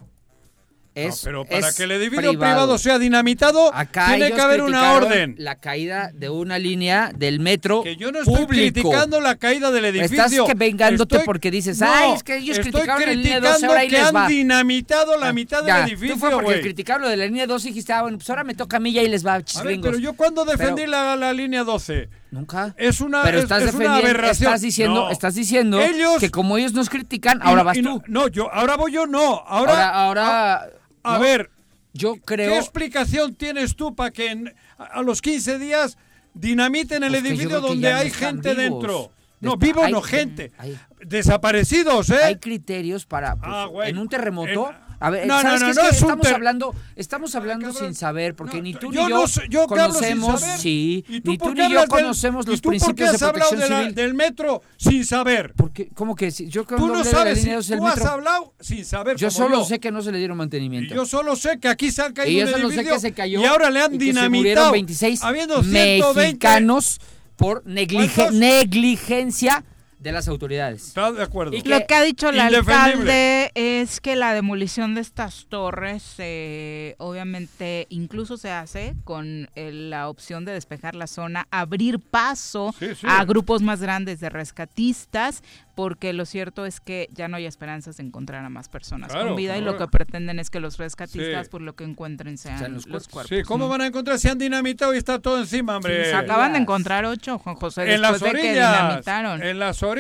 Es, 0.94 1.20
pero 1.24 1.44
para 1.44 1.58
es 1.68 1.76
que 1.76 1.82
el 1.82 1.90
edificio 1.92 2.30
privado 2.30 2.78
sea 2.78 2.98
dinamitado, 2.98 3.70
Acá 3.74 4.06
tiene 4.16 4.32
que 4.32 4.40
haber 4.40 4.62
una 4.62 4.94
orden. 4.94 5.34
La 5.36 5.56
caída 5.56 6.10
de 6.14 6.30
una 6.30 6.58
línea 6.58 7.12
del 7.14 7.38
metro 7.38 7.82
Que 7.82 7.96
yo 7.96 8.10
no 8.12 8.20
estoy 8.20 8.46
público. 8.46 8.80
criticando 8.80 9.20
la 9.20 9.36
caída 9.36 9.70
del 9.70 9.84
edificio. 9.84 10.24
Estás 10.24 10.46
que 10.46 10.54
vengándote 10.54 11.16
Estoy- 11.16 11.26
porque 11.26 11.50
dices, 11.50 11.80
No, 11.80 11.86
ay, 11.92 12.12
es 12.14 12.22
que 12.22 12.38
ellos 12.38 12.56
estoy 12.56 12.72
criticaron 12.72 13.00
la 13.08 13.12
línea 13.14 13.40
12, 13.40 13.42
criticando 13.50 13.66
ahora 13.68 13.80
ahí 13.82 13.88
que 13.88 13.96
les 13.98 14.06
han 14.06 14.14
va. 14.16 14.26
dinamitado 14.28 15.18
la 15.18 15.28
Ah, 15.28 15.32
mitad 15.34 15.62
del 15.62 15.76
edificio, 15.86 16.14
Tú 16.14 16.20
fue 16.20 16.30
porque 16.30 16.44
güey. 16.46 16.60
criticaron 16.62 17.02
lo 17.02 17.08
de 17.10 17.16
la 17.18 17.26
línea 17.26 17.46
12 17.46 17.68
y 17.68 17.70
dijiste, 17.72 17.92
ah, 17.92 18.00
bueno, 18.00 18.16
pues 18.16 18.30
ahora 18.30 18.44
me 18.44 18.54
toca 18.54 18.78
a 18.78 18.80
mí 18.80 18.88
y 18.88 18.98
ahí 18.98 19.08
les 19.10 19.26
va, 19.26 19.34
A 19.34 19.62
ver, 19.64 19.78
pero 19.82 19.98
yo 19.98 20.14
cuando 20.14 20.46
defendí 20.46 20.80
Pero- 20.84 20.92
la, 20.92 21.14
la 21.16 21.32
línea 21.34 21.62
12. 21.62 22.08
Nunca. 22.36 22.74
Es 22.76 23.00
una, 23.00 23.22
Pero 23.22 23.38
es- 23.38 23.44
estás 23.44 23.62
es 23.62 23.74
una 23.74 23.78
defendiendo, 23.84 24.08
aberración. 24.08 24.48
estás 24.48 24.60
diciendo, 24.60 25.04
No. 25.06 25.10
estás 25.10 25.34
diciendo 25.34 25.80
Ellos- 25.80 26.18
que 26.20 26.30
como 26.30 26.56
ellos 26.58 26.72
nos 26.74 26.88
critican, 26.88 27.40
ahora 27.42 27.62
vas 27.62 27.76
y 27.76 27.82
tú. 27.82 27.88
no, 27.88 28.02
No, 28.22 28.28
yo, 28.28 28.52
ahora 28.52 28.76
voy 28.76 28.92
yo, 28.92 29.06
no. 29.06 29.42
Ahora, 29.46 29.72
Ahora, 29.88 29.88
ahora, 29.90 30.70
a, 31.02 31.14
no, 31.14 31.20
ver, 31.20 31.50
yo 31.94 32.16
creo. 32.16 32.50
¿qué 32.52 32.58
explicación 32.58 33.34
tienes 33.34 33.74
tú 33.76 33.94
para 33.94 34.10
que 34.10 34.30
en- 34.30 34.54
a, 34.78 34.84
a 34.84 35.02
los 35.02 35.22
15 35.22 35.58
días 35.58 35.96
dinamiten 36.34 37.02
el 37.02 37.10
Pues 37.12 37.24
edificio 37.24 37.60
donde 37.60 37.92
hay 37.92 38.10
gente 38.10 38.50
vivos. 38.54 38.62
dentro? 38.62 39.12
No, 39.40 39.56
vivos 39.56 39.84
hay- 39.84 39.92
no, 39.92 40.02
gente. 40.02 40.52
hay- 40.58 40.78
Desaparecidos, 41.04 42.10
¿eh? 42.10 42.18
Hay 42.24 42.36
criterios 42.36 43.04
para 43.06 43.36
pues, 43.36 43.50
Ah, 43.52 43.66
güey. 43.66 43.90
en 43.90 43.98
un 43.98 44.08
terremoto. 44.08 44.70
En- 44.70 44.85
a 44.98 45.10
ver, 45.10 45.26
No, 45.26 45.40
¿sabes 45.42 45.60
no, 45.60 45.66
no, 45.66 45.72
Es 45.72 45.78
que 45.78 45.94
estamos 45.96 46.26
hablando, 46.28 46.74
estamos 46.96 47.34
hablando 47.34 47.72
sin 47.72 47.94
saber, 47.94 48.34
porque 48.34 48.62
ni 48.62 48.72
tú 48.74 48.92
yo 48.92 49.04
ni 49.04 49.10
yo, 49.10 49.24
yo 49.50 49.66
conocemos, 49.66 50.40
sí, 50.58 51.04
¿Y 51.08 51.20
ni 51.24 51.38
tú 51.38 51.52
ni 51.54 51.70
yo 51.70 51.86
conocemos 51.86 52.46
¿Y 52.46 52.50
los 52.50 52.60
principios 52.60 53.10
has 53.10 53.20
de 53.20 53.26
protección 53.28 53.60
de 53.60 53.68
la- 53.68 53.80
civil. 53.80 53.94
del 53.94 54.14
metro 54.14 54.62
sin 54.76 55.04
saber? 55.04 55.52
Porque, 55.56 55.88
¿Cómo 55.94 56.14
que 56.16 56.30
si- 56.30 56.48
yo 56.48 56.64
Tú 56.64 56.86
no 56.88 57.04
sabes, 57.04 57.42
si 57.42 57.50
12 57.50 57.70
del 57.74 57.80
tú 57.80 57.86
has 57.86 57.96
metro, 57.96 58.10
hablado 58.10 58.54
sin 58.60 58.84
saber 58.84 59.16
yo 59.16 59.30
solo 59.30 59.58
yo. 59.60 59.64
sé 59.64 59.78
que 59.80 59.90
no 59.92 60.02
se 60.02 60.12
le 60.12 60.18
dieron 60.18 60.36
Y 60.36 60.38
mantenimiento. 60.38 60.94
yo 60.94 61.04
solo 61.06 61.36
sé 61.36 61.58
que 61.60 61.68
aquí 61.68 61.90
se 61.90 62.02
han 62.02 62.12
Y 62.12 62.14
caído 62.14 62.40
yo 62.48 62.56
un 62.56 62.62
solo 62.62 62.70
sé 62.74 62.84
que 62.84 62.98
se 63.00 63.12
cayó 63.12 63.40
y 63.40 63.44
ahora 63.44 63.70
le 63.70 63.80
han 63.82 63.94
y 63.94 63.98
dinamitado 63.98 64.72
26 64.72 65.22
habiendo 65.22 65.62
120 65.62 66.14
mexicanos 66.20 67.00
por 67.36 67.62
negligencia 67.66 69.62
de 70.06 70.12
las 70.12 70.28
autoridades. 70.28 70.88
Está 70.88 71.12
de 71.12 71.22
acuerdo. 71.22 71.54
Y 71.56 71.62
que- 71.62 71.68
Lo 71.68 71.86
que 71.86 71.94
ha 71.94 72.02
dicho 72.02 72.28
el 72.30 72.38
alcalde 72.40 73.50
es 73.54 74.00
que 74.00 74.16
la 74.16 74.34
demolición 74.34 74.94
de 74.94 75.00
estas 75.00 75.46
torres, 75.48 76.14
eh, 76.18 76.94
obviamente, 76.98 77.86
incluso 77.90 78.36
se 78.36 78.50
hace 78.50 78.94
con 79.04 79.48
eh, 79.56 79.70
la 79.72 80.08
opción 80.08 80.44
de 80.44 80.52
despejar 80.52 80.94
la 80.94 81.06
zona, 81.06 81.46
abrir 81.50 81.98
paso 82.00 82.74
Sí, 82.78 82.94
sí. 82.94 83.06
a 83.08 83.24
grupos 83.24 83.62
más 83.62 83.80
grandes 83.80 84.20
de 84.20 84.28
rescatistas, 84.30 85.42
porque 85.74 86.12
lo 86.14 86.24
cierto 86.24 86.64
es 86.64 86.80
que 86.80 87.08
ya 87.12 87.28
no 87.28 87.36
hay 87.36 87.44
esperanzas 87.44 87.98
de 87.98 88.02
encontrar 88.04 88.44
a 88.44 88.48
más 88.48 88.68
personas 88.68 89.12
Claro, 89.12 89.28
con 89.28 89.36
vida 89.36 89.58
y 89.58 89.60
lo 89.60 89.76
que 89.76 89.86
pretenden 89.88 90.38
es 90.38 90.48
que 90.48 90.58
los 90.60 90.78
rescatistas, 90.78 91.46
Sí. 91.46 91.50
por 91.50 91.60
lo 91.60 91.74
que 91.76 91.84
encuentren, 91.84 92.38
sean, 92.38 92.58
Sean 92.58 92.72
los, 92.74 92.86
los 92.86 93.08
cuerpos. 93.08 93.28
Sí, 93.36 93.42
¿cómo 93.44 93.64
¿no? 93.66 93.70
van 93.70 93.82
a 93.82 93.86
encontrar 93.86 94.18
si 94.18 94.28
han 94.28 94.38
dinamitado 94.38 94.94
y 94.94 94.98
está 94.98 95.18
todo 95.18 95.38
encima, 95.38 95.76
hombre? 95.76 96.04
Sí, 96.04 96.10
se 96.10 96.16
acaban 96.16 96.52
de 96.54 96.60
encontrar 96.60 97.04
ocho, 97.04 97.38
Juan 97.38 97.56
José, 97.56 97.92
en 97.94 98.00
las 98.00 98.12
después 98.12 98.32
de 98.32 98.40
que 98.40 98.48
orillas. 98.52 98.72
dinamitaron. 98.82 99.42
En 99.42 99.58
las 99.58 99.82
orillas. 99.82 99.95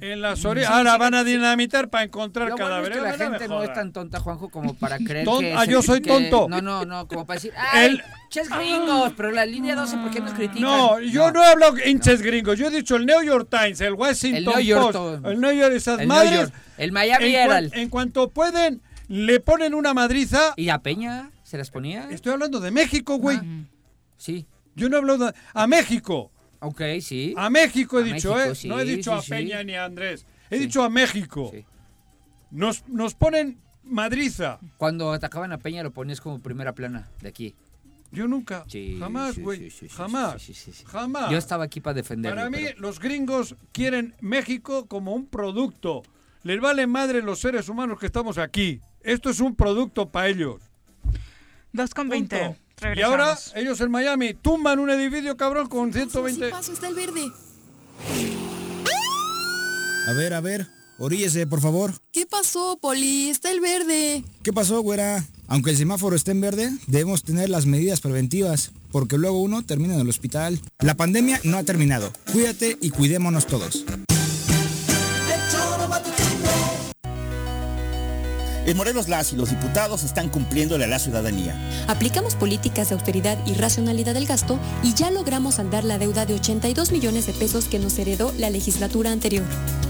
En 0.00 0.20
las 0.20 0.44
orillas. 0.44 0.68
Sí, 0.68 0.74
Ahora 0.76 0.98
van 0.98 1.14
a 1.14 1.24
dinamitar 1.24 1.88
para 1.88 2.04
encontrar 2.04 2.50
bueno 2.50 2.64
es 2.64 2.68
cadáveres. 2.68 2.98
que 2.98 3.02
la 3.02 3.12
No 3.12 3.18
gente 3.32 3.48
no 3.48 3.62
es 3.62 3.72
tan 3.72 3.92
tonta, 3.92 4.20
Juanjo, 4.20 4.50
como 4.50 4.74
para 4.74 4.98
creer 4.98 5.24
Ton- 5.24 5.40
que... 5.40 5.54
ah, 5.54 5.64
yo 5.64 5.80
soy 5.82 6.02
que- 6.02 6.10
tonto. 6.10 6.48
No, 6.50 6.60
no, 6.60 6.84
no, 6.84 7.08
como 7.08 7.26
para 7.26 7.36
decir, 7.40 7.52
¡ay, 7.72 7.86
El- 7.86 8.02
ches 8.28 8.50
gringos! 8.50 9.14
Pero 9.16 9.30
la 9.30 9.46
línea 9.46 9.74
12, 9.74 9.96
¿por 9.96 10.10
qué 10.10 10.20
nos 10.20 10.34
critican? 10.34 10.60
No, 10.62 11.00
yo 11.00 11.32
no, 11.32 11.42
he 11.42 11.46
hablado 11.46 11.76
hinches 11.82 12.20
gringos. 12.20 12.58
Yo 12.58 12.66
he 12.66 12.70
dicho 12.70 12.96
el 12.96 13.06
New 13.06 13.22
York 13.22 13.48
Times, 13.50 13.80
el 13.80 13.94
Washington 13.94 14.36
El 14.36 14.44
New 14.44 14.60
York 14.60 14.92
Post, 14.92 15.24
el 15.24 15.40
New 15.40 15.52
York, 15.52 15.72
esas 15.74 15.98
El 16.00 16.08
New 16.08 16.16
madres. 16.16 16.40
York, 16.40 16.52
el 16.76 16.92
Miami 16.92 17.24
en, 17.24 17.32
cuan- 17.32 17.42
Herald. 17.50 17.74
en 17.74 17.88
cuanto 17.88 18.28
pueden, 18.28 18.82
le 19.08 19.40
ponen 19.40 19.72
una 19.74 19.94
madriza. 19.94 20.52
¿Y 20.56 20.68
a 20.68 20.78
Peña 20.80 21.30
se 21.42 21.56
las 21.56 21.70
ponía? 21.70 22.06
Estoy 22.10 22.34
hablando 22.34 22.60
de 22.60 22.70
México, 22.70 23.16
güey. 23.16 23.38
Ah, 23.38 23.44
Sí. 24.18 24.44
Yo 24.76 24.90
no 24.90 24.98
hablo 24.98 25.16
de... 25.16 25.32
A 25.54 25.66
México. 25.66 26.30
Ok, 26.60 26.82
sí. 27.00 27.34
A 27.36 27.48
México 27.50 27.98
he 27.98 28.02
A 28.02 28.04
dicho, 28.14 28.34
México, 28.34 28.52
¿eh? 28.52 28.54
sí, 28.54 28.68
no 28.68 28.78
he 28.80 28.84
dicho 28.84 29.10
sí, 29.12 29.18
a 29.18 29.22
sí. 29.22 29.30
Peña 29.30 29.62
ni 29.64 29.74
a 29.74 29.84
Andrés. 29.84 30.26
He 30.50 30.56
Sí. 30.58 30.64
dicho 30.66 30.82
a 30.82 30.90
México. 30.90 31.50
Sí. 31.54 31.64
Nos, 32.50 32.86
nos 32.88 33.14
ponen 33.14 33.58
madriza. 33.82 34.58
Cuando 34.76 35.12
atacaban 35.12 35.52
a 35.52 35.58
Peña 35.58 35.82
lo 35.82 35.90
ponías 35.92 36.20
como 36.20 36.38
primera 36.40 36.74
plana 36.74 37.08
de 37.20 37.28
aquí. 37.28 37.54
Yo 38.12 38.26
nunca. 38.26 38.64
Sí, 38.66 38.96
jamás, 38.98 39.38
güey. 39.38 39.58
sí, 39.58 39.70
sí, 39.70 39.88
sí, 39.88 39.94
jamás. 39.96 40.42
sí, 40.42 40.52
sí, 40.52 40.72
sí, 40.72 40.72
sí. 40.80 40.84
Jamás. 40.86 41.30
Yo 41.30 41.38
estaba 41.38 41.64
aquí 41.64 41.80
para 41.80 41.94
defenderlo. 41.94 42.36
Para 42.36 42.50
mí, 42.50 42.58
pero- 42.60 42.80
los 42.80 42.98
gringos 42.98 43.54
quieren 43.72 44.14
México 44.20 44.86
como 44.86 45.14
un 45.14 45.26
producto. 45.26 46.02
Les 46.42 46.60
vale 46.60 46.86
madre 46.88 47.22
los 47.22 47.38
seres 47.40 47.68
humanos 47.68 48.00
que 48.00 48.06
estamos 48.06 48.36
aquí. 48.38 48.80
Esto 49.02 49.30
es 49.30 49.38
un 49.40 49.54
producto 49.54 50.10
para 50.10 50.28
ellos. 50.28 50.60
2 51.72 51.94
con 51.94 52.08
20. 52.08 52.36
Punto. 52.38 52.60
Y 52.96 53.02
ahora, 53.02 53.38
ellos 53.54 53.80
en 53.80 53.90
Miami 53.90 54.34
tumban 54.34 54.78
un 54.78 54.90
edificio, 54.90 55.36
cabrón, 55.36 55.68
con 55.68 55.92
120. 55.92 56.46
Sí 56.46 56.50
paso, 56.50 56.72
está 56.72 56.88
el 56.88 56.94
verde. 56.94 57.30
A 60.08 60.12
ver, 60.12 60.34
a 60.34 60.40
ver, 60.40 60.66
oríllese, 60.98 61.46
por 61.46 61.60
favor. 61.60 61.92
¿Qué 62.10 62.26
pasó, 62.26 62.78
Poli? 62.80 63.28
Está 63.28 63.50
el 63.50 63.60
verde. 63.60 64.24
¿Qué 64.42 64.52
pasó, 64.52 64.80
güera? 64.80 65.24
Aunque 65.46 65.70
el 65.70 65.76
semáforo 65.76 66.16
esté 66.16 66.30
en 66.30 66.40
verde, 66.40 66.70
debemos 66.86 67.22
tener 67.22 67.50
las 67.50 67.66
medidas 67.66 68.00
preventivas, 68.00 68.72
porque 68.90 69.18
luego 69.18 69.42
uno 69.42 69.62
termina 69.62 69.94
en 69.94 70.00
el 70.00 70.08
hospital. 70.08 70.60
La 70.78 70.94
pandemia 70.94 71.40
no 71.44 71.58
ha 71.58 71.64
terminado. 71.64 72.12
Cuídate 72.32 72.78
y 72.80 72.90
cuidémonos 72.90 73.46
todos. 73.46 73.84
En 78.66 78.76
Morelos 78.76 79.08
las 79.08 79.32
y 79.32 79.36
los 79.36 79.50
diputados 79.50 80.04
están 80.04 80.28
cumpliéndole 80.28 80.84
a 80.84 80.88
la 80.88 80.98
ciudadanía. 80.98 81.54
Aplicamos 81.88 82.34
políticas 82.34 82.90
de 82.90 82.94
austeridad 82.94 83.38
y 83.46 83.54
racionalidad 83.54 84.14
del 84.14 84.26
gasto 84.26 84.58
y 84.82 84.94
ya 84.94 85.10
logramos 85.10 85.54
saldar 85.56 85.84
la 85.84 85.98
deuda 85.98 86.26
de 86.26 86.34
82 86.34 86.92
millones 86.92 87.26
de 87.26 87.32
pesos 87.32 87.66
que 87.66 87.78
nos 87.78 87.98
heredó 87.98 88.32
la 88.38 88.50
legislatura 88.50 89.12
anterior. 89.12 89.44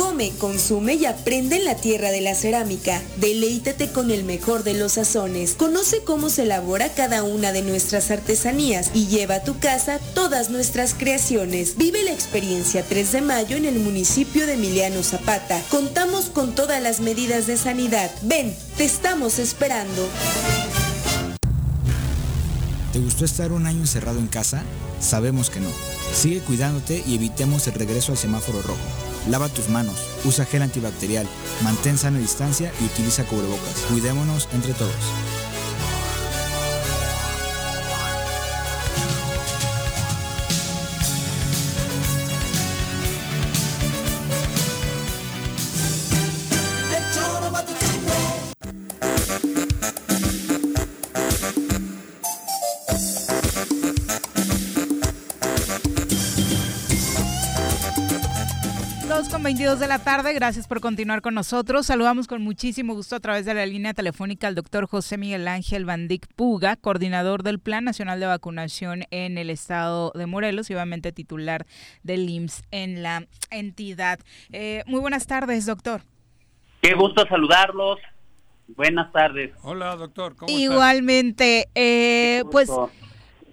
Come, 0.00 0.30
consume 0.38 0.94
y 0.94 1.04
aprende 1.04 1.56
en 1.56 1.66
la 1.66 1.74
tierra 1.74 2.10
de 2.10 2.22
la 2.22 2.34
cerámica. 2.34 3.02
Deleítate 3.18 3.92
con 3.92 4.10
el 4.10 4.24
mejor 4.24 4.64
de 4.64 4.72
los 4.72 4.92
sazones. 4.92 5.52
Conoce 5.52 6.02
cómo 6.04 6.30
se 6.30 6.44
elabora 6.44 6.88
cada 6.94 7.22
una 7.22 7.52
de 7.52 7.60
nuestras 7.60 8.10
artesanías 8.10 8.92
y 8.94 9.08
lleva 9.08 9.34
a 9.34 9.42
tu 9.42 9.58
casa 9.58 9.98
todas 10.14 10.48
nuestras 10.48 10.94
creaciones. 10.94 11.76
Vive 11.76 12.02
la 12.02 12.12
experiencia 12.12 12.82
3 12.82 13.12
de 13.12 13.20
mayo 13.20 13.58
en 13.58 13.66
el 13.66 13.78
municipio 13.78 14.46
de 14.46 14.54
Emiliano 14.54 15.02
Zapata. 15.02 15.62
Contamos 15.70 16.30
con 16.30 16.54
todas 16.54 16.82
las 16.82 17.00
medidas 17.00 17.46
de 17.46 17.58
sanidad. 17.58 18.10
Ven, 18.22 18.56
te 18.78 18.86
estamos 18.86 19.38
esperando. 19.38 20.08
¿Te 22.94 23.00
gustó 23.00 23.26
estar 23.26 23.52
un 23.52 23.66
año 23.66 23.80
encerrado 23.80 24.18
en 24.18 24.28
casa? 24.28 24.62
Sabemos 24.98 25.50
que 25.50 25.60
no. 25.60 25.68
Sigue 26.14 26.40
cuidándote 26.40 27.04
y 27.06 27.16
evitemos 27.16 27.66
el 27.66 27.74
regreso 27.74 28.12
al 28.12 28.18
semáforo 28.18 28.62
rojo. 28.62 29.09
Lava 29.28 29.48
tus 29.48 29.68
manos, 29.68 29.96
usa 30.24 30.46
gel 30.46 30.62
antibacterial, 30.62 31.26
mantén 31.62 31.98
sana 31.98 32.18
distancia 32.18 32.72
y 32.80 32.84
utiliza 32.84 33.24
cubrebocas. 33.24 33.84
Cuidémonos 33.90 34.48
entre 34.52 34.72
todos. 34.72 34.94
22 59.70 59.80
de 59.80 59.86
la 59.86 60.02
tarde, 60.02 60.32
gracias 60.32 60.66
por 60.66 60.80
continuar 60.80 61.22
con 61.22 61.32
nosotros. 61.32 61.86
Saludamos 61.86 62.26
con 62.26 62.42
muchísimo 62.42 62.92
gusto 62.94 63.14
a 63.14 63.20
través 63.20 63.44
de 63.44 63.54
la 63.54 63.64
línea 63.66 63.94
telefónica 63.94 64.48
al 64.48 64.56
doctor 64.56 64.88
José 64.88 65.16
Miguel 65.16 65.46
Ángel 65.46 65.84
Bandic 65.84 66.26
Puga, 66.34 66.74
coordinador 66.74 67.44
del 67.44 67.60
Plan 67.60 67.84
Nacional 67.84 68.18
de 68.18 68.26
Vacunación 68.26 69.04
en 69.12 69.38
el 69.38 69.48
estado 69.48 70.10
de 70.16 70.26
Morelos 70.26 70.70
y 70.70 70.74
obviamente 70.74 71.12
titular 71.12 71.66
del 72.02 72.28
IMSS 72.28 72.64
en 72.72 73.04
la 73.04 73.28
entidad. 73.50 74.18
Eh, 74.50 74.82
muy 74.86 74.98
buenas 74.98 75.28
tardes, 75.28 75.66
doctor. 75.66 76.00
Qué 76.82 76.94
gusto 76.94 77.24
saludarlos. 77.28 78.00
Buenas 78.66 79.12
tardes. 79.12 79.52
Hola, 79.62 79.94
doctor. 79.94 80.34
¿cómo 80.34 80.50
Igualmente, 80.50 81.68
eh, 81.76 82.42
pues 82.50 82.68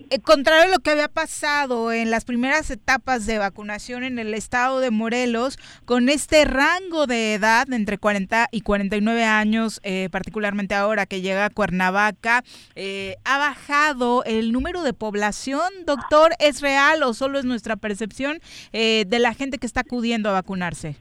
eh, 0.10 0.20
contrario 0.20 0.64
a 0.64 0.76
lo 0.76 0.80
que 0.80 0.92
había 0.92 1.08
pasado 1.08 1.92
en 1.92 2.12
las 2.12 2.26
primeras 2.26 2.70
etapas 2.72 3.26
de 3.26 3.38
vacunación 3.38 4.04
en 4.04 4.20
el 4.20 4.34
estado 4.34 4.80
de 4.80 4.92
Morelos, 4.92 5.58
con 5.86 6.10
este 6.10 6.46
rango 6.46 7.08
de 7.08 7.34
edad 7.34 7.72
entre 7.72 7.98
40 7.98 8.48
y 8.52 8.62
49 8.62 9.24
años, 9.24 9.80
eh, 9.84 10.10
particularmente 10.12 10.76
ahora 10.76 11.06
que 11.06 11.22
llega 11.22 11.46
a 11.46 11.50
Cuernavaca, 11.50 12.44
eh, 12.76 13.16
ha 13.26 13.38
bajado 13.38 14.24
el 14.26 14.52
número 14.52 14.84
de 14.84 14.94
población. 14.94 15.70
Doctor, 15.86 16.32
¿es 16.40 16.62
real 16.62 17.04
o 17.04 17.14
solo 17.14 17.40
es 17.40 17.46
nuestra 17.46 17.76
percepción 17.76 18.40
de 18.72 19.20
la 19.20 19.34
gente 19.34 19.58
que 19.58 19.66
está 19.66 19.82
acudiendo 19.82 20.30
a 20.30 20.34
vacunarse? 20.34 20.96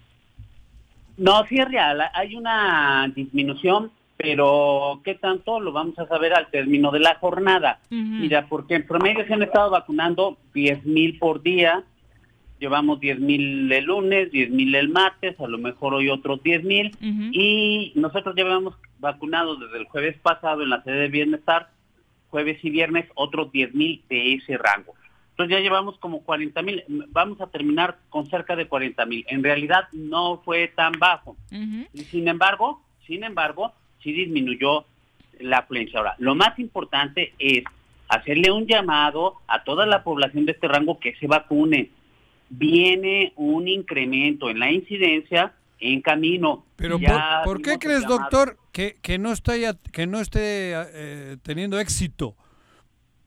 No, 1.16 1.46
sí 1.46 1.56
es 1.58 1.68
real. 1.68 2.00
Hay 2.14 2.36
una 2.36 3.10
disminución 3.14 3.90
pero 4.16 5.00
¿qué 5.04 5.14
tanto? 5.14 5.60
Lo 5.60 5.72
vamos 5.72 5.98
a 5.98 6.06
saber 6.06 6.32
al 6.32 6.50
término 6.50 6.90
de 6.90 7.00
la 7.00 7.16
jornada. 7.16 7.80
Mira, 7.90 8.46
porque 8.48 8.76
en 8.76 8.86
promedio 8.86 9.26
se 9.26 9.34
han 9.34 9.42
estado 9.42 9.70
vacunando 9.70 10.38
10 10.54 10.84
mil 10.86 11.18
por 11.18 11.42
día, 11.42 11.84
llevamos 12.58 12.98
10 13.00 13.20
mil 13.20 13.70
el 13.70 13.84
lunes, 13.84 14.30
10 14.30 14.50
mil 14.50 14.74
el 14.74 14.88
martes, 14.88 15.38
a 15.38 15.46
lo 15.46 15.58
mejor 15.58 15.94
hoy 15.94 16.08
otros 16.08 16.42
10 16.42 16.64
mil, 16.64 16.96
y 17.00 17.92
nosotros 17.94 18.34
llevamos 18.34 18.74
vacunados 18.98 19.60
desde 19.60 19.78
el 19.78 19.84
jueves 19.84 20.16
pasado 20.22 20.62
en 20.62 20.70
la 20.70 20.82
sede 20.82 21.00
de 21.00 21.08
bienestar, 21.08 21.70
jueves 22.28 22.58
y 22.64 22.70
viernes, 22.70 23.06
otros 23.14 23.52
10 23.52 23.74
mil 23.74 24.02
de 24.08 24.34
ese 24.34 24.56
rango. 24.56 24.94
Entonces 25.30 25.58
ya 25.58 25.62
llevamos 25.62 25.98
como 25.98 26.22
40 26.22 26.62
mil, 26.62 26.82
vamos 27.10 27.38
a 27.42 27.48
terminar 27.48 27.98
con 28.08 28.24
cerca 28.24 28.56
de 28.56 28.68
40 28.68 29.04
mil. 29.04 29.26
En 29.28 29.44
realidad 29.44 29.84
no 29.92 30.40
fue 30.42 30.68
tan 30.68 30.92
bajo. 30.92 31.36
Y 31.92 32.00
sin 32.04 32.28
embargo, 32.28 32.82
sin 33.06 33.22
embargo, 33.22 33.74
sí 34.06 34.12
disminuyó 34.24 34.84
la 35.40 35.58
afluencia. 35.58 35.98
Ahora, 35.98 36.14
lo 36.18 36.34
más 36.34 36.58
importante 36.58 37.34
es 37.38 37.64
hacerle 38.08 38.50
un 38.52 38.66
llamado 38.66 39.34
a 39.48 39.64
toda 39.64 39.84
la 39.84 40.02
población 40.04 40.46
de 40.46 40.52
este 40.52 40.68
rango 40.68 40.98
que 41.00 41.14
se 41.16 41.26
vacune. 41.26 41.90
Viene 42.48 43.32
un 43.36 43.66
incremento 43.68 44.48
en 44.48 44.60
la 44.60 44.70
incidencia 44.70 45.52
en 45.80 46.00
camino. 46.00 46.64
Pero 46.76 46.98
Ya 46.98 47.42
¿por, 47.44 47.56
por 47.56 47.62
qué 47.62 47.78
crees, 47.78 48.02
llamado. 48.02 48.20
doctor, 48.20 48.58
que, 48.72 48.96
que 49.02 49.18
no 49.18 49.32
está 49.32 49.56
ya- 49.56 49.76
que 49.92 50.06
no 50.06 50.20
esté 50.20 50.72
eh, 50.74 51.36
teniendo 51.42 51.78
éxito? 51.80 52.36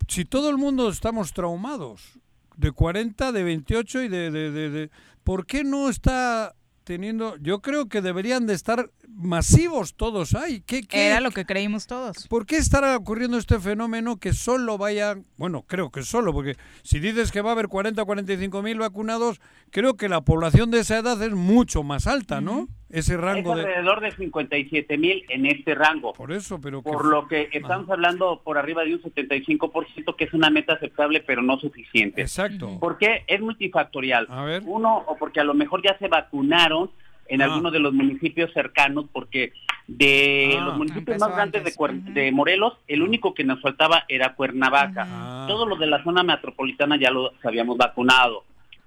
Si 0.08 0.24
todo 0.26 0.50
el 0.50 0.58
mundo 0.58 0.90
estamos 0.90 1.34
traumados, 1.34 2.18
de 2.56 2.72
40, 2.72 3.32
de 3.32 3.44
28 3.44 4.02
y 4.04 4.08
de, 4.08 4.32
de, 4.32 4.52
de- 4.52 4.70
de- 4.70 4.90
¿por 5.24 5.46
qué 5.46 5.64
no 5.64 5.90
está 5.90 6.56
teniendo? 6.90 7.36
Yo 7.38 7.62
creo 7.62 7.88
que 7.88 8.02
deberían 8.02 8.48
de 8.48 8.56
estar 8.56 8.90
masivos 9.08 9.94
todos 9.94 10.34
ahí. 10.34 10.62
¿Qué, 10.66 10.82
qué- 10.82 11.06
Era 11.06 11.20
lo 11.20 11.30
que 11.30 11.46
creímos 11.46 11.86
todos. 11.86 12.28
¿Por 12.28 12.48
qué 12.48 12.58
estará 12.58 12.98
ocurriendo 12.98 13.38
este 13.38 13.60
fenómeno 13.60 14.18
que 14.18 14.34
solo 14.34 14.80
vayan, 14.80 15.28
bueno, 15.38 15.62
creo 15.68 15.92
que 15.92 16.02
solo, 16.02 16.34
porque 16.34 16.58
si 16.82 17.00
dices 17.00 17.32
que 17.32 17.42
va 17.42 17.52
a 17.52 17.54
haber 17.54 17.68
40 17.68 18.02
o 18.02 18.06
45 18.08 18.64
mil 18.64 18.80
vacunados, 18.80 19.40
creo 19.70 19.94
que 19.98 20.10
la 20.10 20.22
población 20.22 20.72
de 20.72 20.80
esa 20.80 20.98
edad 20.98 21.22
es 21.22 21.34
mucho 21.34 21.84
más 21.84 22.08
alta, 22.08 22.42
¿no? 22.42 22.68
Ese 22.90 23.14
Es 23.14 23.20
rango 23.22 23.56
de... 23.56 23.62
alrededor 23.62 24.02
de 24.02 24.12
57 24.12 24.98
mil 24.98 25.24
en 25.30 25.46
este 25.46 25.76
rango. 25.76 26.14
Por 26.14 26.32
eso, 26.32 26.60
pero... 26.60 26.82
Por 26.82 27.06
lo 27.06 27.28
que 27.28 27.50
estamos 27.54 27.90
hablando 27.90 28.42
por 28.44 28.58
arriba 28.58 28.84
de 28.84 28.96
un 28.96 29.02
75%, 29.02 30.16
que 30.16 30.24
es 30.24 30.34
una 30.34 30.50
meta 30.50 30.74
aceptable, 30.74 31.22
pero 31.22 31.42
no 31.42 31.60
suficiente. 31.60 32.22
Exacto. 32.22 32.80
¿Por 32.80 32.98
qué? 32.98 33.24
Es 33.28 33.42
multifactorial. 33.42 34.28
Uno, 34.66 35.04
o 35.08 35.18
porque 35.18 35.40
a 35.40 35.44
lo 35.44 35.54
mejor 35.54 35.82
ya 35.84 35.98
se 36.00 36.08
vacunaron 36.08 36.90
en 37.28 37.42
Ah. 37.42 37.46
algunos 37.46 37.72
de 37.72 37.80
los 37.80 37.94
municipios 37.94 38.52
cercanos, 38.54 39.06
porque 39.14 39.54
de 39.88 40.56
Ah. 40.60 40.66
los 40.66 40.78
municipios 40.78 41.20
más 41.20 41.32
grandes 41.36 41.64
de, 41.64 41.72
Cuer- 41.76 42.02
de 42.14 42.32
Morelos, 42.32 42.74
el 42.88 43.04
único 43.04 43.36
que 43.36 43.44
nos 43.44 43.62
faltaba 43.62 44.06
era 44.10 44.34
Cuernavaca. 44.34 45.46
Todos 45.48 45.68
los 45.68 45.78
de 45.80 45.86
la 45.88 46.04
zona 46.04 46.24
metropolitana 46.24 46.98
ya 47.00 47.12
los 47.12 47.32
habíamos 47.46 47.78
vacunado. 47.78 48.44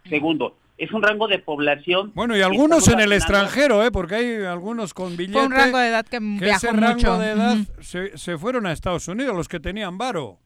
Segundo, 0.09 0.57
es 0.85 0.93
un 0.93 1.03
rango 1.03 1.29
de 1.29 1.39
población. 1.39 2.13
Bueno, 2.15 2.35
y 2.35 2.39
que 2.39 2.45
algunos 2.45 2.89
en 2.89 3.01
el 3.01 3.13
extranjero, 3.13 3.85
¿eh? 3.85 3.91
Porque 3.91 4.15
hay 4.17 4.45
algunos 4.45 4.95
con 4.95 5.17
billete... 5.17 5.33
Fue 5.39 5.47
un 5.47 5.53
rango 5.53 5.79
de 5.79 5.89
edad 5.89 6.05
que, 6.05 6.19
que 6.19 6.45
viajó 6.45 6.57
ese 6.67 6.73
rango 6.73 6.95
mucho. 6.95 7.19
de 7.19 7.31
edad 7.31 7.57
se, 7.81 8.17
se 8.19 8.39
fueron 8.39 8.67
a 8.67 8.73
Estados 8.73 9.07
Unidos, 9.09 9.37
los 9.37 9.49
que 9.49 9.61
tenían 9.61 9.99
varo. 9.99 10.39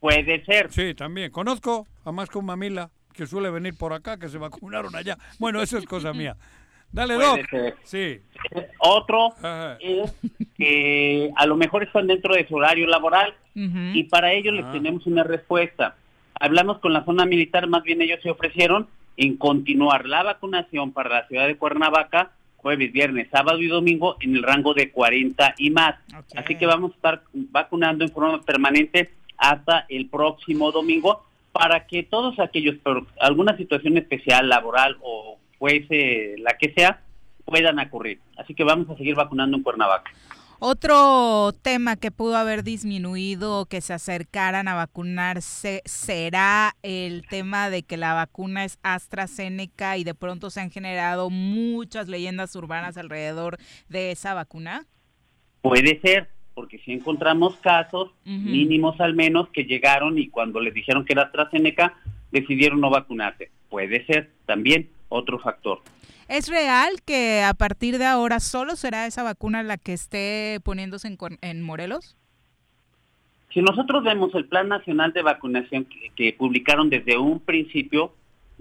Puede 0.00 0.44
ser. 0.44 0.70
Sí, 0.72 0.94
también. 0.94 1.30
Conozco 1.30 1.86
a 2.04 2.12
más 2.12 2.28
con 2.30 2.44
mamila 2.44 2.90
que 3.12 3.26
suele 3.26 3.50
venir 3.50 3.76
por 3.76 3.92
acá, 3.92 4.18
que 4.18 4.28
se 4.28 4.38
vacunaron 4.38 4.94
allá. 4.96 5.18
Bueno, 5.38 5.60
eso 5.62 5.76
es 5.78 5.84
cosa 5.84 6.12
mía. 6.12 6.36
Dale, 6.92 7.14
Puede 7.16 7.28
Doc. 7.28 7.50
ser. 7.50 7.76
Sí. 7.84 8.20
Otro 8.78 9.34
es 9.80 10.12
que 10.56 11.30
a 11.36 11.46
lo 11.46 11.56
mejor 11.56 11.82
están 11.84 12.06
dentro 12.06 12.34
de 12.34 12.46
su 12.48 12.56
horario 12.56 12.86
laboral 12.86 13.34
y 13.54 14.04
para 14.04 14.32
ello 14.32 14.52
les 14.52 14.64
Ah. 14.64 14.72
tenemos 14.72 15.06
una 15.06 15.22
respuesta. 15.22 15.96
Hablamos 16.38 16.78
con 16.78 16.92
la 16.92 17.04
zona 17.04 17.26
militar, 17.26 17.66
más 17.68 17.82
bien 17.82 18.00
ellos 18.00 18.20
se 18.22 18.30
ofrecieron 18.30 18.88
en 19.20 19.36
continuar 19.36 20.06
la 20.06 20.22
vacunación 20.22 20.92
para 20.92 21.10
la 21.10 21.28
ciudad 21.28 21.46
de 21.46 21.56
Cuernavaca 21.56 22.32
jueves, 22.56 22.92
viernes, 22.92 23.28
sábado 23.30 23.58
y 23.60 23.68
domingo 23.68 24.16
en 24.20 24.36
el 24.36 24.42
rango 24.42 24.74
de 24.74 24.90
40 24.90 25.54
y 25.58 25.70
más. 25.70 25.96
Así 26.36 26.56
que 26.56 26.66
vamos 26.66 26.92
a 26.92 26.94
estar 26.94 27.22
vacunando 27.32 28.04
en 28.04 28.10
forma 28.10 28.40
permanente 28.42 29.10
hasta 29.38 29.86
el 29.88 30.08
próximo 30.08 30.70
domingo 30.70 31.24
para 31.52 31.86
que 31.86 32.02
todos 32.02 32.38
aquellos 32.38 32.76
por 32.76 33.06
alguna 33.18 33.56
situación 33.56 33.96
especial, 33.96 34.48
laboral 34.48 34.98
o 35.00 35.38
fuese 35.58 36.36
la 36.38 36.56
que 36.58 36.72
sea, 36.72 37.00
puedan 37.44 37.78
ocurrir. 37.78 38.20
Así 38.36 38.54
que 38.54 38.64
vamos 38.64 38.88
a 38.90 38.96
seguir 38.96 39.14
vacunando 39.14 39.56
en 39.56 39.62
Cuernavaca. 39.62 40.12
Otro 40.62 41.52
tema 41.62 41.96
que 41.96 42.10
pudo 42.10 42.36
haber 42.36 42.62
disminuido 42.62 43.64
que 43.64 43.80
se 43.80 43.94
acercaran 43.94 44.68
a 44.68 44.74
vacunarse 44.74 45.80
será 45.86 46.76
el 46.82 47.26
tema 47.26 47.70
de 47.70 47.82
que 47.82 47.96
la 47.96 48.12
vacuna 48.12 48.66
es 48.66 48.78
AstraZeneca 48.82 49.96
y 49.96 50.04
de 50.04 50.14
pronto 50.14 50.50
se 50.50 50.60
han 50.60 50.70
generado 50.70 51.30
muchas 51.30 52.08
leyendas 52.08 52.54
urbanas 52.56 52.98
alrededor 52.98 53.56
de 53.88 54.10
esa 54.10 54.34
vacuna. 54.34 54.84
Puede 55.62 55.98
ser, 56.02 56.28
porque 56.52 56.78
si 56.80 56.92
encontramos 56.92 57.56
casos 57.56 58.10
mínimos 58.26 59.00
al 59.00 59.14
menos 59.14 59.48
que 59.48 59.64
llegaron 59.64 60.18
y 60.18 60.28
cuando 60.28 60.60
les 60.60 60.74
dijeron 60.74 61.06
que 61.06 61.14
era 61.14 61.22
AstraZeneca 61.22 61.94
decidieron 62.32 62.82
no 62.82 62.90
vacunarse. 62.90 63.50
Puede 63.70 64.04
ser 64.04 64.30
también 64.44 64.90
otro 65.10 65.38
factor. 65.38 65.82
¿Es 66.30 66.48
real 66.48 67.02
que 67.04 67.42
a 67.42 67.54
partir 67.54 67.98
de 67.98 68.06
ahora 68.06 68.38
solo 68.38 68.76
será 68.76 69.06
esa 69.06 69.24
vacuna 69.24 69.64
la 69.64 69.76
que 69.76 69.92
esté 69.92 70.60
poniéndose 70.62 71.16
en, 71.40 71.62
Morelos? 71.62 72.16
Si 73.52 73.60
nosotros 73.60 74.04
vemos 74.04 74.32
el 74.36 74.44
Plan 74.44 74.68
Nacional 74.68 75.12
de 75.12 75.22
Vacunación 75.22 75.88
que, 76.14 76.32
publicaron 76.32 76.88
desde 76.88 77.18
un 77.18 77.40
principio, 77.40 78.14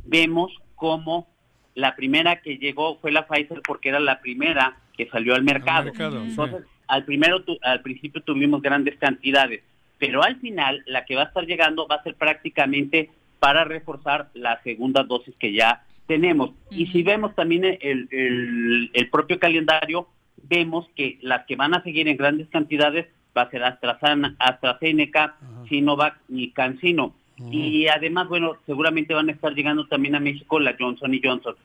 vemos 0.03 0.51
cómo 0.75 1.27
la 1.75 1.95
primera 1.95 2.41
que 2.41 2.57
llegó 2.57 2.97
fue 2.97 3.11
la 3.11 3.27
Pfizer 3.27 3.61
porque 3.61 3.89
era 3.89 3.99
la 3.99 4.19
primera 4.19 4.77
que 4.97 5.07
salió 5.07 5.35
al 5.35 5.43
mercado. 5.43 5.91
Entonces, 5.95 6.63
al, 6.87 7.05
primero, 7.05 7.43
al 7.61 7.81
principio 7.81 8.23
tuvimos 8.23 8.63
grandes 8.63 8.97
cantidades, 8.97 9.61
pero 9.99 10.23
al 10.23 10.37
final 10.37 10.81
la 10.87 11.05
que 11.05 11.15
va 11.15 11.21
a 11.21 11.25
estar 11.25 11.45
llegando 11.45 11.87
va 11.87 11.97
a 11.97 12.03
ser 12.03 12.15
prácticamente 12.15 13.11
para 13.39 13.63
reforzar 13.63 14.29
la 14.33 14.59
segunda 14.63 15.03
dosis 15.03 15.35
que 15.37 15.53
ya 15.53 15.83
tenemos. 16.09 16.49
Y 16.71 16.87
si 16.87 17.03
vemos 17.03 17.35
también 17.35 17.63
el, 17.63 18.89
el, 18.91 19.09
propio 19.11 19.39
calendario, 19.39 20.07
vemos 20.49 20.89
que 20.95 21.19
las 21.21 21.45
que 21.45 21.55
van 21.55 21.75
a 21.75 21.83
seguir 21.83 22.07
en 22.07 22.17
grandes 22.17 22.49
cantidades 22.49 23.05
va 23.37 23.43
a 23.43 23.51
ser 23.51 23.63
AstraZeneca, 23.63 24.35
AstraZeneca 24.39 25.35
Sinovac 25.69 26.19
y 26.27 26.49
CanSino. 26.49 27.13
Y 27.51 27.87
además, 27.87 28.27
bueno, 28.27 28.57
seguramente 28.65 29.13
van 29.13 29.29
a 29.29 29.33
estar 29.33 29.53
llegando 29.53 29.85
también 29.85 30.15
a 30.15 30.19
México 30.19 30.59
la 30.59 30.75
Johnson 30.77 31.13
y 31.13 31.21
Johnson. 31.23 31.55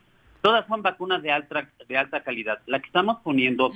Todas 0.41 0.67
son 0.67 0.83
vacunas 0.83 1.23
de 1.23 1.31
alta, 1.31 1.67
de 1.89 1.97
alta 1.97 2.21
calidad. 2.21 2.59
La 2.67 2.79
que 2.79 2.85
estamos 2.85 3.17
poniendo 3.23 3.73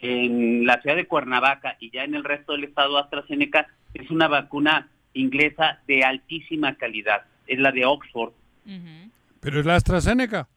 en 0.00 0.64
la 0.64 0.80
ciudad 0.80 0.94
de 0.94 1.06
Cuernavaca 1.06 1.76
y 1.80 1.90
ya 1.90 2.04
en 2.04 2.14
el 2.14 2.22
resto 2.22 2.52
del 2.52 2.64
estado 2.64 2.96
AstraZeneca 2.96 3.66
es 3.92 4.08
una 4.08 4.28
vacuna 4.28 4.88
inglesa 5.14 5.80
de 5.88 6.04
altísima 6.04 6.76
calidad. 6.76 7.22
Es 7.48 7.58
la 7.58 7.72
de 7.72 7.84
Oxford. 7.86 8.32
¿Pero 9.42 9.58
es 9.58 9.66
la 9.66 9.74
AstraZeneca? 9.74 10.48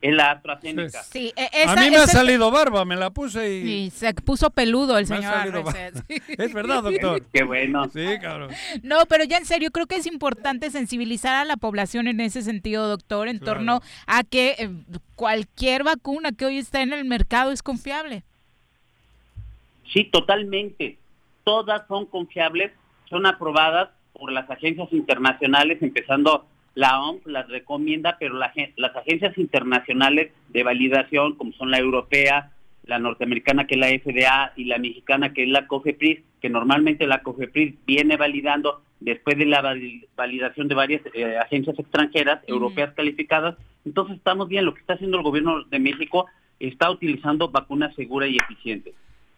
Es 0.00 0.14
la 0.14 0.30
AstraZeneca. 0.30 1.02
Sí. 1.02 1.32
E, 1.36 1.64
a 1.66 1.74
mí 1.74 1.90
me 1.90 1.96
ha 1.96 2.06
salido 2.06 2.52
barba, 2.52 2.84
me 2.84 2.94
la 2.94 3.10
puse 3.10 3.52
y... 3.52 3.90
se 3.90 4.14
puso 4.14 4.50
peludo 4.50 4.96
el 4.96 5.06
señor. 5.06 5.32
es 6.28 6.54
verdad, 6.54 6.84
doctor. 6.84 7.20
Qué 7.32 7.42
bueno. 7.42 7.88
Sí, 7.90 8.06
cabrón. 8.20 8.50
No, 8.84 9.06
pero 9.08 9.24
ya 9.24 9.38
en 9.38 9.44
serio, 9.44 9.72
creo 9.72 9.86
que 9.86 9.96
es 9.96 10.06
importante 10.06 10.70
sensibilizar 10.70 11.34
a 11.34 11.44
la 11.44 11.56
población 11.56 12.06
en 12.06 12.20
ese 12.20 12.42
sentido, 12.42 12.88
doctor, 12.88 13.26
en 13.26 13.40
torno 13.40 13.80
a 14.06 14.22
que 14.22 14.54
eh, 14.56 14.70
cualquier 15.16 15.82
vacuna 15.82 16.30
que 16.30 16.46
hoy 16.46 16.58
está 16.58 16.80
en 16.80 16.92
el 16.92 17.04
mercado 17.04 17.50
es 17.50 17.64
confiable. 17.64 18.22
Sí, 19.92 20.04
totalmente. 20.04 20.96
Todas 21.42 21.88
son 21.88 22.06
confiables, 22.06 22.70
son 23.10 23.26
aprobadas 23.26 23.90
por 24.12 24.30
las 24.30 24.48
agencias 24.48 24.92
internacionales, 24.92 25.82
empezando 25.82 26.46
la 26.74 27.02
OMS 27.02 27.26
las 27.26 27.48
recomienda, 27.48 28.16
pero 28.18 28.34
las 28.34 28.96
agencias 28.96 29.36
internacionales 29.36 30.32
de 30.48 30.62
validación, 30.62 31.34
como 31.36 31.52
son 31.52 31.70
la 31.70 31.78
europea, 31.78 32.52
la 32.84 32.98
norteamericana 32.98 33.66
que 33.66 33.74
es 33.74 33.80
la 33.80 33.88
FDA 33.88 34.52
y 34.56 34.64
la 34.64 34.78
mexicana 34.78 35.32
que 35.32 35.44
es 35.44 35.48
la 35.48 35.66
COFEPRIS, 35.66 36.20
que 36.40 36.48
normalmente 36.48 37.06
la 37.06 37.22
COFEPRIS 37.22 37.74
viene 37.86 38.16
validando 38.16 38.82
después 39.00 39.36
de 39.36 39.46
la 39.46 39.62
validación 40.16 40.68
de 40.68 40.74
varias 40.74 41.02
eh, 41.14 41.36
agencias 41.38 41.78
extranjeras, 41.78 42.40
europeas 42.46 42.92
calificadas. 42.94 43.56
Entonces 43.84 44.16
estamos 44.16 44.48
bien, 44.48 44.64
lo 44.64 44.74
que 44.74 44.80
está 44.80 44.94
haciendo 44.94 45.18
el 45.18 45.24
gobierno 45.24 45.64
de 45.64 45.78
México 45.78 46.26
está 46.58 46.90
utilizando 46.90 47.48
vacunas 47.48 47.94
seguras 47.94 48.30
y 48.30 48.36
eficientes. 48.36 48.94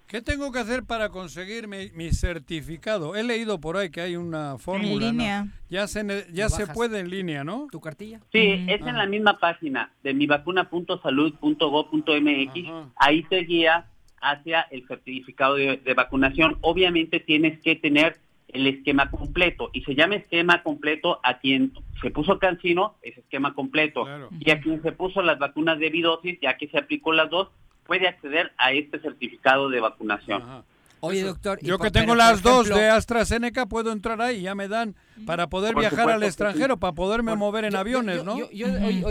¿Qué 0.07 0.21
tengo 0.21 0.53
que 0.53 0.59
hacer 0.59 0.85
para 0.85 1.09
conseguir 1.09 1.67
mi, 1.67 2.13
certificado? 2.13 3.17
He 3.17 3.25
leído 3.25 3.61
por 3.61 3.77
ahí 3.77 3.91
que 3.91 4.03
hay 4.03 4.17
una 4.17 4.59
fórmula. 4.59 4.93
En 4.93 5.01
línea. 5.01 5.47
Ya 5.71 5.89
se, 5.89 6.27
ya 6.33 6.49
se 6.49 6.67
puede 6.67 7.01
en 7.01 7.11
línea, 7.11 7.43
¿no? 7.43 7.67
¿Tu 7.71 7.81
cartilla? 7.81 8.21
Sí, 8.31 8.65
es 8.69 8.81
en 8.83 8.97
la 8.97 9.07
misma 9.07 9.39
página 9.39 9.93
de 10.03 10.15
mivacuna.salud.gov.mx. 10.15 12.55
Ahí 12.97 13.23
te 13.25 13.41
guía 13.41 13.87
hacia 14.21 14.63
el 14.71 14.87
certificado 14.87 15.57
de, 15.57 15.95
vacunación. 15.95 16.59
Obviamente 16.61 17.21
tienes 17.21 17.61
que 17.61 17.77
tener 17.77 18.19
el 18.49 18.67
esquema 18.67 19.11
completo 19.11 19.71
y 19.73 19.83
se 19.83 19.95
llama 19.95 20.17
esquema 20.17 20.63
completo 20.63 21.21
a 21.23 21.39
quien 21.39 21.73
se 22.01 22.11
puso 22.11 22.39
cancino, 22.39 22.97
es 23.03 23.19
esquema 23.19 23.55
completo. 23.55 24.07
Y 24.39 24.51
a 24.51 24.61
quien 24.61 24.83
se 24.83 24.93
puso 24.93 25.23
las 25.23 25.39
vacunas 25.39 25.79
de 25.79 25.91
bidosis, 25.91 26.39
ya 26.41 26.57
que 26.57 26.69
se 26.69 26.79
aplicó 26.79 27.13
las 27.13 27.31
dos, 27.31 27.49
puede 27.87 28.09
acceder 28.09 28.53
a 28.59 28.73
este 28.73 29.01
certificado 29.01 29.69
de 29.69 29.81
vacunación. 29.81 30.65
Oye, 31.01 31.23
doctor. 31.23 31.59
Yo 31.61 31.79
que 31.79 31.91
tengo 31.91 32.15
las 32.15 32.43
dos 32.43 32.69
de 32.69 32.89
AstraZeneca, 32.89 33.67
puedo 33.67 33.93
entrar 33.93 34.23
ahí, 34.23 34.43
ya 34.43 34.55
me 34.55 34.69
dan 34.69 34.97
para 35.27 35.49
poder 35.49 35.75
viajar 35.75 36.09
al 36.09 36.23
extranjero, 36.23 36.79
para 36.79 36.95
poderme 36.95 37.37
mover 37.37 37.65
en 37.65 37.77
aviones, 37.77 38.25
¿no? 38.25 38.37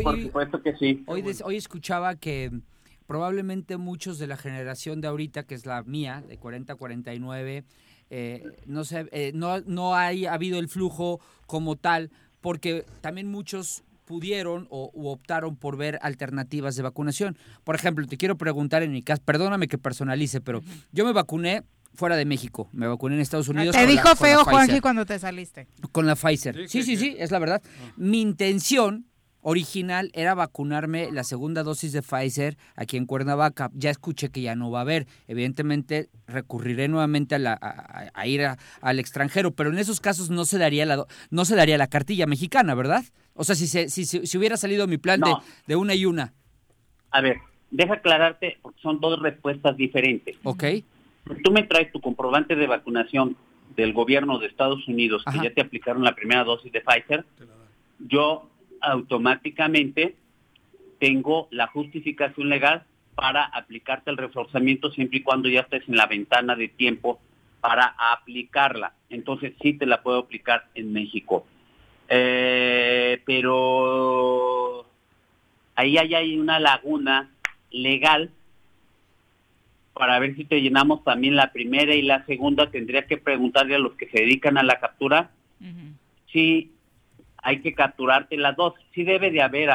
por 0.03 0.21
supuesto 0.21 0.61
que 0.61 0.75
sí. 0.77 1.03
Hoy, 1.05 1.23
hoy 1.43 1.55
escuchaba 1.55 2.15
que 2.15 2.51
probablemente 3.05 3.77
muchos 3.77 4.17
de 4.17 4.27
la 4.27 4.37
generación 4.37 5.01
de 5.01 5.07
ahorita, 5.07 5.43
que 5.43 5.53
es 5.53 5.65
la 5.65 5.83
mía, 5.83 6.23
de 6.27 6.39
40-49, 6.39 7.63
eh, 8.09 8.43
no, 8.65 8.83
sé, 8.83 9.07
eh, 9.11 9.31
no, 9.35 9.61
no 9.61 9.95
ha 9.95 10.07
habido 10.07 10.59
el 10.59 10.69
flujo 10.69 11.19
como 11.45 11.75
tal, 11.75 12.11
porque 12.41 12.85
también 13.01 13.29
muchos 13.29 13.83
pudieron 14.05 14.67
o 14.69 14.91
optaron 15.11 15.55
por 15.55 15.77
ver 15.77 15.99
alternativas 16.01 16.75
de 16.75 16.83
vacunación. 16.83 17.37
Por 17.63 17.75
ejemplo, 17.75 18.05
te 18.07 18.17
quiero 18.17 18.37
preguntar 18.37 18.83
en 18.83 18.91
mi 18.91 19.01
caso, 19.01 19.21
perdóname 19.23 19.67
que 19.67 19.77
personalice, 19.77 20.41
pero 20.41 20.61
yo 20.91 21.05
me 21.05 21.13
vacuné 21.13 21.63
fuera 21.93 22.15
de 22.15 22.25
México, 22.25 22.69
me 22.71 22.87
vacuné 22.87 23.15
en 23.15 23.21
Estados 23.21 23.47
Unidos. 23.47 23.75
Te 23.75 23.85
dijo 23.85 24.15
feo, 24.15 24.43
Juanji, 24.43 24.79
cuando 24.79 25.05
te 25.05 25.19
saliste. 25.19 25.67
Con 25.91 26.05
la 26.05 26.15
Pfizer. 26.15 26.67
Sí, 26.67 26.83
sí, 26.83 26.97
sí, 26.97 27.15
es 27.17 27.31
la 27.31 27.39
verdad. 27.39 27.61
Mi 27.97 28.21
intención 28.21 29.05
original 29.43 30.09
era 30.13 30.33
vacunarme 30.33 31.11
la 31.11 31.23
segunda 31.23 31.63
dosis 31.63 31.91
de 31.91 32.01
Pfizer 32.01 32.57
aquí 32.75 32.97
en 32.97 33.05
Cuernavaca. 33.05 33.69
Ya 33.73 33.89
escuché 33.89 34.29
que 34.29 34.41
ya 34.41 34.55
no 34.55 34.71
va 34.71 34.79
a 34.79 34.81
haber. 34.81 35.05
Evidentemente 35.27 36.09
recurriré 36.27 36.87
nuevamente 36.87 37.35
a, 37.35 38.27
ir 38.27 38.47
al 38.81 38.99
extranjero, 38.99 39.51
pero 39.51 39.69
en 39.69 39.77
esos 39.77 39.99
casos 39.99 40.29
no 40.29 40.45
se 40.45 40.57
daría 40.57 40.85
la 40.85 41.05
no 41.29 41.45
se 41.45 41.55
daría 41.55 41.77
la 41.77 41.87
cartilla 41.87 42.25
mexicana, 42.25 42.73
¿verdad? 42.73 43.03
O 43.35 43.43
sea, 43.43 43.55
si 43.55 43.67
se, 43.67 43.89
si, 43.89 44.05
si, 44.05 44.37
hubiera 44.37 44.57
salido 44.57 44.87
mi 44.87 44.97
plan 44.97 45.19
de, 45.19 45.33
de, 45.67 45.75
una 45.75 45.95
y 45.95 46.05
una. 46.05 46.33
A 47.11 47.21
ver, 47.21 47.37
deja 47.71 47.95
aclararte 47.95 48.57
porque 48.61 48.79
son 48.81 48.99
dos 48.99 49.19
respuestas 49.21 49.75
diferentes. 49.75 50.37
Ok. 50.43 50.63
Tú 51.43 51.51
me 51.51 51.63
traes 51.63 51.91
tu 51.91 51.99
comprobante 51.99 52.55
de 52.55 52.67
vacunación 52.67 53.35
del 53.75 53.93
gobierno 53.93 54.37
de 54.39 54.47
Estados 54.47 54.87
Unidos 54.87 55.23
que 55.31 55.43
ya 55.43 55.53
te 55.53 55.61
aplicaron 55.61 56.03
la 56.03 56.15
primera 56.15 56.43
dosis 56.43 56.71
de 56.71 56.81
Pfizer. 56.81 57.25
Yo 57.99 58.49
automáticamente 58.83 60.15
tengo 60.99 61.47
la 61.51 61.67
justificación 61.67 62.49
legal 62.49 62.83
para 63.15 63.45
aplicarte 63.45 64.11
el 64.11 64.17
reforzamiento 64.17 64.91
siempre 64.91 65.19
y 65.19 65.23
cuando 65.23 65.49
ya 65.49 65.61
estés 65.61 65.87
en 65.87 65.95
la 65.95 66.05
ventana 66.05 66.55
de 66.55 66.67
tiempo 66.67 67.19
para 67.61 67.95
aplicarla. 68.11 68.93
Entonces 69.09 69.53
sí 69.61 69.73
te 69.73 69.85
la 69.85 70.03
puedo 70.03 70.19
aplicar 70.19 70.65
en 70.75 70.91
México. 70.91 71.45
Eh, 72.09 73.21
pero 73.25 74.85
ahí 75.75 75.97
hay 75.97 76.37
una 76.37 76.59
laguna 76.59 77.31
legal 77.71 78.31
para 79.93 80.19
ver 80.19 80.35
si 80.35 80.43
te 80.43 80.61
llenamos 80.61 81.03
también 81.03 81.35
la 81.35 81.51
primera 81.51 81.95
y 81.95 82.01
la 82.01 82.25
segunda. 82.25 82.69
Tendría 82.69 83.07
que 83.07 83.17
preguntarle 83.17 83.75
a 83.75 83.79
los 83.79 83.93
que 83.93 84.09
se 84.09 84.21
dedican 84.21 84.57
a 84.57 84.63
la 84.63 84.79
captura 84.79 85.31
si 86.31 86.71
hay 87.43 87.61
que 87.61 87.73
capturarte 87.73 88.37
las 88.37 88.55
dos. 88.55 88.73
Sí 88.95 89.03
debe 89.03 89.29
de 89.31 89.41
haber 89.41 89.69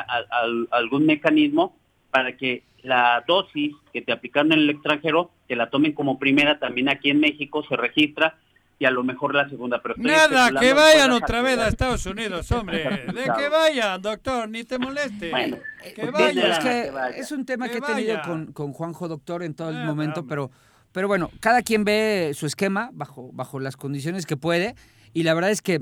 algún 0.71 1.07
mecanismo 1.07 1.77
para 2.11 2.37
que 2.37 2.63
la 2.83 3.23
dosis 3.27 3.75
que 3.93 4.03
te 4.03 4.13
aplicaron 4.13 4.53
en 4.53 4.61
el 4.61 4.71
extranjero, 4.71 5.31
que 5.47 5.57
la 5.57 5.69
tomen 5.71 5.93
como 5.93 6.19
primera 6.19 6.59
también 6.59 6.89
aquí 6.89 7.11
en 7.11 7.21
México, 7.21 7.65
se 7.69 7.77
registra 7.77 8.37
y 8.79 8.85
a 8.85 8.91
lo 8.93 9.03
mejor 9.03 9.35
la 9.35 9.49
segunda. 9.49 9.83
Pero 9.83 9.97
Nada, 9.99 10.59
que 10.61 10.73
vayan 10.73 11.11
otra 11.11 11.43
vez 11.43 11.59
a. 11.59 11.67
Estados 11.69 12.07
Unidos, 12.07 12.51
hombre. 12.53 12.85
De 13.13 13.25
que 13.37 13.49
vayan, 13.49 14.01
doctor, 14.01 14.49
ni 14.49 14.63
te 14.65 14.79
moleste. 14.79 15.31
Bueno, 15.31 15.57
que 15.95 16.11
vayan. 16.11 16.53
Es 16.53 16.59
que 16.61 16.93
es 17.17 17.33
un 17.33 17.45
tema 17.45 17.67
Que 17.67 17.73
que 17.73 17.79
he 17.79 17.95
tenido 17.95 18.21
con, 18.23 18.53
con 18.53 18.73
Juanjo 18.73 19.09
Doctor 19.09 19.43
en 19.43 19.55
todo 19.55 19.71
el 19.71 19.79
Ah, 19.79 19.85
momento, 19.85 20.21
hombre. 20.21 20.31
pero, 20.37 20.51
pero 20.93 21.09
bueno, 21.09 21.31
cada 21.41 21.63
quien 21.63 21.85
ve 21.85 22.31
su 22.35 22.47
esquema 22.47 22.91
bajo, 22.93 23.31
bajo 23.33 23.59
las 23.59 23.77
condiciones 23.77 24.25
que 24.27 24.37
puede 24.37 24.77
y 25.13 25.25
la 25.25 25.35
verdad 25.35 25.51
es 25.51 25.61
que 25.61 25.81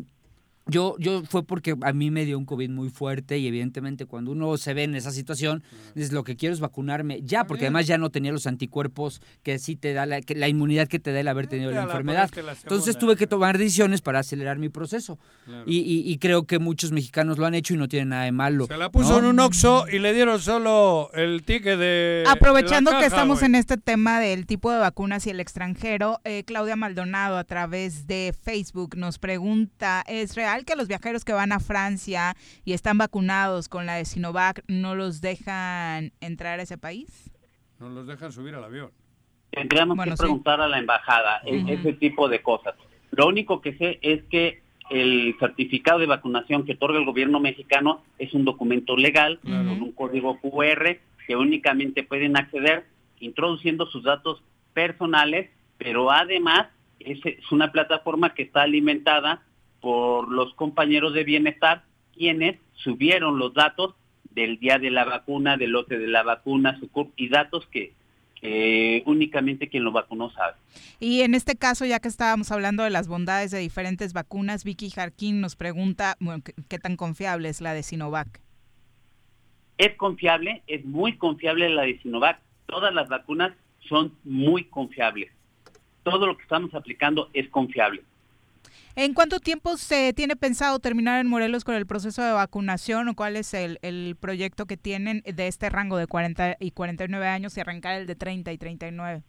yo, 0.69 0.97
yo 0.99 1.23
fue 1.25 1.45
porque 1.45 1.77
a 1.83 1.93
mí 1.93 2.11
me 2.11 2.25
dio 2.25 2.37
un 2.39 2.45
COVID 2.45 2.71
muy 2.71 2.91
fuerte 2.91 3.39
y 3.39 3.47
evidentemente 3.47 4.07
cuando 4.07 4.33
uno 4.33 4.57
se 4.57 4.75
ve 4.75 4.83
en 4.85 4.95
esa 4.97 5.13
situación, 5.13 5.63
es 5.95 6.13
lo 6.13 6.25
que 6.25 6.37
quiero 6.37 6.53
es 6.53 6.61
vacunarme 6.61 7.21
ya, 7.23 7.45
porque 7.47 7.65
además 7.67 7.87
ya 7.87 7.99
no 7.99 8.11
tenía 8.11 8.33
los 8.33 8.47
anticuerpos 8.47 9.21
que 9.43 9.59
sí 9.61 9.77
te 9.77 9.93
da 9.93 10.07
la, 10.07 10.21
que- 10.23 10.35
la 10.35 10.49
inmunidad 10.49 10.89
que 10.89 10.99
te 10.99 11.13
da 11.13 11.21
el 11.21 11.29
haber 11.29 11.47
tenido 11.47 11.71
la 11.71 11.85
enfermedad. 11.85 12.31
la 12.45 12.53
Entonces 12.53 12.99
tuve 12.99 13.17
que 13.17 13.27
tomar 13.27 13.59
decisiones 13.59 14.03
para 14.03 14.19
acelerar 14.21 14.59
mi 14.59 14.69
proceso. 14.69 15.19
Claro. 15.45 15.65
Y, 15.67 15.79
y- 15.79 16.11
y 16.11 16.19
creo 16.19 16.47
que 16.47 16.59
muchos 16.59 16.91
mexicanos 16.91 17.39
lo 17.39 17.47
han 17.47 17.55
hecho 17.55 17.75
y 17.75 17.77
no 17.77 17.87
tienen 17.89 18.09
nada 18.09 18.25
de 18.25 18.33
malo. 18.33 18.67
Se 18.67 18.77
la 18.77 18.91
puso 18.91 19.13
¿no? 19.13 19.19
en 19.19 19.25
un 19.27 19.41
Oxxo 19.41 19.87
y 19.89 19.99
le 20.01 20.13
dieron 20.15 20.41
solo 20.41 21.11
el 21.15 21.45
ticket 21.45 21.79
de. 21.79 22.25
Aprovechando 22.27 22.91
la 22.93 23.01
que 23.01 23.07
estamos 23.07 23.43
en 23.43 23.55
este 23.55 23.77
tema 23.77 24.19
del 24.21 24.47
tipo 24.47 24.73
de 24.73 24.79
vacunas 24.79 25.27
y 25.27 25.31
el 25.31 25.39
extranjero, 25.41 26.21
eh, 26.25 26.43
Claudia 26.45 26.75
Maldonado 26.77 27.37
a 27.39 27.45
través 27.45 28.07
de 28.07 28.35
Facebook 28.43 28.97
nos 28.97 29.19
pregunta, 29.19 30.03
¿es 30.09 30.35
real 30.35 30.56
que 30.65 30.77
los 30.77 30.89
viajeros 30.89 31.25
que 31.25 31.33
van 31.33 31.53
a 31.53 31.61
Francia 31.61 32.35
y 32.65 32.73
están 32.73 32.99
vacunados 32.99 33.69
con 33.69 33.87
la 33.87 33.95
de 33.95 34.05
Sinovac 34.05 34.63
no 34.69 34.95
los 34.95 35.21
dejan 35.21 36.13
entrar 36.21 36.59
a 36.61 36.63
ese 36.63 36.79
país? 36.79 37.31
No 37.79 37.89
los 37.91 38.07
dejan 38.07 38.33
subir 38.33 38.55
al 38.55 38.65
avión. 38.65 38.91
Tendríamos 39.51 39.97
Bueno, 39.97 40.13
que 40.13 40.17
sí. 40.17 40.23
preguntar 40.23 40.61
a 40.61 40.69
la 40.69 40.79
embajada 40.79 41.41
Ujú. 41.45 41.69
ese 41.71 41.93
tipo 41.95 42.29
de 42.29 42.43
cosas. 42.43 42.75
Lo 43.11 43.27
único 43.27 43.61
que 43.61 43.75
sé 43.77 43.99
es 44.03 44.23
que 44.25 44.63
el 44.91 45.35
certificado 45.41 45.99
de 45.99 46.07
vacunación 46.07 46.65
que 46.65 46.73
otorga 46.75 46.99
el 46.99 47.05
gobierno 47.05 47.41
mexicano 47.41 48.03
es 48.19 48.33
un 48.35 48.45
documento 48.45 48.97
legal 48.97 49.41
con 49.43 49.69
un 49.69 49.93
código 49.93 50.39
QR 50.41 50.99
que 51.27 51.37
únicamente 51.37 52.05
pueden 52.05 52.37
acceder 52.37 52.87
introduciendo 53.19 53.87
sus 53.87 54.05
datos 54.05 54.43
personales, 54.75 55.51
pero 55.79 56.11
además 56.13 56.69
es 57.01 57.19
una 57.51 57.73
plataforma 57.73 58.33
que 58.35 58.43
está 58.45 58.63
alimentada 58.63 59.43
por 59.87 60.29
los 60.33 60.53
compañeros 60.55 61.15
de 61.15 61.23
bienestar 61.23 61.85
quienes 62.13 62.59
subieron 62.75 63.39
los 63.39 63.55
datos 63.55 63.95
del 64.31 64.59
día 64.59 64.81
de 64.81 64.91
la 64.91 65.05
vacuna, 65.05 65.57
del 65.57 65.71
lote 65.71 65.97
de 65.97 66.09
la 66.09 66.25
vacuna, 66.25 66.77
su 66.81 67.13
y 67.15 67.29
datos 67.29 67.69
que, 67.69 67.95
únicamente 69.07 69.69
quien 69.69 69.85
lo 69.85 69.93
vacunó 69.93 70.33
sabe. 70.33 70.57
Y 70.99 71.21
en 71.21 71.37
este 71.37 71.55
caso, 71.55 71.85
ya 71.85 72.01
que 72.01 72.09
estábamos 72.09 72.51
hablando 72.51 72.83
de 72.83 72.91
las 72.91 73.07
bondades 73.07 73.53
de 73.53 73.61
diferentes 73.61 74.13
vacunas, 74.13 74.65
Vicky 74.65 74.91
Jarquín 74.91 75.41
nos 75.41 75.55
pregunta 75.55 76.17
bueno, 76.19 76.43
¿qué, 76.43 76.53
qué 76.69 76.81
tan 76.81 76.97
confiable 76.97 77.49
es 77.49 77.61
la 77.61 77.73
de 77.73 77.85
Sinovac. 77.85 78.41
Es 79.79 79.95
confiable, 79.95 80.65
es 80.67 80.85
muy 80.85 81.17
confiable 81.17 81.69
la 81.69 81.83
de 81.83 82.01
Sinovac. 82.01 82.41
Todas 82.67 82.93
las 82.93 83.09
vacunas 83.09 83.53
son 83.89 84.17
muy 84.25 84.65
confiables. 84.65 85.31
Todo 86.03 86.27
lo 86.27 86.37
que 86.37 86.43
estamos 86.43 86.75
aplicando 86.75 87.31
es 87.35 87.49
confiable. 87.51 88.03
¿En 88.99 89.13
cuánto 89.13 89.41
tiempo 89.41 89.77
se 89.77 90.15
tiene 90.15 90.37
pensado 90.37 90.79
terminar 90.79 91.21
en 91.21 91.27
Morelos 91.29 91.65
con 91.65 91.75
el 91.75 91.85
proceso 91.85 92.23
de 92.23 92.33
vacunación 92.33 93.09
o 93.09 93.15
cuál 93.15 93.37
es 93.37 93.53
el, 93.53 93.79
el 93.83 94.17
proyecto 94.19 94.65
que 94.65 94.79
tienen 94.79 95.23
de 95.27 95.49
este 95.49 95.69
rango 95.69 95.99
de 95.99 96.07
40 96.07 96.57
y 96.61 96.71
49 96.71 97.29
años 97.29 97.55
y 97.55 97.61
arrancar 97.61 98.01
el 98.01 98.07
de 98.07 98.15
30 98.15 98.53
y 98.53 98.57
39? 98.57 99.23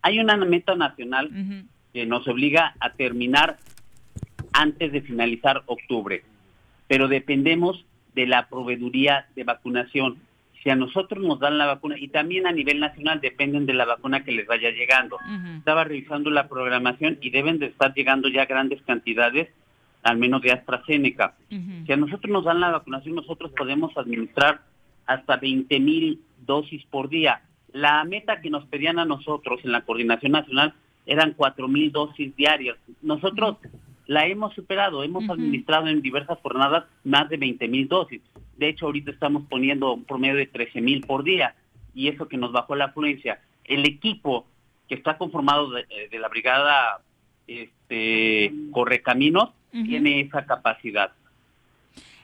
Hay 0.00 0.18
una 0.18 0.34
meta 0.38 0.74
nacional 0.76 1.30
que 1.92 2.06
nos 2.06 2.26
obliga 2.26 2.74
a 2.80 2.94
terminar 2.94 3.58
antes 4.54 4.90
de 4.90 5.02
finalizar 5.02 5.62
octubre, 5.66 6.24
pero 6.88 7.06
dependemos 7.06 7.84
de 8.14 8.26
la 8.26 8.48
proveeduría 8.48 9.26
de 9.36 9.44
vacunación. 9.44 10.16
Si 10.62 10.68
a 10.68 10.76
nosotros 10.76 11.24
nos 11.24 11.40
dan 11.40 11.56
la 11.56 11.66
vacuna, 11.66 11.98
y 11.98 12.08
también 12.08 12.46
a 12.46 12.52
nivel 12.52 12.80
nacional 12.80 13.20
dependen 13.20 13.64
de 13.64 13.72
la 13.72 13.86
vacuna 13.86 14.24
que 14.24 14.32
les 14.32 14.46
vaya 14.46 14.70
llegando. 14.70 15.16
Estaba 15.58 15.84
revisando 15.84 16.30
la 16.30 16.48
programación 16.48 17.18
y 17.22 17.30
deben 17.30 17.58
de 17.58 17.66
estar 17.66 17.94
llegando 17.94 18.28
ya 18.28 18.44
grandes 18.44 18.82
cantidades, 18.82 19.48
al 20.02 20.18
menos 20.18 20.42
de 20.42 20.52
AstraZeneca. 20.52 21.34
Si 21.48 21.92
a 21.92 21.96
nosotros 21.96 22.30
nos 22.30 22.44
dan 22.44 22.60
la 22.60 22.70
vacunación, 22.70 23.14
nosotros 23.14 23.52
podemos 23.56 23.96
administrar 23.96 24.60
hasta 25.06 25.36
20 25.36 25.80
mil 25.80 26.20
dosis 26.46 26.84
por 26.86 27.08
día. 27.08 27.42
La 27.72 28.04
meta 28.04 28.40
que 28.40 28.50
nos 28.50 28.66
pedían 28.66 28.98
a 28.98 29.04
nosotros 29.04 29.60
en 29.64 29.72
la 29.72 29.82
coordinación 29.82 30.32
nacional 30.32 30.74
eran 31.06 31.32
4 31.36 31.68
mil 31.68 31.90
dosis 31.90 32.36
diarias. 32.36 32.76
Nosotros 33.00 33.56
la 34.10 34.26
hemos 34.26 34.52
superado, 34.54 35.04
hemos 35.04 35.30
administrado 35.30 35.86
en 35.86 36.02
diversas 36.02 36.36
jornadas 36.40 36.82
más 37.04 37.28
de 37.28 37.36
20 37.36 37.68
mil 37.68 37.86
dosis. 37.86 38.20
De 38.56 38.68
hecho, 38.68 38.86
ahorita 38.86 39.12
estamos 39.12 39.44
poniendo 39.48 39.92
un 39.92 40.02
promedio 40.02 40.34
de 40.34 40.48
13 40.48 40.80
mil 40.80 41.06
por 41.06 41.22
día 41.22 41.54
y 41.94 42.08
eso 42.08 42.26
que 42.26 42.36
nos 42.36 42.50
bajó 42.50 42.74
la 42.74 42.86
afluencia. 42.86 43.40
El 43.62 43.86
equipo 43.86 44.48
que 44.88 44.96
está 44.96 45.16
conformado 45.16 45.70
de, 45.70 45.86
de 46.10 46.18
la 46.18 46.26
brigada 46.26 47.02
este, 47.46 48.52
Correcaminos 48.72 49.50
tiene 49.70 50.22
esa 50.22 50.44
capacidad. 50.44 51.12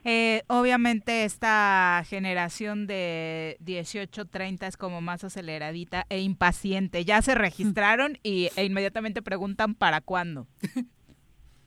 Eh, 0.02 0.42
obviamente 0.48 1.24
esta 1.24 2.02
generación 2.08 2.88
de 2.88 3.58
18-30 3.64 4.66
es 4.66 4.76
como 4.76 5.00
más 5.02 5.22
aceleradita 5.22 6.04
e 6.08 6.18
impaciente. 6.18 7.04
Ya 7.04 7.22
se 7.22 7.36
registraron 7.36 8.18
y, 8.24 8.48
e 8.56 8.64
inmediatamente 8.64 9.22
preguntan 9.22 9.76
para 9.76 10.00
cuándo. 10.00 10.48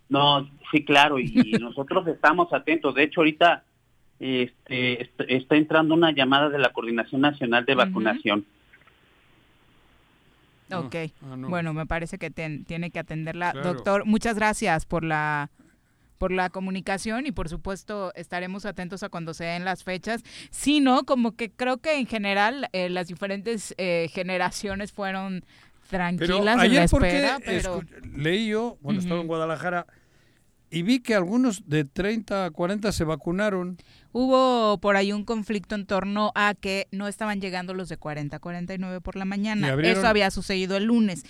No, 0.09 0.49
sí, 0.71 0.83
claro, 0.83 1.19
y, 1.19 1.31
y 1.33 1.51
nosotros 1.59 2.07
estamos 2.07 2.51
atentos. 2.51 2.95
De 2.95 3.03
hecho, 3.03 3.21
ahorita 3.21 3.63
este, 4.19 5.01
est- 5.03 5.21
está 5.27 5.55
entrando 5.55 5.93
una 5.93 6.11
llamada 6.11 6.49
de 6.49 6.59
la 6.59 6.73
Coordinación 6.73 7.21
Nacional 7.21 7.65
de 7.65 7.75
Vacunación. 7.75 8.45
Ok, 10.71 10.95
ah, 11.23 11.35
no. 11.35 11.49
bueno, 11.49 11.73
me 11.73 11.85
parece 11.87 12.17
que 12.19 12.29
ten- 12.29 12.63
tiene 12.65 12.91
que 12.91 12.99
atenderla. 12.99 13.51
Claro. 13.53 13.73
Doctor, 13.73 14.05
muchas 14.05 14.35
gracias 14.35 14.85
por 14.85 15.03
la 15.03 15.49
por 16.19 16.33
la 16.33 16.49
comunicación 16.49 17.25
y 17.27 17.31
por 17.31 17.47
supuesto 17.47 18.11
estaremos 18.13 18.65
atentos 18.65 19.03
a 19.03 19.09
cuando 19.09 19.33
se 19.33 19.45
den 19.45 19.63
las 19.63 19.85
fechas. 19.85 20.21
Si 20.51 20.81
no, 20.81 21.03
como 21.05 21.31
que 21.31 21.49
creo 21.49 21.77
que 21.77 21.97
en 21.97 22.07
general 22.07 22.67
eh, 22.73 22.89
las 22.89 23.07
diferentes 23.07 23.73
eh, 23.77 24.09
generaciones 24.11 24.91
fueron 24.91 25.45
Pero 25.89 25.89
tranquilas 25.89 26.61
en 26.61 26.75
la 26.75 26.87
porque 26.89 27.07
espera, 27.07 27.39
pero... 27.45 27.81
leí 28.17 28.49
yo, 28.49 28.77
cuando 28.81 29.01
estaba 29.01 29.21
en 29.21 29.27
Guadalajara, 29.27 29.85
y 30.69 30.83
vi 30.83 30.99
que 30.99 31.15
algunos 31.15 31.67
de 31.67 31.85
30 31.85 32.45
a 32.45 32.51
40 32.51 32.91
se 32.91 33.03
vacunaron. 33.03 33.77
Hubo 34.11 34.79
por 34.79 34.95
ahí 34.95 35.11
un 35.11 35.23
conflicto 35.23 35.75
en 35.75 35.85
torno 35.85 36.31
a 36.35 36.53
que 36.53 36.87
no 36.91 37.07
estaban 37.07 37.41
llegando 37.41 37.73
los 37.73 37.89
de 37.89 37.97
40 37.97 38.35
a 38.35 38.39
49 38.39 39.01
por 39.01 39.15
la 39.15 39.25
mañana. 39.25 39.73
Eso 39.83 40.07
había 40.07 40.31
sucedido 40.31 40.77
el 40.77 40.85
lunes. 40.85 41.23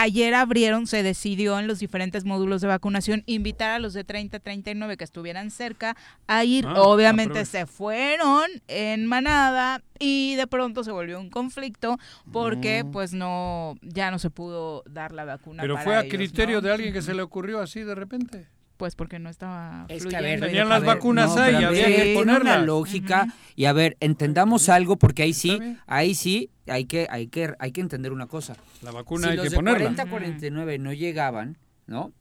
Ayer 0.00 0.34
abrieron, 0.34 0.86
se 0.86 1.02
decidió 1.02 1.58
en 1.58 1.66
los 1.66 1.78
diferentes 1.80 2.24
módulos 2.24 2.60
de 2.60 2.68
vacunación 2.68 3.22
invitar 3.26 3.70
a 3.70 3.78
los 3.78 3.94
de 3.94 4.04
30 4.04 4.36
a 4.36 4.40
39 4.40 4.96
que 4.96 5.04
estuvieran 5.04 5.50
cerca 5.50 5.96
a 6.26 6.44
ir. 6.44 6.66
Ah, 6.68 6.82
Obviamente 6.82 7.40
aprovecha. 7.40 7.50
se 7.50 7.66
fueron 7.66 8.44
en 8.68 9.06
manada 9.06 9.82
y 9.98 10.36
de 10.36 10.46
pronto 10.46 10.84
se 10.84 10.92
volvió 10.92 11.18
un 11.20 11.30
conflicto 11.30 11.98
porque 12.32 12.84
No. 12.84 12.90
pues 12.92 13.12
no 13.12 13.74
ya 13.82 14.10
no 14.10 14.18
se 14.18 14.30
pudo 14.30 14.84
dar 14.88 15.12
la 15.12 15.24
vacuna. 15.24 15.62
Pero 15.62 15.74
para 15.74 15.84
fue 15.84 15.96
a 15.96 16.00
ellos, 16.00 16.14
criterio 16.14 16.56
¿no? 16.58 16.62
de 16.68 16.72
alguien 16.72 16.92
que 16.92 17.02
se 17.02 17.14
le 17.14 17.22
ocurrió 17.22 17.60
así 17.60 17.82
de 17.82 17.94
repente. 17.94 18.46
Pues 18.78 18.94
porque 18.94 19.18
no 19.18 19.28
estaba 19.28 19.86
Es 19.88 20.06
que, 20.06 20.16
a 20.16 20.20
ver, 20.20 20.38
Tenían 20.40 20.68
las 20.68 20.80
ver, 20.80 20.86
vacunas 20.86 21.34
no, 21.34 21.42
ahí, 21.42 21.54
a 21.56 21.66
había 21.66 21.88
ver, 21.88 21.96
que 21.96 22.14
tiene 22.14 22.36
una 22.36 22.58
lógica 22.58 23.26
y 23.56 23.64
a 23.64 23.72
ver, 23.72 23.96
entendamos 23.98 24.68
algo 24.68 24.96
porque 24.96 25.24
ahí 25.24 25.34
sí, 25.34 25.58
ahí 25.88 26.14
sí 26.14 26.50
hay 26.68 26.84
que 26.84 27.08
hay 27.10 27.26
que 27.26 27.54
hay 27.58 27.72
que 27.72 27.80
entender 27.80 28.12
una 28.12 28.28
cosa. 28.28 28.56
La 28.82 28.92
vacuna 28.92 29.24
si 29.24 29.30
hay 29.30 29.36
los 29.36 29.44
que 29.44 29.50
de 29.50 29.56
ponerla. 29.56 29.80
40 29.80 30.02
a 30.02 30.06
49 30.06 30.78
no 30.78 30.92
llegaban, 30.92 31.58
¿no? 31.88 32.12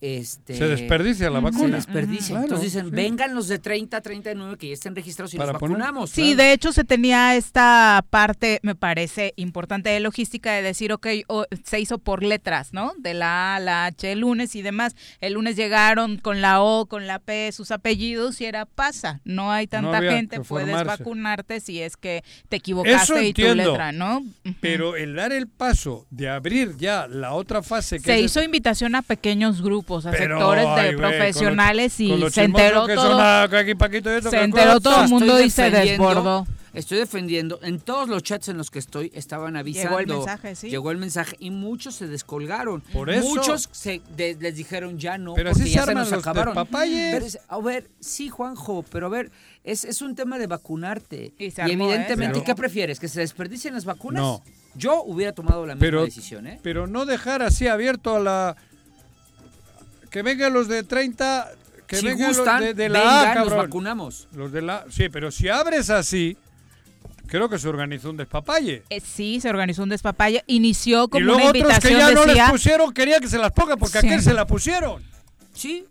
Este 0.00 0.54
Se 0.56 0.68
desperdicia 0.68 1.30
la 1.30 1.38
Se 1.38 1.44
vacuna. 1.44 1.76
desperdicia. 1.76 2.26
Claro, 2.34 2.42
Entonces 2.44 2.72
dicen, 2.72 2.90
sí. 2.90 2.94
vengan 2.94 3.34
los 3.34 3.48
de 3.48 3.58
30 3.58 3.96
a 3.96 4.00
39 4.02 4.58
que 4.58 4.68
ya 4.68 4.74
estén 4.74 4.94
registrados 4.94 5.32
y 5.32 5.38
Para 5.38 5.52
los 5.52 5.60
poner- 5.60 5.78
vacunamos. 5.78 6.10
Sí, 6.10 6.34
de 6.34 6.52
hecho 6.52 6.70
se 6.72 6.84
tenía 6.84 7.34
esta 7.34 8.04
parte, 8.10 8.60
me 8.62 8.74
parece, 8.74 9.32
importante 9.36 9.88
de 9.88 10.00
logística 10.00 10.52
de 10.52 10.60
decir, 10.60 10.92
ok, 10.92 11.06
o- 11.28 11.46
se 11.64 11.80
hizo 11.80 11.98
por 11.98 12.22
letras, 12.22 12.74
¿no? 12.74 12.92
De 12.98 13.14
la 13.14 13.54
A 13.54 13.56
a 13.56 13.60
la 13.60 13.84
H 13.86 14.12
el 14.12 14.20
lunes 14.20 14.54
y 14.54 14.60
demás. 14.62 14.94
El 15.20 15.32
lunes 15.32 15.56
llegaron 15.56 16.18
con 16.18 16.42
la 16.42 16.60
O, 16.60 16.84
con 16.86 17.06
la 17.06 17.18
P, 17.18 17.50
sus 17.52 17.70
apellidos 17.70 18.40
y 18.42 18.44
era 18.44 18.66
pasa. 18.66 19.20
No 19.24 19.50
hay 19.50 19.66
tanta 19.66 20.00
gente, 20.02 20.40
puedes 20.40 20.84
vacunarte 20.84 21.60
si 21.60 21.80
es 21.80 21.96
que 21.96 22.22
te 22.50 22.56
Eso 22.56 22.62
equivocaste 22.62 23.24
y 23.28 23.32
tu 23.32 23.40
entiendo. 23.42 23.70
letra, 23.72 23.92
¿no? 23.92 24.22
Pero 24.60 24.94
el 24.96 25.14
dar 25.14 25.32
el 25.32 25.46
paso 25.48 26.06
de 26.10 26.28
abrir 26.28 26.76
ya 26.76 27.06
la 27.08 27.32
otra 27.32 27.62
fase 27.62 27.96
que 27.96 28.04
Se 28.04 28.18
es 28.18 28.24
hizo 28.26 28.42
invitación 28.42 28.94
a 28.94 29.00
pequeños 29.02 29.62
grupos, 29.62 29.85
a 30.06 30.10
Pero, 30.10 30.36
sectores 30.38 30.66
ay, 30.66 30.88
con 30.92 30.96
profesionales 31.00 31.94
con 31.96 32.04
y 32.04 32.30
se 32.30 32.42
enteró 32.44 32.86
que 32.86 32.94
todo. 32.94 33.18
son, 33.18 33.50
que 33.50 33.56
aquí 33.56 33.74
Paquito 33.74 34.10
y 34.12 34.16
esto, 34.16 34.30
se 34.30 34.36
que 34.38 34.42
enteró 34.44 34.72
cosa. 34.74 34.80
todo 34.80 35.02
el 35.04 35.08
mundo 35.10 35.40
y 35.40 35.50
se 35.50 35.62
defendiendo- 35.70 36.08
desbordó. 36.08 36.46
Estoy 36.74 36.98
defendiendo. 36.98 37.58
En 37.62 37.80
todos 37.80 38.06
los 38.06 38.22
chats 38.22 38.48
en 38.48 38.58
los 38.58 38.70
que 38.70 38.78
estoy 38.78 39.10
estaban 39.14 39.56
avisando. 39.56 39.98
Llegó 39.98 40.00
el 40.00 40.06
mensaje, 40.18 40.54
sí. 40.54 40.68
Llegó 40.68 40.90
el 40.90 40.98
mensaje 40.98 41.34
y 41.40 41.48
muchos 41.48 41.94
se 41.94 42.06
descolgaron. 42.06 42.82
Por 42.92 43.08
eso. 43.08 43.26
Muchos 43.26 43.70
se, 43.72 44.02
de- 44.14 44.36
les 44.38 44.56
dijeron 44.56 44.98
ya 44.98 45.16
no, 45.16 45.32
Pero 45.32 45.52
porque 45.52 45.62
así 45.62 45.70
se 45.70 45.76
ya 45.76 45.84
se 45.84 45.90
arman 45.90 46.02
nos 46.04 46.10
los 46.10 46.20
acabaron. 46.20 46.54
despapalles. 46.54 47.14
Pero 47.14 47.24
es- 47.24 47.38
a 47.48 47.58
ver, 47.62 47.88
sí, 47.98 48.28
Juanjo, 48.28 48.84
pero 48.92 49.06
a 49.06 49.08
ver, 49.08 49.30
es, 49.64 49.86
es 49.86 50.02
un 50.02 50.14
tema 50.14 50.38
de 50.38 50.48
vacunarte. 50.48 51.32
Y 51.38 51.46
Y, 51.46 51.50
se 51.50 51.62
armó, 51.62 51.72
¿eh? 51.72 51.94
evidentemente, 51.94 52.34
Pero- 52.34 52.44
¿qué 52.44 52.54
prefieres? 52.54 53.00
¿Que 53.00 53.08
se 53.08 53.20
desperdicien 53.20 53.72
las 53.72 53.86
vacunas? 53.86 54.20
No. 54.22 54.42
Yo 54.74 55.02
hubiera 55.02 55.32
tomado 55.32 55.64
la 55.64 55.76
misma 55.76 55.80
Pero, 55.86 56.04
decisión, 56.04 56.46
¿eh? 56.46 56.60
pero 56.62 56.86
no 56.86 57.06
dejar 57.06 57.40
así 57.40 57.66
abierto 57.68 58.16
a 58.16 58.20
la... 58.20 58.56
Que 60.16 60.22
vengan 60.22 60.50
los 60.54 60.66
de 60.66 60.82
30... 60.82 61.50
Que 61.86 61.96
Si 61.96 62.06
vengan 62.06 62.28
gustan, 62.28 62.60
los 62.64 62.68
de, 62.68 62.72
de 62.84 62.88
la 62.88 63.00
vengan, 63.00 63.14
A, 63.18 63.34
nos 63.34 63.34
cabrón. 63.34 63.58
vacunamos. 63.66 64.28
Los 64.32 64.50
de 64.50 64.62
la... 64.62 64.86
Sí, 64.88 65.10
pero 65.10 65.30
si 65.30 65.50
abres 65.50 65.90
así, 65.90 66.38
creo 67.26 67.50
que 67.50 67.58
se 67.58 67.68
organizó 67.68 68.08
un 68.08 68.16
despapalle. 68.16 68.82
Eh, 68.88 69.00
sí, 69.00 69.42
se 69.42 69.50
organizó 69.50 69.82
un 69.82 69.90
despapalle. 69.90 70.42
Inició 70.46 71.04
y 71.04 71.08
como 71.10 71.20
luego 71.26 71.40
una 71.42 71.48
otros 71.50 71.52
que 71.52 71.68
invitación, 71.68 71.98
ya 72.00 72.10
no 72.14 72.20
les 72.24 72.28
decía... 72.28 72.50
pusieron 72.50 72.94
querían 72.94 73.20
que 73.20 73.28
se 73.28 73.36
las 73.36 73.52
pongan 73.52 73.78
porque 73.78 73.98
Sí. 74.00 74.06
a 74.06 74.08
aquel 74.10 74.22
se 74.22 74.32
la 74.32 74.46
pusieron. 74.46 75.02
Sí. 75.52 75.84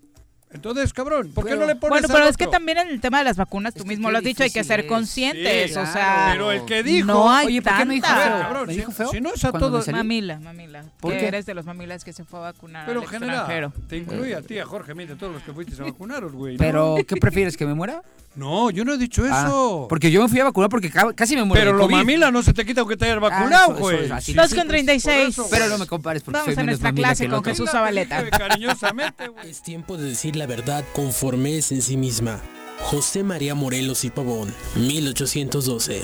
Entonces, 0.51 0.93
cabrón, 0.93 1.31
¿por 1.34 1.43
qué 1.43 1.49
Pero- 1.49 1.61
no 1.61 1.67
le 1.67 1.76
pones 1.76 1.89
Bueno, 1.89 2.07
al 2.07 2.13
pero 2.13 2.30
es 2.30 2.38
que 2.38 2.47
también 2.47 2.77
en 2.77 2.88
el 2.88 3.01
tema 3.01 3.17
de 3.17 3.26
las 3.26 3.35
vacunas, 3.35 3.73
tú 3.73 3.84
mismo 3.85 4.09
lo 4.09 4.19
has 4.19 4.23
dicho, 4.23 4.41
hay 4.43 4.51
que 4.51 4.63
ser 4.63 4.81
es. 4.81 4.85
conscientes. 4.85 5.73
Sí, 5.73 5.77
o 5.77 5.85
sea, 5.85 6.30
Pero 6.31 6.49
el 6.51 6.63
que 6.63 6.81
dijo- 6.81 7.07
no 7.07 7.30
hay 7.30 7.47
Oye, 7.47 7.61
¿por 7.61 7.76
qué 7.77 7.85
me 7.85 7.93
dijo 7.95 8.07
feo? 8.07 8.15
Cabrón, 8.39 8.67
¿Me 8.67 8.73
si- 8.73 8.80
dijo 8.80 8.91
feo? 8.93 9.09
si 9.09 9.19
no 9.22 9.34
es 9.34 9.43
a 9.43 9.51
todos-. 9.51 9.88
Mamila, 9.89 10.39
mamila. 10.39 10.85
¿Por 11.01 11.11
qué? 11.11 11.27
eres 11.27 11.45
de 11.45 11.53
los 11.55 11.65
mamilas 11.65 12.05
que 12.05 12.13
se 12.13 12.23
fue 12.23 12.39
a 12.39 12.43
vacunar 12.43 12.85
Pero 12.85 12.99
al 13.01 13.05
en 13.05 13.09
general, 13.11 13.35
extranjero. 13.35 13.73
te 13.89 13.97
incluye 13.97 14.35
a 14.35 14.41
ti, 14.41 14.57
a 14.59 14.65
Jorge, 14.65 14.93
mira, 14.95 15.15
todos 15.15 15.34
los 15.34 15.43
que 15.43 15.51
fuiste 15.51 15.73
a 15.81 15.85
vacunaros, 15.91 16.31
güey. 16.31 16.53
¿no? 16.53 16.59
Pero, 16.59 16.95
¿qué 17.05 17.17
prefieres? 17.17 17.57
¿Que 17.57 17.65
me 17.65 17.73
muera? 17.73 18.01
No, 18.35 18.69
yo 18.69 18.84
no 18.84 18.93
he 18.93 18.97
dicho 18.97 19.23
Ah, 19.30 19.45
eso. 19.45 19.85
porque 19.89 20.11
yo 20.11 20.22
me 20.22 20.27
fui 20.27 20.39
a 20.41 20.43
vacunar 20.45 20.69
porque 20.69 20.89
ca- 20.91 21.13
casi 21.13 21.35
me 21.38 21.43
muero. 21.45 21.63
Pero 21.72 21.77
lo 21.77 21.88
mamila 21.89 22.31
no 22.31 22.43
se 22.43 22.53
te 22.53 22.65
quita 22.65 22.81
aunque 22.81 22.97
te 22.97 23.05
hayas 23.05 23.17
Ah, 23.17 23.19
vacunado, 23.22 23.76
güey. 23.76 23.95
eso 23.95 24.05
es 24.05 24.11
así. 24.11 24.34
Dos 24.34 24.49
Sí, 24.49 24.55
con 24.57 24.67
36. 24.67 25.35
por 25.35 25.45
eso, 25.45 25.47
Pero 25.49 25.69
no 25.69 25.77
me 25.77 25.88
compares 25.88 26.22
porque 26.22 26.39
Vamos 26.39 26.45
soy 26.47 26.53
a 26.61 26.65
menos 26.65 26.81
nuestra 26.81 26.93
clase 26.93 27.30
con. 27.30 27.43
Jesús 27.45 27.69
Zabaleta. 27.69 28.17
Dile 28.19 28.31
Cariñosamente, 28.31 29.27
güey. 29.30 29.49
Es 29.49 29.61
tiempo 29.63 29.97
de 29.97 30.09
decir 30.09 30.35
la 30.45 30.55
verdad 30.55 30.85
conforme 30.93 31.57
es 31.57 31.72
en 31.72 31.81
sí 31.81 31.97
misma. 31.97 32.39
José 32.77 33.23
María 33.23 33.55
Morelos 33.55 34.05
y 34.05 34.11
Pavón, 34.11 34.53
1812. 34.76 36.03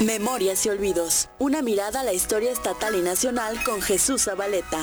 Memorias 0.00 0.64
y 0.64 0.70
olvidos. 0.70 1.28
Una 1.38 1.60
mirada 1.60 2.00
a 2.00 2.02
la 2.02 2.14
historia 2.14 2.50
estatal 2.50 2.94
y 2.94 3.02
nacional 3.02 3.62
con 3.62 3.82
Jesús 3.82 4.24
Zabaleta. 4.24 4.78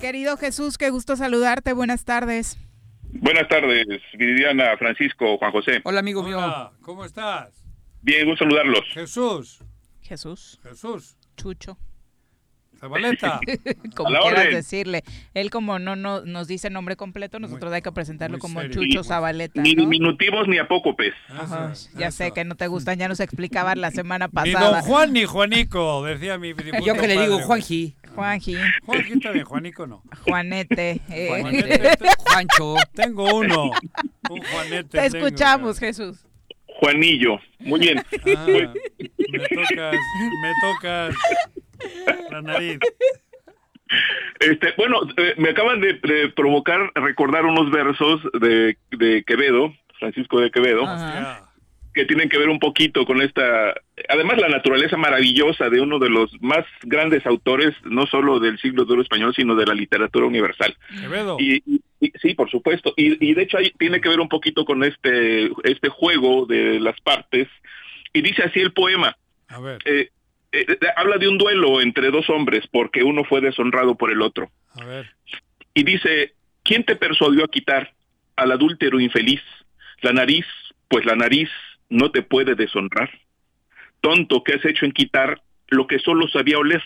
Querido 0.00 0.36
Jesús, 0.36 0.78
qué 0.78 0.90
gusto 0.90 1.16
saludarte. 1.16 1.72
Buenas 1.72 2.04
tardes. 2.04 2.56
Buenas 3.02 3.48
tardes, 3.48 3.84
Viridiana, 4.16 4.76
Francisco, 4.78 5.38
Juan 5.38 5.50
José. 5.50 5.80
Hola, 5.82 5.98
amigo 5.98 6.22
mío. 6.22 6.38
Hola, 6.38 6.70
¿cómo 6.82 7.04
estás? 7.04 7.50
Bien, 8.00 8.24
gusto 8.28 8.44
saludarlos. 8.44 8.84
Jesús, 8.92 9.58
Jesús, 10.02 10.60
Jesús, 10.62 11.16
Chucho, 11.36 11.76
Zabaleta. 12.86 13.40
como 13.96 14.08
A 14.08 14.12
la 14.12 14.20
quieras 14.20 14.40
orden. 14.40 14.54
decirle. 14.54 15.02
Él 15.34 15.50
como 15.50 15.78
no, 15.78 15.96
no 15.96 16.24
nos 16.24 16.48
dice 16.48 16.70
nombre 16.70 16.96
completo, 16.96 17.38
nosotros 17.38 17.72
hay 17.72 17.82
que 17.82 17.92
presentarlo 17.92 18.38
como 18.38 18.60
serio. 18.60 18.82
Chucho 18.82 19.04
Zabaleta, 19.04 19.60
Ni 19.62 19.74
¿no? 19.74 19.82
diminutivos 19.82 20.48
ni 20.48 20.58
apócopes. 20.58 21.14
Ajá, 21.28 21.72
ya 21.96 22.08
eso. 22.08 22.16
sé 22.18 22.30
que 22.32 22.44
no 22.44 22.54
te 22.54 22.66
gustan, 22.68 22.98
ya 22.98 23.08
nos 23.08 23.20
explicaban 23.20 23.80
la 23.80 23.90
semana 23.90 24.26
Ni 24.26 24.32
pasada. 24.52 24.70
don 24.80 24.80
Juan 24.82 25.12
ni 25.12 25.24
Juanico, 25.24 26.04
decía 26.04 26.38
mi 26.38 26.54
Yo 26.84 26.94
que 26.94 27.08
le 27.08 27.20
digo. 27.20 27.38
Juanji. 27.40 27.96
Juanji, 28.14 28.56
Juanji 28.86 29.12
está 29.12 29.30
bien, 29.30 29.44
Juanico 29.44 29.86
no. 29.86 30.02
Juanete. 30.24 31.02
eh. 31.10 31.28
Juanete, 31.40 31.90
Juancho. 32.18 32.74
Tengo 32.94 33.24
uno, 33.36 33.70
un 34.30 34.42
Juanete. 34.42 34.84
Te 34.88 35.06
escuchamos. 35.06 35.78
Jesús. 35.78 36.24
Juanillo. 36.80 37.38
Muy 37.58 37.80
bien. 37.80 37.98
Ah, 38.36 38.46
me 38.46 39.38
tocas, 39.48 39.94
me 40.42 40.52
tocas 40.62 41.14
la 42.30 42.42
nariz. 42.42 42.78
Este, 44.40 44.74
bueno, 44.76 45.00
eh, 45.16 45.34
me 45.38 45.50
acaban 45.50 45.80
de, 45.80 45.94
de 45.94 46.28
provocar 46.30 46.90
recordar 46.94 47.44
unos 47.44 47.70
versos 47.70 48.20
de, 48.40 48.76
de 48.90 49.22
Quevedo, 49.24 49.72
Francisco 49.98 50.40
de 50.40 50.50
Quevedo, 50.50 50.84
Ajá. 50.84 51.48
que 51.94 52.04
tienen 52.04 52.28
que 52.28 52.36
ver 52.36 52.48
un 52.48 52.58
poquito 52.58 53.06
con 53.06 53.22
esta, 53.22 53.74
además 54.08 54.38
la 54.38 54.48
naturaleza 54.48 54.96
maravillosa 54.96 55.70
de 55.70 55.80
uno 55.80 55.98
de 56.00 56.10
los 56.10 56.30
más 56.42 56.64
grandes 56.82 57.24
autores, 57.26 57.74
no 57.84 58.06
solo 58.06 58.40
del 58.40 58.58
siglo 58.58 58.84
de 58.84 58.92
oro 58.94 59.02
español, 59.02 59.32
sino 59.36 59.54
de 59.54 59.66
la 59.66 59.74
literatura 59.74 60.26
universal. 60.26 60.76
Quevedo. 61.00 61.36
Y, 61.38 61.62
y- 61.64 61.80
y- 62.00 62.12
sí, 62.20 62.34
por 62.34 62.50
supuesto. 62.50 62.92
Y, 62.96 63.24
y 63.24 63.34
de 63.34 63.42
hecho 63.42 63.56
ahí 63.56 63.72
tiene 63.78 64.00
que 64.00 64.08
ver 64.08 64.20
un 64.20 64.28
poquito 64.28 64.64
con 64.64 64.82
este, 64.84 65.50
este 65.64 65.88
juego 65.88 66.44
de 66.46 66.80
las 66.80 67.00
partes. 67.00 67.48
Y 68.12 68.20
dice 68.20 68.42
así 68.42 68.60
el 68.60 68.72
poema. 68.72 69.16
A 69.48 69.60
ver, 69.60 69.78
eh, 69.84 70.08
eh, 70.52 70.78
habla 70.96 71.18
de 71.18 71.28
un 71.28 71.38
duelo 71.38 71.80
entre 71.80 72.10
dos 72.10 72.28
hombres 72.30 72.66
porque 72.70 73.02
uno 73.02 73.24
fue 73.24 73.40
deshonrado 73.40 73.96
por 73.96 74.10
el 74.10 74.22
otro. 74.22 74.50
a 74.74 74.84
ver. 74.84 75.10
Y 75.74 75.82
dice, 75.82 76.32
¿quién 76.62 76.84
te 76.84 76.96
persuadió 76.96 77.44
a 77.44 77.48
quitar 77.48 77.92
al 78.36 78.52
adúltero 78.52 78.98
infeliz 78.98 79.42
la 80.00 80.12
nariz? 80.12 80.46
Pues 80.88 81.04
la 81.04 81.16
nariz 81.16 81.50
no 81.90 82.10
te 82.10 82.22
puede 82.22 82.54
deshonrar. 82.54 83.10
Tonto, 84.00 84.42
¿qué 84.42 84.54
has 84.54 84.64
hecho 84.64 84.86
en 84.86 84.92
quitar 84.92 85.42
lo 85.68 85.86
que 85.86 85.98
solo 85.98 86.28
sabía 86.28 86.58
oler? 86.58 86.82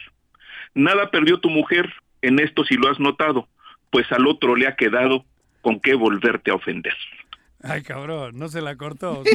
Nada 0.75 1.11
perdió 1.11 1.39
tu 1.39 1.51
mujer 1.51 1.93
en 2.23 2.39
esto 2.39 2.65
si 2.65 2.75
lo 2.75 2.89
has 2.89 3.01
notado, 3.01 3.49
pues 3.91 4.11
al 4.13 4.27
otro 4.27 4.57
le 4.57 4.67
ha 4.67 4.77
quedado 4.77 5.25
con 5.63 5.81
qué 5.81 5.95
volverte 5.95 6.51
a 6.51 6.55
ofender. 6.55 6.95
Ay, 7.63 7.83
cabrón, 7.83 8.39
no 8.39 8.49
se 8.49 8.61
la 8.61 8.77
cortó. 8.77 9.23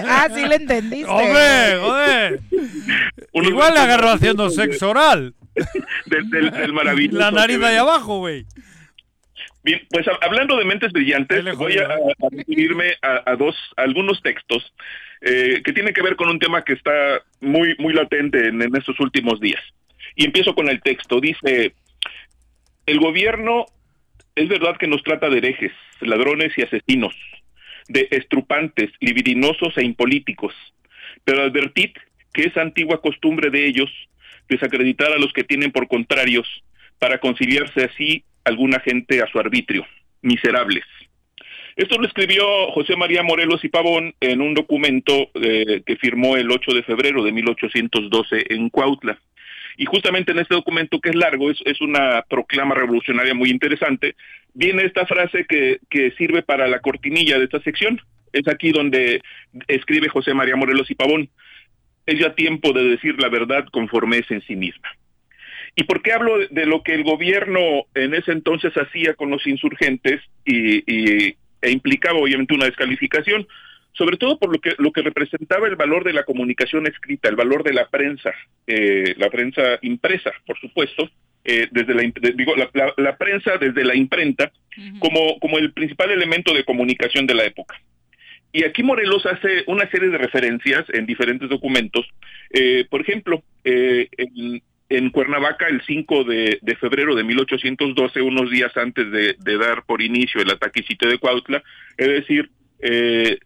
Ah, 0.00 0.28
sí 0.32 0.46
le 0.46 0.54
entendiste. 0.56 1.10
¡Joder, 1.10 1.80
joder! 1.80 2.40
Igual 3.32 3.74
le 3.74 3.80
agarró 3.80 4.10
haciendo 4.10 4.48
sexo 4.48 4.90
oral. 4.90 5.34
Del, 6.06 6.30
del- 6.30 6.50
del 6.52 6.72
maravilloso 6.72 7.18
La 7.18 7.32
nariz 7.32 7.58
de 7.58 7.66
ahí 7.66 7.76
abajo, 7.76 8.18
güey. 8.18 8.46
Bien, 9.64 9.80
pues 9.90 10.06
hab- 10.06 10.18
hablando 10.22 10.56
de 10.56 10.64
mentes 10.64 10.92
brillantes, 10.92 11.44
voy 11.56 11.78
a, 11.78 11.86
a 11.94 12.28
referirme 12.30 12.94
a, 13.02 13.28
a 13.28 13.34
dos, 13.34 13.56
a 13.76 13.82
algunos 13.82 14.22
textos 14.22 14.72
eh, 15.20 15.62
que 15.64 15.72
tienen 15.72 15.92
que 15.92 16.02
ver 16.02 16.14
con 16.14 16.28
un 16.28 16.38
tema 16.38 16.62
que 16.62 16.74
está 16.74 16.92
muy, 17.40 17.74
muy 17.80 17.92
latente 17.92 18.46
en, 18.48 18.62
en 18.62 18.76
estos 18.76 19.00
últimos 19.00 19.40
días. 19.40 19.60
Y 20.14 20.26
empiezo 20.26 20.54
con 20.54 20.68
el 20.68 20.80
texto. 20.80 21.20
Dice, 21.20 21.74
el 22.86 23.00
gobierno 23.00 23.66
es 24.38 24.48
verdad 24.48 24.76
que 24.76 24.86
nos 24.86 25.02
trata 25.02 25.28
de 25.28 25.38
herejes, 25.38 25.72
ladrones 26.00 26.52
y 26.56 26.62
asesinos, 26.62 27.14
de 27.88 28.06
estrupantes, 28.12 28.90
libidinosos 29.00 29.76
e 29.76 29.84
impolíticos, 29.84 30.54
pero 31.24 31.42
advertid 31.42 31.90
que 32.32 32.42
es 32.44 32.56
antigua 32.56 33.02
costumbre 33.02 33.50
de 33.50 33.66
ellos 33.66 33.90
desacreditar 34.48 35.12
a 35.12 35.18
los 35.18 35.32
que 35.32 35.42
tienen 35.42 35.72
por 35.72 35.88
contrarios 35.88 36.46
para 36.98 37.18
conciliarse 37.18 37.84
así 37.84 38.24
alguna 38.44 38.78
gente 38.80 39.20
a 39.22 39.26
su 39.26 39.40
arbitrio. 39.40 39.84
Miserables. 40.22 40.84
Esto 41.76 41.98
lo 41.98 42.06
escribió 42.06 42.44
José 42.72 42.96
María 42.96 43.22
Morelos 43.22 43.64
y 43.64 43.68
Pavón 43.68 44.14
en 44.20 44.40
un 44.40 44.54
documento 44.54 45.30
eh, 45.34 45.82
que 45.86 45.96
firmó 45.96 46.36
el 46.36 46.50
8 46.50 46.74
de 46.74 46.82
febrero 46.82 47.22
de 47.22 47.32
1812 47.32 48.46
en 48.50 48.68
Cuautla. 48.68 49.18
Y 49.80 49.86
justamente 49.86 50.32
en 50.32 50.40
este 50.40 50.56
documento, 50.56 51.00
que 51.00 51.10
es 51.10 51.14
largo, 51.14 51.52
es, 51.52 51.80
una 51.80 52.22
proclama 52.28 52.74
revolucionaria 52.74 53.32
muy 53.32 53.48
interesante, 53.48 54.16
viene 54.52 54.82
esta 54.82 55.06
frase 55.06 55.46
que, 55.48 55.78
que 55.88 56.10
sirve 56.18 56.42
para 56.42 56.66
la 56.66 56.80
cortinilla 56.80 57.38
de 57.38 57.44
esta 57.44 57.60
sección. 57.60 58.00
Es 58.32 58.48
aquí 58.48 58.72
donde 58.72 59.22
escribe 59.68 60.08
José 60.08 60.34
María 60.34 60.56
Morelos 60.56 60.90
y 60.90 60.96
Pavón. 60.96 61.30
Es 62.06 62.18
ya 62.18 62.34
tiempo 62.34 62.72
de 62.72 62.82
decir 62.84 63.22
la 63.22 63.28
verdad 63.28 63.66
conforme 63.70 64.18
es 64.18 64.28
en 64.32 64.42
sí 64.42 64.56
misma. 64.56 64.88
¿Y 65.76 65.84
por 65.84 66.02
qué 66.02 66.12
hablo 66.12 66.38
de, 66.38 66.48
de 66.50 66.66
lo 66.66 66.82
que 66.82 66.94
el 66.94 67.04
gobierno 67.04 67.86
en 67.94 68.14
ese 68.14 68.32
entonces 68.32 68.72
hacía 68.74 69.14
con 69.14 69.30
los 69.30 69.46
insurgentes 69.46 70.20
y, 70.44 70.78
y- 70.92 71.36
e 71.62 71.70
implicaba 71.70 72.18
obviamente 72.18 72.54
una 72.54 72.66
descalificación? 72.66 73.46
Sobre 73.98 74.16
todo 74.16 74.38
por 74.38 74.52
lo 74.52 74.60
que, 74.60 74.74
lo 74.78 74.92
que 74.92 75.02
representaba 75.02 75.66
el 75.66 75.74
valor 75.76 76.04
de 76.04 76.12
la 76.12 76.22
comunicación 76.22 76.86
escrita, 76.86 77.28
el 77.28 77.36
valor 77.36 77.64
de 77.64 77.72
la 77.74 77.88
prensa, 77.88 78.32
eh, 78.66 79.14
la 79.18 79.28
prensa 79.28 79.62
impresa, 79.82 80.30
por 80.46 80.58
supuesto, 80.60 81.10
eh, 81.44 81.66
desde 81.72 81.94
la, 81.94 82.02
de- 82.02 82.32
digo, 82.36 82.54
la, 82.56 82.70
la- 82.74 82.94
la 82.96 83.16
prensa 83.16 83.56
desde 83.58 83.84
la 83.84 83.96
imprenta 83.96 84.52
como, 85.00 85.38
como 85.40 85.58
el 85.58 85.72
principal 85.72 86.10
elemento 86.12 86.54
de 86.54 86.62
comunicación 86.64 87.26
de 87.26 87.34
la 87.34 87.44
época. 87.44 87.74
Y 88.52 88.64
aquí 88.64 88.82
Morelos 88.82 89.26
hace 89.26 89.64
una 89.66 89.90
serie 89.90 90.08
de 90.08 90.18
referencias 90.18 90.84
en 90.90 91.04
diferentes 91.04 91.48
documentos. 91.48 92.06
Eh, 92.50 92.86
por 92.88 93.00
ejemplo, 93.02 93.42
eh, 93.64 94.08
en, 94.16 94.62
en 94.88 95.10
Cuernavaca, 95.10 95.66
el 95.68 95.82
5 95.84 96.24
de, 96.24 96.58
de 96.62 96.76
febrero 96.76 97.14
de 97.14 97.24
1812, 97.24 98.22
unos 98.22 98.50
días 98.50 98.74
antes 98.76 99.10
de, 99.10 99.34
de 99.38 99.58
dar 99.58 99.84
por 99.84 100.00
inicio 100.00 100.40
el 100.40 100.50
ataque 100.50 100.82
sitio 100.84 101.08
de 101.10 101.18
Cuautla, 101.18 101.62
es 101.98 102.06
decir, 102.08 102.48
eh, 102.80 103.38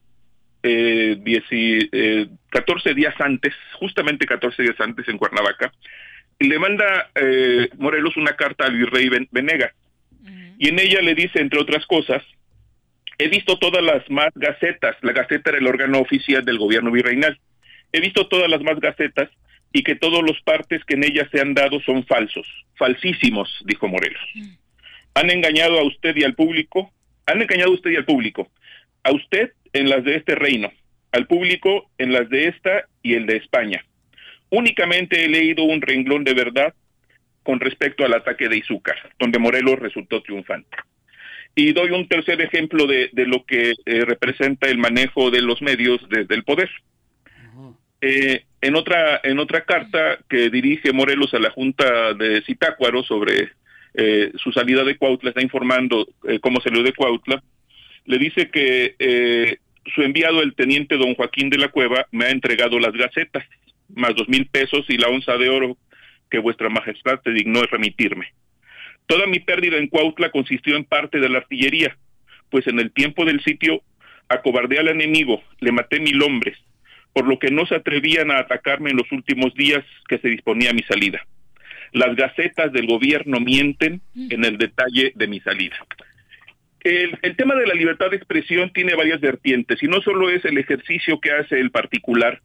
eh, 0.63 1.17
dieci- 1.21 1.89
eh, 1.93 2.29
14 2.51 2.95
días 2.95 3.15
antes, 3.21 3.55
justamente 3.75 4.27
14 4.27 4.63
días 4.63 4.81
antes 4.81 5.09
en 5.09 5.19
Cuernavaca, 5.19 5.73
le 6.39 6.59
manda 6.59 7.11
eh, 7.15 7.69
Morelos 7.79 8.17
una 8.17 8.35
carta 8.37 8.65
al 8.67 8.77
virrey 8.77 9.09
Ben- 9.09 9.29
Venega. 9.31 9.73
Y 10.59 10.69
en 10.69 10.79
ella 10.79 11.01
le 11.03 11.15
dice, 11.15 11.41
entre 11.41 11.61
otras 11.61 11.85
cosas, 11.87 12.23
He 13.19 13.29
visto 13.29 13.57
todas 13.59 13.85
las 13.85 14.09
más 14.11 14.31
gacetas, 14.35 14.97
la 15.03 15.13
gaceta 15.13 15.51
era 15.51 15.59
el 15.59 15.67
órgano 15.69 16.01
oficial 16.01 16.45
del 16.45 16.59
gobierno 16.59 16.91
virreinal. 16.91 17.39
He 17.93 18.01
visto 18.01 18.27
todas 18.27 18.49
las 18.51 18.63
más 18.63 18.81
gacetas 18.81 19.29
y 19.73 19.83
que 19.85 19.95
todos 19.95 20.23
los 20.23 20.41
partes 20.41 20.83
que 20.87 20.95
en 20.95 21.05
ellas 21.05 21.29
se 21.31 21.41
han 21.41 21.55
dado 21.55 21.79
son 21.83 22.05
falsos, 22.07 22.47
falsísimos, 22.75 23.63
dijo 23.67 23.87
Morelos. 23.87 24.21
Han 25.15 25.31
engañado 25.31 25.79
a 25.79 25.85
usted 25.85 26.17
y 26.17 26.25
al 26.25 26.35
público, 26.35 26.91
han 27.27 27.41
engañado 27.43 27.71
a 27.71 27.75
usted 27.75 27.91
y 27.91 27.97
al 27.97 28.07
público, 28.07 28.51
a 29.05 29.13
usted 29.13 29.53
en 29.73 29.89
las 29.89 30.05
de 30.05 30.17
este 30.17 30.35
reino, 30.35 30.73
al 31.13 31.27
público 31.27 31.91
en 31.99 32.13
las 32.13 32.29
de 32.29 32.49
esta 32.49 32.85
y 33.03 33.15
el 33.15 33.27
de 33.27 33.37
España. 33.37 33.85
Únicamente 34.51 35.25
he 35.25 35.29
leído 35.29 35.65
un 35.65 35.81
renglón 35.81 36.25
de 36.25 36.35
verdad 36.35 36.75
con 37.43 37.59
respecto 37.61 38.05
al 38.05 38.15
ataque 38.15 38.49
de 38.49 38.59
Izúcar, 38.59 38.97
donde 39.19 39.39
Morelos 39.39 39.79
resultó 39.79 40.23
triunfante. 40.23 40.77
Y 41.55 41.73
doy 41.73 41.91
un 41.91 42.09
tercer 42.09 42.41
ejemplo 42.41 42.87
de, 42.87 43.11
de 43.13 43.27
lo 43.27 43.45
que 43.45 43.75
eh, 43.85 44.05
representa 44.05 44.69
el 44.69 44.79
manejo 44.79 45.31
de 45.31 45.43
los 45.43 45.61
medios 45.61 46.01
desde 46.09 46.35
el 46.35 46.45
poder. 46.45 46.71
Eh, 48.01 48.45
en 48.61 48.75
otra 48.75 49.21
en 49.23 49.39
otra 49.39 49.65
carta 49.65 50.19
que 50.29 50.51
dirige 50.51 50.93
Morelos 50.93 51.35
a 51.35 51.39
la 51.39 51.51
Junta 51.51 52.15
de 52.15 52.43
Zitácuaro 52.43 53.03
sobre 53.05 53.51
eh, 53.95 54.33
su 54.37 54.51
salida 54.53 54.83
de 54.83 54.97
Cuautla, 54.97 55.31
está 55.31 55.43
informando 55.43 56.09
eh, 56.27 56.39
cómo 56.41 56.61
salió 56.61 56.83
de 56.83 56.95
Cuautla, 56.95 57.43
le 58.07 58.19
dice 58.19 58.51
que 58.51 58.97
eh, 58.99 59.59
su 59.95 60.03
enviado, 60.03 60.43
el 60.43 60.55
teniente 60.55 60.97
don 60.97 61.15
Joaquín 61.15 61.51
de 61.51 61.59
la 61.59 61.69
Cueva, 61.69 62.07
me 62.11 62.27
ha 62.27 62.31
entregado 62.31 62.79
las 62.79 62.93
gacetas, 62.93 63.45
más 63.95 64.15
dos 64.15 64.29
mil 64.29 64.47
pesos 64.47 64.87
y 64.89 64.97
la 64.97 65.09
onza 65.09 65.37
de 65.37 65.49
oro 65.49 65.77
que 66.31 66.39
vuestra 66.39 66.69
majestad 66.69 67.21
te 67.21 67.33
dignó 67.33 67.63
remitirme. 67.63 68.33
Toda 69.07 69.27
mi 69.27 69.41
pérdida 69.41 69.77
en 69.77 69.89
Cuautla 69.89 70.31
consistió 70.31 70.77
en 70.77 70.85
parte 70.85 71.19
de 71.19 71.29
la 71.29 71.39
artillería, 71.39 71.97
pues 72.51 72.67
en 72.67 72.79
el 72.79 72.93
tiempo 72.93 73.25
del 73.25 73.43
sitio 73.43 73.83
acobardé 74.29 74.79
al 74.79 74.89
enemigo, 74.89 75.43
le 75.61 75.73
maté 75.73 76.01
mil 76.01 76.23
hombres, 76.23 76.57
por 77.13 77.27
lo 77.27 77.39
que 77.39 77.51
no 77.51 77.67
se 77.67 77.75
atrevían 77.75 78.31
a 78.31 78.39
atacarme 78.39 78.91
en 78.91 78.97
los 78.97 79.11
últimos 79.13 79.53
días 79.55 79.85
que 80.09 80.19
se 80.19 80.29
disponía 80.29 80.73
mi 80.73 80.83
salida. 80.83 81.27
Las 81.93 82.17
gacetas 82.17 82.73
del 82.73 82.87
gobierno 82.87 83.39
mienten 83.41 84.01
en 84.15 84.45
el 84.45 84.57
detalle 84.57 85.13
de 85.15 85.27
mi 85.27 85.41
salida. 85.41 85.77
El, 86.85 87.37
tema 87.37 87.55
de 87.55 87.67
la 87.67 87.75
libertad 87.75 88.11
de 88.11 88.17
expresión 88.17 88.73
tiene 88.73 88.95
varias 88.95 89.21
vertientes 89.21 89.83
y 89.83 89.87
no 89.87 90.01
solo 90.03 90.31
es 90.31 90.45
el 90.45 90.59
ejercicio 90.59 91.21
que 91.21 91.31
hace 91.31 91.61
el 91.61 91.71
particular, 91.71 92.41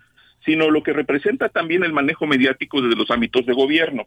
sino 0.45 0.69
lo 0.69 0.83
que 0.83 0.93
representa 0.93 1.49
también 1.49 1.83
el 1.83 1.91
manejo 1.91 2.27
mediático 2.27 2.81
desde 2.81 2.95
los 2.95 3.09
ámbitos 3.09 3.45
de 3.45 3.53
gobierno. 3.53 4.05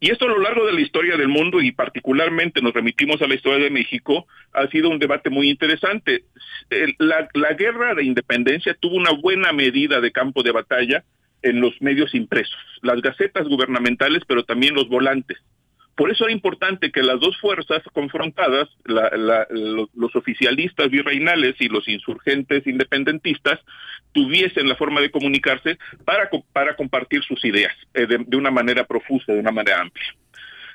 Y 0.00 0.10
esto 0.10 0.26
a 0.26 0.28
lo 0.28 0.38
largo 0.38 0.66
de 0.66 0.72
la 0.72 0.80
historia 0.80 1.16
del 1.16 1.28
mundo 1.28 1.60
y 1.60 1.72
particularmente 1.72 2.60
nos 2.60 2.72
remitimos 2.72 3.20
a 3.22 3.26
la 3.26 3.34
historia 3.34 3.64
de 3.64 3.70
México, 3.70 4.26
ha 4.52 4.66
sido 4.68 4.90
un 4.90 4.98
debate 4.98 5.30
muy 5.30 5.48
interesante. 5.48 6.24
La 6.98 7.52
guerra 7.54 7.94
de 7.94 8.04
independencia 8.04 8.76
tuvo 8.78 8.96
una 8.96 9.12
buena 9.12 9.52
medida 9.52 10.00
de 10.00 10.12
campo 10.12 10.42
de 10.42 10.52
batalla 10.52 11.04
en 11.42 11.60
los 11.60 11.80
medios 11.80 12.14
impresos, 12.14 12.58
las 12.82 13.00
gacetas 13.00 13.46
gubernamentales, 13.48 14.22
pero 14.26 14.44
también 14.44 14.74
los 14.74 14.88
volantes. 14.88 15.38
Por 15.98 16.12
eso 16.12 16.26
era 16.26 16.32
importante 16.32 16.92
que 16.92 17.02
las 17.02 17.18
dos 17.18 17.36
fuerzas 17.40 17.82
confrontadas, 17.92 18.68
los, 18.84 20.14
oficialistas 20.14 20.90
virreinales 20.90 21.56
y 21.58 21.68
los 21.68 21.88
insurgentes 21.88 22.64
independentistas, 22.68 23.58
tuviesen 24.12 24.68
la 24.68 24.76
forma 24.76 25.00
de 25.00 25.10
comunicarse 25.10 25.76
para, 26.04 26.30
para 26.52 26.76
compartir 26.76 27.24
sus 27.24 27.44
ideas 27.44 27.74
eh, 27.94 28.06
de, 28.06 28.36
una 28.36 28.52
manera 28.52 28.84
profusa, 28.84 29.32
de 29.32 29.40
una 29.40 29.50
manera 29.50 29.80
amplia. 29.80 30.06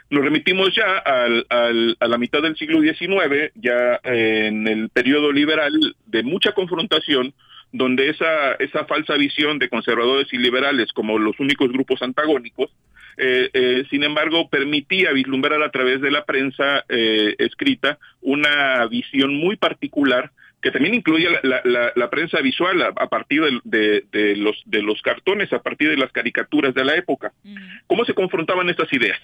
Nos 0.10 0.26
remitimos 0.26 0.76
ya 0.76 0.98
al, 0.98 1.46
a 1.50 2.08
la 2.10 2.18
mitad 2.18 2.42
del 2.42 2.58
siglo 2.58 2.82
XIX, 2.82 3.54
ya 3.56 4.02
en 4.04 4.68
el 4.68 4.90
periodo 4.90 5.32
liberal 5.32 5.72
de 6.06 6.24
mucha 6.24 6.52
confrontación, 6.52 7.34
donde 7.72 8.10
esa, 8.10 8.56
esa 8.56 8.84
falsa 8.84 9.16
visión 9.16 9.58
de 9.58 9.70
conservadores 9.70 10.28
y 10.34 10.38
liberales 10.38 10.92
como 10.92 11.18
los 11.18 11.40
únicos 11.40 11.72
grupos 11.72 12.02
antagónicos, 12.02 12.72
eh, 13.18 13.50
eh, 13.54 13.84
sin 13.90 14.04
embargo, 14.04 14.50
permitía 14.50 15.12
vislumbrar 15.12 15.62
a 15.62 15.72
través 15.72 16.02
de 16.02 16.12
la 16.12 16.26
prensa 16.26 16.86
eh, 16.90 17.36
escrita 17.38 17.98
una 18.22 18.86
visión 18.88 19.36
muy 19.36 19.56
particular 19.56 20.32
que 20.62 20.72
también 20.72 20.94
incluye 20.94 21.28
la, 21.44 21.62
la, 21.66 21.92
la 21.94 22.10
prensa 22.10 22.40
visual 22.40 22.82
a, 22.82 22.88
a 22.96 23.08
partir 23.08 23.42
de, 23.42 23.60
de, 23.66 24.06
de, 24.12 24.36
los, 24.38 24.62
de 24.66 24.82
los 24.82 25.02
cartones, 25.02 25.52
a 25.52 25.62
partir 25.62 25.90
de 25.90 25.98
las 25.98 26.12
caricaturas 26.14 26.74
de 26.74 26.86
la 26.86 26.96
época. 26.96 27.34
Mm. 27.44 27.58
¿Cómo 27.86 28.06
se 28.06 28.14
confrontaban 28.14 28.70
estas 28.70 28.92
ideas? 28.94 29.20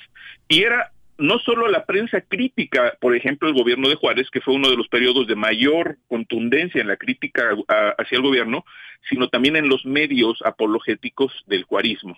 Y 0.50 0.64
era 0.64 0.92
no 1.18 1.40
solo 1.40 1.68
la 1.68 1.86
prensa 1.86 2.22
crítica, 2.22 2.98
por 3.00 3.16
ejemplo, 3.16 3.48
el 3.48 3.54
gobierno 3.54 3.88
de 3.88 3.96
Juárez, 3.96 4.30
que 4.30 4.42
fue 4.42 4.54
uno 4.54 4.70
de 4.70 4.78
los 4.78 4.88
periodos 4.88 5.28
de 5.28 5.36
mayor 5.36 5.98
contundencia 6.08 6.82
en 6.82 6.88
la 6.88 6.98
crítica 6.98 7.56
a, 7.68 7.90
hacia 7.98 8.18
el 8.18 8.22
gobierno, 8.22 8.66
sino 9.10 9.30
también 9.30 9.56
en 9.56 9.70
los 9.70 9.86
medios 9.86 10.42
apologéticos 10.44 11.32
del 11.48 11.64
juarismo. 11.64 12.18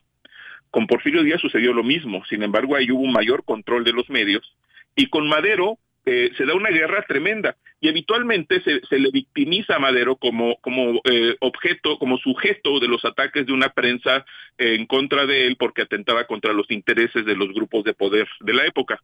Con 0.71 0.87
Porfirio 0.87 1.23
Díaz 1.23 1.41
sucedió 1.41 1.73
lo 1.73 1.83
mismo, 1.83 2.23
sin 2.25 2.43
embargo, 2.43 2.75
ahí 2.75 2.89
hubo 2.91 3.01
un 3.01 3.11
mayor 3.11 3.43
control 3.43 3.83
de 3.83 3.91
los 3.91 4.09
medios, 4.09 4.55
y 4.95 5.07
con 5.07 5.27
Madero 5.27 5.77
eh, 6.05 6.31
se 6.35 6.45
da 6.45 6.55
una 6.55 6.69
guerra 6.69 7.03
tremenda 7.07 7.55
y 7.79 7.87
habitualmente 7.87 8.61
se, 8.63 8.81
se 8.89 8.97
le 8.97 9.11
victimiza 9.11 9.75
a 9.75 9.79
Madero 9.79 10.15
como, 10.15 10.57
como 10.61 10.99
eh, 11.03 11.35
objeto, 11.39 11.99
como 11.99 12.17
sujeto 12.17 12.79
de 12.79 12.87
los 12.87 13.05
ataques 13.05 13.45
de 13.45 13.53
una 13.53 13.69
prensa 13.69 14.25
eh, 14.57 14.75
en 14.75 14.87
contra 14.87 15.25
de 15.25 15.45
él 15.45 15.57
porque 15.57 15.83
atentaba 15.83 16.25
contra 16.25 16.53
los 16.53 16.69
intereses 16.71 17.25
de 17.25 17.35
los 17.35 17.49
grupos 17.53 17.83
de 17.83 17.93
poder 17.93 18.27
de 18.39 18.53
la 18.53 18.65
época. 18.65 18.99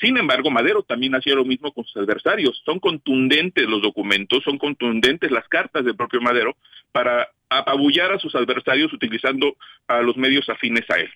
Sin 0.00 0.16
embargo, 0.16 0.50
Madero 0.50 0.82
también 0.82 1.14
hacía 1.14 1.34
lo 1.34 1.44
mismo 1.44 1.72
con 1.72 1.84
sus 1.84 1.96
adversarios. 1.96 2.62
Son 2.64 2.80
contundentes 2.80 3.66
los 3.66 3.82
documentos, 3.82 4.42
son 4.44 4.58
contundentes 4.58 5.30
las 5.30 5.48
cartas 5.48 5.84
del 5.84 5.96
propio 5.96 6.20
Madero 6.20 6.56
para 6.92 7.28
apabullar 7.48 8.12
a 8.12 8.18
sus 8.18 8.34
adversarios 8.34 8.92
utilizando 8.92 9.56
a 9.88 10.00
los 10.02 10.16
medios 10.16 10.48
afines 10.48 10.88
a 10.90 11.00
él. 11.00 11.10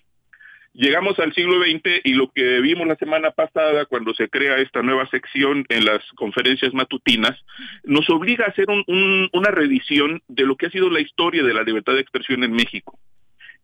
Llegamos 0.77 1.17
al 1.17 1.33
siglo 1.33 1.59
XX 1.59 2.01
y 2.03 2.13
lo 2.13 2.31
que 2.31 2.61
vimos 2.61 2.85
la 2.85 2.95
semana 2.97 3.31
pasada 3.31 3.85
cuando 3.85 4.13
se 4.13 4.29
crea 4.29 4.57
esta 4.57 4.83
nueva 4.83 5.09
sección 5.09 5.65
en 5.69 5.85
las 5.85 6.03
conferencias 6.13 6.71
matutinas 6.71 7.35
nos 7.83 8.07
obliga 8.11 8.45
a 8.45 8.49
hacer 8.49 8.69
un, 8.69 8.83
un, 8.85 9.27
una 9.33 9.49
revisión 9.49 10.21
de 10.27 10.43
lo 10.45 10.55
que 10.55 10.67
ha 10.67 10.69
sido 10.69 10.91
la 10.91 10.99
historia 10.99 11.41
de 11.41 11.55
la 11.55 11.63
libertad 11.63 11.93
de 11.93 12.01
expresión 12.01 12.43
en 12.43 12.51
México. 12.51 12.99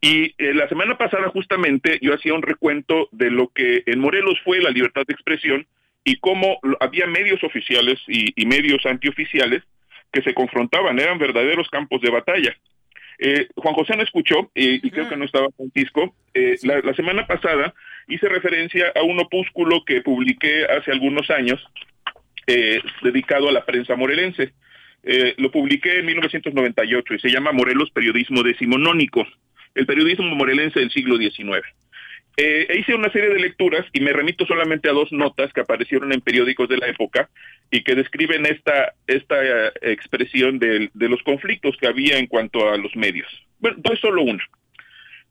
Y 0.02 0.34
eh, 0.40 0.56
la 0.56 0.68
semana 0.70 0.98
pasada 0.98 1.30
justamente 1.30 2.00
yo 2.02 2.16
hacía 2.16 2.34
un 2.34 2.42
recuento 2.42 3.10
de 3.12 3.30
lo 3.30 3.50
que 3.50 3.84
en 3.86 4.00
Morelos 4.00 4.40
fue 4.44 4.60
la 4.60 4.72
libertad 4.72 5.04
de 5.08 5.14
expresión 5.14 5.68
y 6.04 6.16
cómo 6.16 6.58
había 6.80 7.06
medios 7.06 7.44
oficiales 7.44 8.00
y, 8.08 8.34
y 8.36 8.48
medios 8.48 8.84
antioficiales 8.88 9.62
que 10.12 10.24
se 10.24 10.34
confrontaban, 10.34 11.00
eran 11.00 11.20
verdaderos 11.20 11.70
campos 11.70 12.02
de 12.02 12.10
batalla. 12.10 12.58
Eh, 13.26 13.48
Juan 13.56 13.74
José 13.74 13.96
no 13.96 14.04
escuchó, 14.04 14.52
eh, 14.54 14.82
y 14.84 14.92
creo 14.92 15.08
que 15.08 15.16
no 15.16 15.24
estaba 15.24 15.48
Francisco. 15.56 16.14
Eh, 16.34 16.58
la, 16.64 16.82
la, 16.82 16.94
semana 16.94 17.26
pasada 17.26 17.74
hice 18.10 18.28
referencia 18.28 18.92
a 18.94 19.02
un 19.04 19.18
opúsculo 19.18 19.86
que 19.86 20.02
publiqué 20.02 20.66
hace 20.66 20.92
algunos 20.92 21.30
años 21.30 21.66
eh, 22.48 22.82
dedicado 23.02 23.48
a 23.48 23.54
la 23.54 23.64
prensa 23.64 23.96
morelense. 23.96 24.52
lo 25.38 25.52
publiqué 25.52 26.00
en 26.00 26.06
1998 26.08 27.14
y 27.14 27.20
se 27.20 27.30
llama 27.30 27.54
Morelos 27.54 27.92
Periodismo 27.92 28.44
Decimonónico, 28.44 29.26
el 29.74 29.86
periodismo 29.86 30.36
morelense 30.36 30.82
del 30.82 30.92
siglo 30.92 31.16
XIX. 31.16 31.66
Eh, 32.36 32.80
hice 32.80 32.96
una 32.96 33.12
serie 33.12 33.30
de 33.30 33.40
lecturas 33.40 33.86
y 33.94 34.00
me 34.00 34.12
remito 34.12 34.46
solamente 34.48 34.90
a 34.90 34.94
dos 34.94 35.12
notas 35.12 35.54
que 35.54 35.62
aparecieron 35.62 36.12
en 36.14 36.22
periódicos 36.22 36.68
de 36.68 36.78
la 36.78 36.88
época 36.88 37.30
y 37.70 37.84
que 37.84 37.94
describen 37.94 38.48
esta, 38.48 38.94
esta 39.06 39.36
uh, 39.36 39.88
expresión 39.88 40.58
de, 40.58 40.90
los 40.96 41.22
conflictos 41.22 41.78
que 41.78 41.88
había 41.88 42.18
en 42.18 42.26
cuanto 42.26 42.72
a 42.72 42.78
los 42.78 42.96
medios. 42.96 43.28
Bueno, 43.60 43.78
doy 43.82 43.98
solo 43.98 44.24
una. 44.24 44.44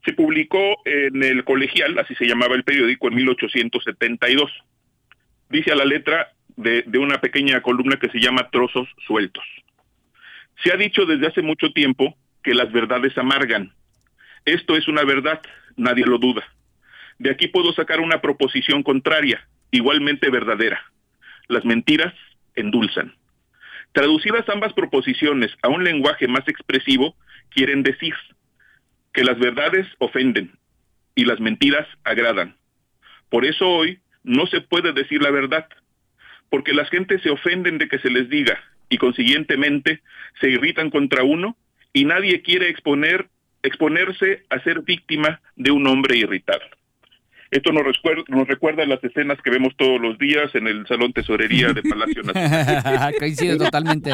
Se 0.05 0.13
publicó 0.13 0.77
en 0.85 1.23
el 1.25 1.45
colegial, 1.45 1.99
así 1.99 2.15
se 2.15 2.27
llamaba 2.27 2.55
el 2.55 2.65
periódico, 2.65 3.09
en 3.09 3.17
1872. 3.17 4.53
Dice 5.49 5.73
a 5.73 5.77
la 5.77 5.85
letra 5.85 6.33
de, 6.57 6.83
de 6.87 6.99
una 6.99 7.21
pequeña 7.21 7.63
columna 7.63 7.99
que 7.99 8.11
se 8.11 8.21
llama 8.21 8.49
Trozos 8.51 8.89
Sueltos. 9.07 9.45
Se 10.63 10.73
ha 10.73 10.77
dicho 10.77 11.05
desde 11.05 11.27
hace 11.27 11.43
mucho 11.43 11.73
tiempo 11.73 12.17
que 12.45 12.55
las 12.55 12.71
verdades 12.71 13.17
amargan. 13.19 13.73
Esto 14.45 14.77
es 14.77 14.87
una 14.87 15.05
verdad, 15.05 15.41
nadie 15.77 16.05
lo 16.05 16.19
duda 16.19 16.45
de 17.23 17.31
aquí 17.31 17.47
puedo 17.47 17.73
sacar 17.73 18.01
una 18.01 18.21
proposición 18.21 18.83
contraria, 18.83 19.47
igualmente 19.71 20.29
verdadera. 20.29 20.83
Las 21.47 21.65
mentiras 21.65 22.13
endulzan. 22.57 23.15
Traducidas 23.93 24.49
ambas 24.49 24.73
proposiciones 24.73 25.53
a 25.63 25.69
un 25.69 25.85
lenguaje 25.85 26.27
más 26.27 26.49
expresivo, 26.49 27.15
quieren 27.51 27.85
decir 27.85 28.13
que 29.13 29.23
las 29.23 29.39
verdades 29.39 29.87
ofenden 29.99 30.59
y 31.15 31.25
las 31.25 31.39
mentiras 31.39 31.87
agradan. 32.03 32.57
Por 33.29 33.45
eso 33.45 33.69
hoy 33.69 34.01
no 34.25 34.49
se 34.49 34.61
puede 34.61 34.93
decir 34.93 35.23
la 35.23 35.31
verdad, 35.31 35.69
porque 36.51 36.73
las 36.73 36.91
gentes 36.91 37.23
se 37.23 37.31
ofenden 37.31 37.79
de 37.79 37.87
que 37.87 38.01
se 38.01 38.11
les 38.11 38.29
diga 38.31 38.59
y 38.89 38.99
consiguientemente 38.99 40.03
se 40.41 40.51
irritan 40.51 40.91
contra 40.91 41.23
uno 41.23 41.57
y 41.93 42.05
nadie 42.05 42.43
quiere 42.43 42.69
exponer 42.69 43.29
exponerse 43.63 44.43
a 44.51 44.59
ser 44.65 44.81
víctima 44.81 45.41
de 45.55 45.71
un 45.71 45.87
hombre 45.87 46.17
irritado. 46.17 46.65
Esto 47.53 47.71
nos 47.71 47.85
recuerda, 47.85 48.23
nos 48.29 48.49
recuerda 48.49 48.87
las 48.87 49.05
escenas 49.05 49.41
que 49.43 49.51
vemos 49.51 49.77
todos 49.77 50.01
los 50.01 50.17
días 50.19 50.55
en 50.55 50.67
el 50.67 50.87
Salón 50.87 51.13
Tesorería 51.13 51.75
de 51.75 51.83
Palacio 51.83 52.23
Nacional. 52.23 53.15
Coincido 53.19 53.59
totalmente. 53.59 54.11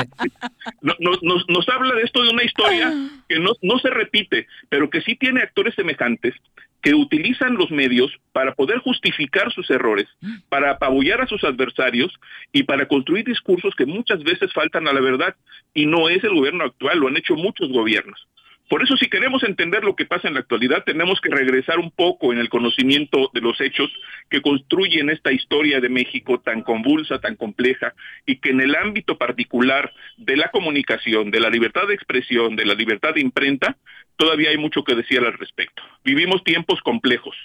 Nos, 0.82 0.96
nos, 0.98 1.48
nos 1.48 1.68
habla 1.68 1.94
de 1.94 2.02
esto 2.02 2.20
de 2.24 2.30
una 2.30 2.42
historia 2.42 2.92
que 3.28 3.38
no, 3.38 3.52
no 3.62 3.78
se 3.78 3.90
repite, 3.90 4.48
pero 4.68 4.90
que 4.90 5.02
sí 5.02 5.14
tiene 5.14 5.40
actores 5.40 5.76
semejantes 5.76 6.34
que 6.82 6.94
utilizan 6.94 7.54
los 7.54 7.70
medios 7.70 8.10
para 8.32 8.56
poder 8.56 8.78
justificar 8.78 9.52
sus 9.52 9.70
errores, 9.70 10.08
para 10.48 10.72
apabullar 10.72 11.20
a 11.20 11.28
sus 11.28 11.44
adversarios 11.44 12.12
y 12.52 12.64
para 12.64 12.88
construir 12.88 13.24
discursos 13.24 13.72
que 13.76 13.86
muchas 13.86 14.24
veces 14.24 14.52
faltan 14.52 14.88
a 14.88 14.92
la 14.92 15.00
verdad. 15.00 15.36
Y 15.74 15.86
no 15.86 16.08
es 16.08 16.24
el 16.24 16.34
gobierno 16.34 16.64
actual, 16.64 16.98
lo 16.98 17.06
han 17.06 17.16
hecho 17.16 17.36
muchos 17.36 17.68
gobiernos. 17.68 18.26
Por 18.68 18.82
eso, 18.82 18.98
si 18.98 19.08
queremos 19.08 19.42
entender 19.44 19.82
lo 19.82 19.96
que 19.96 20.04
pasa 20.04 20.28
en 20.28 20.34
la 20.34 20.40
actualidad, 20.40 20.84
tenemos 20.84 21.22
que 21.22 21.30
regresar 21.30 21.78
un 21.78 21.90
poco 21.90 22.34
en 22.34 22.38
el 22.38 22.50
conocimiento 22.50 23.30
de 23.32 23.40
los 23.40 23.58
hechos 23.62 23.90
que 24.28 24.42
construyen 24.42 25.08
esta 25.08 25.32
historia 25.32 25.80
de 25.80 25.88
México 25.88 26.40
tan 26.40 26.62
convulsa, 26.62 27.18
tan 27.18 27.36
compleja, 27.36 27.94
y 28.26 28.36
que 28.36 28.50
en 28.50 28.60
el 28.60 28.74
ámbito 28.76 29.16
particular 29.16 29.90
de 30.18 30.36
la 30.36 30.50
comunicación, 30.50 31.30
de 31.30 31.40
la 31.40 31.48
libertad 31.48 31.88
de 31.88 31.94
expresión, 31.94 32.56
de 32.56 32.66
la 32.66 32.74
libertad 32.74 33.14
de 33.14 33.22
imprenta, 33.22 33.78
todavía 34.16 34.50
hay 34.50 34.58
mucho 34.58 34.84
que 34.84 34.94
decir 34.94 35.20
al 35.20 35.32
respecto. 35.32 35.82
Vivimos 36.04 36.44
tiempos 36.44 36.82
complejos, 36.82 37.36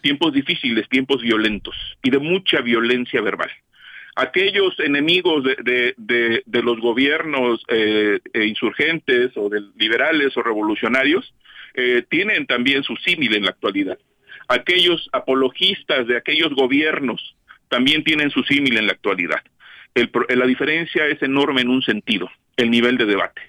tiempos 0.00 0.32
difíciles, 0.32 0.88
tiempos 0.88 1.22
violentos 1.22 1.74
y 2.04 2.10
de 2.10 2.20
mucha 2.20 2.60
violencia 2.60 3.20
verbal 3.20 3.50
aquellos 4.14 4.78
enemigos 4.80 5.44
de, 5.44 6.42
los 6.46 6.80
gobiernos 6.80 7.62
eh, 7.68 8.18
e 8.32 8.46
insurgentes 8.46 9.32
o 9.36 9.48
de 9.48 9.62
liberales 9.76 10.36
o 10.36 10.42
revolucionarios 10.42 11.34
eh, 11.74 12.04
tienen 12.08 12.46
también 12.46 12.82
su 12.82 12.96
símil 12.96 13.34
en 13.34 13.44
la 13.44 13.50
actualidad. 13.50 13.98
Aquellos 14.48 15.08
apologistas 15.12 16.06
de 16.06 16.16
aquellos 16.16 16.54
gobiernos 16.54 17.36
también 17.68 18.04
tienen 18.04 18.30
su 18.30 18.42
símil 18.42 18.76
en 18.76 18.86
la 18.86 18.92
actualidad. 18.92 19.40
El, 19.94 20.10
la 20.28 20.46
diferencia 20.46 21.06
es 21.06 21.22
enorme 21.22 21.62
en 21.62 21.68
un 21.68 21.82
sentido, 21.82 22.30
el 22.56 22.70
nivel 22.70 22.98
de 22.98 23.06
debate. 23.06 23.42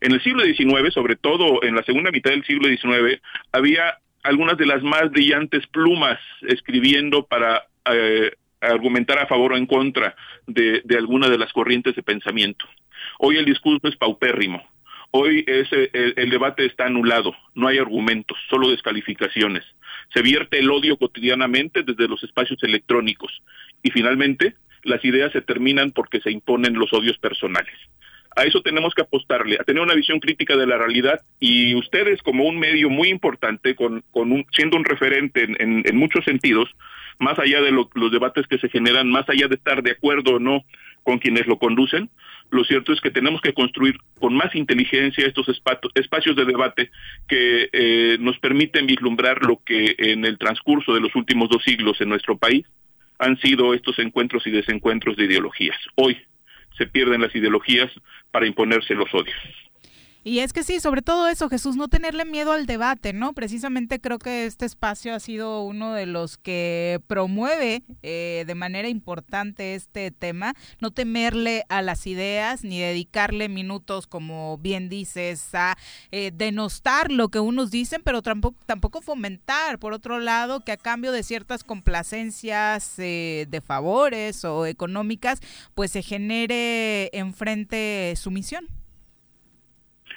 En 0.00 0.12
el 0.12 0.22
siglo 0.22 0.44
XIX, 0.44 0.92
sobre 0.92 1.16
todo 1.16 1.62
en 1.62 1.74
la 1.74 1.82
segunda 1.82 2.10
mitad 2.10 2.30
del 2.30 2.44
siglo 2.44 2.68
XIX, 2.68 3.20
había 3.52 3.98
algunas 4.22 4.56
de 4.56 4.66
las 4.66 4.82
más 4.82 5.10
brillantes 5.10 5.66
plumas 5.66 6.18
escribiendo 6.42 7.26
para 7.26 7.64
eh, 7.92 8.32
argumentar 8.60 9.18
a 9.18 9.26
favor 9.26 9.52
o 9.52 9.56
en 9.56 9.66
contra 9.66 10.14
de, 10.46 10.82
alguna 10.96 11.28
de 11.28 11.38
las 11.38 11.52
corrientes 11.52 11.94
de 11.94 12.02
pensamiento. 12.02 12.66
Hoy 13.18 13.36
el 13.36 13.44
discurso 13.44 13.88
es 13.88 13.96
paupérrimo. 13.96 14.62
Hoy 15.10 15.44
ese, 15.46 15.90
el, 15.92 16.14
el, 16.16 16.30
debate 16.30 16.66
está 16.66 16.84
anulado, 16.84 17.34
no 17.54 17.68
hay 17.68 17.78
argumentos, 17.78 18.36
solo 18.50 18.70
descalificaciones. 18.70 19.64
Se 20.12 20.20
vierte 20.20 20.58
el 20.58 20.70
odio 20.70 20.98
cotidianamente 20.98 21.82
desde 21.82 22.08
los 22.08 22.22
espacios 22.22 22.62
electrónicos 22.62 23.42
y 23.82 23.90
finalmente 23.90 24.56
las 24.82 25.04
ideas 25.04 25.32
se 25.32 25.40
terminan 25.40 25.92
porque 25.92 26.20
se 26.20 26.30
imponen 26.30 26.74
los 26.74 26.92
odios 26.92 27.18
personales. 27.18 27.74
A 28.38 28.44
eso 28.44 28.62
tenemos 28.62 28.94
que 28.94 29.02
apostarle, 29.02 29.56
a 29.58 29.64
tener 29.64 29.82
una 29.82 29.94
visión 29.94 30.20
crítica 30.20 30.56
de 30.56 30.64
la 30.64 30.78
realidad 30.78 31.20
y 31.40 31.74
ustedes 31.74 32.22
como 32.22 32.44
un 32.44 32.56
medio 32.56 32.88
muy 32.88 33.08
importante, 33.08 33.74
con, 33.74 34.04
con 34.12 34.30
un, 34.30 34.46
siendo 34.52 34.76
un 34.76 34.84
referente 34.84 35.48
en, 35.58 35.96
muchos 35.96 36.24
sentidos, 36.24 36.68
más 37.18 37.36
allá 37.40 37.60
de 37.60 37.72
lo, 37.72 37.90
los 37.94 38.12
debates 38.12 38.46
que 38.46 38.58
se 38.58 38.68
generan, 38.68 39.10
más 39.10 39.28
allá 39.28 39.48
de 39.48 39.56
estar 39.56 39.82
de 39.82 39.90
acuerdo 39.90 40.36
o 40.36 40.38
no 40.38 40.64
con 41.02 41.18
quienes 41.18 41.48
lo 41.48 41.58
conducen, 41.58 42.10
lo 42.50 42.62
cierto 42.62 42.92
es 42.92 43.00
que 43.00 43.10
tenemos 43.10 43.40
que 43.40 43.54
construir 43.54 43.96
con 44.20 44.34
más 44.34 44.54
inteligencia 44.54 45.26
estos 45.26 45.48
espacios 45.48 46.36
de 46.36 46.44
debate 46.44 46.90
que 47.26 47.68
eh, 47.72 48.18
nos 48.20 48.38
permiten 48.38 48.86
vislumbrar 48.86 49.44
lo 49.44 49.60
que 49.66 49.96
en 49.98 50.24
el 50.24 50.38
transcurso 50.38 50.94
de 50.94 51.00
los 51.00 51.12
últimos 51.16 51.48
dos 51.48 51.64
siglos 51.64 52.00
en 52.00 52.10
nuestro 52.10 52.38
país 52.38 52.64
han 53.18 53.36
sido 53.40 53.74
estos 53.74 53.98
encuentros 53.98 54.46
y 54.46 54.52
desencuentros 54.52 55.16
de 55.16 55.24
ideologías. 55.24 55.76
Hoy 55.96 56.16
se 56.78 56.86
pierden 56.86 57.20
las 57.20 57.34
ideologías 57.34 57.90
para 58.30 58.46
imponerse 58.46 58.94
los 58.94 59.12
odios. 59.12 59.36
Y 60.28 60.40
es 60.40 60.52
que 60.52 60.62
sí, 60.62 60.78
sobre 60.78 61.00
todo 61.00 61.26
eso, 61.26 61.48
Jesús, 61.48 61.76
no 61.76 61.88
tenerle 61.88 62.26
miedo 62.26 62.52
al 62.52 62.66
debate, 62.66 63.14
¿no? 63.14 63.32
Precisamente 63.32 63.98
creo 63.98 64.18
que 64.18 64.44
este 64.44 64.66
espacio 64.66 65.14
ha 65.14 65.20
sido 65.20 65.62
uno 65.62 65.94
de 65.94 66.04
los 66.04 66.36
que 66.36 67.00
promueve 67.06 67.82
eh, 68.02 68.44
de 68.46 68.54
manera 68.54 68.90
importante 68.90 69.74
este 69.74 70.10
tema, 70.10 70.52
no 70.82 70.90
temerle 70.90 71.64
a 71.70 71.80
las 71.80 72.06
ideas 72.06 72.62
ni 72.62 72.78
dedicarle 72.78 73.48
minutos, 73.48 74.06
como 74.06 74.58
bien 74.58 74.90
dices, 74.90 75.54
a 75.54 75.78
eh, 76.10 76.30
denostar 76.34 77.10
lo 77.10 77.30
que 77.30 77.40
unos 77.40 77.70
dicen, 77.70 78.02
pero 78.04 78.20
tampoco, 78.20 78.58
tampoco 78.66 79.00
fomentar, 79.00 79.78
por 79.78 79.94
otro 79.94 80.20
lado, 80.20 80.60
que 80.60 80.72
a 80.72 80.76
cambio 80.76 81.10
de 81.10 81.22
ciertas 81.22 81.64
complacencias 81.64 82.98
eh, 82.98 83.46
de 83.48 83.62
favores 83.62 84.44
o 84.44 84.66
económicas, 84.66 85.40
pues 85.74 85.90
se 85.92 86.02
genere 86.02 87.08
enfrente 87.14 88.12
sumisión. 88.14 88.77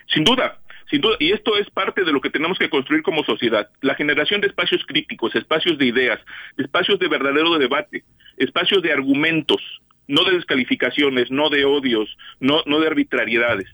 Sin 0.07 0.23
duda, 0.23 0.59
sin 0.89 1.01
duda, 1.01 1.15
y 1.19 1.31
esto 1.31 1.57
es 1.57 1.69
parte 1.69 2.03
de 2.03 2.11
lo 2.11 2.19
que 2.19 2.29
tenemos 2.29 2.59
que 2.59 2.69
construir 2.69 3.01
como 3.01 3.23
sociedad, 3.23 3.69
la 3.81 3.95
generación 3.95 4.41
de 4.41 4.47
espacios 4.47 4.83
críticos, 4.85 5.33
espacios 5.35 5.77
de 5.77 5.85
ideas, 5.85 6.19
espacios 6.57 6.99
de 6.99 7.07
verdadero 7.07 7.57
debate, 7.57 8.03
espacios 8.37 8.81
de 8.81 8.91
argumentos, 8.91 9.61
no 10.07 10.25
de 10.25 10.35
descalificaciones, 10.35 11.31
no 11.31 11.49
de 11.49 11.63
odios, 11.63 12.17
no, 12.41 12.61
no 12.65 12.81
de 12.81 12.87
arbitrariedades. 12.87 13.69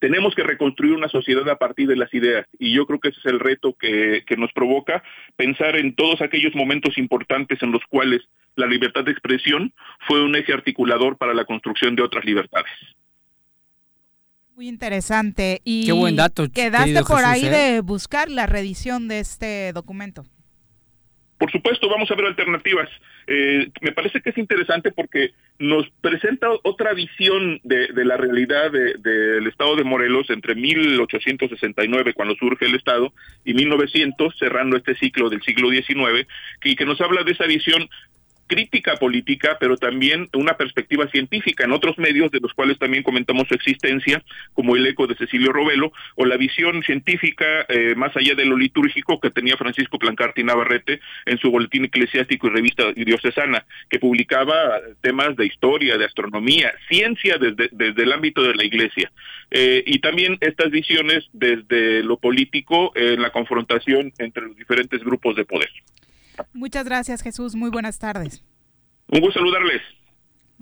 Tenemos 0.00 0.34
que 0.34 0.42
reconstruir 0.42 0.94
una 0.94 1.08
sociedad 1.08 1.48
a 1.48 1.58
partir 1.58 1.88
de 1.88 1.96
las 1.96 2.12
ideas 2.12 2.46
y 2.58 2.72
yo 2.72 2.86
creo 2.86 3.00
que 3.00 3.08
ese 3.08 3.20
es 3.20 3.26
el 3.26 3.40
reto 3.40 3.74
que, 3.78 4.24
que 4.26 4.36
nos 4.36 4.52
provoca 4.52 5.02
pensar 5.36 5.76
en 5.76 5.94
todos 5.94 6.20
aquellos 6.22 6.54
momentos 6.54 6.98
importantes 6.98 7.62
en 7.62 7.72
los 7.72 7.82
cuales 7.88 8.22
la 8.56 8.66
libertad 8.66 9.04
de 9.04 9.12
expresión 9.12 9.72
fue 10.06 10.22
un 10.22 10.34
eje 10.34 10.52
articulador 10.52 11.18
para 11.18 11.34
la 11.34 11.44
construcción 11.44 11.94
de 11.94 12.02
otras 12.02 12.24
libertades. 12.24 12.72
Muy 14.58 14.66
interesante. 14.66 15.60
Y 15.62 15.86
Qué 15.86 15.92
buen 15.92 16.16
dato. 16.16 16.48
Quedaste 16.52 17.04
por 17.04 17.18
Jesús, 17.18 17.24
ahí 17.24 17.44
¿eh? 17.44 17.48
de 17.48 17.80
buscar 17.80 18.28
la 18.28 18.44
reedición 18.46 19.06
de 19.06 19.20
este 19.20 19.72
documento. 19.72 20.24
Por 21.38 21.48
supuesto, 21.52 21.88
vamos 21.88 22.10
a 22.10 22.16
ver 22.16 22.26
alternativas. 22.26 22.88
Eh, 23.28 23.70
me 23.82 23.92
parece 23.92 24.20
que 24.20 24.30
es 24.30 24.36
interesante 24.36 24.90
porque 24.90 25.30
nos 25.60 25.88
presenta 26.00 26.48
otra 26.64 26.92
visión 26.92 27.60
de, 27.62 27.86
de 27.94 28.04
la 28.04 28.16
realidad 28.16 28.72
del 28.72 29.00
de, 29.00 29.40
de 29.40 29.48
Estado 29.48 29.76
de 29.76 29.84
Morelos 29.84 30.28
entre 30.30 30.56
1869, 30.56 32.14
cuando 32.14 32.34
surge 32.34 32.66
el 32.66 32.74
Estado, 32.74 33.12
y 33.44 33.54
1900, 33.54 34.36
cerrando 34.36 34.76
este 34.76 34.96
ciclo 34.96 35.30
del 35.30 35.40
siglo 35.42 35.70
XIX, 35.70 36.26
y 36.64 36.74
que 36.74 36.84
nos 36.84 37.00
habla 37.00 37.22
de 37.22 37.30
esa 37.30 37.46
visión 37.46 37.88
crítica 38.48 38.96
política, 38.96 39.56
pero 39.60 39.76
también 39.76 40.28
una 40.32 40.56
perspectiva 40.56 41.06
científica 41.08 41.64
en 41.64 41.72
otros 41.72 41.98
medios 41.98 42.32
de 42.32 42.40
los 42.40 42.52
cuales 42.54 42.78
también 42.78 43.04
comentamos 43.04 43.46
su 43.46 43.54
existencia, 43.54 44.22
como 44.54 44.74
el 44.74 44.86
eco 44.86 45.06
de 45.06 45.14
Cecilio 45.14 45.52
Robelo, 45.52 45.92
o 46.16 46.24
la 46.24 46.36
visión 46.36 46.82
científica 46.82 47.44
eh, 47.68 47.94
más 47.96 48.16
allá 48.16 48.34
de 48.34 48.44
lo 48.44 48.56
litúrgico 48.56 49.20
que 49.20 49.30
tenía 49.30 49.56
Francisco 49.56 49.98
Plancarti 49.98 50.42
Navarrete 50.42 51.00
en 51.26 51.38
su 51.38 51.50
boletín 51.50 51.84
eclesiástico 51.84 52.48
y 52.48 52.50
revista 52.50 52.92
diocesana, 52.92 53.64
que 53.88 54.00
publicaba 54.00 54.80
temas 55.00 55.36
de 55.36 55.46
historia, 55.46 55.96
de 55.96 56.06
astronomía, 56.06 56.72
ciencia 56.88 57.36
desde, 57.38 57.68
desde 57.70 58.02
el 58.02 58.12
ámbito 58.12 58.42
de 58.42 58.54
la 58.54 58.64
iglesia. 58.64 59.12
Eh, 59.50 59.82
y 59.86 59.98
también 60.00 60.38
estas 60.40 60.70
visiones 60.70 61.24
desde 61.32 62.02
lo 62.02 62.16
político 62.16 62.92
en 62.94 63.22
la 63.22 63.30
confrontación 63.30 64.12
entre 64.18 64.44
los 64.44 64.56
diferentes 64.56 65.02
grupos 65.04 65.36
de 65.36 65.44
poder. 65.44 65.70
Muchas 66.52 66.84
gracias, 66.84 67.22
Jesús. 67.22 67.54
Muy 67.54 67.70
buenas 67.70 67.98
tardes. 67.98 68.42
Un 69.08 69.20
gusto 69.20 69.40
saludarles. 69.40 69.82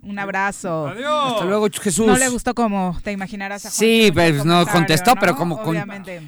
Un 0.03 0.19
abrazo. 0.19 0.89
Adiós. 0.89 1.33
Hasta 1.33 1.45
luego, 1.47 1.69
Jesús. 1.71 2.07
No 2.07 2.17
le 2.17 2.29
gustó 2.29 2.55
como 2.55 2.99
te 3.03 3.13
imaginarás 3.13 3.65
a 3.65 3.71
Juan 3.71 3.79
Sí, 3.79 4.11
pues 4.13 4.45
no 4.45 4.67
contestó, 4.67 5.15
¿no? 5.15 5.21
pero 5.21 5.35
como 5.37 5.63
con, 5.63 5.77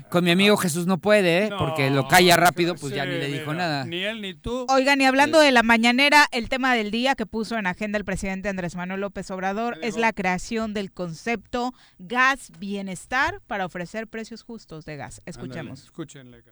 con 0.08 0.24
mi 0.24 0.30
amigo 0.30 0.56
Jesús 0.56 0.86
no 0.86 0.98
puede, 0.98 1.46
¿eh? 1.46 1.50
porque 1.58 1.90
lo 1.90 2.08
calla 2.08 2.36
rápido, 2.36 2.74
pues 2.74 2.94
ya 2.94 3.04
ni 3.04 3.12
le 3.12 3.26
dijo 3.26 3.52
nada. 3.52 3.84
Ni 3.84 4.02
él 4.02 4.22
ni 4.22 4.34
tú. 4.34 4.66
Oigan, 4.68 5.00
y 5.00 5.04
hablando 5.04 5.38
de 5.38 5.52
la 5.52 5.62
mañanera, 5.62 6.26
el 6.32 6.48
tema 6.48 6.74
del 6.74 6.90
día 6.90 7.14
que 7.14 7.26
puso 7.26 7.58
en 7.58 7.66
agenda 7.66 7.98
el 7.98 8.04
presidente 8.04 8.48
Andrés 8.48 8.74
Manuel 8.74 9.00
López 9.00 9.30
Obrador 9.30 9.78
es 9.82 9.96
la 9.96 10.12
creación 10.12 10.72
del 10.72 10.90
concepto 10.90 11.74
gas 11.98 12.50
bienestar 12.58 13.40
para 13.46 13.66
ofrecer 13.66 14.08
precios 14.08 14.42
justos 14.42 14.86
de 14.86 14.96
gas. 14.96 15.20
Escuchemos. 15.26 15.80
Ándale, 15.80 15.84
escúchenle. 15.84 16.42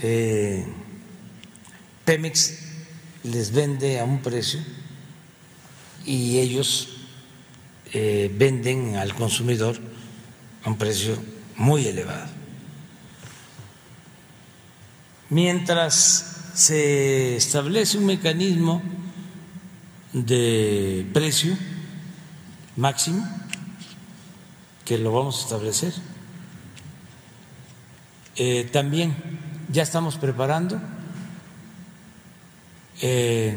Eh, 0.00 0.64
Pemex 2.04 2.54
les 3.24 3.50
vende 3.52 3.98
a 3.98 4.04
un 4.04 4.22
precio 4.22 4.60
y 6.06 6.38
ellos 6.38 6.88
eh, 7.92 8.32
venden 8.34 8.96
al 8.96 9.14
consumidor 9.14 9.76
a 10.64 10.68
un 10.68 10.78
precio 10.78 11.18
muy 11.56 11.86
elevado. 11.86 12.26
Mientras 15.30 16.52
se 16.54 17.36
establece 17.36 17.98
un 17.98 18.06
mecanismo 18.06 18.82
de 20.12 21.06
precio 21.12 21.56
máximo, 22.76 23.28
que 24.84 24.96
lo 24.96 25.12
vamos 25.12 25.40
a 25.40 25.42
establecer, 25.42 25.92
eh, 28.36 28.68
también 28.72 29.14
ya 29.68 29.82
estamos 29.82 30.16
preparando 30.16 30.80
eh, 33.00 33.56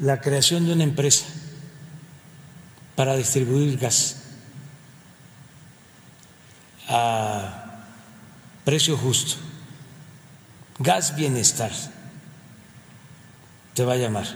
la 0.00 0.20
creación 0.20 0.66
de 0.66 0.72
una 0.72 0.84
empresa 0.84 1.26
para 2.94 3.16
distribuir 3.16 3.78
gas 3.78 4.16
a 6.88 7.84
precio 8.64 8.96
justo. 8.96 9.36
Gas 10.78 11.16
Bienestar 11.16 11.72
se 13.74 13.84
va 13.84 13.94
a 13.94 13.96
llamar. 13.96 14.26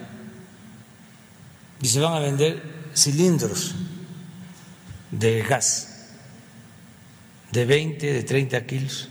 Y 1.81 1.89
se 1.89 2.01
van 2.01 2.15
a 2.15 2.21
vender 2.21 2.91
cilindros 2.95 3.75
de 5.11 5.43
gas 5.43 5.89
de 7.51 7.67
20, 7.67 8.13
de 8.13 8.23
30 8.23 8.67
kilos 8.67 9.09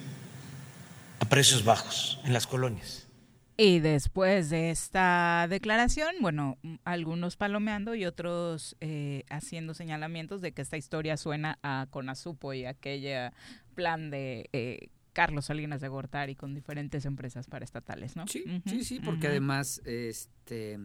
a 1.21 1.25
precios 1.25 1.63
bajos 1.63 2.19
en 2.25 2.33
las 2.33 2.47
colonias. 2.47 3.07
Y 3.55 3.79
después 3.79 4.49
de 4.49 4.71
esta 4.71 5.45
declaración, 5.47 6.15
bueno, 6.19 6.57
algunos 6.83 7.37
palomeando 7.37 7.93
y 7.93 8.05
otros 8.05 8.75
eh, 8.81 9.23
haciendo 9.29 9.75
señalamientos 9.75 10.41
de 10.41 10.51
que 10.51 10.63
esta 10.63 10.77
historia 10.77 11.15
suena 11.15 11.59
a 11.61 11.85
Conasupo 11.91 12.53
y 12.53 12.65
aquella 12.65 13.33
plan 13.75 14.09
de 14.09 14.49
eh, 14.51 14.87
Carlos 15.13 15.45
Salinas 15.45 15.79
de 15.79 15.89
Gortari 15.89 16.35
con 16.35 16.55
diferentes 16.55 17.05
empresas 17.05 17.45
paraestatales, 17.45 18.15
¿no? 18.15 18.25
Sí, 18.27 18.43
sí, 18.65 18.83
sí, 18.83 18.99
porque 18.99 19.27
además, 19.27 19.79
este, 19.85 20.79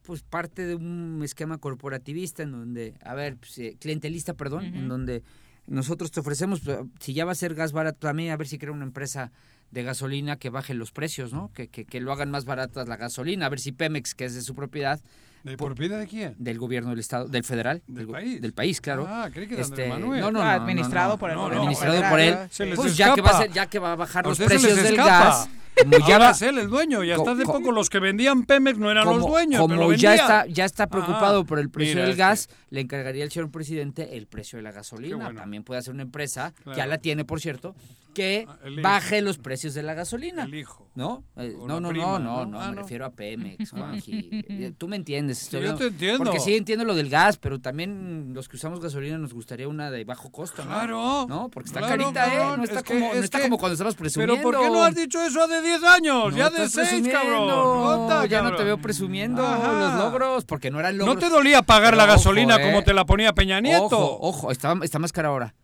pues 0.00 0.22
parte 0.22 0.64
de 0.64 0.76
un 0.76 1.20
esquema 1.22 1.58
corporativista 1.58 2.42
en 2.42 2.52
donde, 2.52 2.94
a 3.02 3.14
ver, 3.14 3.36
pues, 3.36 3.58
eh, 3.58 3.76
clientelista, 3.78 4.32
perdón, 4.32 4.64
en 4.64 4.88
donde 4.88 5.22
nosotros 5.66 6.10
te 6.10 6.20
ofrecemos, 6.20 6.60
pues, 6.60 6.78
si 7.00 7.12
ya 7.14 7.24
va 7.24 7.32
a 7.32 7.36
ser 7.36 7.54
gas 7.54 7.72
barato, 7.72 7.98
también 8.06 8.32
a 8.32 8.36
ver 8.36 8.46
si 8.48 8.58
crea 8.58 8.72
una 8.72 8.84
empresa 8.84 9.32
de 9.70 9.82
gasolina 9.82 10.36
que 10.36 10.48
baje 10.50 10.74
los 10.74 10.92
precios, 10.92 11.32
¿no? 11.32 11.50
Que, 11.52 11.68
que, 11.68 11.84
que 11.84 12.00
lo 12.00 12.12
hagan 12.12 12.30
más 12.30 12.44
baratas 12.44 12.86
la 12.88 12.96
gasolina, 12.96 13.46
a 13.46 13.48
ver 13.48 13.58
si 13.60 13.72
Pemex, 13.72 14.14
que 14.14 14.24
es 14.26 14.34
de 14.34 14.42
su 14.42 14.54
propiedad, 14.54 15.00
¿De 15.42 15.56
propiedad 15.56 15.98
de 16.00 16.08
quién? 16.08 16.34
del 16.38 16.58
gobierno 16.58 16.90
del 16.90 16.98
estado, 16.98 17.28
del 17.28 17.44
federal, 17.44 17.80
¿Del 17.86 18.08
país? 18.08 18.40
del 18.40 18.52
país, 18.52 18.80
claro. 18.80 19.06
Ah, 19.08 19.28
creí 19.32 19.46
que 19.46 19.60
Este, 19.60 19.88
Manuel. 19.88 20.20
No, 20.20 20.32
no, 20.32 20.40
Ah, 20.42 20.56
no, 20.56 20.62
administrado 20.64 21.08
no, 21.10 21.14
no. 21.14 21.18
por 21.18 21.30
el 21.30 21.36
No, 21.36 21.42
gobierno 21.42 21.62
administrado 21.62 22.10
por 22.10 22.18
él. 22.20 22.36
Se 22.50 22.66
les 22.66 22.74
Pues 22.76 22.96
ya 22.96 23.14
que 23.14 23.20
va 23.20 23.30
a 23.30 23.38
ser, 23.38 23.52
ya 23.52 23.66
que 23.66 23.78
va 23.78 23.92
a 23.92 23.96
bajar 23.96 24.24
A 24.24 24.28
los 24.28 24.38
precios 24.38 24.74
del 24.82 24.96
gas, 24.96 25.48
como 25.82 26.08
ya 26.08 26.18
va 26.18 26.30
es 26.30 26.42
él 26.42 26.58
el 26.58 26.68
dueño 26.68 27.04
y 27.04 27.10
hasta 27.10 27.32
hace 27.32 27.42
co- 27.44 27.52
poco 27.54 27.72
los 27.72 27.90
que 27.90 27.98
vendían 27.98 28.44
Pemex 28.44 28.78
no 28.78 28.90
eran 28.90 29.04
los 29.06 29.26
dueños, 29.26 29.60
como 29.60 29.74
pero 29.76 29.92
ya 29.92 30.14
está 30.14 30.46
ya 30.46 30.64
está 30.64 30.86
preocupado 30.86 31.40
Ah, 31.40 31.44
por 31.44 31.58
el 31.58 31.70
precio 31.70 32.02
del 32.02 32.16
gas, 32.16 32.48
le 32.70 32.80
encargaría 32.80 33.24
al 33.24 33.30
señor 33.30 33.50
presidente 33.50 34.16
el 34.16 34.26
precio 34.26 34.56
de 34.58 34.62
la 34.62 34.72
gasolina. 34.72 35.16
bueno. 35.16 35.40
También 35.40 35.62
puede 35.64 35.78
hacer 35.80 35.92
una 35.94 36.02
empresa, 36.02 36.52
Claro. 36.62 36.76
ya 36.76 36.86
la 36.86 36.98
tiene, 36.98 37.24
por 37.24 37.40
cierto, 37.40 37.74
que 38.14 38.46
hijo. 38.48 38.82
baje 38.82 39.20
los 39.20 39.36
precios 39.36 39.74
de 39.74 39.82
la 39.82 39.92
gasolina. 39.92 40.44
El 40.44 40.54
hijo. 40.54 40.88
¿No? 40.94 41.22
Eh, 41.36 41.54
no, 41.66 41.78
no, 41.80 41.90
prima, 41.90 42.04
no, 42.06 42.18
no, 42.18 42.44
¿no? 42.46 42.46
no, 42.52 42.60
Ah, 42.62 42.68
me 42.70 42.76
no. 42.76 42.82
refiero 42.82 43.04
a 43.04 43.10
Pemex, 43.10 43.70
Juanji. 43.72 44.30
Eh, 44.48 44.72
Tú 44.78 44.88
me 44.88 44.96
entiendes. 44.96 45.42
estoy 45.42 45.62
yo 45.64 45.74
te 45.74 45.88
entiendo. 45.88 46.24
Porque 46.24 46.40
sí 46.40 46.56
entiendo 46.56 46.84
lo 46.86 46.94
del 46.94 47.10
gas, 47.10 47.36
pero 47.36 47.60
también 47.60 48.30
los 48.32 48.48
que 48.48 48.56
usamos 48.56 48.80
gasolina 48.80 49.18
nos 49.18 49.34
gustaría 49.34 49.68
una 49.68 49.90
de 49.90 50.04
bajo 50.04 50.30
costo, 50.32 50.64
¿no? 50.64 50.70
Claro. 50.70 51.26
¿No? 51.28 51.50
Porque 51.50 51.68
está 51.68 51.80
Claro, 51.80 52.04
carita, 52.14 52.34
¿eh? 52.54 52.56
No 52.56 52.64
está, 52.64 52.78
Es 52.78 52.82
que- 52.84 52.94
como, 52.94 53.06
no 53.08 53.12
es 53.18 53.24
está 53.24 53.38
que- 53.38 53.44
como 53.44 53.58
cuando 53.58 53.74
estabas 53.74 53.94
presumiendo. 53.94 54.34
Pero 54.36 54.50
¿por 54.50 54.60
qué 54.62 54.70
no 54.70 54.82
has 54.84 54.94
dicho 54.94 55.20
eso 55.22 55.42
hace 55.42 55.60
10 55.66 55.82
años? 55.84 56.32
No 56.32 56.36
ya 56.36 56.50
de 56.50 56.64
estás 56.64 56.88
6, 56.88 57.02
presumiendo. 57.02 58.06
cabrón. 58.08 58.28
Ya 58.28 58.42
no 58.42 58.54
te 58.56 58.64
veo 58.64 58.78
presumiendo 58.78 59.46
Ajá. 59.46 59.72
los 59.72 59.94
logros, 59.94 60.44
porque 60.44 60.70
no 60.70 60.80
eran 60.80 60.96
logros. 60.98 61.14
¿No 61.16 61.20
te 61.20 61.28
dolía 61.28 61.62
pagar 61.62 61.90
Pero 61.92 61.96
la 61.98 62.04
ojo, 62.04 62.12
gasolina 62.14 62.56
eh. 62.56 62.62
como 62.62 62.82
te 62.82 62.94
la 62.94 63.04
ponía 63.04 63.32
Peña 63.32 63.60
Nieto? 63.60 63.84
Ojo, 63.86 64.18
ojo, 64.20 64.50
está, 64.50 64.74
está 64.82 64.98
más 64.98 65.12
cara 65.12 65.28
ahora. 65.28 65.54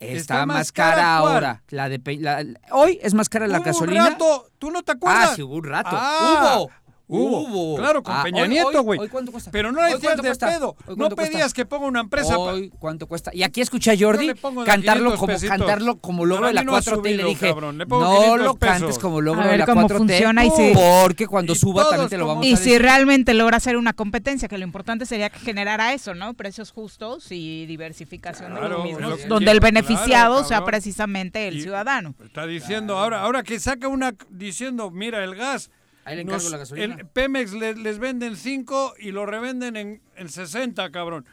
Está, 0.00 0.16
¿Está 0.34 0.46
más 0.46 0.72
cara, 0.72 1.16
ahora. 1.16 1.62
La 1.70 1.88
de 1.88 1.98
Pe- 2.00 2.18
la- 2.18 2.44
hoy 2.72 2.98
es 3.02 3.14
más 3.14 3.28
cara 3.28 3.46
la 3.46 3.58
Hubo 3.58 3.64
gasolina. 3.66 4.04
Un 4.06 4.10
rato, 4.12 4.46
¿Tú 4.58 4.70
no 4.70 4.82
te 4.82 4.92
acuerdas? 4.92 5.30
Ah, 5.30 5.34
sí, 5.36 5.42
hubo 5.42 5.54
un 5.54 5.64
rato. 5.64 5.90
Ah, 5.92 6.56
hubo. 6.58 6.70
Hubo. 7.06 7.40
Hubo. 7.40 7.76
Claro, 7.76 8.02
con 8.02 8.14
Ah, 8.16 8.22
Peña 8.22 8.42
hoy- 8.44 8.48
Nieto, 8.48 8.82
güey. 8.82 8.98
hoy 8.98 9.08
cuánto 9.08 9.30
cuesta? 9.30 9.50
Pero 9.50 9.70
no 9.72 9.78
Hoy 9.80 9.84
decías 9.92 10.00
cuánto 10.02 10.22
de 10.22 10.28
cuesta? 10.30 10.46
pedo. 10.48 10.76
No 10.96 11.08
cuesta? 11.10 11.16
pedías 11.32 11.52
que 11.52 11.66
ponga 11.66 11.86
una 11.86 12.00
empresa. 12.00 12.34
pa- 12.34 12.40
Hoy, 12.54 12.72
¿cuánto 12.78 13.06
cuesta? 13.06 13.30
Y 13.34 13.42
aquí 13.42 13.60
escuché 13.60 13.90
a 13.90 13.94
Jordi 13.98 14.28
le 14.28 14.34
cantarlo 14.34 15.10
500 15.10 15.18
como 15.20 15.26
pesitos. 15.26 15.56
cantarlo 15.58 15.96
como 15.98 16.24
logro 16.24 16.46
de 16.46 16.54
la 16.54 16.62
mí 16.62 16.66
no 16.66 16.72
ha 16.76 16.80
4T 16.80 17.10
y 17.10 17.14
le 17.16 17.24
dije. 17.24 17.46
Le 17.48 17.54
no 17.60 17.76
500 17.86 18.40
lo 18.40 18.54
cantes 18.56 18.98
como 18.98 19.20
logro 19.20 19.42
A 19.42 19.48
de 19.48 19.58
la 19.58 19.66
cómo 19.66 19.82
4T 19.86 19.98
funciona 19.98 20.44
y 20.46 20.50
si- 20.50 20.72
porque 20.74 21.26
cuando 21.26 21.54
suba 21.54 21.88
también 21.90 22.08
te 22.08 22.16
lo 22.16 22.26
vamos 22.26 22.46
Y 22.46 22.54
a 22.54 22.56
si 22.56 22.64
decir. 22.70 22.82
realmente 22.82 23.34
logra 23.34 23.58
hacer 23.58 23.76
una 23.76 23.92
competencia, 23.92 24.48
que 24.48 24.56
lo 24.56 24.64
importante 24.64 25.04
sería 25.04 25.28
que 25.28 25.40
generara 25.40 25.92
eso, 25.92 26.14
¿no? 26.14 26.32
Precios 26.32 26.70
justos 26.72 27.26
y 27.30 27.66
diversificación 27.66 28.54
de 28.54 28.60
los 28.68 28.82
mismos, 28.82 29.20
lo 29.20 29.28
donde 29.28 29.50
el 29.50 29.60
beneficiado 29.60 30.36
claro, 30.36 30.48
sea 30.48 30.64
precisamente 30.64 31.48
el 31.48 31.58
Y- 31.58 31.62
ciudadano. 31.62 32.14
Está 32.24 32.46
diciendo 32.46 32.96
ahora, 32.96 33.20
ahora 33.20 33.42
que 33.42 33.60
saca 33.60 33.88
una 33.88 34.14
diciendo, 34.30 34.90
mira, 34.90 35.22
el 35.22 35.34
gas. 35.34 35.70
Ahí 36.04 36.16
le 36.16 36.22
encargo 36.22 36.48
la 36.50 36.58
gasolina. 36.58 36.94
el 36.96 37.06
Pemex 37.06 37.52
le- 37.52 37.74
les 37.76 37.98
venden 37.98 38.36
5 38.36 38.94
y 38.98 39.10
lo 39.12 39.26
revenden 39.26 39.76
en, 39.76 40.02
en 40.16 40.28
60, 40.28 40.90
cabrón. 40.90 41.26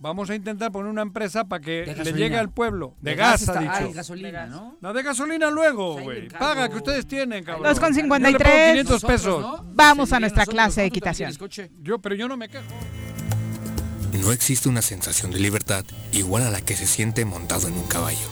Vamos 0.00 0.30
a 0.30 0.36
intentar 0.36 0.70
poner 0.70 0.88
una 0.90 1.02
empresa 1.02 1.46
para 1.46 1.60
que 1.60 1.84
le 2.04 2.12
llegue 2.12 2.36
al 2.38 2.50
pueblo. 2.52 2.94
De, 3.00 3.10
De 3.10 3.16
gas, 3.16 3.44
gas 3.46 3.56
ha 3.56 3.58
ah, 3.58 3.80
dicho. 3.80 3.92
gasolina, 3.94 4.46
¿no? 4.46 4.76
No, 4.80 4.92
de 4.92 5.02
gasolina 5.02 5.50
luego, 5.50 5.96
le 5.98 6.02
güey. 6.04 6.28
Paga 6.28 6.68
que 6.68 6.76
ustedes 6.76 7.04
tienen, 7.06 7.42
cabrón. 7.42 7.64
Dos 7.64 7.80
con 7.80 7.88
Yo 7.88 7.96
le 7.96 8.02
53. 8.02 8.48
pongo 8.48 8.70
500 8.70 8.92
Nosotros, 8.92 9.10
pesos. 9.20 9.40
¿no? 9.40 9.64
Vamos 9.74 10.08
Sí, 10.10 10.14
a 10.14 10.20
nuestra 10.20 10.42
nosotros, 10.42 10.54
clase 10.54 10.80
de 10.82 10.90
¿cuánto 10.90 11.04
también 11.04 11.30
equitación. 11.30 11.70
Yo, 11.82 11.98
pero 11.98 12.14
yo 12.14 12.28
no 12.28 12.36
me 12.36 12.48
quejo. 12.48 12.64
No 14.22 14.30
existe 14.30 14.68
una 14.68 14.82
sensación 14.82 15.32
de 15.32 15.40
libertad 15.40 15.84
igual 16.12 16.44
a 16.44 16.50
la 16.50 16.60
que 16.60 16.76
se 16.76 16.86
siente 16.86 17.24
montado 17.24 17.66
en 17.66 17.74
un 17.74 17.86
caballo. 17.88 18.28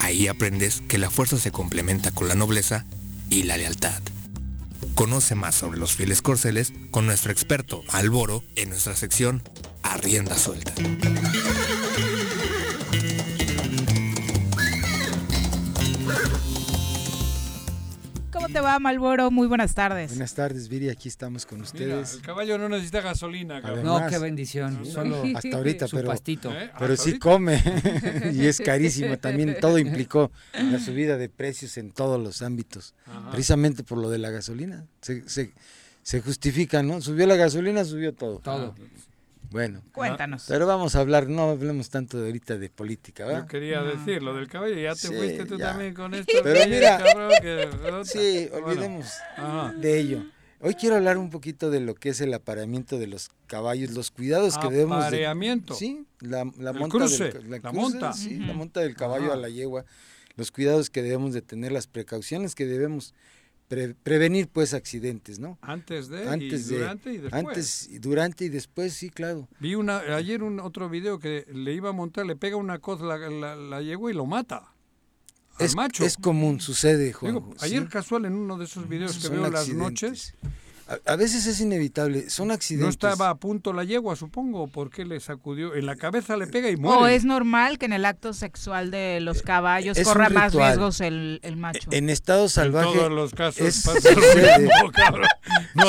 Ahí 0.00 0.28
aprendes 0.28 0.82
que 0.88 0.98
la 0.98 1.08
fuerza 1.10 1.38
se 1.38 1.50
complementa 1.52 2.10
con 2.10 2.28
la 2.28 2.34
nobleza 2.34 2.84
y 3.30 3.44
la 3.44 3.56
lealtad. 3.56 4.00
Conoce 4.94 5.34
más 5.34 5.54
sobre 5.54 5.78
los 5.78 5.94
fieles 5.94 6.22
corceles 6.22 6.72
con 6.90 7.06
nuestro 7.06 7.32
experto 7.32 7.82
Alboro 7.88 8.44
en 8.56 8.70
nuestra 8.70 8.94
sección 8.94 9.42
A 9.82 9.96
Rienda 9.96 10.36
Suelta. 10.36 10.72
Va, 18.64 18.78
Malboro? 18.78 19.30
Muy 19.30 19.46
buenas 19.46 19.74
tardes. 19.74 20.10
Buenas 20.10 20.34
tardes, 20.34 20.68
Viri, 20.68 20.88
aquí 20.88 21.08
estamos 21.08 21.46
con 21.46 21.58
Mira, 21.58 21.66
ustedes. 21.68 22.14
el 22.14 22.22
caballo 22.22 22.58
no 22.58 22.68
necesita 22.68 23.00
gasolina, 23.02 23.60
cabrón. 23.62 23.84
No, 23.84 23.92
Además, 23.96 24.12
qué 24.12 24.18
bendición. 24.18 24.84
Solo 24.86 25.22
Hasta 25.36 25.56
ahorita, 25.56 25.86
su 25.86 25.96
pero, 25.96 26.08
pastito. 26.08 26.52
¿Eh? 26.52 26.70
pero 26.78 26.96
sí 26.96 27.10
ahorita. 27.10 27.18
come 27.28 27.62
y 28.32 28.46
es 28.46 28.60
carísimo. 28.60 29.18
También 29.18 29.56
todo 29.60 29.78
implicó 29.78 30.32
la 30.54 30.78
subida 30.80 31.16
de 31.16 31.28
precios 31.28 31.76
en 31.76 31.92
todos 31.92 32.20
los 32.20 32.42
ámbitos, 32.42 32.94
Ajá. 33.06 33.30
precisamente 33.30 33.84
por 33.84 33.98
lo 33.98 34.10
de 34.10 34.18
la 34.18 34.30
gasolina. 34.30 34.86
Se, 35.02 35.28
se, 35.28 35.52
se 36.02 36.20
justifica, 36.20 36.82
¿no? 36.82 37.00
Subió 37.00 37.26
la 37.26 37.36
gasolina, 37.36 37.84
subió 37.84 38.14
todo. 38.14 38.38
Todo. 38.38 38.74
Bueno, 39.54 39.82
Cuéntanos. 39.92 40.46
pero 40.48 40.66
vamos 40.66 40.96
a 40.96 41.00
hablar, 41.00 41.28
no 41.28 41.50
hablemos 41.50 41.88
tanto 41.88 42.18
de 42.18 42.26
ahorita 42.26 42.58
de 42.58 42.70
política, 42.70 43.22
Yo 43.22 43.28
¿verdad? 43.28 43.46
quería 43.46 43.82
decir 43.84 44.20
lo 44.20 44.34
del 44.34 44.48
caballo, 44.48 44.74
ya 44.74 44.94
te 44.94 45.06
Sí, 45.06 45.14
fuiste 45.14 45.46
tú 45.46 45.56
ya. 45.56 45.66
también 45.70 45.94
con 45.94 46.12
esto. 46.14 46.32
Pero 46.42 46.68
mira, 46.68 47.00
que- 47.40 48.02
Sí, 48.04 48.48
olvidemos 48.52 49.06
de 49.80 50.00
ello. 50.00 50.24
Hoy 50.58 50.74
quiero 50.74 50.96
hablar 50.96 51.18
un 51.18 51.30
poquito 51.30 51.70
de 51.70 51.78
lo 51.78 51.94
que 51.94 52.08
es 52.08 52.20
el 52.20 52.34
apareamiento 52.34 52.98
de 52.98 53.06
los 53.06 53.30
caballos, 53.46 53.92
los 53.92 54.10
cuidados 54.10 54.58
que 54.58 54.68
debemos 54.70 54.98
de... 55.02 55.06
Apareamiento. 55.06 55.74
Sí, 55.74 56.04
la, 56.18 56.50
la 56.58 56.70
El 56.70 56.78
monta 56.80 56.98
cruce, 56.98 57.30
del, 57.30 57.48
la 57.50 57.60
cruce, 57.60 57.76
monta. 57.76 58.12
sí, 58.12 58.38
la 58.40 58.54
monta 58.54 58.80
del 58.80 58.96
caballo 58.96 59.32
a 59.32 59.36
la 59.36 59.48
yegua, 59.50 59.84
los 60.36 60.50
cuidados 60.50 60.90
que 60.90 61.00
debemos 61.02 61.32
de 61.32 61.42
tener, 61.42 61.70
las 61.70 61.86
precauciones 61.86 62.56
que 62.56 62.66
debemos 62.66 63.14
pre- 63.74 63.94
prevenir 63.94 64.48
pues 64.48 64.72
accidentes, 64.74 65.38
¿no? 65.38 65.58
Antes 65.62 66.08
de, 66.08 66.28
Antes 66.28 66.66
y 66.70 66.74
de- 66.74 66.78
durante 66.78 67.12
y 67.12 67.18
después. 67.18 67.46
Antes, 67.46 67.88
durante 68.00 68.44
y 68.44 68.48
después, 68.48 68.92
sí, 68.94 69.10
claro. 69.10 69.48
Vi 69.60 69.74
una, 69.74 69.98
ayer 70.16 70.42
un 70.42 70.60
otro 70.60 70.88
video 70.88 71.18
que 71.18 71.46
le 71.52 71.72
iba 71.74 71.88
a 71.90 71.92
montar, 71.92 72.24
le 72.26 72.36
pega 72.36 72.56
una 72.56 72.78
cosa 72.78 73.04
la, 73.04 73.28
la, 73.28 73.56
y 74.10 74.14
lo 74.14 74.26
mata. 74.26 74.70
Al 75.58 75.66
Es, 75.66 75.76
macho. 75.76 76.04
es 76.04 76.16
común, 76.16 76.60
sucede, 76.60 77.12
Juan. 77.12 77.34
Digo, 77.34 77.54
ayer 77.60 77.88
casual 77.88 78.24
en 78.24 78.34
uno 78.34 78.56
de 78.58 78.64
esos 78.64 78.88
videos 78.88 79.18
que 79.18 79.28
veo 79.28 79.48
las 79.50 79.68
noches, 79.68 80.34
A, 80.86 81.12
a 81.12 81.16
veces 81.16 81.46
es 81.46 81.60
inevitable, 81.60 82.28
son 82.28 82.50
accidentes. 82.50 82.84
no 82.84 82.90
estaba 83.08 83.30
a 83.30 83.36
punto 83.36 83.72
la 83.72 83.84
yegua, 83.84 84.16
supongo, 84.16 84.66
porque 84.66 85.06
le 85.06 85.18
sacudió, 85.18 85.74
en 85.74 85.86
la 85.86 85.96
cabeza 85.96 86.36
le 86.36 86.46
pega 86.46 86.68
y 86.68 86.76
muere. 86.76 86.98
¿O 87.02 87.06
es 87.06 87.24
normal 87.24 87.78
que 87.78 87.86
en 87.86 87.94
el 87.94 88.04
acto 88.04 88.34
sexual 88.34 88.90
de 88.90 89.20
los 89.22 89.40
caballos 89.42 89.96
es 89.96 90.06
un 90.06 90.12
corra 90.12 90.28
más 90.28 90.52
riesgos 90.54 91.00
el, 91.00 91.40
el 91.42 91.56
macho? 91.56 91.88
En 91.90 92.10
estado 92.10 92.50
salvaje. 92.50 92.90
En 92.90 92.94
todos 92.98 93.12
los 93.12 93.32
casos 93.32 93.62
es- 93.66 93.82
pasa 93.82 94.10
lo 94.10 94.20
mismo, 94.60 94.90
cabrón. 94.92 95.28
No, 95.74 95.84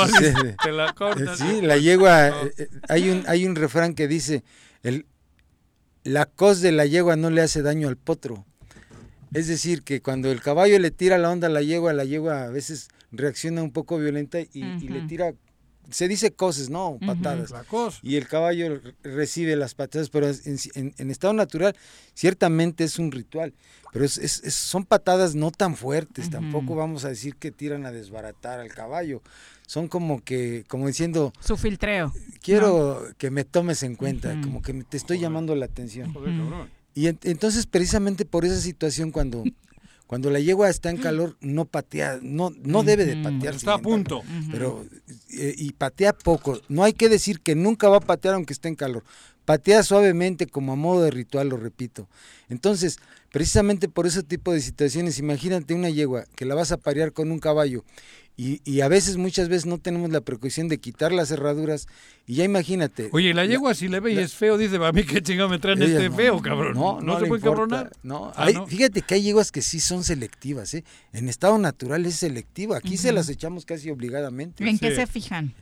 te 0.63 0.71
la 0.71 0.93
cortas. 0.93 1.39
Sí, 1.39 1.61
la 1.61 1.75
yegua, 1.77 2.29
eh, 2.29 2.53
eh, 2.57 2.67
hay 2.87 3.09
un, 3.09 3.23
hay 3.27 3.45
un 3.45 3.55
refrán 3.55 3.95
que 3.95 4.07
dice, 4.07 4.43
el, 4.81 5.05
la 6.05 6.25
cos 6.25 6.61
de 6.61 6.71
la 6.71 6.85
yegua 6.85 7.17
no 7.17 7.29
le 7.29 7.41
hace 7.41 7.61
daño 7.61 7.89
al 7.89 7.97
potro. 7.97 8.45
Es 9.33 9.47
decir, 9.47 9.81
que 9.83 10.01
cuando 10.01 10.31
el 10.31 10.39
caballo 10.39 10.79
le 10.79 10.91
tira 10.91 11.17
la 11.17 11.29
onda 11.31 11.47
a 11.47 11.51
la 11.51 11.61
yegua, 11.61 11.91
la 11.91 12.05
yegua 12.05 12.43
a 12.45 12.49
veces 12.49 12.87
reacciona 13.17 13.63
un 13.63 13.71
poco 13.71 13.97
violenta 13.97 14.39
y, 14.39 14.47
y 14.53 14.87
le 14.89 15.01
tira 15.07 15.33
se 15.91 16.07
dice 16.07 16.31
coses, 16.33 16.71
no, 16.71 16.97
patadas. 17.05 17.51
La 17.51 17.63
cos. 17.63 17.99
Y 18.01 18.15
el 18.15 18.27
caballo 18.27 18.81
recibe 19.03 19.55
las 19.55 19.75
patadas, 19.75 20.09
pero 20.09 20.27
en, 20.27 20.57
en- 20.73 20.95
en 20.97 21.11
estado 21.11 21.31
natural 21.33 21.75
ciertamente 22.15 22.83
es 22.83 22.97
un 22.97 23.11
ritual, 23.11 23.53
pero 23.93 24.03
es- 24.03 24.17
es- 24.17 24.41
es- 24.43 24.55
son 24.55 24.83
patadas 24.85 25.35
no 25.35 25.51
tan 25.51 25.75
fuertes, 25.75 26.31
tampoco 26.31 26.73
vamos 26.75 27.05
a 27.05 27.09
decir 27.09 27.35
que 27.35 27.51
tiran 27.51 27.85
a 27.85 27.91
desbaratar 27.91 28.59
al 28.59 28.69
caballo, 28.73 29.21
son 29.67 29.87
como 29.87 30.23
que, 30.23 30.65
como 30.67 30.87
diciendo, 30.87 31.31
Su 31.39 31.55
filtreo. 31.55 32.11
quiero 32.41 33.05
que 33.19 33.29
me 33.29 33.43
tomes 33.43 33.83
en 33.83 33.95
cuenta, 33.95 34.41
como 34.41 34.63
que 34.63 34.73
me- 34.73 34.83
te 34.85 34.97
estoy 34.97 35.19
llamando 35.19 35.53
la 35.55 35.65
atención. 35.65 36.11
Joder, 36.13 36.35
cabrón. 36.35 36.69
Y 36.95 37.07
en- 37.09 37.19
entonces 37.23 37.67
precisamente 37.67 38.25
por 38.25 38.43
esa 38.43 38.59
situación 38.59 39.11
cuando 39.11 39.43
cuando 40.07 40.29
la 40.29 40.39
yegua 40.39 40.69
está 40.69 40.89
en 40.89 40.97
calor 40.97 41.35
no 41.41 41.65
patea, 41.65 42.19
no 42.21 42.51
no 42.63 42.83
debe 42.83 43.05
de 43.05 43.17
patear. 43.17 43.55
Está 43.55 43.73
a 43.73 43.75
embargo, 43.75 43.95
punto. 43.95 44.23
Pero 44.51 44.85
eh, 45.31 45.55
y 45.57 45.71
patea 45.73 46.13
poco. 46.13 46.59
No 46.69 46.83
hay 46.83 46.93
que 46.93 47.09
decir 47.09 47.41
que 47.41 47.55
nunca 47.55 47.89
va 47.89 47.97
a 47.97 48.01
patear 48.01 48.35
aunque 48.35 48.53
esté 48.53 48.67
en 48.67 48.75
calor. 48.75 49.03
Patea 49.45 49.83
suavemente 49.83 50.47
como 50.47 50.73
a 50.73 50.75
modo 50.75 51.03
de 51.03 51.11
ritual, 51.11 51.49
lo 51.49 51.57
repito. 51.57 52.07
Entonces, 52.49 52.97
precisamente 53.35 53.89
por 53.89 54.07
ese 54.07 54.23
tipo 54.23 54.53
de 54.53 54.61
situaciones, 54.61 55.19
imagínate 55.19 55.73
una 55.73 55.89
yegua 55.89 56.23
que 56.37 56.45
la 56.45 56.55
vas 56.55 56.71
a 56.71 56.77
parear 56.77 57.11
con 57.11 57.33
un 57.33 57.39
caballo 57.39 57.83
y, 58.37 58.61
y 58.63 58.79
a 58.79 58.87
veces, 58.87 59.17
muchas 59.17 59.49
veces 59.49 59.65
no 59.65 59.77
tenemos 59.77 60.09
la 60.09 60.21
precaución 60.21 60.69
de 60.69 60.77
quitar 60.77 61.11
las 61.11 61.27
cerraduras 61.27 61.87
y 62.25 62.35
ya 62.35 62.45
imagínate. 62.45 63.09
Oye, 63.11 63.33
la 63.33 63.45
yegua 63.45 63.73
si 63.73 63.89
le 63.89 63.99
ve 63.99 64.13
y 64.13 64.19
es 64.19 64.33
feo, 64.35 64.57
dice, 64.57 64.77
a 64.77 64.91
mí 64.93 65.03
qué 65.03 65.21
chingado 65.21 65.49
me 65.49 65.59
traen 65.59 65.81
Ella 65.81 65.97
este 65.97 66.07
no, 66.11 66.15
feo, 66.15 66.41
cabrón. 66.41 66.75
No, 66.75 67.01
no, 67.01 67.19
se 67.19 67.25
puede 67.25 67.41
importa, 67.41 67.43
cabronar. 67.75 67.91
No, 68.03 68.27
Ah, 68.37 68.45
hay- 68.45 68.53
¿no? 68.53 68.67
fíjate 68.67 69.01
que 69.01 69.15
hay 69.15 69.23
yeguas 69.23 69.51
que 69.51 69.61
sí 69.61 69.81
son 69.81 70.05
selectivas, 70.05 70.73
¿eh? 70.73 70.85
En 71.11 71.27
estado 71.27 71.57
natural 71.57 72.05
es 72.05 72.15
selectiva. 72.15 72.77
Aquí 72.77 72.95
se 72.95 73.11
las 73.11 73.27
echamos 73.27 73.65
casi 73.65 73.89
obligadamente. 73.89 74.65
¿En 74.65 74.79
qué 74.79 74.95
se 74.95 75.07
fijan? 75.07 75.53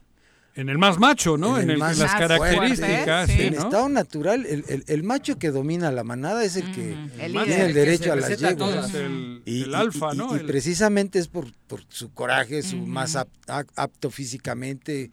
En 0.55 0.69
el 0.69 0.77
más 0.77 0.99
macho, 0.99 1.35
¿no? 1.35 1.57
En, 1.57 1.63
el 1.63 1.69
el- 1.71 1.73
en 1.75 1.80
más 1.80 1.97
las 1.97 2.11
fuerte. 2.11 2.35
características, 2.38 3.30
sí, 3.30 3.41
En 3.41 3.55
¿no? 3.55 3.61
estado 3.61 3.89
natural, 3.89 4.45
el, 4.45 4.63
el- 4.67 4.84
el 4.88 5.03
macho 5.03 5.39
que 5.39 5.49
domina 5.49 5.91
la 5.91 6.03
manada 6.03 6.43
es 6.43 6.55
el 6.57 6.71
que 6.71 6.93
El 7.19 7.31
tiene 7.31 7.65
el 7.65 7.73
derecho 7.73 8.13
a 8.13 8.15
las 8.15 8.38
yeguas. 8.39 8.93
El- 8.93 9.41
Y- 9.45 9.63
el 9.63 9.71
y- 9.71 9.73
alfa, 9.73 10.09
y- 10.13 10.17
¿no? 10.17 10.35
Y, 10.35 10.39
precisamente 10.41 11.17
es 11.17 11.27
por, 11.27 11.51
por 11.67 11.81
su 11.89 12.13
coraje, 12.13 12.61
su 12.61 12.77
más 12.77 13.15
ap- 13.15 13.30
ap- 13.47 13.67
apto 13.75 14.11
físicamente, 14.11 15.09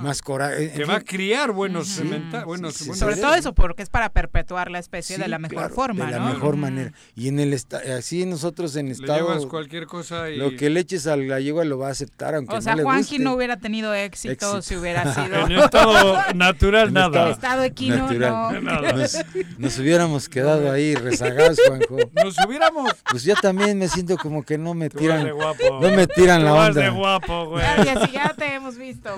más 0.00 0.22
coraje. 0.22 0.70
Que 0.72 0.84
va 0.84 0.96
a 0.96 1.00
criar 1.00 1.52
buenos 1.52 1.88
sí, 1.88 2.02
buenos- 2.44 2.74
Sobre 2.74 3.16
todo 3.16 3.34
eso, 3.34 3.52
porque 3.54 3.82
es 3.82 3.90
para 3.90 4.08
perpetuar 4.10 4.70
la 4.70 4.78
especie 4.78 5.18
de 5.18 5.28
la 5.28 5.38
mejor 5.38 5.56
claro, 5.58 5.74
forma, 5.74 6.06
de 6.06 6.12
la 6.12 6.18
¿no? 6.20 6.26
mejor 6.32 6.56
manera. 6.56 6.92
Y 7.14 7.28
en 7.28 7.40
el 7.40 7.58
así 7.96 8.24
nosotros 8.26 8.76
en 8.76 8.86
Le 8.86 8.92
estado 8.92 9.18
llevas 9.28 9.46
cualquier 9.46 9.86
cosa 9.86 10.30
y... 10.30 10.36
lo 10.36 10.56
que 10.56 10.70
le 10.70 10.80
eches 10.80 11.06
a 11.06 11.16
la 11.16 11.40
yegua 11.40 11.64
lo 11.64 11.78
va 11.78 11.88
a 11.88 11.90
aceptar 11.90 12.34
aunque 12.34 12.54
O 12.54 12.60
sea, 12.60 12.72
no 12.72 12.78
le 12.78 12.82
Juanji 12.84 13.16
guste. 13.16 13.24
no 13.24 13.34
hubiera 13.34 13.56
tenido 13.58 13.94
éxito, 13.94 14.32
Éxito. 14.32 14.62
si 14.62 14.76
hubiera 14.76 15.12
sido... 15.14 15.46
En 15.46 15.52
estado 15.52 16.18
natural, 16.34 16.88
En 16.88 16.94
nada. 16.94 17.06
estado- 17.08 17.26
En 17.26 17.32
estado 17.32 17.62
equino, 17.64 17.96
natural. 18.08 18.64
no. 18.64 18.82
Nos, 18.98 19.16
nos 19.58 19.78
hubiéramos 19.78 20.28
quedado 20.28 20.70
ahí 20.70 20.94
rezagados, 20.94 21.58
Juanjo. 21.66 21.96
Nos 22.24 22.34
hubiéramos... 22.46 22.92
Pues 23.10 23.24
yo 23.24 23.34
también 23.36 23.78
me 23.78 23.88
siento 23.88 24.16
como 24.16 24.42
que 24.42 24.58
no 24.58 24.74
me 24.74 24.88
Tú 24.90 24.98
tiran, 24.98 25.28
no 25.28 25.90
me 25.90 26.06
tiran 26.06 26.40
Tú 26.40 26.44
la 26.46 26.52
onda. 26.54 26.80
de 26.82 26.90
guapo, 26.90 27.46
güey. 27.50 27.62
Gracias, 27.76 28.08
y 28.08 28.12
ya 28.12 28.34
te 28.36 28.54
hemos 28.54 28.76
visto. 28.76 29.16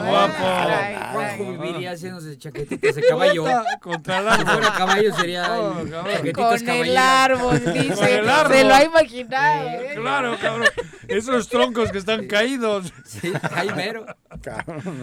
Guapo. 0.00 0.34
Ay, 0.44 0.96
Juanjo 1.12 1.52
viviría 1.62 1.92
haciéndose 1.92 2.38
chaquetitas 2.38 2.94
de 2.94 3.02
caballo. 3.08 3.44
Contra 3.80 4.18
el 4.18 4.24
Si 4.24 4.30
árbol. 4.40 4.46
fuera 4.54 4.74
caballo 4.74 5.16
sería 5.16 5.58
Oh, 5.58 5.84
chaquetitas 5.88 6.62
Con 6.62 6.70
el 6.70 6.96
árbol, 6.96 7.62
dice. 7.72 7.94
Con 7.94 8.08
el 8.08 8.28
árbol. 8.28 8.56
Se 8.56 8.64
lo 8.64 8.74
ha 8.74 8.84
imaginado. 8.84 9.68
¿eh? 9.70 9.90
Claro, 9.96 10.36
cabrón. 10.40 10.68
Esos 11.08 11.48
troncos 11.48 11.90
que 11.92 11.98
están 11.98 12.26
caídos. 12.26 12.92
Sí, 13.04 13.32
ahí 13.54 13.70
mero. 13.74 14.06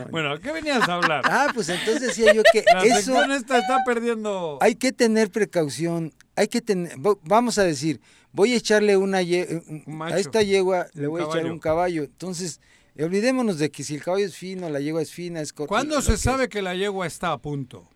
Bueno, 0.10 0.40
¿qué 0.40 0.52
venías 0.52 0.88
a 0.88 0.94
hablar? 0.96 1.22
Ah, 1.26 1.48
pues 1.54 1.70
entonces 1.70 2.02
decía 2.02 2.34
yo 2.34 2.42
que 2.52 2.64
La 2.74 2.84
eso 2.84 3.24
esta 3.26 3.58
está 3.60 3.80
perdiendo... 3.86 4.58
hay 4.62 4.76
que 4.76 4.92
tener 4.92 5.30
precaución, 5.32 6.14
hay 6.36 6.48
que 6.48 6.62
tener, 6.62 6.94
vamos 7.24 7.58
a 7.58 7.64
decir, 7.64 8.00
voy 8.32 8.54
a 8.54 8.58
echarle 8.58 8.98
una 8.98 9.22
ye- 9.22 9.62
un- 9.68 9.84
macho. 9.98 10.16
a 10.16 10.20
esta 10.20 10.42
yegua 10.42 10.88
le 10.94 11.08
voy 11.08 11.22
a 11.22 11.26
echar 11.26 11.46
un 11.46 11.60
caballo, 11.60 12.04
entonces 12.04 12.62
olvidémonos 13.04 13.58
de 13.60 13.70
que 13.72 13.84
si 13.84 13.96
el 13.96 14.04
caballo 14.04 14.26
es 14.26 14.36
fino, 14.36 14.70
la 14.70 14.80
yegua 14.80 15.02
es 15.02 15.12
fina, 15.12 15.42
es 15.42 15.54
corta. 15.54 15.70
¿Cuándo 15.70 16.02
se 16.02 16.12
que 16.12 16.18
sabe 16.18 16.50
que 16.50 16.62
la 16.62 16.76
yegua 16.76 17.06
está 17.08 17.32
a 17.32 17.38
punto? 17.38 17.88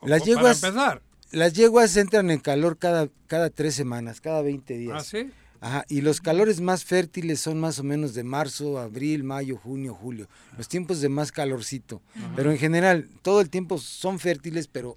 O- 0.00 0.08
Las 0.08 0.22
yeguas- 0.24 0.60
Para 0.60 0.68
empezar. 0.72 1.02
Las 1.30 1.52
yeguas 1.54 1.96
entran 1.96 2.30
en 2.30 2.38
calor 2.38 2.78
cada, 2.78 3.08
cada 3.26 3.50
tres 3.50 3.74
semanas, 3.74 4.20
cada 4.20 4.40
20 4.42 4.76
días. 4.78 4.96
¿Ah, 4.96 5.04
sí? 5.04 5.30
Ajá, 5.60 5.84
y 5.88 6.02
los 6.02 6.20
calores 6.20 6.60
más 6.60 6.84
fértiles 6.84 7.40
son 7.40 7.58
más 7.58 7.78
o 7.78 7.82
menos 7.84 8.12
de 8.14 8.22
marzo, 8.22 8.78
abril, 8.78 9.24
mayo, 9.24 9.56
junio, 9.56 9.94
julio. 9.94 10.28
Los 10.58 10.68
tiempos 10.68 11.00
de 11.00 11.08
más 11.08 11.32
calorcito. 11.32 12.02
Pero 12.36 12.50
en 12.52 12.58
general, 12.58 13.08
todo 13.22 13.40
el 13.40 13.48
tiempo 13.48 13.78
son 13.78 14.18
fértiles, 14.18 14.68
pero 14.68 14.96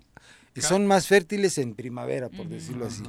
son 0.59 0.85
más 0.85 1.07
fértiles 1.07 1.57
en 1.57 1.73
primavera, 1.73 2.27
por 2.29 2.47
decirlo 2.49 2.85
así. 2.87 3.03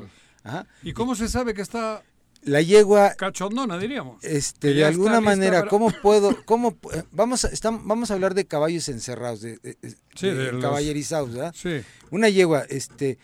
Ajá. 0.44 0.66
¿Y 0.84 0.92
cómo 0.92 1.16
se 1.16 1.28
sabe 1.28 1.52
que 1.52 1.62
está 1.62 2.02
La 2.48 2.62
yegua, 2.62 3.14
cachondona, 3.14 3.78
diríamos? 3.78 4.22
este, 4.24 4.72
de 4.74 4.84
alguna 4.84 5.20
manera, 5.20 5.58
para- 5.60 5.70
¿cómo 5.70 5.90
puedo, 5.90 6.36
cómo, 6.44 6.76
eh, 6.94 7.02
vamos 7.12 7.44
a, 7.44 7.50
vamos 7.82 8.10
a 8.10 8.14
hablar 8.14 8.34
de 8.34 8.46
caballos 8.46 8.88
encerrados, 8.88 9.40
de, 9.40 9.58
de- 9.58 9.76
de- 9.80 9.90
Sí, 10.14 10.26
de 10.28 10.34
de 10.34 10.52
los- 10.52 10.62
caballerizados, 10.62 11.32
¿verdad? 11.32 11.54
Sí. 11.56 11.80
Una 12.10 12.28
yegua, 12.28 12.64
este, 12.68 13.18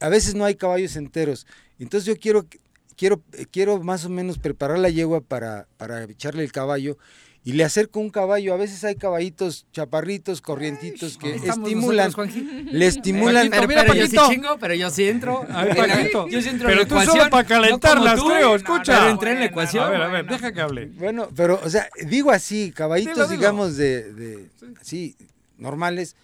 a 0.00 0.08
veces 0.08 0.34
no 0.34 0.44
hay 0.44 0.56
caballos 0.56 0.96
enteros. 0.96 1.46
Entonces 1.78 2.06
yo 2.06 2.18
quiero, 2.20 2.46
quiero, 2.96 3.22
eh, 3.32 3.46
quiero 3.50 3.78
más 3.82 4.04
o 4.04 4.08
menos 4.10 4.38
preparar 4.38 4.78
la 4.78 4.90
yegua 4.90 5.20
para, 5.20 5.68
para 5.76 6.02
echarle 6.04 6.42
el 6.42 6.52
caballo 6.52 6.98
y 7.46 7.52
le 7.52 7.62
acerco 7.62 8.00
un 8.00 8.10
caballo. 8.10 8.52
A 8.54 8.56
veces 8.56 8.82
hay 8.82 8.96
caballitos 8.96 9.66
chaparritos, 9.72 10.40
corrientitos 10.40 11.16
que 11.16 11.36
Estamos 11.36 11.68
estimulan, 11.68 12.06
nosotros, 12.10 12.34
le 12.72 12.86
estimulan. 12.88 13.48
Pero, 13.50 13.68
mira, 13.68 13.82
pero 13.82 13.94
yo 13.94 14.08
sí 14.08 14.16
Paquito. 14.16 14.32
chingo, 14.32 14.58
pero 14.58 14.74
yo 14.74 14.90
sí 14.90 15.08
entro. 15.08 15.46
A 15.50 15.64
ver, 15.64 15.76
Paquito. 15.76 16.26
Yo 16.28 16.42
sí 16.42 16.48
entro 16.48 16.66
Pero 16.68 16.82
en 16.82 16.88
la 16.88 17.04
tú 17.04 17.10
solo 17.12 17.30
para 17.30 17.46
calentarlas, 17.46 18.16
no 18.18 18.26
creo, 18.26 18.56
escucha. 18.56 18.98
Pero 18.98 19.10
entré 19.10 19.30
en 19.30 19.38
la 19.38 19.44
ecuación. 19.44 19.84
A 19.84 19.90
ver, 19.90 20.02
a 20.02 20.08
ver, 20.08 20.26
deja 20.26 20.52
que 20.52 20.60
hable. 20.60 20.86
Bueno, 20.96 21.28
pero, 21.36 21.60
o 21.62 21.70
sea, 21.70 21.88
digo 22.08 22.32
así, 22.32 22.72
caballitos, 22.72 23.14
Dilo, 23.14 23.28
dilo. 23.28 23.40
digamos, 23.40 23.76
de, 23.76 24.12
de 24.12 24.46
así, 24.80 25.14
normales. 25.56 26.16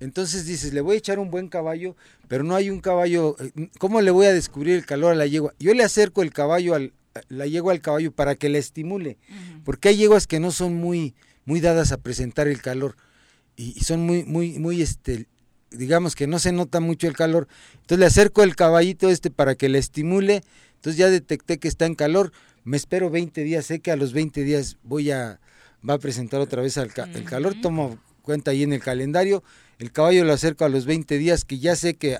Entonces 0.00 0.46
dices, 0.46 0.72
le 0.72 0.80
voy 0.80 0.94
a 0.94 0.98
echar 0.98 1.18
un 1.18 1.30
buen 1.30 1.48
caballo, 1.48 1.94
pero 2.26 2.42
no 2.42 2.56
hay 2.56 2.70
un 2.70 2.80
caballo. 2.80 3.36
eh, 3.38 3.68
¿Cómo 3.78 4.00
le 4.00 4.10
voy 4.10 4.24
a 4.24 4.32
descubrir 4.32 4.76
el 4.76 4.86
calor 4.86 5.12
a 5.12 5.14
la 5.14 5.26
yegua? 5.26 5.52
Yo 5.58 5.74
le 5.74 5.84
acerco 5.84 6.22
el 6.22 6.32
caballo 6.32 6.74
al, 6.74 6.94
la 7.28 7.46
yegua 7.46 7.72
al 7.72 7.80
caballo 7.80 8.12
para 8.12 8.34
que 8.36 8.48
le 8.48 8.58
estimule, 8.58 9.18
porque 9.64 9.88
hay 9.90 9.96
yeguas 9.96 10.26
que 10.26 10.40
no 10.40 10.50
son 10.52 10.74
muy, 10.76 11.14
muy 11.44 11.60
dadas 11.60 11.92
a 11.92 11.96
presentar 11.98 12.46
el 12.48 12.60
calor 12.62 12.96
y, 13.56 13.74
y 13.76 13.80
son 13.80 14.00
muy, 14.06 14.24
muy, 14.24 14.58
muy, 14.58 14.80
este, 14.82 15.26
digamos 15.70 16.14
que 16.14 16.26
no 16.26 16.38
se 16.38 16.52
nota 16.52 16.80
mucho 16.80 17.06
el 17.08 17.14
calor. 17.16 17.48
Entonces 17.74 17.98
le 17.98 18.06
acerco 18.06 18.42
el 18.42 18.56
caballito 18.56 19.08
este 19.10 19.30
para 19.30 19.54
que 19.54 19.68
le 19.68 19.78
estimule. 19.78 20.42
Entonces 20.76 20.98
ya 20.98 21.10
detecté 21.10 21.58
que 21.58 21.68
está 21.68 21.86
en 21.86 21.94
calor. 21.94 22.32
Me 22.64 22.76
espero 22.76 23.10
20 23.10 23.42
días. 23.44 23.66
Sé 23.66 23.80
que 23.80 23.90
a 23.90 23.96
los 23.96 24.12
20 24.12 24.42
días 24.44 24.78
voy 24.82 25.10
a 25.10 25.40
va 25.88 25.94
a 25.94 25.98
presentar 25.98 26.40
otra 26.40 26.62
vez 26.62 26.76
al 26.78 26.92
ca- 26.92 27.08
el 27.14 27.24
calor. 27.24 27.54
Tomo 27.60 27.98
cuenta 28.22 28.50
ahí 28.52 28.62
en 28.62 28.72
el 28.72 28.80
calendario. 28.80 29.42
El 29.78 29.92
caballo 29.92 30.24
lo 30.24 30.32
acerco 30.32 30.64
a 30.64 30.68
los 30.68 30.86
20 30.86 31.18
días 31.18 31.44
que 31.44 31.58
ya 31.58 31.74
sé 31.76 31.94
que 31.94 32.18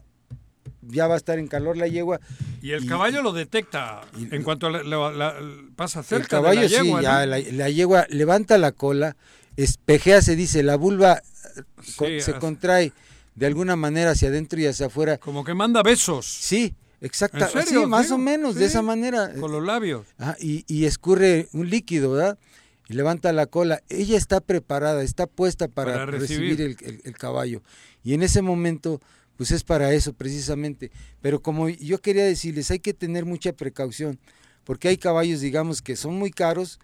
ya 0.82 1.06
va 1.06 1.14
a 1.14 1.16
estar 1.16 1.38
en 1.38 1.46
calor 1.48 1.76
la 1.76 1.86
yegua. 1.88 2.20
Y 2.62 2.72
el 2.72 2.86
caballo 2.86 3.22
lo 3.22 3.32
detecta 3.32 4.02
en 4.30 4.42
cuanto 4.42 4.70
la- 4.70 4.82
la- 4.82 5.10
la- 5.12 5.34
pasa 5.76 6.02
cerca 6.02 6.22
el 6.22 6.28
caballo 6.28 6.60
de 6.62 6.68
la 6.68 6.82
yegua, 6.82 7.00
sí, 7.00 7.06
¿no? 7.06 7.10
ya 7.12 7.26
la, 7.26 7.68
yegua 7.70 8.06
levanta 8.10 8.58
la 8.58 8.72
cola, 8.72 9.16
espejea, 9.56 10.22
se 10.22 10.36
dice, 10.36 10.62
la 10.62 10.76
vulva 10.76 11.22
eh, 12.00 12.20
se 12.20 12.34
contrae 12.34 12.92
de 13.34 13.46
alguna 13.46 13.76
manera 13.76 14.10
hacia 14.12 14.28
adentro 14.28 14.60
y 14.60 14.66
hacia 14.66 14.86
afuera. 14.86 15.18
Como 15.18 15.44
que 15.44 15.54
manda 15.54 15.82
besos. 15.82 16.26
Sí, 16.26 16.74
exacta, 17.00 17.46
¿En 17.46 17.64
serio? 17.64 17.80
sí, 17.82 17.86
más 17.86 18.06
Sí, 18.08 18.12
o 18.12 18.18
menos, 18.18 18.54
de 18.54 18.66
esa 18.66 18.82
manera. 18.82 19.32
Con 19.38 19.52
los 19.52 19.64
labios. 19.64 20.06
Y, 20.40 20.64
y 20.66 20.84
escurre 20.84 21.48
un 21.52 21.70
líquido, 21.70 22.12
¿verdad? 22.12 22.38
Y 22.88 22.94
levanta 22.94 23.32
la 23.32 23.46
cola. 23.46 23.82
Ella 23.88 24.16
está 24.18 24.40
preparada, 24.40 25.02
está 25.02 25.26
puesta 25.26 25.68
para, 25.68 25.92
Para 25.92 26.06
recibir. 26.06 26.58
recibir, 26.58 26.76
el, 26.80 26.94
el- 26.94 27.00
el 27.04 27.16
caballo. 27.16 27.62
Y 28.02 28.14
en 28.14 28.22
ese 28.22 28.42
momento, 28.42 29.00
pues 29.40 29.52
es 29.52 29.64
para 29.64 29.94
eso 29.94 30.12
precisamente. 30.12 30.90
Pero 31.22 31.40
como 31.40 31.70
yo 31.70 31.98
quería 32.02 32.26
decirles, 32.26 32.70
hay 32.70 32.78
que 32.80 32.92
tener 32.92 33.24
mucha 33.24 33.54
precaución, 33.54 34.18
porque 34.64 34.88
hay 34.88 34.98
caballos, 34.98 35.40
digamos, 35.40 35.80
que 35.80 35.96
son 35.96 36.18
muy 36.18 36.30
caros. 36.30 36.78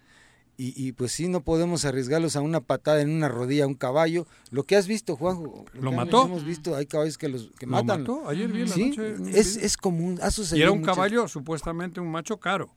Y, 0.57 0.73
y, 0.75 0.93
pues 0.93 1.11
sí, 1.11 1.27
no 1.27 1.41
podemos 1.43 1.85
arriesgarlos 1.85 2.35
a 2.35 2.41
una 2.41 2.59
patada 2.61 2.99
en 3.01 3.11
una 3.11 3.29
rodilla 3.29 3.65
a 3.65 3.67
un 3.67 3.75
caballo. 3.75 4.25
Lo 4.49 4.63
que 4.63 4.75
has 4.75 4.87
visto, 4.87 5.15
Juanjo. 5.15 5.65
¿Lo 5.73 5.91
que 5.91 5.95
mató? 5.95 6.25
Hemos 6.25 6.43
visto, 6.45 6.75
hay 6.75 6.87
caballos 6.87 7.19
que 7.19 7.29
los 7.29 7.51
que 7.59 7.67
Lo 7.67 7.73
matan. 7.73 7.99
mató 8.01 8.27
ayer 8.27 8.51
vi 8.51 8.61
en 8.63 8.69
la 8.69 8.73
Sí, 8.73 8.89
noche 8.89 9.39
es, 9.39 9.55
es 9.57 9.77
común, 9.77 10.17
ha 10.19 10.29
Y 10.29 10.31
sucedido 10.31 10.63
era 10.63 10.71
un 10.71 10.79
muchas- 10.79 10.95
caballo, 10.95 11.27
supuestamente 11.27 11.99
un 11.99 12.09
macho 12.11 12.37
caro. 12.39 12.73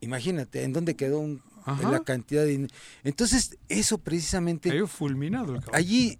Imagínate, 0.00 0.62
¿en 0.64 0.72
dónde 0.72 0.96
quedó 0.96 1.18
un- 1.20 1.42
la 1.82 2.00
cantidad 2.00 2.40
de 2.42 2.48
dinero? 2.52 2.74
Entonces, 3.04 3.58
eso 3.68 3.98
precisamente... 3.98 4.70
Cayó 4.70 4.86
fulminado 4.86 5.54
el 5.56 5.60
caballo. 5.60 5.76
Allí 5.76 6.16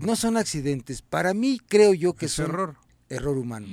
no 0.00 0.16
son 0.16 0.36
accidentes. 0.36 1.02
Para 1.02 1.34
mí 1.34 1.60
creo 1.68 1.94
yo 1.94 2.12
que 2.14 2.26
Es 2.26 2.32
son 2.32 2.46
error. 2.46 2.76
error 3.08 3.36
humano. 3.38 3.66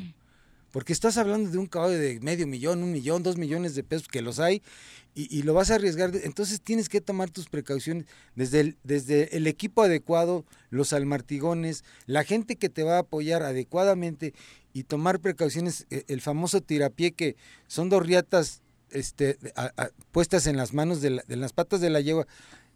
Porque 0.71 0.93
estás 0.93 1.17
hablando 1.17 1.49
de 1.49 1.57
un 1.57 1.65
caballo 1.65 1.97
de 1.97 2.19
medio 2.19 2.45
millón, 2.45 2.83
un 2.83 2.91
millón, 2.91 3.23
dos 3.23 3.37
millones 3.37 3.73
de 3.73 3.83
pesos, 3.83 4.07
que 4.07 4.21
los 4.21 4.39
hay, 4.39 4.61
y, 5.15 5.35
y 5.35 5.41
lo 5.41 5.53
vas 5.53 5.71
a 5.71 5.75
arriesgar. 5.75 6.11
Entonces 6.23 6.61
tienes 6.61 6.89
que 6.89 7.01
tomar 7.01 7.29
tus 7.31 7.47
precauciones 7.47 8.05
desde 8.35 8.59
el, 8.59 8.77
desde 8.83 9.35
el 9.37 9.47
equipo 9.47 9.81
adecuado, 9.81 10.45
los 10.69 10.93
almartigones, 10.93 11.83
la 12.05 12.23
gente 12.23 12.57
que 12.57 12.69
te 12.69 12.83
va 12.83 12.97
a 12.97 12.99
apoyar 12.99 13.41
adecuadamente 13.43 14.33
y 14.73 14.83
tomar 14.83 15.19
precauciones. 15.19 15.87
eh, 15.89 16.03
El 16.07 16.21
famoso 16.21 16.61
tirapié, 16.61 17.13
que 17.13 17.35
son 17.67 17.89
dos 17.89 18.05
riatas 18.05 18.61
este, 18.91 19.37
a- 19.55 19.71
a- 19.77 19.89
puestas 20.11 20.45
en 20.47 20.57
las 20.57 20.73
manos, 20.73 21.01
de, 21.01 21.09
la- 21.11 21.23
de 21.27 21.37
las 21.37 21.53
patas 21.53 21.81
de 21.81 21.89
la 21.89 22.01
yegua 22.01 22.27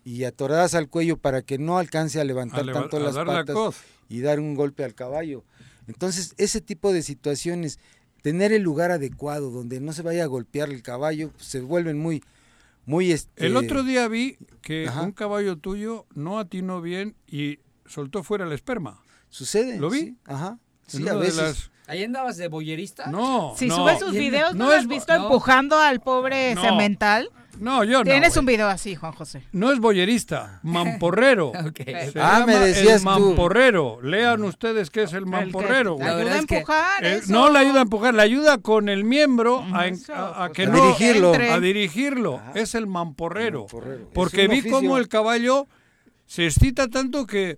y 0.03 0.23
atoradas 0.23 0.73
al 0.75 0.89
cuello 0.89 1.17
para 1.17 1.41
que 1.41 1.57
no 1.57 1.77
alcance 1.77 2.19
a 2.19 2.23
levantar 2.23 2.61
A 2.61 2.63
leva- 2.63 2.79
tanto 2.81 2.97
a 2.97 2.99
las 3.01 3.15
la 3.15 3.25
patas 3.25 3.75
y 4.09 4.21
dar 4.21 4.39
un 4.39 4.55
golpe 4.55 4.83
al 4.83 4.93
caballo. 4.95 5.43
Entonces, 5.87 6.33
ese 6.37 6.61
tipo 6.61 6.91
de 6.93 7.01
situaciones, 7.03 7.79
tener 8.21 8.51
el 8.53 8.61
lugar 8.61 8.91
adecuado 8.91 9.51
donde 9.51 9.79
no 9.79 9.93
se 9.93 10.01
vaya 10.01 10.23
a 10.23 10.27
golpear 10.27 10.69
el 10.69 10.81
caballo, 10.83 11.31
pues, 11.31 11.45
se 11.47 11.61
vuelven 11.61 11.97
muy, 11.99 12.23
muy... 12.85 13.11
Este, 13.11 13.45
El 13.45 13.57
otro 13.57 13.83
día 13.83 14.07
vi 14.07 14.37
que 14.61 14.87
Ajá. 14.87 15.01
un 15.01 15.11
caballo 15.11 15.57
tuyo 15.57 16.05
no 16.13 16.39
atinó 16.39 16.81
bien 16.81 17.15
y 17.27 17.59
soltó 17.85 18.23
fuera 18.23 18.45
el 18.45 18.51
esperma. 18.53 19.01
Sucede. 19.29 19.77
¿Lo 19.79 19.89
vi? 19.89 19.99
sí, 19.99 20.17
Ajá. 20.25 20.59
Sí, 20.87 21.07
a 21.07 21.13
veces. 21.15 21.37
las- 21.37 21.71
¿Ahí 21.87 22.03
andabas 22.03 22.37
de 22.37 22.47
boyerista? 22.47 23.07
No, 23.07 23.53
Si 23.57 23.67
no. 23.67 23.75
subes 23.75 23.99
sus 23.99 24.11
videos, 24.13 24.55
¿no, 24.55 24.65
No 24.65 24.71
has 24.71 24.87
visto 24.87 25.13
no. 25.17 25.23
empujando 25.25 25.77
al 25.77 25.99
pobre 25.99 26.55
No. 26.55 26.61
cemental? 26.61 27.29
No, 27.59 27.83
yo 27.83 27.99
no. 27.99 28.03
Tienes 28.05 28.35
un 28.37 28.45
video 28.45 28.67
así, 28.67 28.95
Juan 28.95 29.11
José. 29.13 29.43
No 29.51 29.71
es 29.71 29.79
boyerista, 29.79 30.59
mamporrero. 30.63 31.51
Se 31.53 32.19
Ah, 32.19 32.43
me 32.47 32.53
llama 32.53 32.65
decías 32.65 32.93
el 32.95 32.99
tú. 32.99 33.05
mamporrero. 33.05 33.99
Lean 34.01 34.43
ustedes 34.43 34.89
qué 34.89 35.03
es 35.03 35.13
el 35.13 35.25
mamporrero. 35.25 35.95
güey. 35.95 36.07
ayuda 36.07 36.33
a 36.33 36.37
empujar. 36.39 37.05
Eh, 37.05 37.15
eso. 37.17 37.31
no 37.31 37.49
le 37.51 37.59
ayuda 37.59 37.79
a 37.79 37.81
empujar, 37.83 38.13
le 38.13 38.21
ayuda 38.21 38.57
con 38.57 38.89
el 38.89 39.03
miembro 39.03 39.59
a, 39.73 39.85
a- 40.13 40.45
a 40.45 40.51
que 40.51 40.63
A 40.63 40.67
no 40.67 40.81
dirigirlo. 40.83 41.33
a 41.33 41.59
dirigirlo. 41.59 42.41
Es 42.55 42.73
el 42.75 42.87
mamporrero. 42.87 43.59
mamporrero. 43.61 44.09
Porque 44.13 44.47
vi 44.47 44.61
cómo 44.69 44.97
el 44.97 45.07
caballo 45.07 45.67
se 46.25 46.45
excita 46.47 46.87
tanto 46.87 47.27
que 47.27 47.57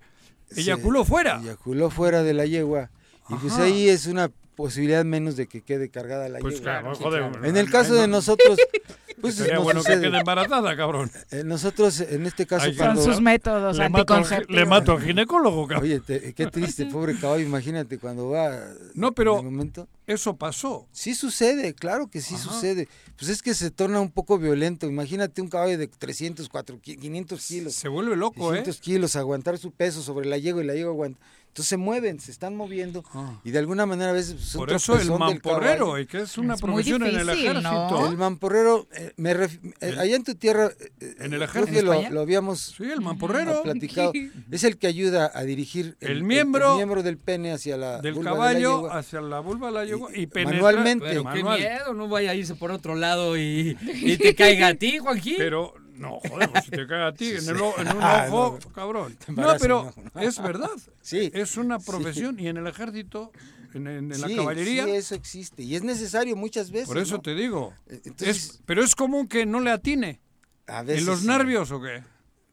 eyaculó 0.55 1.05
fuera. 1.05 1.39
Eyaculó 1.41 1.89
fuera 1.89 2.23
de 2.23 2.33
la 2.33 2.45
yegua. 2.45 2.89
Y 3.29 3.35
pues 3.35 3.53
ahí 3.57 3.87
es 3.89 4.07
una 4.07 4.29
posibilidad 4.55 5.03
menos 5.05 5.35
de 5.35 5.47
que 5.47 5.61
quede 5.61 5.89
cargada 5.89 6.29
la 6.29 6.39
Pues 6.39 6.55
yegua. 6.59 6.79
claro, 6.81 6.95
joder, 6.95 7.23
En 7.45 7.57
el 7.57 7.69
caso 7.71 7.95
de 7.95 8.07
nosotros, 8.07 8.57
pues 9.23 9.35
Sería 9.35 9.59
bueno 9.59 9.79
que 9.79 9.93
sucede. 9.93 10.09
quede 10.09 10.17
embarazada, 10.19 10.75
cabrón. 10.75 11.09
Eh, 11.31 11.43
Nosotros, 11.45 12.01
en 12.01 12.25
este 12.25 12.45
caso, 12.45 12.65
Ay, 12.65 12.75
cuando... 12.75 13.01
Son 13.01 13.13
sus 13.13 13.21
métodos 13.21 13.77
Le 13.77 13.87
mato, 13.89 14.13
al, 14.13 14.19
gi- 14.25 14.33
anticonceptivos. 14.33 14.55
le 14.61 14.65
mato 14.69 14.91
al 14.91 15.01
ginecólogo, 15.01 15.65
cabrón. 15.67 15.85
Oye, 15.89 15.99
te- 16.01 16.33
qué 16.33 16.47
triste, 16.47 16.85
pobre 16.87 17.17
caballo, 17.17 17.41
imagínate 17.43 17.97
cuando 17.99 18.29
va... 18.29 18.59
No, 18.95 19.13
pero 19.13 19.41
momento. 19.41 19.87
eso 20.07 20.35
pasó. 20.35 20.87
Sí 20.91 21.15
sucede, 21.15 21.73
claro 21.73 22.07
que 22.09 22.19
sí 22.19 22.35
Ajá. 22.35 22.43
sucede. 22.43 22.89
Pues 23.17 23.29
es 23.29 23.41
que 23.41 23.53
se 23.53 23.71
torna 23.71 24.01
un 24.01 24.11
poco 24.11 24.37
violento. 24.37 24.87
Imagínate 24.87 25.41
un 25.41 25.47
caballo 25.47 25.77
de 25.77 25.87
300, 25.87 26.49
4, 26.49 26.79
500 26.81 27.47
kilos. 27.47 27.73
Se 27.75 27.87
vuelve 27.87 28.17
loco, 28.17 28.49
600 28.51 28.81
kilos, 28.81 29.15
aguantar 29.15 29.57
su 29.57 29.71
peso 29.71 30.01
sobre 30.01 30.27
la 30.27 30.37
yegua 30.37 30.61
y 30.63 30.67
la 30.67 30.73
yegua 30.73 30.91
aguanta. 30.91 31.19
Entonces 31.53 31.69
se 31.69 31.77
mueven, 31.77 32.19
se 32.19 32.31
están 32.31 32.55
moviendo 32.57 33.03
y 33.43 33.51
de 33.51 33.59
alguna 33.59 33.85
manera 33.85 34.09
a 34.09 34.13
veces 34.13 34.33
pues, 34.33 34.55
un 34.55 34.59
Por 34.61 34.71
eso 34.73 34.99
el 34.99 35.11
mamporrero, 35.11 35.85
caballo. 35.85 35.99
y 35.99 36.07
que 36.07 36.21
es 36.21 36.35
una 36.39 36.55
Es 36.55 36.63
muy 36.63 36.71
profesión 36.71 37.03
en 37.03 37.09
el 37.15 37.27
difícil, 37.27 37.45
ejército. 37.51 37.69
¿no? 37.91 38.07
El 38.09 38.17
mamporrero, 38.17 38.87
eh, 38.91 39.13
me 39.17 39.35
ref- 39.37 39.59
eh, 39.81 39.95
allá 39.99 40.15
en 40.15 40.23
tu 40.23 40.33
tierra, 40.33 40.71
eh, 40.99 41.13
En 41.19 41.25
el 41.25 41.29
creo 41.29 41.43
ejército. 41.43 41.75
que 41.79 41.83
lo, 41.83 42.09
lo 42.09 42.21
habíamos 42.21 42.73
Sí, 42.75 42.85
el 42.91 43.01
mamporrero. 43.01 43.61
platicado. 43.61 44.13
Es 44.49 44.63
el 44.63 44.79
que 44.79 44.87
ayuda 44.87 45.31
a 45.31 45.43
dirigir 45.43 45.95
El 45.99 46.23
miembro 46.23 46.75
miembro 46.75 47.03
del 47.03 47.19
pene 47.19 47.51
hacia 47.51 47.77
la 47.77 48.01
Del 48.01 48.15
vulva 48.15 48.31
de 48.31 48.35
la 48.35 48.41
caballo 48.47 48.59
yegua. 48.81 48.97
hacia 48.97 49.21
la 49.21 49.39
vulva 49.39 49.67
de 49.67 49.73
la 49.73 49.85
yegua 49.85 50.09
y, 50.11 50.25
penetra- 50.25 50.53
manualmente. 50.55 51.05
pero 51.05 51.23
qué 51.31 51.43
miedo, 51.43 51.93
no 51.93 52.07
vaya 52.07 52.31
a 52.31 52.33
irse 52.33 52.55
por 52.55 52.71
otro 52.71 52.95
lado 52.95 53.37
y, 53.37 53.77
y 53.93 54.17
te 54.17 54.33
caiga 54.33 54.69
a 54.69 54.73
ti, 54.73 54.97
Juanquín. 54.97 55.35
Pero, 55.37 55.75
no, 55.93 56.19
joder, 56.27 56.49
pues 56.51 56.65
si 56.65 56.71
te 56.71 56.85
cae 56.87 57.03
a 57.07 57.13
ti 57.13 57.29
en, 57.29 57.49
el 57.49 57.55
en 57.55 57.61
un 57.61 57.73
Ah, 58.01 58.27
ojo, 58.31 58.59
no, 58.63 58.71
cabrón. 58.73 59.17
No, 59.29 59.55
pero 59.59 59.93
no. 60.13 60.21
es 60.21 60.41
verdad. 60.41 60.69
Sí. 61.01 61.31
Es 61.33 61.57
una 61.57 61.79
profesión 61.79 62.39
y 62.39 62.47
en 62.47 62.57
el 62.57 62.67
ejército, 62.67 63.31
en, 63.73 63.87
en- 63.87 64.11
en 64.11 64.15
Sí, 64.15 64.21
la 64.21 64.35
caballería, 64.35 64.85
sí, 64.85 64.91
eso 64.91 65.15
existe 65.15 65.63
y 65.63 65.75
es 65.75 65.83
necesario 65.83 66.35
muchas 66.35 66.71
veces. 66.71 66.87
por 66.87 66.97
eso 66.97 67.19
te 67.19 67.35
digo. 67.35 67.73
Eh, 67.87 68.01
Entonces, 68.05 68.37
es, 68.37 68.61
pero 68.65 68.83
es 68.83 68.95
común 68.95 69.27
que 69.27 69.45
no 69.45 69.59
le 69.59 69.71
atine. 69.71 70.19
a 70.67 70.79
¿En 70.81 70.87
veces 70.87 71.05
los 71.05 71.19
sí. 71.21 71.27
nervios 71.27 71.71
o 71.71 71.81
qué? 71.81 72.03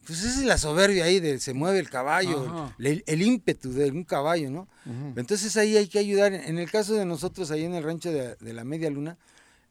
Pues 0.07 0.25
esa 0.25 0.41
es 0.41 0.45
la 0.47 0.59
soberbia 0.59 1.05
ahí 1.05 1.21
de 1.21 1.39
se 1.39 1.55
mueve 1.55 1.79
el 1.79 1.89
caballo, 1.89 2.73
el, 2.81 3.05
el 3.07 3.23
ímpetu 3.23 3.71
de 3.73 3.91
un 3.93 4.03
caballo, 4.03 4.51
¿no? 4.51 4.67
Entonces 5.15 5.57
ahí 5.57 5.77
hay 5.77 5.87
que 5.87 6.01
ayudar. 6.01 6.33
En 6.33 6.59
el 6.59 6.69
caso 6.71 6.95
de 6.95 7.05
nosotros, 7.05 7.51
ahí 7.53 7.65
en 7.65 7.75
el 7.75 7.85
rancho 7.85 8.11
de, 8.11 8.35
de 8.35 8.53
la 8.53 8.65
Media 8.65 8.91
Luna, 8.91 9.19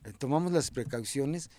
eh, 0.06 0.14
tomamos 0.18 0.54
las 0.54 0.72
precauciones 0.72 1.50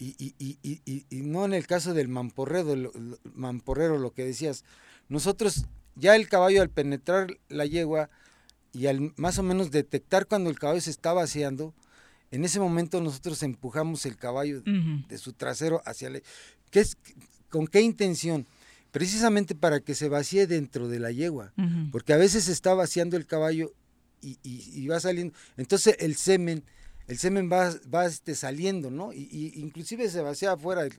y, 0.00 0.34
y- 0.38 0.58
y- 0.62 1.04
y- 1.10 1.22
no 1.22 1.44
en 1.44 1.52
el 1.54 1.66
caso 1.66 1.92
del 1.94 2.08
mamporrero, 2.08 2.74
lo, 2.74 2.90
mamporrero, 3.34 3.98
lo 3.98 4.12
que 4.12 4.24
decías. 4.24 4.64
Nosotros, 5.08 5.66
ya 5.94 6.16
el 6.16 6.26
caballo 6.28 6.62
al 6.62 6.70
penetrar 6.70 7.38
la 7.48 7.66
yegua 7.66 8.08
y 8.72 8.86
al 8.86 9.12
más 9.16 9.38
o 9.38 9.42
menos 9.42 9.70
detectar 9.70 10.26
cuando 10.26 10.48
el 10.50 10.58
caballo 10.58 10.80
se 10.80 10.90
está 10.90 11.12
vaciando, 11.12 11.74
en 12.30 12.44
ese 12.44 12.60
momento 12.60 13.00
nosotros 13.00 13.42
empujamos 13.42 14.06
el 14.06 14.16
caballo 14.16 14.62
de 15.08 15.18
su 15.18 15.32
trasero 15.34 15.82
hacia 15.84 16.08
la... 16.10 16.20
¿Qué 16.70 16.80
es, 16.80 16.96
¿Con 17.50 17.66
qué 17.66 17.80
intención? 17.82 18.46
Precisamente 18.92 19.54
para 19.54 19.80
que 19.80 19.94
se 19.94 20.08
vacíe 20.08 20.46
dentro 20.46 20.88
de 20.88 20.98
la 21.00 21.10
yegua, 21.12 21.52
porque 21.92 22.12
a 22.12 22.16
veces 22.16 22.44
se 22.44 22.52
está 22.52 22.72
vaciando 22.74 23.16
el 23.16 23.26
caballo 23.26 23.72
y 24.22 24.86
va 24.86 24.98
saliendo. 25.00 25.34
Entonces 25.56 25.96
el 25.98 26.14
semen, 26.16 26.62
el 27.10 27.18
semen 27.18 27.50
va, 27.50 27.74
va 27.92 28.06
este, 28.06 28.34
saliendo, 28.36 28.90
¿no? 28.90 29.12
Y, 29.12 29.28
y 29.32 29.60
inclusive 29.60 30.08
se 30.08 30.20
vacía 30.20 30.52
afuera 30.52 30.84
el, 30.84 30.92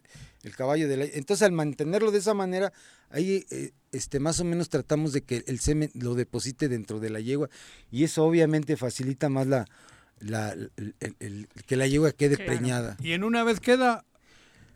el 0.44 0.54
caballo 0.56 0.88
de 0.90 0.98
la... 0.98 1.06
Entonces 1.06 1.44
al 1.44 1.54
mantenerlo 1.54 2.12
de 2.12 2.20
esa 2.20 2.34
manera, 2.34 2.74
ahí 3.10 3.46
eh, 3.50 3.72
este, 3.94 4.20
más 4.20 4.40
o 4.42 4.44
menos 4.44 4.68
tratamos 4.68 5.14
de 5.14 5.22
que 5.24 5.44
el 5.48 5.60
semen 5.62 5.90
lo 5.94 6.14
deposite 6.16 6.68
dentro 6.68 7.00
de 7.00 7.10
la 7.12 7.22
yegua 7.22 7.50
y 7.92 8.04
eso 8.04 8.26
obviamente 8.26 8.76
facilita 8.76 9.30
más 9.30 9.48
la... 9.48 9.66
la- 10.20 10.52
el- 10.52 10.96
el- 11.00 11.16
el- 11.20 11.48
que 11.66 11.78
la 11.78 11.88
yegua 11.88 12.12
quede 12.12 12.36
Claro. 12.36 12.52
preñada. 12.52 12.98
Y 13.02 13.14
en 13.14 13.24
una 13.24 13.44
vez 13.46 13.62
queda, 13.62 14.04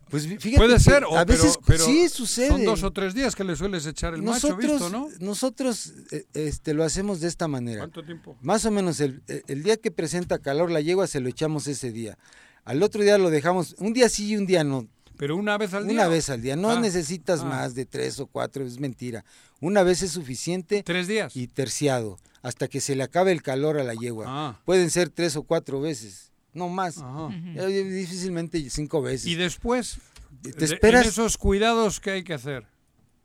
Pues 0.10 0.27
fíjate 0.27 0.57
puede 0.57 0.80
ser, 0.80 1.03
o, 1.06 1.18
a 1.18 1.26
veces 1.26 1.57
pero, 1.65 1.80
pero 1.80 1.86
sí 1.86 2.07
sucede. 2.10 2.48
Son 2.49 2.64
dos 2.64 2.84
o 2.84 2.91
tres 2.91 3.14
días 3.14 3.36
que 3.36 3.44
le 3.44 3.56
sueles 3.56 3.86
echar 3.86 4.14
el 4.14 4.22
macho, 4.22 4.56
visto, 4.56 4.90
¿no? 4.90 5.10
Nosotros 5.19 5.94
eh, 6.11 6.26
este, 6.34 6.73
lo 6.73 6.84
hacemos 6.84 7.19
de 7.22 7.27
esta 7.27 7.48
manera. 7.48 7.80
¿Cuánto 7.80 8.03
tiempo? 8.03 8.38
Más 8.41 8.65
o 8.65 8.72
menos 8.72 8.99
el, 8.99 9.22
el- 9.27 9.44
el 9.48 9.64
día 9.64 9.77
que 9.77 9.91
presenta 9.91 10.38
calor 10.40 10.69
la 10.72 10.82
yegua 10.82 11.07
se 11.07 11.19
lo 11.19 11.27
echamos 11.30 11.68
ese 11.68 11.91
día. 11.91 12.18
Al 12.64 12.82
otro 12.84 13.02
día 13.02 13.18
lo 13.18 13.30
dejamos, 13.30 13.76
un 13.80 13.94
día 13.94 14.07
sí 14.10 14.27
y 14.27 14.38
un 14.38 14.45
día 14.45 14.64
no. 14.64 14.88
Pero 15.18 15.38
una 15.38 15.57
vez 15.57 15.73
al 15.73 15.86
día. 15.88 15.94
Una 15.94 16.07
vez 16.07 16.30
al 16.30 16.41
día. 16.41 16.56
No 16.56 16.69
Ah, 16.72 16.80
necesitas 16.80 17.40
ah. 17.41 17.45
más 17.45 17.73
de 17.73 17.86
tres 17.86 18.19
o 18.19 18.27
cuatro, 18.27 18.65
es 18.65 18.80
mentira. 18.80 19.23
Una 19.61 19.82
vez 19.84 20.02
es 20.03 20.11
suficiente. 20.11 20.84
Tres 20.84 21.07
días. 21.07 21.36
Y 21.36 21.48
terciado, 21.48 22.19
hasta 22.41 22.68
que 22.68 22.82
se 22.82 22.95
le 22.95 23.03
acabe 23.03 23.32
el 23.32 23.41
calor 23.41 23.80
a 23.80 23.84
la 23.84 23.94
yegua. 23.94 24.26
Ah. 24.27 24.60
Pueden 24.65 24.90
ser 24.91 25.10
tres 25.10 25.36
o 25.38 25.44
cuatro 25.44 25.80
veces, 25.80 26.32
no 26.56 26.69
más. 26.69 26.98
Ajá. 26.98 27.30
Difícilmente 27.68 28.69
cinco 28.69 29.02
veces. 29.02 29.27
Y 29.27 29.36
después, 29.36 29.98
te 30.41 30.52
de- 30.52 30.65
esperas. 30.65 31.03
en 31.03 31.10
esos 31.10 31.38
cuidados 31.38 31.99
que 31.99 32.11
hay 32.11 32.23
que 32.23 32.34
hacer. 32.34 32.65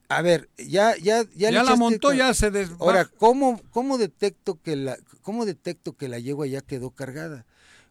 A 0.09 0.23
ver, 0.23 0.49
ya, 0.59 0.97
ya, 0.97 1.23
ya, 1.23 1.51
Ya 1.51 1.63
le 1.63 1.71
la 1.71 1.77
montó, 1.77 2.13
ya 2.13 2.35
se 2.35 2.51
des- 2.51 2.71
Ahora. 2.81 3.05
¿cómo, 3.05 3.61
cómo 3.71 3.97
detecto 3.97 4.59
que 4.61 4.75
la, 4.75 4.99
cómo 5.23 5.47
detecto 5.47 5.97
que 5.97 6.09
la 6.09 6.19
yegua 6.19 6.47
ya 6.49 6.61
quedó 6.63 6.91
cargada? 6.91 7.47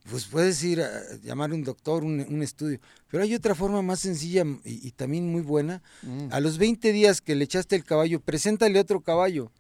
Pues 0.10 0.26
puedes 0.26 0.62
ir 0.64 0.82
a 0.82 0.90
llamar 1.24 1.52
a 1.52 1.54
un 1.54 1.64
doctor, 1.64 2.04
un, 2.04 2.20
un 2.28 2.42
estudio. 2.42 2.80
Pero 3.10 3.24
hay 3.24 3.36
otra 3.36 3.54
forma 3.56 3.82
más 3.82 4.00
sencilla 4.00 4.44
y, 4.66 4.88
y 4.88 4.92
también 4.92 5.32
muy 5.32 5.42
buena. 5.42 5.82
Mm. 6.02 6.28
A 6.32 6.40
los 6.40 6.58
20 6.58 6.92
días 6.92 7.22
que 7.22 7.36
le 7.36 7.44
echaste 7.46 7.76
el 7.76 7.84
caballo, 7.86 8.20
preséntale 8.20 8.80
otro 8.80 9.02
caballo. 9.02 9.52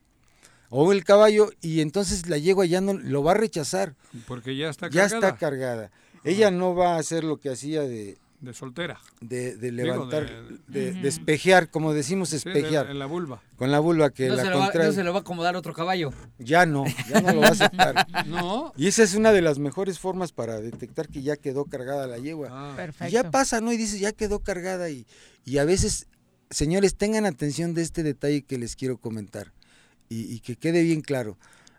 O 0.69 0.91
el 0.91 1.03
caballo, 1.03 1.49
y 1.61 1.81
entonces 1.81 2.27
la 2.29 2.37
yegua 2.37 2.65
ya 2.65 2.79
no 2.81 2.93
lo 2.93 3.23
va 3.23 3.31
a 3.31 3.35
rechazar. 3.35 3.95
Porque 4.27 4.55
ya 4.55 4.69
está 4.69 4.87
Ya 4.89 5.01
cargada. 5.09 5.27
está 5.29 5.37
cargada. 5.37 5.91
Ella 6.23 6.51
no 6.51 6.75
va 6.75 6.95
a 6.95 6.99
hacer 6.99 7.23
lo 7.23 7.37
que 7.37 7.49
hacía 7.49 7.81
de, 7.81 8.17
De 8.41 8.53
soltera. 8.53 8.99
de, 9.21 9.55
de 9.55 9.71
Digo, 9.71 9.85
levantar, 9.85 10.29
de- 10.67 10.91
de, 10.91 11.01
de 11.01 11.07
espejear, 11.09 11.69
como 11.71 11.93
decimos, 11.93 12.29
Sí, 12.29 12.35
espejear. 12.35 12.85
de- 12.85 12.91
en 12.91 12.99
la 12.99 13.05
vulva. 13.07 13.41
Con 13.55 13.71
la 13.71 13.79
vulva 13.79 14.11
que 14.11 14.27
no, 14.27 14.35
la 14.35 14.43
se 14.43 14.49
lo 14.49 14.59
va, 14.59 14.65
contrae. 14.65 14.87
no 14.87 14.93
se 14.93 15.03
lo 15.03 15.11
va 15.11 15.19
a 15.19 15.21
acomodar 15.21 15.55
otro 15.55 15.73
caballo. 15.73 16.11
Ya 16.37 16.65
no, 16.65 16.83
ya 17.09 17.21
no 17.21 17.33
lo 17.33 17.41
va 17.41 17.47
a 17.47 17.51
aceptar. 17.51 18.07
No. 18.27 18.71
Y 18.77 18.87
esa 18.87 19.01
es 19.03 19.15
una 19.15 19.31
de 19.31 19.41
las 19.41 19.57
mejores 19.59 19.97
formas 19.97 20.31
para 20.33 20.59
detectar 20.61 21.07
que 21.07 21.21
ya 21.23 21.35
quedó 21.35 21.65
cargada 21.65 22.05
la 22.05 22.17
yegua. 22.19 22.49
Ah. 22.51 22.69
Y 22.73 22.75
Perfecto. 22.75 23.11
ya 23.11 23.31
pasa, 23.31 23.59
¿no? 23.61 23.71
Y 23.73 23.77
dice, 23.77 23.97
ya 23.97 24.11
quedó 24.11 24.39
cargada. 24.39 24.89
Y, 24.89 25.07
y 25.45 25.57
a 25.57 25.65
veces, 25.65 26.07
señores, 26.51 26.95
tengan 26.95 27.25
atención 27.25 27.73
de 27.73 27.81
este 27.81 28.03
detalle 28.03 28.43
que 28.43 28.57
les 28.59 28.75
quiero 28.75 28.97
comentar. 28.97 29.51
Y, 30.09 30.33
y 30.33 30.39
que 30.39 30.55
quede 30.55 30.81
bien 30.83 31.01
claro. 31.01 31.37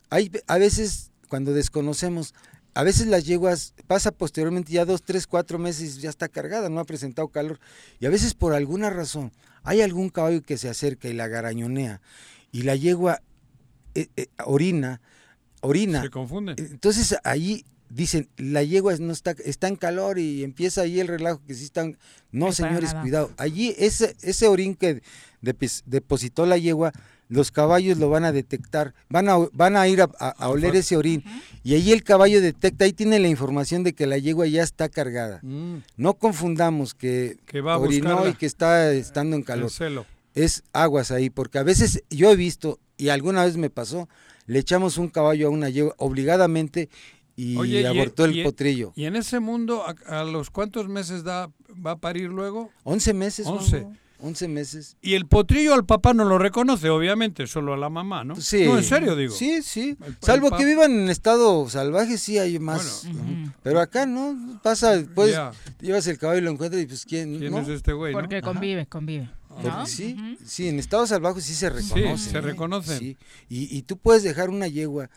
Hay 0.09 0.31
a 0.47 0.57
veces, 0.59 1.11
cuando 1.29 1.53
desconocemos, 1.53 2.33
a 2.75 2.85
veces 2.85 3.09
las 3.09 3.25
yeguas 3.25 3.75
pasa 3.89 4.13
posteriormente 4.13 4.73
ya 4.73 4.85
dos, 4.85 5.03
tres, 5.03 5.27
cuatro 5.27 5.59
meses 5.59 6.01
ya 6.01 6.09
está 6.09 6.29
cargada, 6.29 6.69
no 6.69 6.81
ha 6.81 6.85
presentado 6.85 7.29
calor. 7.29 7.59
Y 7.99 8.07
a 8.07 8.11
veces 8.11 8.35
por 8.35 8.55
alguna 8.55 8.91
razón 8.91 9.33
hay 9.65 9.81
algún 9.83 10.09
caballo 10.09 10.43
que 10.43 10.57
se 10.57 10.69
acerca 10.69 11.09
y 11.09 11.13
la 11.13 11.27
garañonea 11.29 12.01
y 12.53 12.63
la 12.63 12.77
yegua 12.77 13.21
eh, 13.95 14.07
eh, 14.17 14.27
orina. 14.45 15.01
orina. 15.61 16.03
Se 16.03 16.11
confunden. 16.11 16.55
Entonces 16.59 17.17
ahí 17.25 17.65
dicen, 17.89 18.29
la 18.37 18.63
yegua 18.63 18.97
no 18.99 19.13
está, 19.13 19.33
está 19.45 19.67
en 19.67 19.75
calor 19.75 20.21
y 20.21 20.45
empieza 20.45 20.83
ahí 20.83 21.01
el 21.01 21.09
relajo 21.09 21.43
que 21.45 21.55
sí 21.55 21.65
están. 21.65 21.99
No, 22.31 22.53
señores, 22.53 22.95
cuidado. 23.03 23.33
Allí 23.37 23.75
ese, 23.79 24.17
ese 24.23 24.47
orín 24.47 24.77
que 24.77 25.03
depis- 25.43 25.83
depositó 25.87 26.47
la 26.47 26.57
yegua, 26.57 26.93
los 27.31 27.51
caballos 27.51 27.97
lo 27.97 28.11
van 28.11 28.25
a 28.25 28.33
detectar, 28.33 28.93
van 29.09 29.29
a, 29.31 29.39
van 29.53 29.77
a 29.77 29.89
ir 29.89 30.03
a, 30.03 30.11
a- 30.19 30.29
a 30.31 30.49
oler 30.51 30.77
ese 30.77 30.97
orín. 30.99 31.25
Y 31.65 31.73
ahí 31.75 31.93
el 31.93 32.03
caballo 32.05 32.41
detecta, 32.43 32.85
ahí 32.85 32.93
tiene 32.93 33.19
la 33.21 33.29
información 33.29 33.83
de 33.85 33.95
que 33.95 34.07
la 34.07 34.19
yegua 34.19 34.47
ya 34.49 34.63
está 34.63 34.89
cargada. 34.91 35.39
Mm. 35.43 35.77
No 35.97 36.15
confundamos 36.15 36.93
que, 36.93 37.39
Que 37.47 37.63
va 37.63 37.75
a 37.75 37.79
orinó 37.79 38.29
y 38.29 38.35
que 38.35 38.45
está 38.47 38.93
estando 38.93 39.37
en 39.37 39.43
calor. 39.43 39.71
Es 40.35 40.63
aguas 40.73 41.11
ahí, 41.11 41.31
porque 41.31 41.59
a 41.59 41.63
veces 41.63 42.03
yo 42.11 42.31
he 42.31 42.37
visto, 42.37 42.79
y 42.99 43.09
alguna 43.09 43.45
vez 43.45 43.57
me 43.57 43.71
pasó, 43.71 44.09
le 44.47 44.59
echamos 44.59 44.99
un 44.99 45.09
caballo 45.09 45.47
a 45.47 45.51
una 45.51 45.71
yegua 45.71 45.95
obligadamente 45.99 46.89
y 47.37 47.57
Oye, 47.57 47.81
y- 47.83 47.85
abortó 47.85 48.25
el 48.27 48.37
y- 48.37 48.43
potrillo. 48.45 48.93
Y 48.97 49.05
en 49.07 49.17
ese 49.17 49.41
mundo, 49.41 49.85
¿a, 49.87 50.21
a 50.21 50.25
los 50.25 50.51
cuántos 50.51 50.89
meses 50.89 51.25
da, 51.25 51.49
va 51.85 51.93
a 51.93 51.97
parir 51.97 52.29
luego? 52.31 52.71
11 52.85 53.15
meses. 53.15 53.47
11. 53.47 53.81
Juanjo, 53.81 53.97
11 54.23 54.49
meses. 54.49 54.97
Y 55.01 55.15
el 55.15 55.27
potrillo 55.27 55.75
al 55.75 55.85
papá 55.87 56.13
no 56.15 56.25
lo 56.25 56.39
reconoce, 56.39 56.91
obviamente, 56.91 57.47
solo 57.47 57.75
a 57.75 57.77
la 57.77 57.89
mamá, 57.89 58.23
¿no? 58.25 58.37
Sí. 58.37 58.65
No, 58.67 58.77
en 58.79 58.85
serio 58.85 59.17
digo. 59.17 59.35
Sí, 59.35 59.63
sí. 59.63 59.97
El- 60.05 60.17
Salvo 60.21 60.49
el 60.49 60.57
que 60.57 60.65
vivan 60.65 60.93
en 60.93 61.09
estado 61.11 61.69
salvaje, 61.69 62.19
sí 62.19 62.39
hay 62.39 62.59
más. 62.59 63.07
Pero 63.63 63.81
acá 63.81 64.07
no, 64.07 64.61
pasa, 64.63 65.03
pues 65.15 65.37
llevas 65.81 66.07
el 66.07 66.19
caballo 66.19 66.41
y 66.41 66.45
lo 66.45 66.51
encuentras 66.51 66.83
y 66.83 66.87
pues 66.87 67.05
quién, 67.05 67.39
¿Quién 67.39 67.53
no? 67.53 67.59
es 67.61 67.69
este 67.69 67.93
güey, 67.93 68.13
no? 68.13 68.21
Porque 68.21 68.43
convive, 68.43 68.87
convive. 68.87 69.31
Porque 69.49 69.69
¿no? 69.69 69.87
sí, 69.87 70.17
sí, 70.47 70.69
en 70.69 70.79
estado 70.79 71.07
salvaje 71.07 71.41
sí 71.41 71.55
se 71.55 71.71
reconoce. 71.71 72.31
se 72.31 72.41
reconocen. 72.41 72.99
Sí, 72.99 73.17
y, 73.49 73.77
y 73.77 73.83
tú 73.83 73.97
puedes 73.97 74.23
dejar 74.23 74.49
una 74.49 74.69
yegua, 74.69 75.11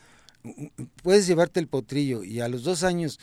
puedes 1.02 1.28
llevarte 1.28 1.60
el 1.60 1.68
potrillo 1.68 2.24
y 2.24 2.40
a 2.42 2.48
los 2.50 2.64
dos 2.64 2.84
años 2.84 3.20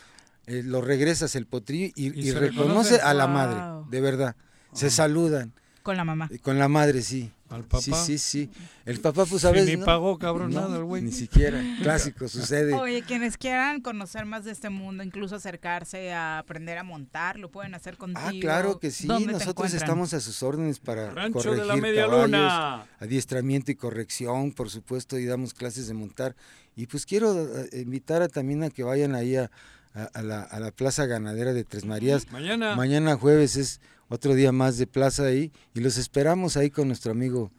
eh, 0.47 0.63
lo 0.65 0.81
regresas 0.81 1.35
el 1.37 1.47
potrillo 1.47 1.93
y, 1.97 2.07
¿Y 2.17 2.29
y 2.29 2.31
se 2.33 2.39
reconoce 2.39 2.97
reconocen? 2.97 3.01
a 3.03 3.15
la 3.15 3.27
Wow. 3.27 3.35
madre, 3.35 3.87
de 3.91 4.01
verdad. 4.01 4.37
Se 4.73 4.89
saludan. 4.91 5.53
Con 5.83 5.97
la 5.97 6.05
mamá. 6.05 6.29
Con 6.43 6.59
la 6.59 6.69
madre, 6.69 7.03
sí. 7.03 7.31
Al 7.49 7.65
papá. 7.65 7.81
Sí, 7.83 7.93
sí, 7.95 8.19
sí. 8.19 8.51
El 8.85 9.01
papá, 9.01 9.25
pues 9.27 9.45
a 9.45 9.49
Sí, 9.49 9.55
veces. 9.55 9.71
ni 9.71 9.77
¿no? 9.79 9.85
pagó, 9.85 10.19
cabrón, 10.19 10.53
No, 10.53 10.61
nada 10.61 10.77
el 10.77 10.85
güey. 10.85 11.03
Ni 11.03 11.11
siquiera. 11.11 11.61
Clásico, 11.83 12.29
sucede. 12.29 12.75
Oye, 12.75 13.03
quienes 13.03 13.37
quieran 13.37 13.81
conocer 13.81 14.25
más 14.25 14.45
de 14.45 14.53
este 14.53 14.71
mundo, 14.71 15.03
incluso 15.03 15.35
acercarse 15.37 16.13
a 16.13 16.39
aprender 16.39 16.79
a 16.79 16.85
montar, 16.85 17.39
lo 17.41 17.51
pueden 17.51 17.75
hacer 17.75 17.97
contigo. 17.97 18.21
Ah, 18.25 18.31
claro 18.41 18.79
que 18.79 18.91
sí. 18.93 19.09
¿Dónde 19.09 19.27
te 19.33 19.33
Nosotros 19.33 19.75
estamos 19.75 20.15
a 20.15 20.21
sus 20.21 20.43
órdenes 20.45 20.79
para 20.79 21.11
Rancho 21.11 21.39
de 21.41 21.45
corregir 21.45 21.67
la 21.67 21.77
Media 21.77 22.03
caballos, 22.07 22.27
Luna. 22.27 22.87
adiestramiento 23.01 23.73
y 23.73 23.75
corrección, 23.75 24.53
por 24.53 24.71
supuesto, 24.71 25.19
y 25.19 25.25
damos 25.25 25.53
clases 25.55 25.89
de 25.89 25.95
montar. 25.95 26.37
Y 26.77 26.87
pues 26.87 27.05
quiero 27.05 27.35
eh, 27.37 27.69
invitar 27.81 28.23
a, 28.23 28.29
también 28.29 28.63
a 28.63 28.71
que 28.71 28.85
vayan 28.85 29.15
ahí 29.17 29.35
a, 29.35 29.51
a- 29.95 30.05
a 30.15 30.23
la, 30.23 30.43
a 30.43 30.61
la 30.61 30.71
Plaza 30.71 31.07
Ganadera 31.07 31.53
de 31.53 31.65
Tres 31.65 31.85
Marías. 31.85 32.31
Mañana. 32.31 32.77
Mañana 32.77 33.17
jueves 33.17 33.57
es 33.57 33.81
otro 34.11 34.35
día 34.35 34.53
más 34.53 34.77
de 34.77 34.87
plaza 34.87 35.25
ahí 35.25 35.51
y 35.75 35.81
los 35.81 35.97
esperamos 35.97 36.59
ahí 36.59 36.69
con 36.69 36.89
nuestro 36.89 37.11
amigo 37.13 37.51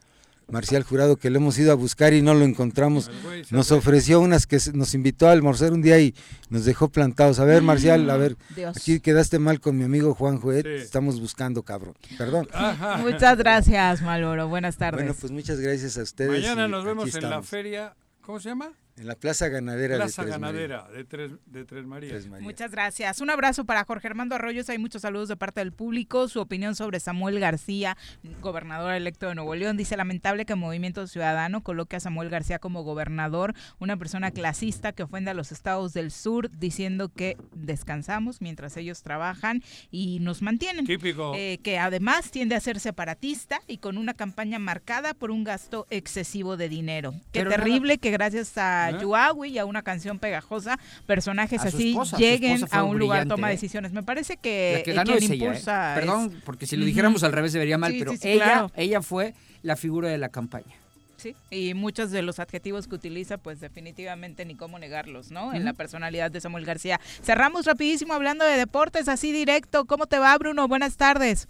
Marcial 0.47 0.83
Jurado 0.83 1.15
que 1.15 1.29
lo 1.29 1.37
hemos 1.37 1.57
ido 1.57 1.71
a 1.71 1.75
buscar 1.75 2.13
y 2.13 2.21
no 2.21 2.33
lo 2.33 2.43
encontramos. 2.43 3.09
Nos 3.51 3.71
ofreció 3.71 4.19
unas 4.19 4.47
que 4.47 4.59
se- 4.59 4.73
nos 4.73 4.93
invitó 4.93 5.29
a 5.29 5.31
almorzar 5.31 5.71
un 5.71 5.81
día 5.81 5.97
y 5.99 6.13
nos 6.49 6.65
dejó 6.65 6.89
plantados. 6.89 7.39
A 7.39 7.45
ver, 7.45 7.61
Marcial, 7.61 8.09
a 8.09 8.17
ver, 8.17 8.35
Dios. 8.53 8.75
aquí 8.75 8.99
quedaste 8.99 9.39
mal 9.39 9.61
con 9.61 9.77
mi 9.77 9.85
amigo 9.85 10.13
Juanjo, 10.13 10.51
¿eh? 10.51 10.61
Sí. 10.61 10.69
Estamos 10.83 11.21
buscando, 11.21 11.63
cabrón. 11.63 11.93
Perdón. 12.17 12.49
Ajá. 12.53 12.97
Muchas 12.97 13.37
gracias, 13.37 14.01
Malboro. 14.01 14.49
Buenas 14.49 14.75
tardes. 14.75 14.99
Bueno, 15.01 15.15
pues 15.17 15.31
muchas 15.31 15.57
gracias 15.61 15.97
a 15.97 16.01
ustedes. 16.03 16.31
Mañana 16.41 16.67
nos 16.67 16.83
vemos 16.83 17.15
en 17.15 17.29
la 17.29 17.41
feria, 17.41 17.95
¿cómo 18.21 18.41
se 18.41 18.49
llama? 18.49 18.71
En 19.01 19.07
la 19.07 19.15
Plaza 19.15 19.47
Ganadera 19.47 19.95
Plaza 19.95 20.21
de 20.21 20.27
Tres 20.29 20.39
Ganadera 20.39 20.87
de 20.89 21.03
Tres, 21.03 21.31
de 21.47 21.65
Tres 21.65 21.85
Marías. 21.87 22.11
Tres 22.11 22.27
Marías. 22.27 22.43
Muchas 22.43 22.69
gracias. 22.71 23.19
Un 23.19 23.31
abrazo 23.31 23.65
para 23.65 23.83
Jorge 23.83 24.07
Armando 24.07 24.35
Arroyos. 24.35 24.69
Hay 24.69 24.77
muchos 24.77 25.01
saludos 25.01 25.27
de 25.27 25.35
parte 25.35 25.59
del 25.59 25.71
público. 25.71 26.27
Su 26.27 26.39
opinión 26.39 26.75
sobre 26.75 26.99
Samuel 26.99 27.39
García, 27.39 27.97
gobernador 28.41 28.93
electo 28.93 29.27
de 29.27 29.33
Nuevo 29.33 29.55
León. 29.55 29.75
Dice, 29.75 29.97
lamentable 29.97 30.45
que 30.45 30.53
Movimiento 30.53 31.07
Ciudadano 31.07 31.63
coloque 31.63 31.95
a 31.95 31.99
Samuel 31.99 32.29
García 32.29 32.59
como 32.59 32.83
gobernador, 32.83 33.55
una 33.79 33.97
persona 33.97 34.29
clasista 34.29 34.91
que 34.91 35.01
ofende 35.01 35.31
a 35.31 35.33
los 35.33 35.51
estados 35.51 35.93
del 35.93 36.11
sur, 36.11 36.51
diciendo 36.51 37.09
que 37.09 37.37
descansamos 37.55 38.39
mientras 38.39 38.77
ellos 38.77 39.01
trabajan 39.01 39.63
y 39.89 40.19
nos 40.19 40.43
mantienen. 40.43 40.85
Típico. 40.85 41.33
Eh, 41.35 41.59
que 41.63 41.79
además 41.79 42.29
tiende 42.29 42.53
a 42.53 42.59
ser 42.59 42.79
separatista 42.79 43.61
y 43.65 43.77
con 43.79 43.97
una 43.97 44.13
campaña 44.13 44.59
marcada 44.59 45.15
por 45.15 45.31
un 45.31 45.43
gasto 45.43 45.87
excesivo 45.89 46.55
de 46.55 46.69
dinero. 46.69 47.13
Qué 47.31 47.39
Pero 47.39 47.49
nada- 47.49 47.63
terrible 47.63 47.97
que 47.97 48.11
gracias 48.11 48.55
a 48.59 48.90
Yuawi 48.99 49.49
y 49.49 49.57
a 49.59 49.65
una 49.65 49.81
canción 49.81 50.19
pegajosa, 50.19 50.79
personajes 51.05 51.61
así 51.63 51.91
esposa, 51.91 52.17
lleguen 52.17 52.65
a 52.71 52.83
un 52.83 52.97
lugar 52.99 53.19
brillante, 53.19 53.35
toma 53.35 53.49
¿eh? 53.49 53.53
decisiones. 53.53 53.91
Me 53.91 54.03
parece 54.03 54.37
que, 54.37 54.81
que 54.85 54.91
eh, 54.91 54.93
ganó 54.93 55.11
quien 55.13 55.23
es 55.23 55.29
ella, 55.29 55.33
¿eh? 55.45 55.47
impulsa 55.47 55.93
es- 55.95 55.99
Perdón, 55.99 56.41
porque 56.45 56.65
si 56.67 56.75
lo 56.77 56.85
dijéramos 56.85 57.23
al 57.23 57.31
revés 57.31 57.51
sería 57.51 57.77
mal, 57.77 57.91
Sí, 57.91 57.99
pero 57.99 58.11
sí, 58.11 58.17
sí, 58.17 58.29
ella, 58.29 58.43
claro. 58.43 58.71
ella 58.75 59.01
fue 59.01 59.33
la 59.63 59.75
figura 59.75 60.09
de 60.09 60.17
la 60.17 60.29
campaña. 60.29 60.75
Sí, 61.17 61.35
y 61.51 61.75
muchos 61.75 62.09
de 62.09 62.23
los 62.23 62.39
adjetivos 62.39 62.87
que 62.87 62.95
utiliza, 62.95 63.37
pues 63.37 63.59
definitivamente 63.59 64.43
ni 64.43 64.55
cómo 64.55 64.79
negarlos, 64.79 65.29
¿no? 65.29 65.53
En 65.53 65.65
la 65.65 65.73
personalidad 65.73 66.31
de 66.31 66.41
Samuel 66.41 66.65
García. 66.65 66.99
Cerramos 67.23 67.65
rapidísimo 67.67 68.13
hablando 68.15 68.43
de 68.43 68.57
deportes, 68.57 69.07
así 69.07 69.31
directo. 69.31 69.85
¿Cómo 69.85 70.07
te 70.07 70.17
va, 70.17 70.35
Bruno? 70.39 70.67
Buenas 70.67 70.97
tardes. 70.97 71.47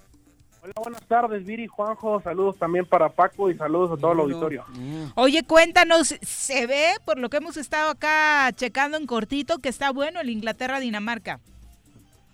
Hola, 0.64 0.74
buenas 0.84 1.02
tardes, 1.08 1.44
Viri, 1.46 1.66
Juanjo. 1.66 2.22
Saludos 2.22 2.58
también 2.58 2.86
para 2.86 3.10
Paco 3.10 3.50
y 3.50 3.56
saludos 3.58 3.98
a 3.98 4.02
todo 4.02 4.12
el 4.14 4.20
auditorio. 4.20 4.64
Oye, 5.16 5.44
cuéntanos, 5.44 6.10
se 6.22 6.68
ve, 6.68 6.86
por 7.04 7.18
lo 7.18 7.30
que 7.30 7.38
hemos 7.38 7.58
estado 7.58 7.90
acá 7.90 8.52
checando 8.54 8.98
en 8.98 9.08
cortito, 9.08 9.58
que 9.58 9.70
está 9.70 9.92
bueno 9.92 10.20
el 10.20 10.30
Inglaterra-Dinamarca. 10.30 11.40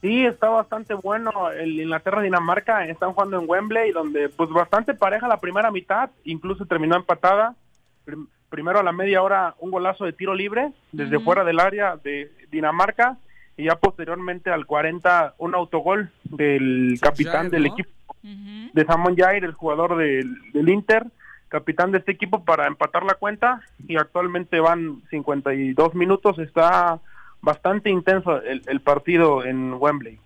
Sí, 0.02 0.26
está 0.26 0.50
bastante 0.50 0.94
bueno. 0.94 1.50
El 1.52 1.80
Inglaterra-Dinamarca 1.80 2.86
están 2.88 3.14
jugando 3.14 3.40
en 3.40 3.50
Wembley, 3.50 3.92
donde 3.94 4.28
pues 4.30 4.50
bastante 4.50 4.94
pareja 4.94 5.28
la 5.30 5.38
primera 5.40 5.72
mitad, 5.72 6.10
incluso 6.26 6.66
terminó 6.66 6.98
empatada. 6.98 7.56
Prim- 8.04 8.28
primero 8.50 8.80
a 8.80 8.84
la 8.84 8.92
media 8.92 9.22
hora 9.24 9.56
un 9.60 9.72
golazo 9.72 10.06
de 10.06 10.14
tiro 10.14 10.34
libre 10.36 10.72
desde 10.92 11.20
fuera 11.20 11.44
del 11.44 11.60
área 11.60 11.98
de 11.98 12.32
Dinamarca 12.52 13.18
y 13.58 13.66
ya 13.66 13.76
posteriormente 13.76 14.50
al 14.52 14.66
40 14.66 15.34
un 15.40 15.56
autogol 15.56 16.12
del 16.24 16.98
capitán 17.02 17.50
del 17.50 17.64
¿no? 17.64 17.74
equipo 17.74 17.90
de 18.22 18.86
Samon 18.86 19.16
Jair, 19.16 19.44
el 19.44 19.54
jugador 19.54 19.98
del, 19.98 20.36
del 20.54 20.70
Inter, 20.70 21.06
capitán 21.50 21.92
de 21.92 22.00
este 22.00 22.12
equipo 22.12 22.44
para 22.44 22.68
empatar 22.68 23.04
la 23.04 23.14
cuenta 23.16 23.62
y 23.88 23.96
actualmente 23.98 24.60
van 24.60 25.02
52 25.10 25.96
minutos, 25.96 26.38
está 26.40 27.00
bastante 27.42 27.90
intenso 27.90 28.42
el, 28.42 28.62
el 28.68 28.82
partido 28.82 29.46
en 29.46 29.74
Wembley. 29.74 30.20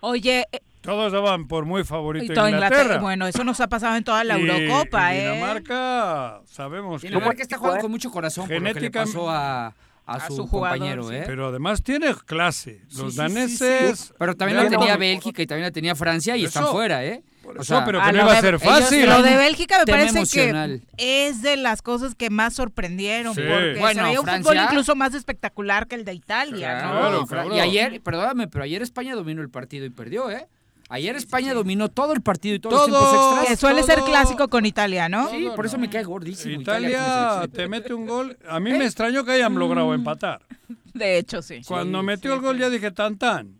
Oye, 0.00 0.46
eh, 0.52 0.60
Todos 0.80 1.12
daban 1.12 1.48
por 1.48 1.64
muy 1.64 1.82
favorito 1.84 2.24
y 2.26 2.30
a 2.30 2.34
todo 2.34 2.48
Inglaterra. 2.48 2.80
Inglaterra, 2.82 3.02
bueno, 3.02 3.26
eso 3.26 3.42
nos 3.44 3.60
ha 3.60 3.68
pasado 3.68 3.96
en 3.96 4.04
toda 4.04 4.22
la 4.24 4.38
Y- 4.38 4.48
Eurocopa, 4.48 5.14
y 5.14 5.18
¿eh? 5.18 5.30
Dinamarca, 5.32 6.40
sabemos 6.46 7.02
Dinamarca 7.02 7.42
está 7.42 7.58
jugando 7.58 7.80
con 7.82 7.90
mucho 7.90 8.10
corazón 8.10 8.44
por 8.46 8.52
lo 8.54 8.58
que 8.60 8.64
le 8.64 8.70
Genética- 8.74 9.00
pasó 9.00 9.28
a, 9.28 9.74
a 10.14 10.26
su, 10.28 10.36
su 10.36 10.46
jugador, 10.46 10.78
compañero, 10.78 11.08
sí. 11.08 11.14
¿eh? 11.16 11.22
Pero 11.26 11.48
además 11.48 11.82
tiene 11.82 12.14
clase. 12.26 12.82
Los 12.96 13.12
sí, 13.12 13.18
daneses. 13.18 13.98
sí, 13.98 14.06
sí. 14.06 14.12
Pero 14.18 14.34
también 14.36 14.62
la 14.64 14.68
tenía 14.68 14.96
Bélgica 14.96 15.42
y 15.42 15.46
también 15.46 15.66
la 15.66 15.70
tenía 15.72 15.94
Francia 15.94 16.36
y 16.36 16.40
Por 16.40 16.48
están 16.48 16.62
eso- 16.64 16.72
fuera, 16.72 17.04
¿eh? 17.04 17.22
por 17.42 17.60
eso, 17.60 17.82
pero 17.84 18.00
que 18.00 18.06
no 18.06 18.12
lo 18.12 18.18
iba 18.22 18.32
a 18.32 18.34
de- 18.36 18.40
ser 18.40 18.54
ellos- 18.54 18.62
fácil. 18.62 19.06
Lo 19.06 19.22
de 19.22 19.36
Bélgica 19.36 19.78
me 19.80 19.86
parece 19.86 20.18
emocional. 20.18 20.82
que 20.96 21.26
es 21.28 21.42
de 21.42 21.56
las 21.56 21.82
cosas 21.82 22.14
que 22.14 22.30
más 22.30 22.54
sorprendieron, 22.54 23.34
Sí. 23.34 23.40
porque 23.40 23.76
Bueno, 23.80 24.00
se 24.02 24.06
veía 24.06 24.20
un 24.20 24.26
Francia- 24.26 24.52
fútbol 24.52 24.64
incluso 24.64 24.94
más 24.94 25.14
espectacular 25.14 25.86
que 25.88 25.96
el 25.96 26.04
de 26.04 26.14
Italia, 26.14 26.82
¿no? 26.82 27.26
Claro, 27.26 27.56
Y 27.56 27.60
ayer, 27.60 28.00
perdóname, 28.02 28.46
pero 28.46 28.62
ayer 28.64 28.82
España 28.82 29.14
dominó 29.16 29.42
el 29.42 29.50
partido 29.50 29.84
y 29.84 29.90
perdió, 29.90 30.30
¿eh? 30.30 30.46
Ayer 30.92 31.14
España 31.14 31.54
dominó 31.54 31.88
todo 31.88 32.12
el 32.12 32.20
partido 32.20 32.56
y 32.56 32.58
todos 32.58 32.88
los 32.90 32.98
tiempos 32.98 33.14
extras. 33.38 33.46
Que 33.48 33.56
suele 33.56 33.82
ser 33.84 34.00
clásico 34.00 34.48
con 34.48 34.66
Italia, 34.66 35.08
¿no? 35.08 35.28
Sí, 35.30 35.48
por 35.54 35.64
eso 35.66 35.78
me 35.78 35.88
cae 35.88 36.02
gordísimo. 36.02 36.60
Italia 36.60 37.48
te 37.52 37.68
mete 37.68 37.94
un 37.94 38.06
gol. 38.06 38.36
A 38.48 38.58
mí 38.58 38.70
me 38.72 38.84
extrañó 38.84 39.24
que 39.24 39.30
hayan 39.32 39.54
logrado 39.56 39.94
empatar. 39.94 40.40
De 40.92 41.18
hecho, 41.18 41.40
sí. 41.42 41.60
Cuando 41.66 42.02
metió 42.02 42.34
el 42.34 42.40
gol 42.40 42.58
ya 42.58 42.68
dije 42.68 42.90
tan 42.90 43.16
tan. 43.16 43.54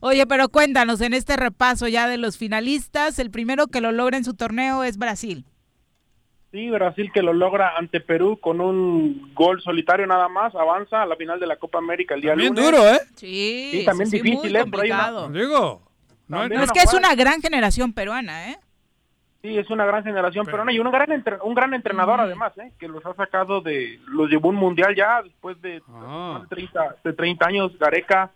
Oye, 0.00 0.26
pero 0.26 0.48
cuéntanos, 0.48 1.02
en 1.02 1.12
este 1.12 1.36
repaso 1.36 1.86
ya 1.86 2.08
de 2.08 2.16
los 2.16 2.38
finalistas, 2.38 3.18
el 3.18 3.30
primero 3.30 3.66
que 3.66 3.82
lo 3.82 3.92
logra 3.92 4.16
en 4.16 4.24
su 4.24 4.32
torneo 4.32 4.82
es 4.82 4.96
Brasil. 4.96 5.44
Sí, 6.52 6.68
Brasil 6.70 7.10
que 7.12 7.22
lo 7.22 7.32
logra 7.34 7.76
ante 7.76 8.00
Perú 8.00 8.38
con 8.40 8.60
un 8.62 9.32
gol 9.34 9.60
solitario 9.62 10.06
nada 10.06 10.28
más, 10.28 10.54
avanza 10.54 11.02
a 11.02 11.06
la 11.06 11.14
final 11.16 11.38
de 11.38 11.46
la 11.46 11.56
Copa 11.56 11.76
América 11.78 12.14
el 12.14 12.22
día 12.22 12.30
También 12.32 12.54
lunes. 12.54 12.70
duro, 12.72 12.88
¿eh? 12.88 13.00
Sí, 13.16 13.68
Sí, 13.72 13.84
también 13.84 14.10
sí, 14.10 14.16
sí, 14.16 14.22
difícil, 14.22 14.50
muy 14.52 14.60
¿eh? 14.60 14.64
Por 14.66 14.80
ahí 14.80 14.90
una- 14.90 15.04
complicado. 15.04 15.28
Digo, 15.28 15.89
no, 16.30 16.44
es 16.44 16.50
una 16.50 16.66
que 16.72 16.80
es 16.80 16.94
una 16.94 17.14
gran 17.14 17.40
generación 17.42 17.92
peruana, 17.92 18.50
¿eh? 18.50 18.58
Sí, 19.42 19.56
es 19.56 19.70
una 19.70 19.86
gran 19.86 20.04
generación 20.04 20.44
peruana 20.44 20.70
y 20.70 20.78
un 20.78 20.90
gran 20.90 21.10
entre- 21.12 21.38
un 21.42 21.54
gran 21.54 21.72
entrenador 21.72 22.20
además, 22.20 22.52
¿eh? 22.58 22.72
que 22.78 22.88
los 22.88 23.04
ha 23.06 23.14
sacado 23.14 23.62
de 23.62 23.98
los 24.08 24.28
llevó 24.28 24.50
un 24.50 24.56
mundial 24.56 24.94
ya 24.94 25.22
después 25.22 25.60
de, 25.62 25.80
más 25.88 26.42
de 26.42 26.48
30 26.48 26.96
de 27.04 27.12
30 27.14 27.46
años 27.46 27.78
Gareca 27.78 28.30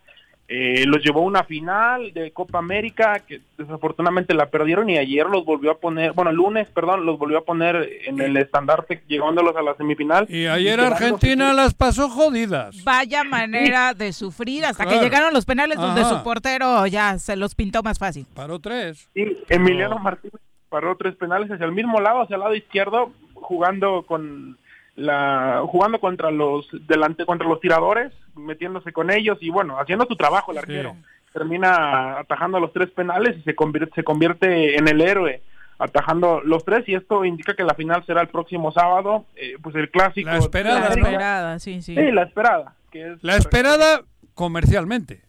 eh, 0.47 0.83
los 0.85 1.03
llevó 1.03 1.21
a 1.21 1.23
una 1.23 1.43
final 1.43 2.13
de 2.13 2.31
Copa 2.31 2.59
América 2.59 3.19
que 3.27 3.41
desafortunadamente 3.57 4.33
la 4.35 4.49
perdieron 4.51 4.89
y 4.89 4.97
ayer 4.97 5.25
los 5.25 5.43
volvió 5.43 5.71
a 5.71 5.77
poner, 5.79 6.13
bueno, 6.13 6.29
el 6.29 6.37
lunes, 6.37 6.67
perdón, 6.69 7.05
los 7.05 7.17
volvió 7.17 7.39
a 7.39 7.43
poner 7.45 7.89
en 8.05 8.21
el 8.21 8.37
estandarte 8.37 9.01
llegándolos 9.07 9.55
a 9.55 9.63
la 9.63 9.75
semifinal. 9.75 10.27
Y 10.29 10.45
ayer 10.45 10.79
Argentina 10.79 11.51
las 11.53 11.73
pasó 11.73 12.09
jodidas. 12.09 12.83
Vaya 12.83 13.23
manera 13.23 13.93
de 13.95 14.13
sufrir 14.13 14.65
hasta 14.65 14.83
Claro. 14.83 14.99
que 14.99 15.03
llegaron 15.05 15.33
los 15.33 15.45
penales 15.45 15.77
donde 15.77 16.03
su 16.05 16.21
portero 16.23 16.85
ya 16.85 17.17
se 17.17 17.35
los 17.35 17.55
pintó 17.55 17.81
más 17.81 17.97
fácil. 17.97 18.27
Paró 18.35 18.59
tres. 18.59 19.09
Sí, 19.15 19.37
Emiliano 19.49 19.97
Martínez 19.97 20.39
paró 20.69 20.95
tres 20.95 21.15
penales 21.15 21.49
hacia 21.49 21.65
el 21.65 21.71
mismo 21.71 21.99
lado, 22.01 22.21
hacia 22.21 22.35
el 22.35 22.41
lado 22.41 22.53
izquierdo, 22.53 23.11
jugando 23.33 24.03
con 24.03 24.57
la 24.95 25.63
jugando 25.67 25.99
contra 25.99 26.31
los 26.31 26.67
delante 26.87 27.25
contra 27.25 27.47
los 27.47 27.59
tiradores, 27.59 28.11
metiéndose 28.35 28.91
con 28.93 29.11
ellos 29.11 29.37
y 29.41 29.49
bueno, 29.49 29.79
haciendo 29.79 30.05
su 30.05 30.15
trabajo 30.15 30.51
el 30.51 30.57
arquero. 30.57 30.95
Termina 31.33 32.19
atajando 32.19 32.59
los 32.59 32.71
tres 32.71 32.89
penales 32.91 33.37
y 33.37 33.41
se 33.41 33.55
convierte 33.55 33.93
se 33.95 34.03
convierte 34.03 34.77
en 34.77 34.87
el 34.87 35.01
héroe 35.01 35.41
atajando 35.77 36.41
los 36.41 36.63
tres 36.63 36.87
y 36.87 36.95
esto 36.95 37.25
indica 37.25 37.53
que 37.53 37.63
la 37.63 37.73
final 37.73 38.05
será 38.05 38.21
el 38.21 38.29
próximo 38.29 38.71
sábado, 38.71 39.25
eh, 39.35 39.55
pues 39.61 39.75
el 39.75 39.89
clásico. 39.89 40.29
La 40.29 40.37
esperada, 40.37 40.79
La 40.79 40.87
esperada, 40.87 41.59
sí, 41.59 41.81
sí. 41.81 41.95
Sí, 41.95 42.11
la 42.11 42.23
esperada. 42.23 42.75
Que 42.91 43.13
es 43.13 43.23
La 43.23 43.35
esperada 43.35 44.03
comercialmente. 44.33 45.23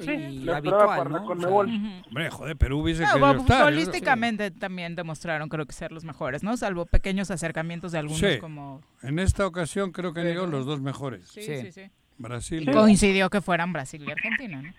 Sí, 0.00 0.10
y 0.10 0.38
la 0.44 0.56
habitual, 0.56 0.86
para 0.86 1.10
¿no? 1.10 1.24
Conmebol. 1.24 1.68
Hombre, 2.08 2.30
joder, 2.30 2.56
Perú 2.56 2.80
hubiese 2.80 3.02
No, 3.02 3.08
querido 3.12 3.26
bueno, 3.34 3.44
futbolísticamente 3.44 4.50
también 4.50 4.96
demostraron 4.96 5.48
creo 5.48 5.66
que 5.66 5.72
ser 5.72 5.92
los 5.92 6.04
mejores, 6.04 6.42
¿no? 6.42 6.56
Salvo 6.56 6.86
pequeños 6.86 7.30
acercamientos 7.30 7.92
de 7.92 7.98
algunos 7.98 8.18
Sí. 8.18 8.38
como... 8.40 8.80
En 9.02 9.18
esta 9.18 9.46
ocasión 9.46 9.92
creo 9.92 10.12
que 10.12 10.20
han 10.20 10.50
los 10.50 10.66
dos 10.66 10.80
mejores. 10.80 11.28
Sí, 11.28 11.42
sí, 11.42 11.70
sí. 11.72 11.82
Brasil. 12.18 12.62
Y 12.68 12.72
coincidió 12.72 13.30
que 13.30 13.40
fueran 13.40 13.72
Brasil 13.72 14.02
y 14.06 14.10
Argentina, 14.10 14.62
¿no? 14.62 14.72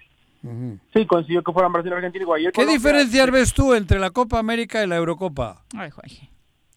Ujú. 0.49 0.79
Sí, 0.93 1.05
consiguió 1.05 1.41
que 1.41 1.53
fueran 1.53 1.71
Brasil 1.71 1.91
y 1.91 1.95
Argentina. 1.95 2.23
Igual, 2.23 2.41
¿Qué 2.43 2.51
Colombia- 2.51 2.77
diferencias 2.77 3.31
ves 3.31 3.53
tú 3.53 3.73
entre 3.73 3.99
la 3.99 4.09
Copa 4.11 4.39
América 4.39 4.83
y 4.83 4.87
la 4.87 4.97
Eurocopa? 4.97 5.63
Ay, 5.75 5.89
Jorge. 5.89 6.29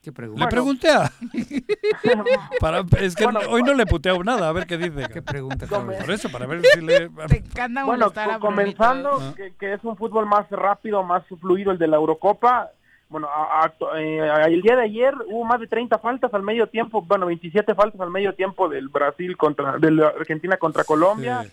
¿Qué 0.07 0.13
pregunta? 0.13 0.45
Le 0.45 0.49
pregunté 0.49 0.89
a... 0.89 1.11
Para- 2.61 2.85
es 3.01 3.17
que 3.17 3.27
hoy 3.27 3.65
no 3.65 3.75
le 3.75 3.83
he 3.83 3.87
puteado 3.87 4.23
nada, 4.23 4.49
a 4.49 4.53
ver 4.53 4.65
qué 4.69 4.79
dice. 4.79 5.09
¿Qué 5.13 5.21
pregunta? 5.21 5.67
Por 5.67 6.11
eso, 6.13 6.29
para 6.31 6.47
ver 6.47 6.63
si 6.65 6.81
le... 6.81 7.09
Te 7.29 7.43
Bueno, 7.85 8.13
comenzando, 8.41 9.19
Ah. 9.21 9.35
que, 9.37 9.53
que 9.59 9.73
es 9.73 9.83
un 9.83 9.97
fútbol 9.97 10.27
más 10.27 10.49
rápido, 10.51 11.03
más 11.03 11.25
fluido 11.41 11.73
el 11.73 11.79
de 11.79 11.89
la 11.89 11.97
Eurocopa. 11.97 12.71
Bueno, 13.09 13.27
a- 13.27 13.65
a- 13.65 13.73
eh, 14.01 14.21
el 14.47 14.63
día 14.63 14.77
de 14.77 14.83
ayer 14.83 15.13
hubo 15.29 15.45
más 15.45 15.59
de 15.59 15.67
30 15.67 15.99
faltas 15.99 16.33
al 16.33 16.45
medio 16.45 16.69
tiempo, 16.69 17.03
bueno, 17.03 17.27
27 17.27 17.75
faltas 17.75 18.01
al 18.01 18.11
medio 18.11 18.33
tiempo 18.35 18.69
del 18.69 18.89
Brasil 18.89 19.37
contra, 19.37 19.77
de 19.79 19.91
la 19.91 20.07
Argentina 20.09 20.57
contra 20.57 20.85
Colombia. 20.85 21.43
Sí. 21.43 21.51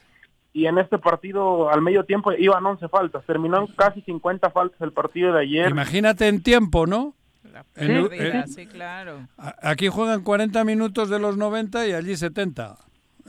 Y 0.56 0.66
en 0.68 0.78
este 0.78 1.00
partido 1.00 1.72
al 1.72 1.82
medio 1.82 2.04
tiempo 2.04 2.32
iban 2.34 2.64
11 2.64 2.88
faltas. 2.88 3.26
Terminó 3.26 3.62
en 3.62 3.68
casi 3.76 4.02
50 4.02 4.52
faltas 4.52 4.80
el 4.82 4.92
partido 4.92 5.34
de 5.34 5.42
ayer. 5.42 5.72
Imagínate 5.72 6.28
en 6.28 6.44
tiempo, 6.44 6.86
¿no? 6.86 7.16
La 7.52 7.66
En- 7.76 8.08
pérdida, 8.08 8.40
eh, 8.42 8.48
sí, 8.48 8.66
claro. 8.68 9.28
a- 9.38 9.56
Aquí 9.62 9.88
juegan 9.88 10.24
40 10.24 10.64
minutos 10.64 11.10
de 11.10 11.20
los 11.20 11.38
90 11.38 11.86
y 11.88 11.94
allí 11.94 12.16
70. 12.16 12.78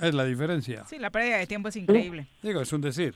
Es 0.01 0.15
la 0.15 0.25
diferencia. 0.25 0.85
Sí, 0.87 0.99
la 0.99 1.11
pérdida 1.11 1.37
de 1.39 1.47
tiempo 1.47 1.69
es 1.69 1.77
increíble. 1.77 2.27
Digo, 2.43 2.61
es 2.61 2.73
un 2.73 2.81
decir. 2.81 3.15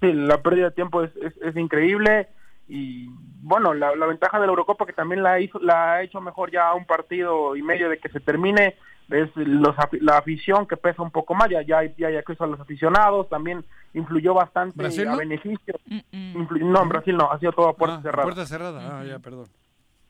Sí, 0.00 0.12
la 0.12 0.42
pérdida 0.42 0.66
de 0.66 0.70
tiempo 0.72 1.02
es, 1.02 1.10
es, 1.16 1.34
es 1.42 1.56
increíble 1.56 2.28
y 2.68 3.08
bueno, 3.42 3.72
la, 3.74 3.94
la 3.94 4.06
ventaja 4.06 4.38
de 4.40 4.46
la 4.46 4.50
Eurocopa 4.50 4.84
que 4.86 4.92
también 4.92 5.22
la, 5.22 5.38
hizo, 5.40 5.58
la 5.60 5.94
ha 5.94 6.02
hecho 6.02 6.20
mejor 6.20 6.50
ya 6.50 6.68
a 6.68 6.74
un 6.74 6.84
partido 6.84 7.54
y 7.56 7.62
medio 7.62 7.88
de 7.88 7.98
que 7.98 8.08
se 8.08 8.20
termine 8.20 8.74
es 9.08 9.30
los, 9.36 9.76
afi- 9.76 10.00
la 10.00 10.18
afición 10.18 10.66
que 10.66 10.76
pesa 10.76 11.00
un 11.00 11.12
poco 11.12 11.32
más, 11.34 11.48
ya, 11.48 11.62
ya, 11.62 11.78
hay- 11.78 11.94
ya 11.96 12.08
acceso 12.08 12.42
a 12.42 12.48
los 12.48 12.58
aficionados, 12.58 13.28
también 13.28 13.64
influyó 13.94 14.34
bastante 14.34 14.76
¿Brasil 14.76 15.06
a 15.06 15.12
no? 15.12 15.18
beneficio. 15.18 15.74
Influ- 16.12 16.60
no, 16.64 16.82
en 16.82 16.88
Brasil 16.88 17.16
no, 17.16 17.30
ha 17.30 17.38
sido 17.38 17.52
todo 17.52 17.68
a 17.68 17.76
puerta 17.76 17.98
Ah, 17.98 18.02
cerrada. 18.02 18.22
Puerta 18.24 18.46
cerrada. 18.46 18.98
Ah, 19.00 19.04
ya, 19.04 19.20
perdón. 19.20 19.46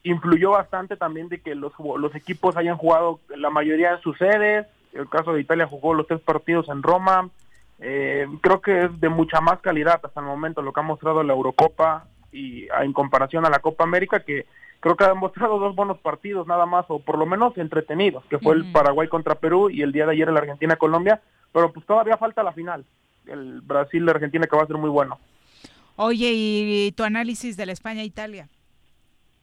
Influyó 0.03 0.51
bastante 0.51 0.95
también 0.95 1.27
de 1.29 1.41
que 1.41 1.55
los, 1.55 1.73
los 1.97 2.15
equipos 2.15 2.55
hayan 2.57 2.77
jugado 2.77 3.19
la 3.35 3.49
mayoría 3.49 3.93
en 3.93 4.01
sus 4.01 4.17
sedes, 4.17 4.67
el 4.93 5.09
caso 5.09 5.33
de 5.33 5.41
Italia 5.41 5.67
jugó 5.67 5.93
los 5.93 6.07
tres 6.07 6.21
partidos 6.21 6.69
en 6.69 6.81
Roma, 6.81 7.29
eh, 7.79 8.27
creo 8.41 8.61
que 8.61 8.85
es 8.85 8.99
de 8.99 9.09
mucha 9.09 9.41
más 9.41 9.59
calidad 9.59 9.99
hasta 10.03 10.19
el 10.19 10.25
momento 10.25 10.61
lo 10.61 10.73
que 10.73 10.79
ha 10.79 10.83
mostrado 10.83 11.21
la 11.21 11.33
Eurocopa 11.33 12.07
y 12.31 12.67
ah, 12.69 12.83
en 12.83 12.91
comparación 12.91 13.45
a 13.45 13.49
la 13.49 13.59
Copa 13.59 13.83
América 13.83 14.21
que 14.21 14.47
creo 14.79 14.95
que 14.95 15.05
ha 15.05 15.13
mostrado 15.13 15.59
dos 15.59 15.75
buenos 15.75 15.99
partidos 15.99 16.47
nada 16.47 16.65
más 16.65 16.85
o 16.87 16.99
por 16.99 17.19
lo 17.19 17.27
menos 17.27 17.55
entretenidos 17.57 18.23
que 18.25 18.39
fue 18.39 18.55
el 18.55 18.71
Paraguay 18.71 19.07
contra 19.07 19.35
Perú 19.35 19.69
y 19.69 19.83
el 19.83 19.91
día 19.91 20.07
de 20.07 20.13
ayer 20.13 20.27
el 20.27 20.37
Argentina 20.37 20.75
Colombia 20.75 21.21
pero 21.53 21.71
pues 21.71 21.85
todavía 21.85 22.17
falta 22.17 22.43
la 22.43 22.51
final. 22.51 22.85
El 23.25 23.61
Brasil 23.61 24.07
Argentina 24.09 24.47
que 24.47 24.55
va 24.55 24.63
a 24.63 24.67
ser 24.67 24.77
muy 24.77 24.89
bueno. 24.89 25.19
Oye, 25.95 26.31
¿y 26.33 26.91
tu 26.91 27.03
análisis 27.03 27.57
de 27.57 27.65
la 27.65 27.71
España-Italia? 27.71 28.47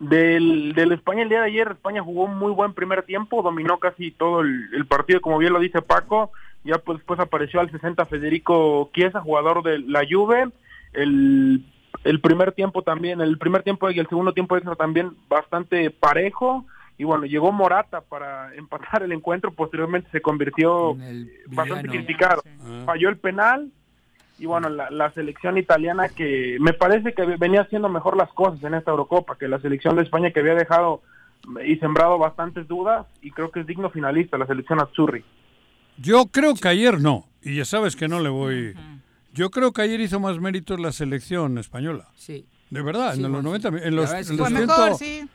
Del, 0.09 0.74
del 0.74 0.93
España 0.93 1.22
el 1.22 1.28
día 1.28 1.40
de 1.40 1.47
ayer, 1.47 1.68
España 1.72 2.02
jugó 2.02 2.24
un 2.24 2.39
muy 2.39 2.52
buen 2.52 2.74
primer 2.74 3.02
tiempo, 3.05 3.43
dominó 3.43 3.78
casi 3.78 4.10
todo 4.10 4.40
el, 4.40 4.68
el 4.74 4.86
partido, 4.86 5.20
como 5.20 5.39
bien 5.39 5.52
lo 5.52 5.60
dice 5.60 5.82
Paco, 5.82 6.31
ya 6.64 6.78
pues 6.78 6.98
después 6.98 7.20
apareció 7.20 7.60
al 7.60 7.70
60 7.70 8.05
Federico 8.06 8.90
Chiesa, 8.93 9.20
jugador 9.20 9.62
de 9.62 9.78
la 9.78 10.02
Juve, 10.09 10.48
el, 10.93 11.64
el 12.05 12.20
primer 12.20 12.52
tiempo 12.52 12.82
también, 12.82 13.20
el 13.20 13.39
primer 13.39 13.62
tiempo 13.62 13.90
y 13.90 13.98
el 13.98 14.09
segundo 14.09 14.32
tiempo 14.32 14.56
extra 14.56 14.74
también 14.74 15.12
bastante 15.28 15.90
parejo, 15.90 16.64
y 16.97 17.05
bueno, 17.05 17.24
llegó 17.24 17.52
Morata 17.52 18.01
para 18.02 18.55
empatar 18.56 19.02
el 19.02 19.12
encuentro, 19.12 19.52
posteriormente 19.52 20.10
se 20.10 20.20
convirtió 20.20 20.97
bastante 21.48 21.89
criticado, 21.89 22.43
falló 22.85 23.09
el 23.09 23.16
penal, 23.16 23.70
y 24.39 24.47
bueno, 24.47 24.69
la, 24.69 24.90
la 24.90 25.11
selección 25.12 25.59
italiana 25.59 26.09
que 26.09 26.56
me 26.61 26.73
parece 26.73 27.12
que 27.12 27.24
venía 27.24 27.62
haciendo 27.62 27.89
mejor 27.89 28.16
las 28.16 28.32
cosas 28.32 28.62
en 28.65 28.74
esta 28.74 28.90
Eurocopa 28.90 29.36
que 29.39 29.48
la 29.48 29.61
selección 29.61 29.97
de 29.97 30.02
España 30.02 30.31
que 30.32 30.40
había 30.40 30.55
dejado 30.55 31.02
y 31.65 31.77
sembrado 31.77 32.19
bastantes 32.19 32.66
dudas 32.66 33.06
y 33.23 33.31
creo 33.31 33.51
que 33.51 33.61
es 33.61 33.66
digno 33.66 33.90
finalista 33.90 34.39
la 34.39 34.47
selección 34.47 34.81
Azzurri. 34.81 35.24
Yo 35.98 36.27
creo 36.27 36.55
que 36.55 36.69
ayer 36.69 37.01
no. 37.01 37.27
Y 37.43 37.56
ya 37.56 37.65
sabes 37.65 37.94
que 37.94 38.09
no 38.09 38.20
le 38.20 38.31
voy... 38.31 38.74
Yo 39.32 39.51
creo 39.51 39.73
que 39.73 39.82
ayer 39.82 40.01
hizo 40.01 40.20
más 40.20 40.40
méritos 40.40 40.81
la 40.81 40.93
selección 40.93 41.59
española. 41.59 42.09
Sí. 42.15 42.47
De 42.70 42.82
verdad, 42.82 43.12
Sí, 43.15 43.19
en 43.19 43.23
los 43.24 43.32
bueno, 43.32 43.51
90... 43.51 43.70
sí. 43.70 43.77
En 43.85 43.97
los, 43.97 44.12
en 44.12 44.24
que 44.24 44.32
los 44.32 44.39
fue 44.39 44.48
100, 44.48 44.66
mejor, 44.66 44.94
sí. 44.94 45.28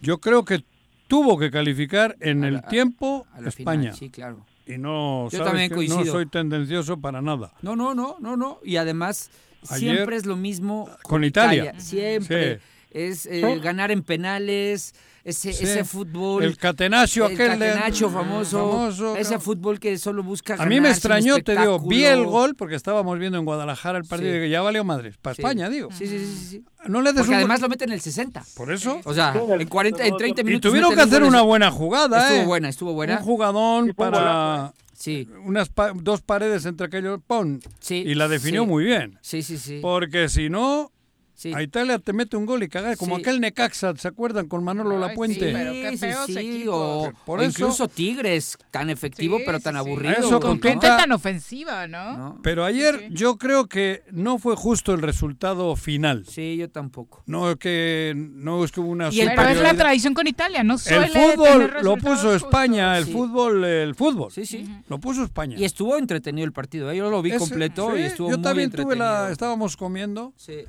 Yo 0.00 0.18
creo 0.18 0.44
que 0.44 0.62
tuvo 1.08 1.38
que 1.38 1.50
calificar 1.50 2.16
en 2.20 2.44
el 2.44 2.62
tiempo 2.64 3.26
a 3.32 3.40
España. 3.48 3.92
final, 3.92 3.96
sí, 3.96 4.10
claro. 4.10 4.44
Y 4.66 4.78
no, 4.78 5.28
Yo 5.30 5.38
sabes 5.38 5.46
también 5.52 5.70
coincido. 5.70 6.04
no 6.04 6.10
soy 6.12 6.26
tendencioso 6.26 7.00
para 7.00 7.22
nada. 7.22 7.52
No, 7.62 7.76
no, 7.76 7.94
no, 7.94 8.16
no, 8.20 8.36
no. 8.36 8.58
Y 8.64 8.76
además, 8.76 9.30
Ayer- 9.70 9.94
siempre 9.94 10.16
es 10.16 10.26
lo 10.26 10.36
mismo 10.36 10.90
Con 11.02 11.22
Italia. 11.24 11.74
Siempre. 11.78 12.56
Sí. 12.56 12.60
Es 12.90 13.26
eh, 13.26 13.60
ganar 13.62 13.90
en 13.90 14.02
penales, 14.02 14.94
ese, 15.24 15.52
Sí. 15.52 15.64
ese 15.64 15.84
fútbol. 15.84 16.44
El 16.44 16.56
catenaccio 16.56 17.26
el 17.26 17.34
aquel 17.34 17.58
de- 17.58 17.66
catenaccio 17.68 18.08
famoso, 18.10 18.70
famoso, 18.70 19.16
Ese 19.16 19.38
fútbol 19.38 19.78
que 19.80 19.98
solo 19.98 20.22
busca 20.22 20.54
A 20.54 20.64
mí 20.66 20.80
me 20.80 20.88
extrañó, 20.90 21.36
te 21.42 21.56
digo, 21.58 21.80
vi 21.80 22.04
el 22.04 22.24
gol 22.24 22.54
porque 22.54 22.74
estábamos 22.76 23.18
viendo 23.18 23.36
en 23.38 23.44
Guadalajara 23.44 23.98
el 23.98 24.04
partido 24.04 24.30
Sí. 24.32 24.38
y 24.38 24.40
que 24.42 24.50
ya 24.50 24.62
valió 24.62 24.84
madres. 24.84 25.16
Para 25.18 25.34
Sí. 25.34 25.42
España, 25.42 25.68
digo. 25.68 25.88
Sí, 25.90 26.06
sí, 26.06 26.18
sí, 26.18 26.26
sí, 26.38 26.46
sí. 26.46 26.64
No 26.86 27.02
le 27.02 27.10
des 27.12 27.18
Porque 27.22 27.30
un 27.32 27.36
además 27.38 27.60
lo 27.60 27.68
mete 27.68 27.84
en 27.84 27.92
el 27.92 28.00
60. 28.00 28.44
Por 28.56 28.72
eso. 28.72 29.00
O 29.04 29.12
sea, 29.12 29.34
en 29.34 29.68
40, 29.68 30.06
en 30.06 30.16
30 30.16 30.40
Y 30.42 30.44
minutos. 30.44 30.70
tuvieron 30.70 30.90
que 30.90 30.96
meten 30.96 31.08
hacer 31.12 31.22
una 31.24 31.40
en- 31.40 31.46
buena 31.46 31.70
jugada, 31.72 32.22
Estuvo 32.28 32.42
¿eh? 32.42 32.46
buena, 32.46 32.68
estuvo 32.68 32.92
buena. 32.94 33.18
Un 33.18 33.24
jugadón 33.24 33.92
para 33.96 34.72
Sí. 34.94 35.28
unas 35.44 35.68
pa- 35.68 35.92
dos 35.94 36.22
paredes 36.22 36.64
entre 36.64 36.86
aquellos, 36.86 37.20
¡pum! 37.26 37.58
Sí, 37.80 37.96
y 38.06 38.14
la 38.14 38.28
definió 38.28 38.62
sí. 38.62 38.68
muy 38.68 38.84
bien. 38.84 39.18
Sí, 39.22 39.42
sí, 39.42 39.58
sí. 39.58 39.80
Porque 39.82 40.28
si 40.28 40.48
no, 40.48 40.92
Sí. 41.36 41.52
a 41.54 41.62
Italia 41.62 41.98
te 41.98 42.12
mete 42.14 42.36
un 42.36 42.46
gol 42.46 42.62
y 42.62 42.68
caga, 42.68 42.96
como 42.96 43.16
Sí. 43.16 43.20
aquel 43.22 43.40
Necaxa, 43.40 43.94
¿se 43.96 44.08
acuerdan? 44.08 44.48
Con 44.48 44.64
Manolo 44.64 44.98
Lapuente. 44.98 45.34
Sí, 45.48 45.52
pero 45.52 45.72
qué 45.72 45.90
sí, 45.92 45.98
feos. 45.98 46.30
O, 46.68 47.12
Por 47.26 47.40
o 47.40 47.42
eso- 47.42 47.50
incluso 47.50 47.88
Tigres, 47.88 48.56
tan 48.70 48.88
efectivo 48.90 49.36
Sí, 49.36 49.42
pero 49.44 49.60
tan 49.60 49.74
sí. 49.74 49.78
aburrido. 49.80 50.14
Eso 50.14 50.40
Con 50.40 50.60
gente 50.62 50.86
tan 50.86 51.12
ofensiva, 51.12 51.86
¿no? 51.86 52.38
Pero 52.42 52.64
ayer 52.64 53.08
yo 53.10 53.36
creo 53.36 53.66
que 53.68 54.02
no 54.10 54.38
fue 54.38 54.56
justo 54.56 54.94
el 54.94 55.02
resultado 55.02 55.76
final. 55.76 56.24
Sí, 56.26 56.56
yo 56.56 56.70
tampoco. 56.70 57.22
No 57.26 57.50
es 57.50 57.56
que 57.56 58.14
no 58.16 58.64
es 58.64 58.72
que 58.72 58.80
hubo 58.80 58.88
una 58.90 59.10
Pero 59.10 59.48
es 59.50 59.60
la 59.60 59.74
tradición 59.74 60.14
con 60.14 60.26
Italia, 60.26 60.64
no 60.64 60.76
El 60.86 61.08
fútbol 61.10 61.44
tener 61.68 61.84
lo 61.84 61.96
puso 61.96 62.10
justos. 62.14 62.36
España, 62.36 62.96
el 62.96 63.04
Sí. 63.04 63.12
fútbol, 63.12 63.64
el 63.64 63.94
fútbol. 63.94 64.32
Sí, 64.32 64.46
sí. 64.46 64.66
Lo 64.88 64.98
puso 64.98 65.22
España. 65.24 65.56
Y 65.58 65.64
estuvo 65.64 65.96
entretenido 65.98 66.46
el 66.46 66.52
partido. 66.52 66.90
¿eh? 66.90 66.96
Yo 66.96 67.10
lo 67.10 67.20
vi 67.20 67.30
Ese- 67.30 67.38
completo 67.40 67.92
sí, 67.94 68.00
y 68.00 68.04
estuvo 68.04 68.30
Yo 68.30 68.36
muy 68.36 68.42
también 68.42 68.64
entretenido. 68.66 68.94
tuve 68.96 69.04
la, 69.04 69.30
estábamos 69.30 69.76
comiendo 69.76 70.32
Sí. 70.36 70.60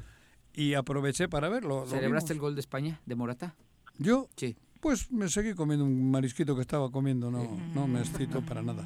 Y 0.57 0.73
aproveché 0.73 1.29
para 1.29 1.47
verlo. 1.47 1.81
lo 1.81 1.85
¿Celebraste 1.85 2.33
el 2.33 2.39
gol 2.39 2.55
de 2.55 2.61
España, 2.61 2.99
de 3.05 3.15
Morata? 3.15 3.55
Yo, 3.99 4.27
Sí. 4.35 4.57
pues 4.81 5.11
me 5.11 5.29
seguí 5.29 5.53
comiendo 5.53 5.85
un 5.85 6.11
marisquito 6.11 6.55
que 6.55 6.61
estaba 6.61 6.91
comiendo, 6.91 7.31
no, 7.31 7.47
no 7.73 7.87
me 7.87 7.99
excito 7.99 8.41
para 8.41 8.61
nada. 8.61 8.85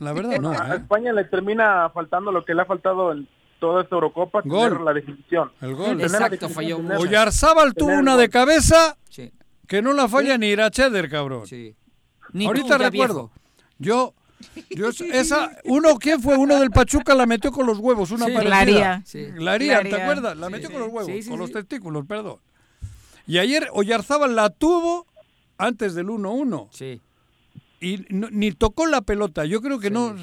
La 0.00 0.12
verdad 0.12 0.38
no, 0.40 0.50
A 0.58 0.74
¿eh? 0.74 0.76
España 0.78 1.12
le 1.12 1.24
termina 1.24 1.90
faltando 1.90 2.32
lo 2.32 2.44
que 2.44 2.54
le 2.54 2.62
ha 2.62 2.64
faltado 2.66 3.12
en 3.12 3.28
toda 3.60 3.82
esta 3.82 3.94
Eurocopa, 3.94 4.40
Gol. 4.44 4.70
tener 4.70 4.80
la 4.82 4.92
definición. 4.94 5.52
El 5.60 5.74
gol. 5.74 6.00
Exacto, 6.00 6.48
definición, 6.48 6.52
falló. 6.88 7.00
Oyarzábal 7.00 7.74
tuvo 7.74 7.92
una 7.98 8.16
de 8.16 8.28
cabeza 8.28 8.96
Sí. 9.08 9.32
que 9.68 9.82
no 9.82 9.92
la 9.92 10.08
falla 10.08 10.36
ni 10.38 10.48
Iracheder, 10.48 11.08
cabrón. 11.08 11.46
Sí. 11.46 11.76
Ni 12.32 12.46
Ahorita 12.46 12.78
recuerdo. 12.78 13.14
viejo. 13.14 13.32
Yo 13.78 14.14
Esa, 15.12 15.56
uno, 15.64 15.96
¿quién 15.98 16.20
fue? 16.20 16.36
Uno 16.36 16.58
del 16.58 16.70
Pachuca 16.70 17.14
la 17.14 17.26
metió 17.26 17.52
con 17.52 17.66
los 17.66 17.78
huevos, 17.78 18.10
una 18.10 18.26
Sí, 18.26 18.32
parecida. 18.32 19.02
Laría. 19.38 19.82
Sí. 19.82 19.88
¿te 19.90 20.02
acuerdas? 20.02 20.36
La 20.36 20.46
Sí, 20.46 20.52
metió 20.52 20.68
sí. 20.68 20.72
con 20.74 20.82
los 20.82 20.92
huevos, 20.92 21.06
Sí, 21.12 21.22
sí, 21.22 21.30
con 21.30 21.38
los 21.38 21.52
testículos, 21.52 22.06
perdón. 22.06 22.36
Y 23.26 23.38
ayer 23.38 23.68
Oyarzábal 23.72 24.34
la 24.34 24.50
tuvo 24.50 25.06
antes 25.58 25.94
del 25.94 26.08
1-1. 26.08 26.68
Sí. 26.72 27.00
Y 27.80 28.04
no- 28.10 28.28
ni 28.30 28.52
tocó 28.52 28.86
la 28.86 29.00
pelota. 29.02 29.44
Yo 29.44 29.60
creo 29.60 29.78
que 29.80 29.90
no, 29.90 30.14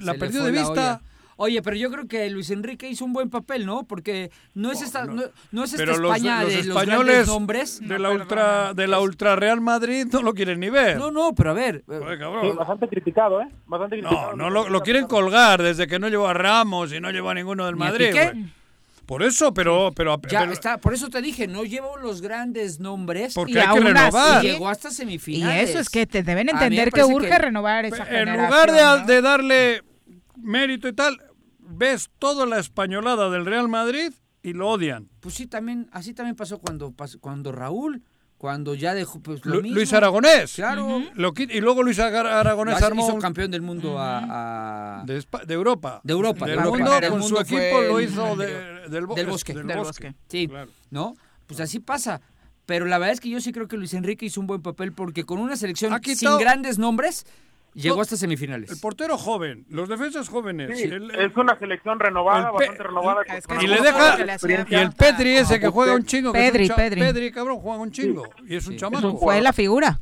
la 0.00 0.14
perdió 0.14 0.42
de 0.44 0.52
la 0.52 0.60
vista. 0.62 1.02
Oye, 1.40 1.62
pero 1.62 1.76
yo 1.76 1.88
creo 1.92 2.08
que 2.08 2.28
Luis 2.30 2.50
Enrique 2.50 2.88
hizo 2.88 3.04
un 3.04 3.12
buen 3.12 3.30
papel, 3.30 3.64
¿no? 3.64 3.84
Porque 3.84 4.32
no 4.54 4.72
es 4.72 4.82
esta, 4.82 5.04
no, 5.04 5.22
no 5.52 5.62
es 5.64 5.72
esta 5.72 5.84
Pero 5.84 5.96
los, 5.98 6.16
España 6.16 6.42
los 6.42 6.50
de 6.50 6.56
los 6.56 6.66
españoles 6.66 7.06
grandes 7.06 7.28
nombres. 7.28 7.80
de 7.80 7.98
la 8.00 8.10
ultra 8.10 8.74
de 8.74 8.86
la 8.88 9.00
ultra 9.00 9.36
Real 9.36 9.60
Madrid 9.60 10.06
no 10.12 10.22
lo 10.22 10.34
quieren 10.34 10.58
ni 10.58 10.68
ver. 10.68 10.96
No, 10.98 11.12
no, 11.12 11.34
pero 11.36 11.50
a 11.50 11.54
ver. 11.54 11.84
Cabrón. 11.86 12.56
bastante 12.56 12.88
criticado, 12.88 13.40
¿eh? 13.40 13.46
Bastante 13.66 14.00
criticado. 14.00 14.32
No, 14.34 14.44
no 14.44 14.50
lo, 14.50 14.68
lo 14.68 14.80
quieren 14.82 15.06
colgar 15.06 15.62
desde 15.62 15.86
que 15.86 16.00
no 16.00 16.08
llevó 16.08 16.26
a 16.26 16.34
Ramos 16.34 16.92
y 16.92 16.98
no 17.00 17.10
llevó 17.12 17.30
a 17.30 17.34
ninguno 17.34 17.66
del 17.66 17.76
Madrid. 17.76 18.12
Por 19.06 19.22
eso, 19.22 19.54
pero 19.54 19.90
pero, 19.94 20.20
Ya 20.28 20.40
pero- 20.40 20.52
está, 20.52 20.76
por 20.78 20.92
eso 20.92 21.08
te 21.08 21.22
dije, 21.22 21.46
no 21.46 21.64
llevo 21.64 21.96
los 21.96 22.20
grandes 22.20 22.78
nombres. 22.78 23.32
Porque 23.34 23.52
y 23.52 23.58
hay 23.58 23.72
que 23.74 23.80
renovar. 23.80 24.38
así 24.38 24.46
llegó 24.48 24.68
hasta 24.68 24.88
Y 24.88 24.92
semifinales. 24.92 25.70
eso 25.70 25.78
es 25.78 25.88
que 25.88 26.04
te 26.06 26.22
deben 26.22 26.48
entender 26.50 26.90
que 26.92 27.04
urge 27.04 27.28
que- 27.28 27.38
renovar 27.38 27.86
esa 27.86 28.02
en 28.02 28.04
generación. 28.06 28.44
lugar 28.46 28.72
de, 28.72 28.82
¿no? 28.82 29.06
de 29.06 29.22
darle 29.22 29.82
mérito 30.36 30.88
y 30.88 30.92
tal, 30.92 31.18
ves 31.68 32.10
toda 32.18 32.46
la 32.46 32.58
españolada 32.58 33.30
del 33.30 33.44
Real 33.46 33.68
Madrid 33.68 34.12
y 34.42 34.52
lo 34.52 34.68
odian. 34.68 35.08
Pues 35.20 35.34
sí, 35.34 35.46
también, 35.46 35.88
así 35.92 36.14
también 36.14 36.36
pasó 36.36 36.58
cuando, 36.58 36.94
cuando 37.20 37.52
Raúl, 37.52 38.02
cuando 38.38 38.74
ya 38.74 38.94
dejó 38.94 39.20
pues, 39.20 39.44
lo 39.44 39.56
Lu- 39.56 39.62
mismo. 39.62 39.74
Luis 39.76 39.92
Aragonés. 39.92 40.54
Claro. 40.54 41.02
Lo 41.14 41.34
quit- 41.34 41.52
y 41.52 41.60
luego 41.60 41.82
Luis 41.82 41.98
Aragonés 41.98 42.80
armó 42.80 43.04
hizo 43.04 43.14
un- 43.14 43.20
campeón 43.20 43.50
del 43.50 43.62
mundo 43.62 43.98
a, 43.98 45.00
a- 45.00 45.04
de, 45.04 45.14
Europa. 45.54 46.00
de 46.04 46.12
Europa. 46.12 46.46
Del 46.46 46.56
de 46.56 46.62
Europa. 46.64 46.78
mundo, 47.00 47.10
con 47.10 47.22
su 47.24 47.36
equipo 47.38 47.80
lo 47.80 48.00
hizo 48.00 48.36
de- 48.36 48.88
del, 48.88 49.06
bo- 49.06 49.14
del 49.16 49.26
bosque. 49.26 49.54
del 49.54 49.66
Del 49.66 49.76
bosque. 49.78 50.08
bosque. 50.10 50.18
Sí, 50.28 50.48
¿no? 50.90 51.14
Pues 51.46 51.60
así 51.60 51.80
pasa. 51.80 52.20
Pero 52.64 52.84
la 52.84 52.98
verdad 52.98 53.14
es 53.14 53.20
que 53.20 53.30
yo 53.30 53.40
sí 53.40 53.50
creo 53.50 53.66
que 53.66 53.76
Luis 53.78 53.94
Enrique 53.94 54.26
hizo 54.26 54.40
un 54.40 54.46
buen 54.46 54.60
papel 54.62 54.92
porque 54.92 55.24
con 55.24 55.38
una 55.38 55.56
selección 55.56 55.98
sin 56.04 56.38
grandes 56.38 56.78
nombres 56.78 57.24
llegó 57.82 58.00
hasta 58.00 58.16
semifinales. 58.16 58.70
El 58.70 58.80
portero 58.80 59.16
joven, 59.18 59.64
los 59.68 59.88
defensas 59.88 60.28
jóvenes. 60.28 60.78
Sí, 60.78 60.84
el- 60.84 61.10
es 61.14 61.36
una 61.36 61.58
selección 61.58 61.98
renovada, 62.00 62.48
el 62.48 62.52
bastante 62.54 62.82
renovada. 62.82 63.22
Es 63.22 63.46
que 63.46 63.54
y 63.54 63.64
es 63.64 63.70
le 63.70 63.80
deja 63.80 64.16
y 64.68 64.74
el. 64.74 64.92
Petri 64.92 65.36
ese 65.36 65.58
que 65.60 65.68
juega 65.68 65.94
un 65.94 66.04
chingo 66.04 66.32
que 66.32 66.46
es 66.46 66.52
un 66.52 66.52
Pedri, 66.52 66.68
Pedri. 66.70 67.00
Pedri, 67.00 67.30
cabrón 67.32 67.58
juega 67.58 67.78
un 67.78 67.90
chingo 67.90 68.24
y 68.46 68.56
es 68.56 68.66
un 68.66 68.76
chamaco 68.76 69.16
Fue 69.18 69.40
la 69.40 69.52
figura. 69.52 70.00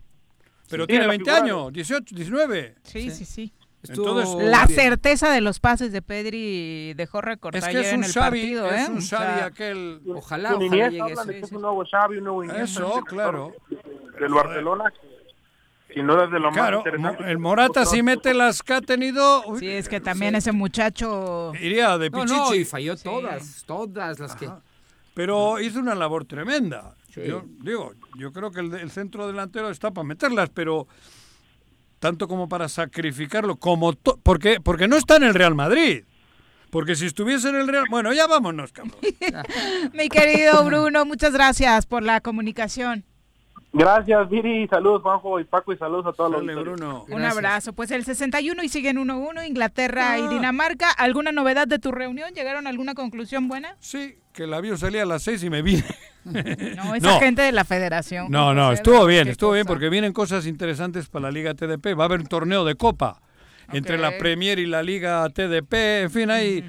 pero 0.69 0.85
Sí, 0.85 0.89
tiene 0.89 1.05
la 1.05 1.11
20 1.11 1.31
figura. 1.31 1.43
años 1.45 1.73
18 1.73 2.15
19 2.15 2.75
Sí, 2.83 3.11
sí, 3.11 3.25
sí. 3.25 3.53
Entonces 3.89 4.35
La 4.51 4.67
bien. 4.67 4.81
certeza 4.81 5.31
de 5.31 5.41
los 5.41 5.61
pases 5.61 5.93
de 5.93 6.03
Pedri 6.03 6.93
dejó 6.95 7.21
recortar 7.21 7.59
es 7.61 7.65
que 7.69 7.71
es 7.83 7.87
ayer 7.87 7.95
un 7.95 8.01
en 8.01 8.05
el 8.05 8.13
Xavi 8.13 8.41
partido, 8.41 8.67
es 8.73 8.81
¿eh? 8.89 8.91
un 8.91 8.99
O 8.99 9.01
sea, 9.01 9.19
Xavi 9.21 9.41
aquel 9.43 10.01
Ojalá, 10.13 10.55
ojalá 10.57 10.69
llegue 10.69 11.39
es 11.39 11.53
un 11.53 11.63
nuevo 11.63 11.85
Xavi, 11.89 12.17
un 12.17 12.25
nuevo 12.25 12.43
Iniesta. 12.43 12.65
Eso, 12.65 13.01
claro. 13.07 13.53
Del 14.19 14.33
Barcelona, 14.35 14.93
sin 15.97 16.07
duda 16.07 16.25
es 16.27 16.31
de 16.31 16.39
lo 16.39 16.51
claro 16.51 16.79
más 16.83 16.87
interesante. 16.87 17.31
El 17.33 17.39
Morata 17.39 17.87
si 17.87 18.03
mete 18.03 18.35
las 18.35 18.63
que 18.63 18.75
ha 18.75 18.81
tenido. 18.83 19.43
Uy, 19.47 19.61
Sí, 19.61 19.69
es 19.69 19.89
que 19.89 19.99
también 20.01 20.35
ese 20.35 20.53
muchacho... 20.53 21.53
iría 21.59 21.97
de 21.97 22.11
pichichi 22.11 22.35
no, 22.35 22.55
y 22.55 22.65
falló 22.67 22.97
todas, 22.97 23.65
todas 23.67 24.19
las 24.19 24.37
que... 24.37 24.51
pero 25.15 25.59
hizo 25.59 25.79
una 25.81 25.95
labor 25.95 26.27
tremenda. 26.27 26.95
Sí. 27.15 27.23
yo 27.27 27.45
digo 27.63 27.95
yo 28.19 28.31
creo 28.31 28.51
que 28.51 28.61
el, 28.61 28.75
el 28.75 28.91
centro 28.91 29.27
delantero 29.27 29.71
está 29.71 29.91
para 29.91 30.05
meterlas 30.07 30.51
pero 30.53 30.87
tanto 31.99 32.29
como 32.29 32.47
para 32.47 32.69
sacrificarlo 32.69 33.57
como 33.57 33.95
to- 33.95 34.21
porque 34.23 34.61
porque 34.61 34.87
no 34.87 34.97
está 34.97 35.17
en 35.17 35.23
el 35.23 35.33
Real 35.35 35.55
Madrid. 35.55 36.05
Porque 36.69 36.95
si 36.95 37.07
estuviese 37.07 37.49
en 37.49 37.55
el 37.57 37.69
Real 37.69 37.87
bueno 37.91 38.13
ya 38.13 38.27
vámonos 38.27 38.71
cabrón. 38.73 38.97
Mi 39.95 40.11
querido 40.11 40.63
Bruno, 40.65 41.07
muchas 41.07 41.33
gracias 41.33 41.87
por 41.87 42.03
la 42.03 42.21
comunicación. 42.21 43.05
Gracias, 43.79 44.31
Viri. 44.31 44.67
Saludos, 44.69 45.03
Juanjo 45.03 45.39
y 45.39 45.45
Paco, 45.45 45.73
y 45.73 45.77
saludos 45.77 46.07
a 46.07 46.13
todos 46.13 46.31
los. 46.43 46.43
Bruno 46.65 47.03
Un 47.03 47.09
Gracias. 47.19 47.33
abrazo. 47.33 47.73
Pues 47.75 47.91
el 47.91 48.05
61 48.05 48.63
y 48.65 48.69
siguen 48.71 48.97
1-1, 48.97 49.47
Inglaterra 49.47 50.13
Ah. 50.13 50.19
y 50.19 50.29
Dinamarca. 50.29 50.91
¿Alguna 50.93 51.31
novedad 51.33 51.69
de 51.69 51.79
tu 51.79 51.93
reunión? 51.93 52.33
¿Llegaron 52.35 52.67
a 52.67 52.71
alguna 52.71 52.95
conclusión 52.95 53.49
buena? 53.49 53.77
sí 53.81 54.17
que 54.33 54.45
el 54.45 54.53
avión 54.53 54.77
salía 54.77 55.03
a 55.03 55.07
las 55.07 55.23
seis 55.23 55.43
y 55.45 55.49
me 55.49 55.63
vine 55.63 55.83
No, 56.25 56.33
esa 56.95 57.09
No. 57.15 57.21
gente 57.21 57.41
de 57.41 57.53
la 57.53 57.65
federación. 57.65 58.27
No, 58.31 58.53
no, 58.53 58.71
estuvo 58.73 59.07
bien, 59.07 59.29
estuvo 59.29 59.53
bien 59.53 59.65
porque 59.67 59.89
vienen 59.89 60.13
cosas 60.13 60.47
interesantes 60.47 61.09
para 61.09 61.25
la 61.25 61.31
Liga 61.31 61.55
TDP. 61.55 61.95
Va 61.99 62.05
a 62.05 62.07
haber 62.07 62.21
un 62.21 62.27
torneo 62.27 62.65
de 62.65 62.75
Copa 62.75 63.21
entre 63.73 63.97
la. 63.99 64.17
Premier 64.19 64.59
y 64.59 64.67
la 64.67 64.83
Liga 64.83 65.27
TDP. 65.31 66.03
En 66.03 66.11
fin, 66.11 66.31
ahí 66.31 66.63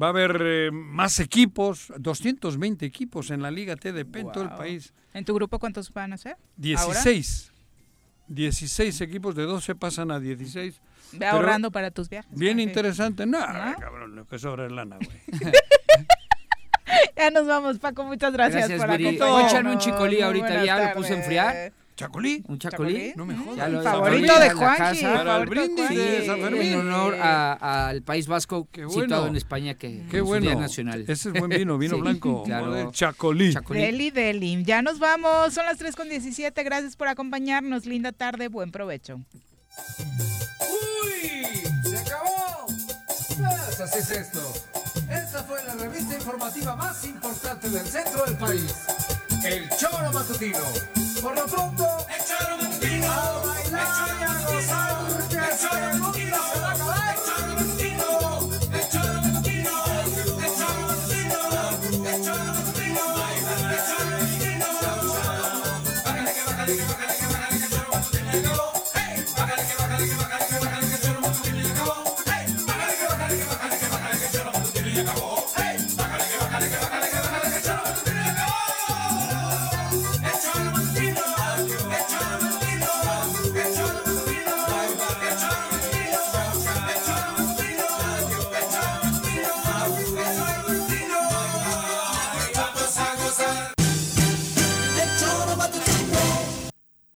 va 0.00 0.06
a 0.06 0.10
haber 0.10 0.40
eh, 0.44 0.70
más 0.72 1.20
equipos, 1.20 1.92
220 1.98 2.84
equipos 2.86 3.30
en 3.30 3.42
la 3.42 3.50
Liga 3.50 3.76
TDP 3.76 4.16
en 4.16 4.32
todo 4.32 4.44
el 4.44 4.50
país. 4.50 4.92
¿En 5.14 5.24
tu 5.24 5.34
grupo 5.34 5.58
cuántos 5.58 5.92
van 5.92 6.12
a 6.12 6.16
ser? 6.18 6.32
¿Ahora? 6.32 7.00
16. 7.02 7.52
16 8.28 9.00
equipos 9.00 9.34
de 9.34 9.44
12 9.44 9.74
pasan 9.74 10.10
a 10.10 10.18
16. 10.20 10.80
Ve 11.12 11.26
ahorrando 11.26 11.70
para 11.70 11.90
tus 11.90 12.08
viajes. 12.08 12.30
Bien 12.36 12.58
Ok. 12.58 12.62
interesante. 12.64 13.24
No, 13.26 13.38
¿No? 13.40 13.74
cabrón, 13.78 14.16
lo 14.16 14.26
que 14.26 14.38
sobra 14.38 14.66
es 14.66 14.72
lana, 14.72 14.96
güey. 14.96 15.22
Ya 17.16 17.30
nos 17.30 17.46
vamos, 17.46 17.78
Paco. 17.78 18.04
Muchas 18.04 18.32
gracias, 18.32 18.68
Gracias, 18.68 18.80
por. 18.80 19.28
Voy 19.28 19.42
a 19.42 19.46
echarme 19.48 19.72
un 19.72 19.78
chicolí 19.78 20.20
ahorita, 20.20 20.64
ya 20.64 20.88
lo 20.88 20.94
puse 20.94 21.08
a 21.08 21.10
tardes. 21.10 21.18
enfriar. 21.24 21.72
¿Chacolí? 21.96 22.42
¿Un 22.48 22.58
chacolí? 22.58 22.92
¿Chacolí? 22.94 23.12
No 23.16 23.24
me 23.24 23.36
jodas. 23.36 23.70
Lo- 23.70 23.82
Favorito 23.82 24.38
de 24.40 24.50
Juanji. 24.50 25.02
Para 25.02 25.20
el 25.20 25.26
favorito 25.26 25.38
de 25.38 25.46
brindis 25.46 25.76
Juanji. 25.86 25.96
de 25.96 26.26
San 26.26 26.40
Fermín. 26.40 26.62
En 26.72 26.78
honor 26.80 27.14
al 27.14 28.02
País 28.02 28.26
Vasco 28.26 28.68
Qué 28.72 28.88
situado 28.88 29.28
en 29.28 29.36
España 29.36 29.74
que 29.74 30.02
Qué 30.10 30.16
en 30.18 30.22
su 30.24 30.26
bueno. 30.26 30.46
Día 30.50 30.54
nacional. 30.56 31.04
Ese 31.06 31.28
es 31.28 31.34
buen 31.38 31.50
vino, 31.50 31.78
vino 31.78 31.94
Sí, 31.96 32.00
blanco. 32.00 32.42
claro. 32.46 32.90
Chacolí. 32.90 33.52
Chacolí. 33.52 33.80
Deli, 33.80 34.10
Deli. 34.10 34.64
Ya 34.64 34.82
nos 34.82 34.98
vamos. 34.98 35.54
Son 35.54 35.64
las 35.66 35.78
3 35.78 35.94
con 35.94 36.08
17. 36.08 36.62
Gracias 36.64 36.96
por 36.96 37.06
acompañarnos. 37.06 37.86
Linda 37.86 38.10
tarde. 38.10 38.48
Buen 38.48 38.72
provecho. 38.72 39.20
¡Uy! 40.60 41.62
¡Se 41.88 41.98
acabó! 41.98 42.66
Pues 42.66 43.80
así 43.80 43.98
es 44.00 44.10
esto. 44.10 44.40
Esta 45.10 45.44
fue 45.44 45.62
la 45.64 45.74
revista 45.74 46.14
informativa 46.16 46.74
más 46.76 47.04
importante 47.04 47.68
del 47.70 47.86
centro 47.86 48.24
del 48.24 48.36
país. 48.36 48.74
El 49.44 49.68
Choro 49.76 50.10
Matutino. 50.10 50.58
Por 51.20 51.36
lo 51.36 51.46
pronto, 51.46 52.06
el 52.08 52.24
Choro 52.24 52.56
Matutino. 52.56 53.12
A 53.12 53.42
bailar 53.44 54.08
y 54.18 54.22
a 54.22 54.40
gozar 54.46 55.50
el 55.50 55.58
Choro 55.58 55.98
Matutino 55.98 56.36
se 56.50 56.60
va 56.60 56.68
a 56.68 56.72
acabar. 56.72 57.13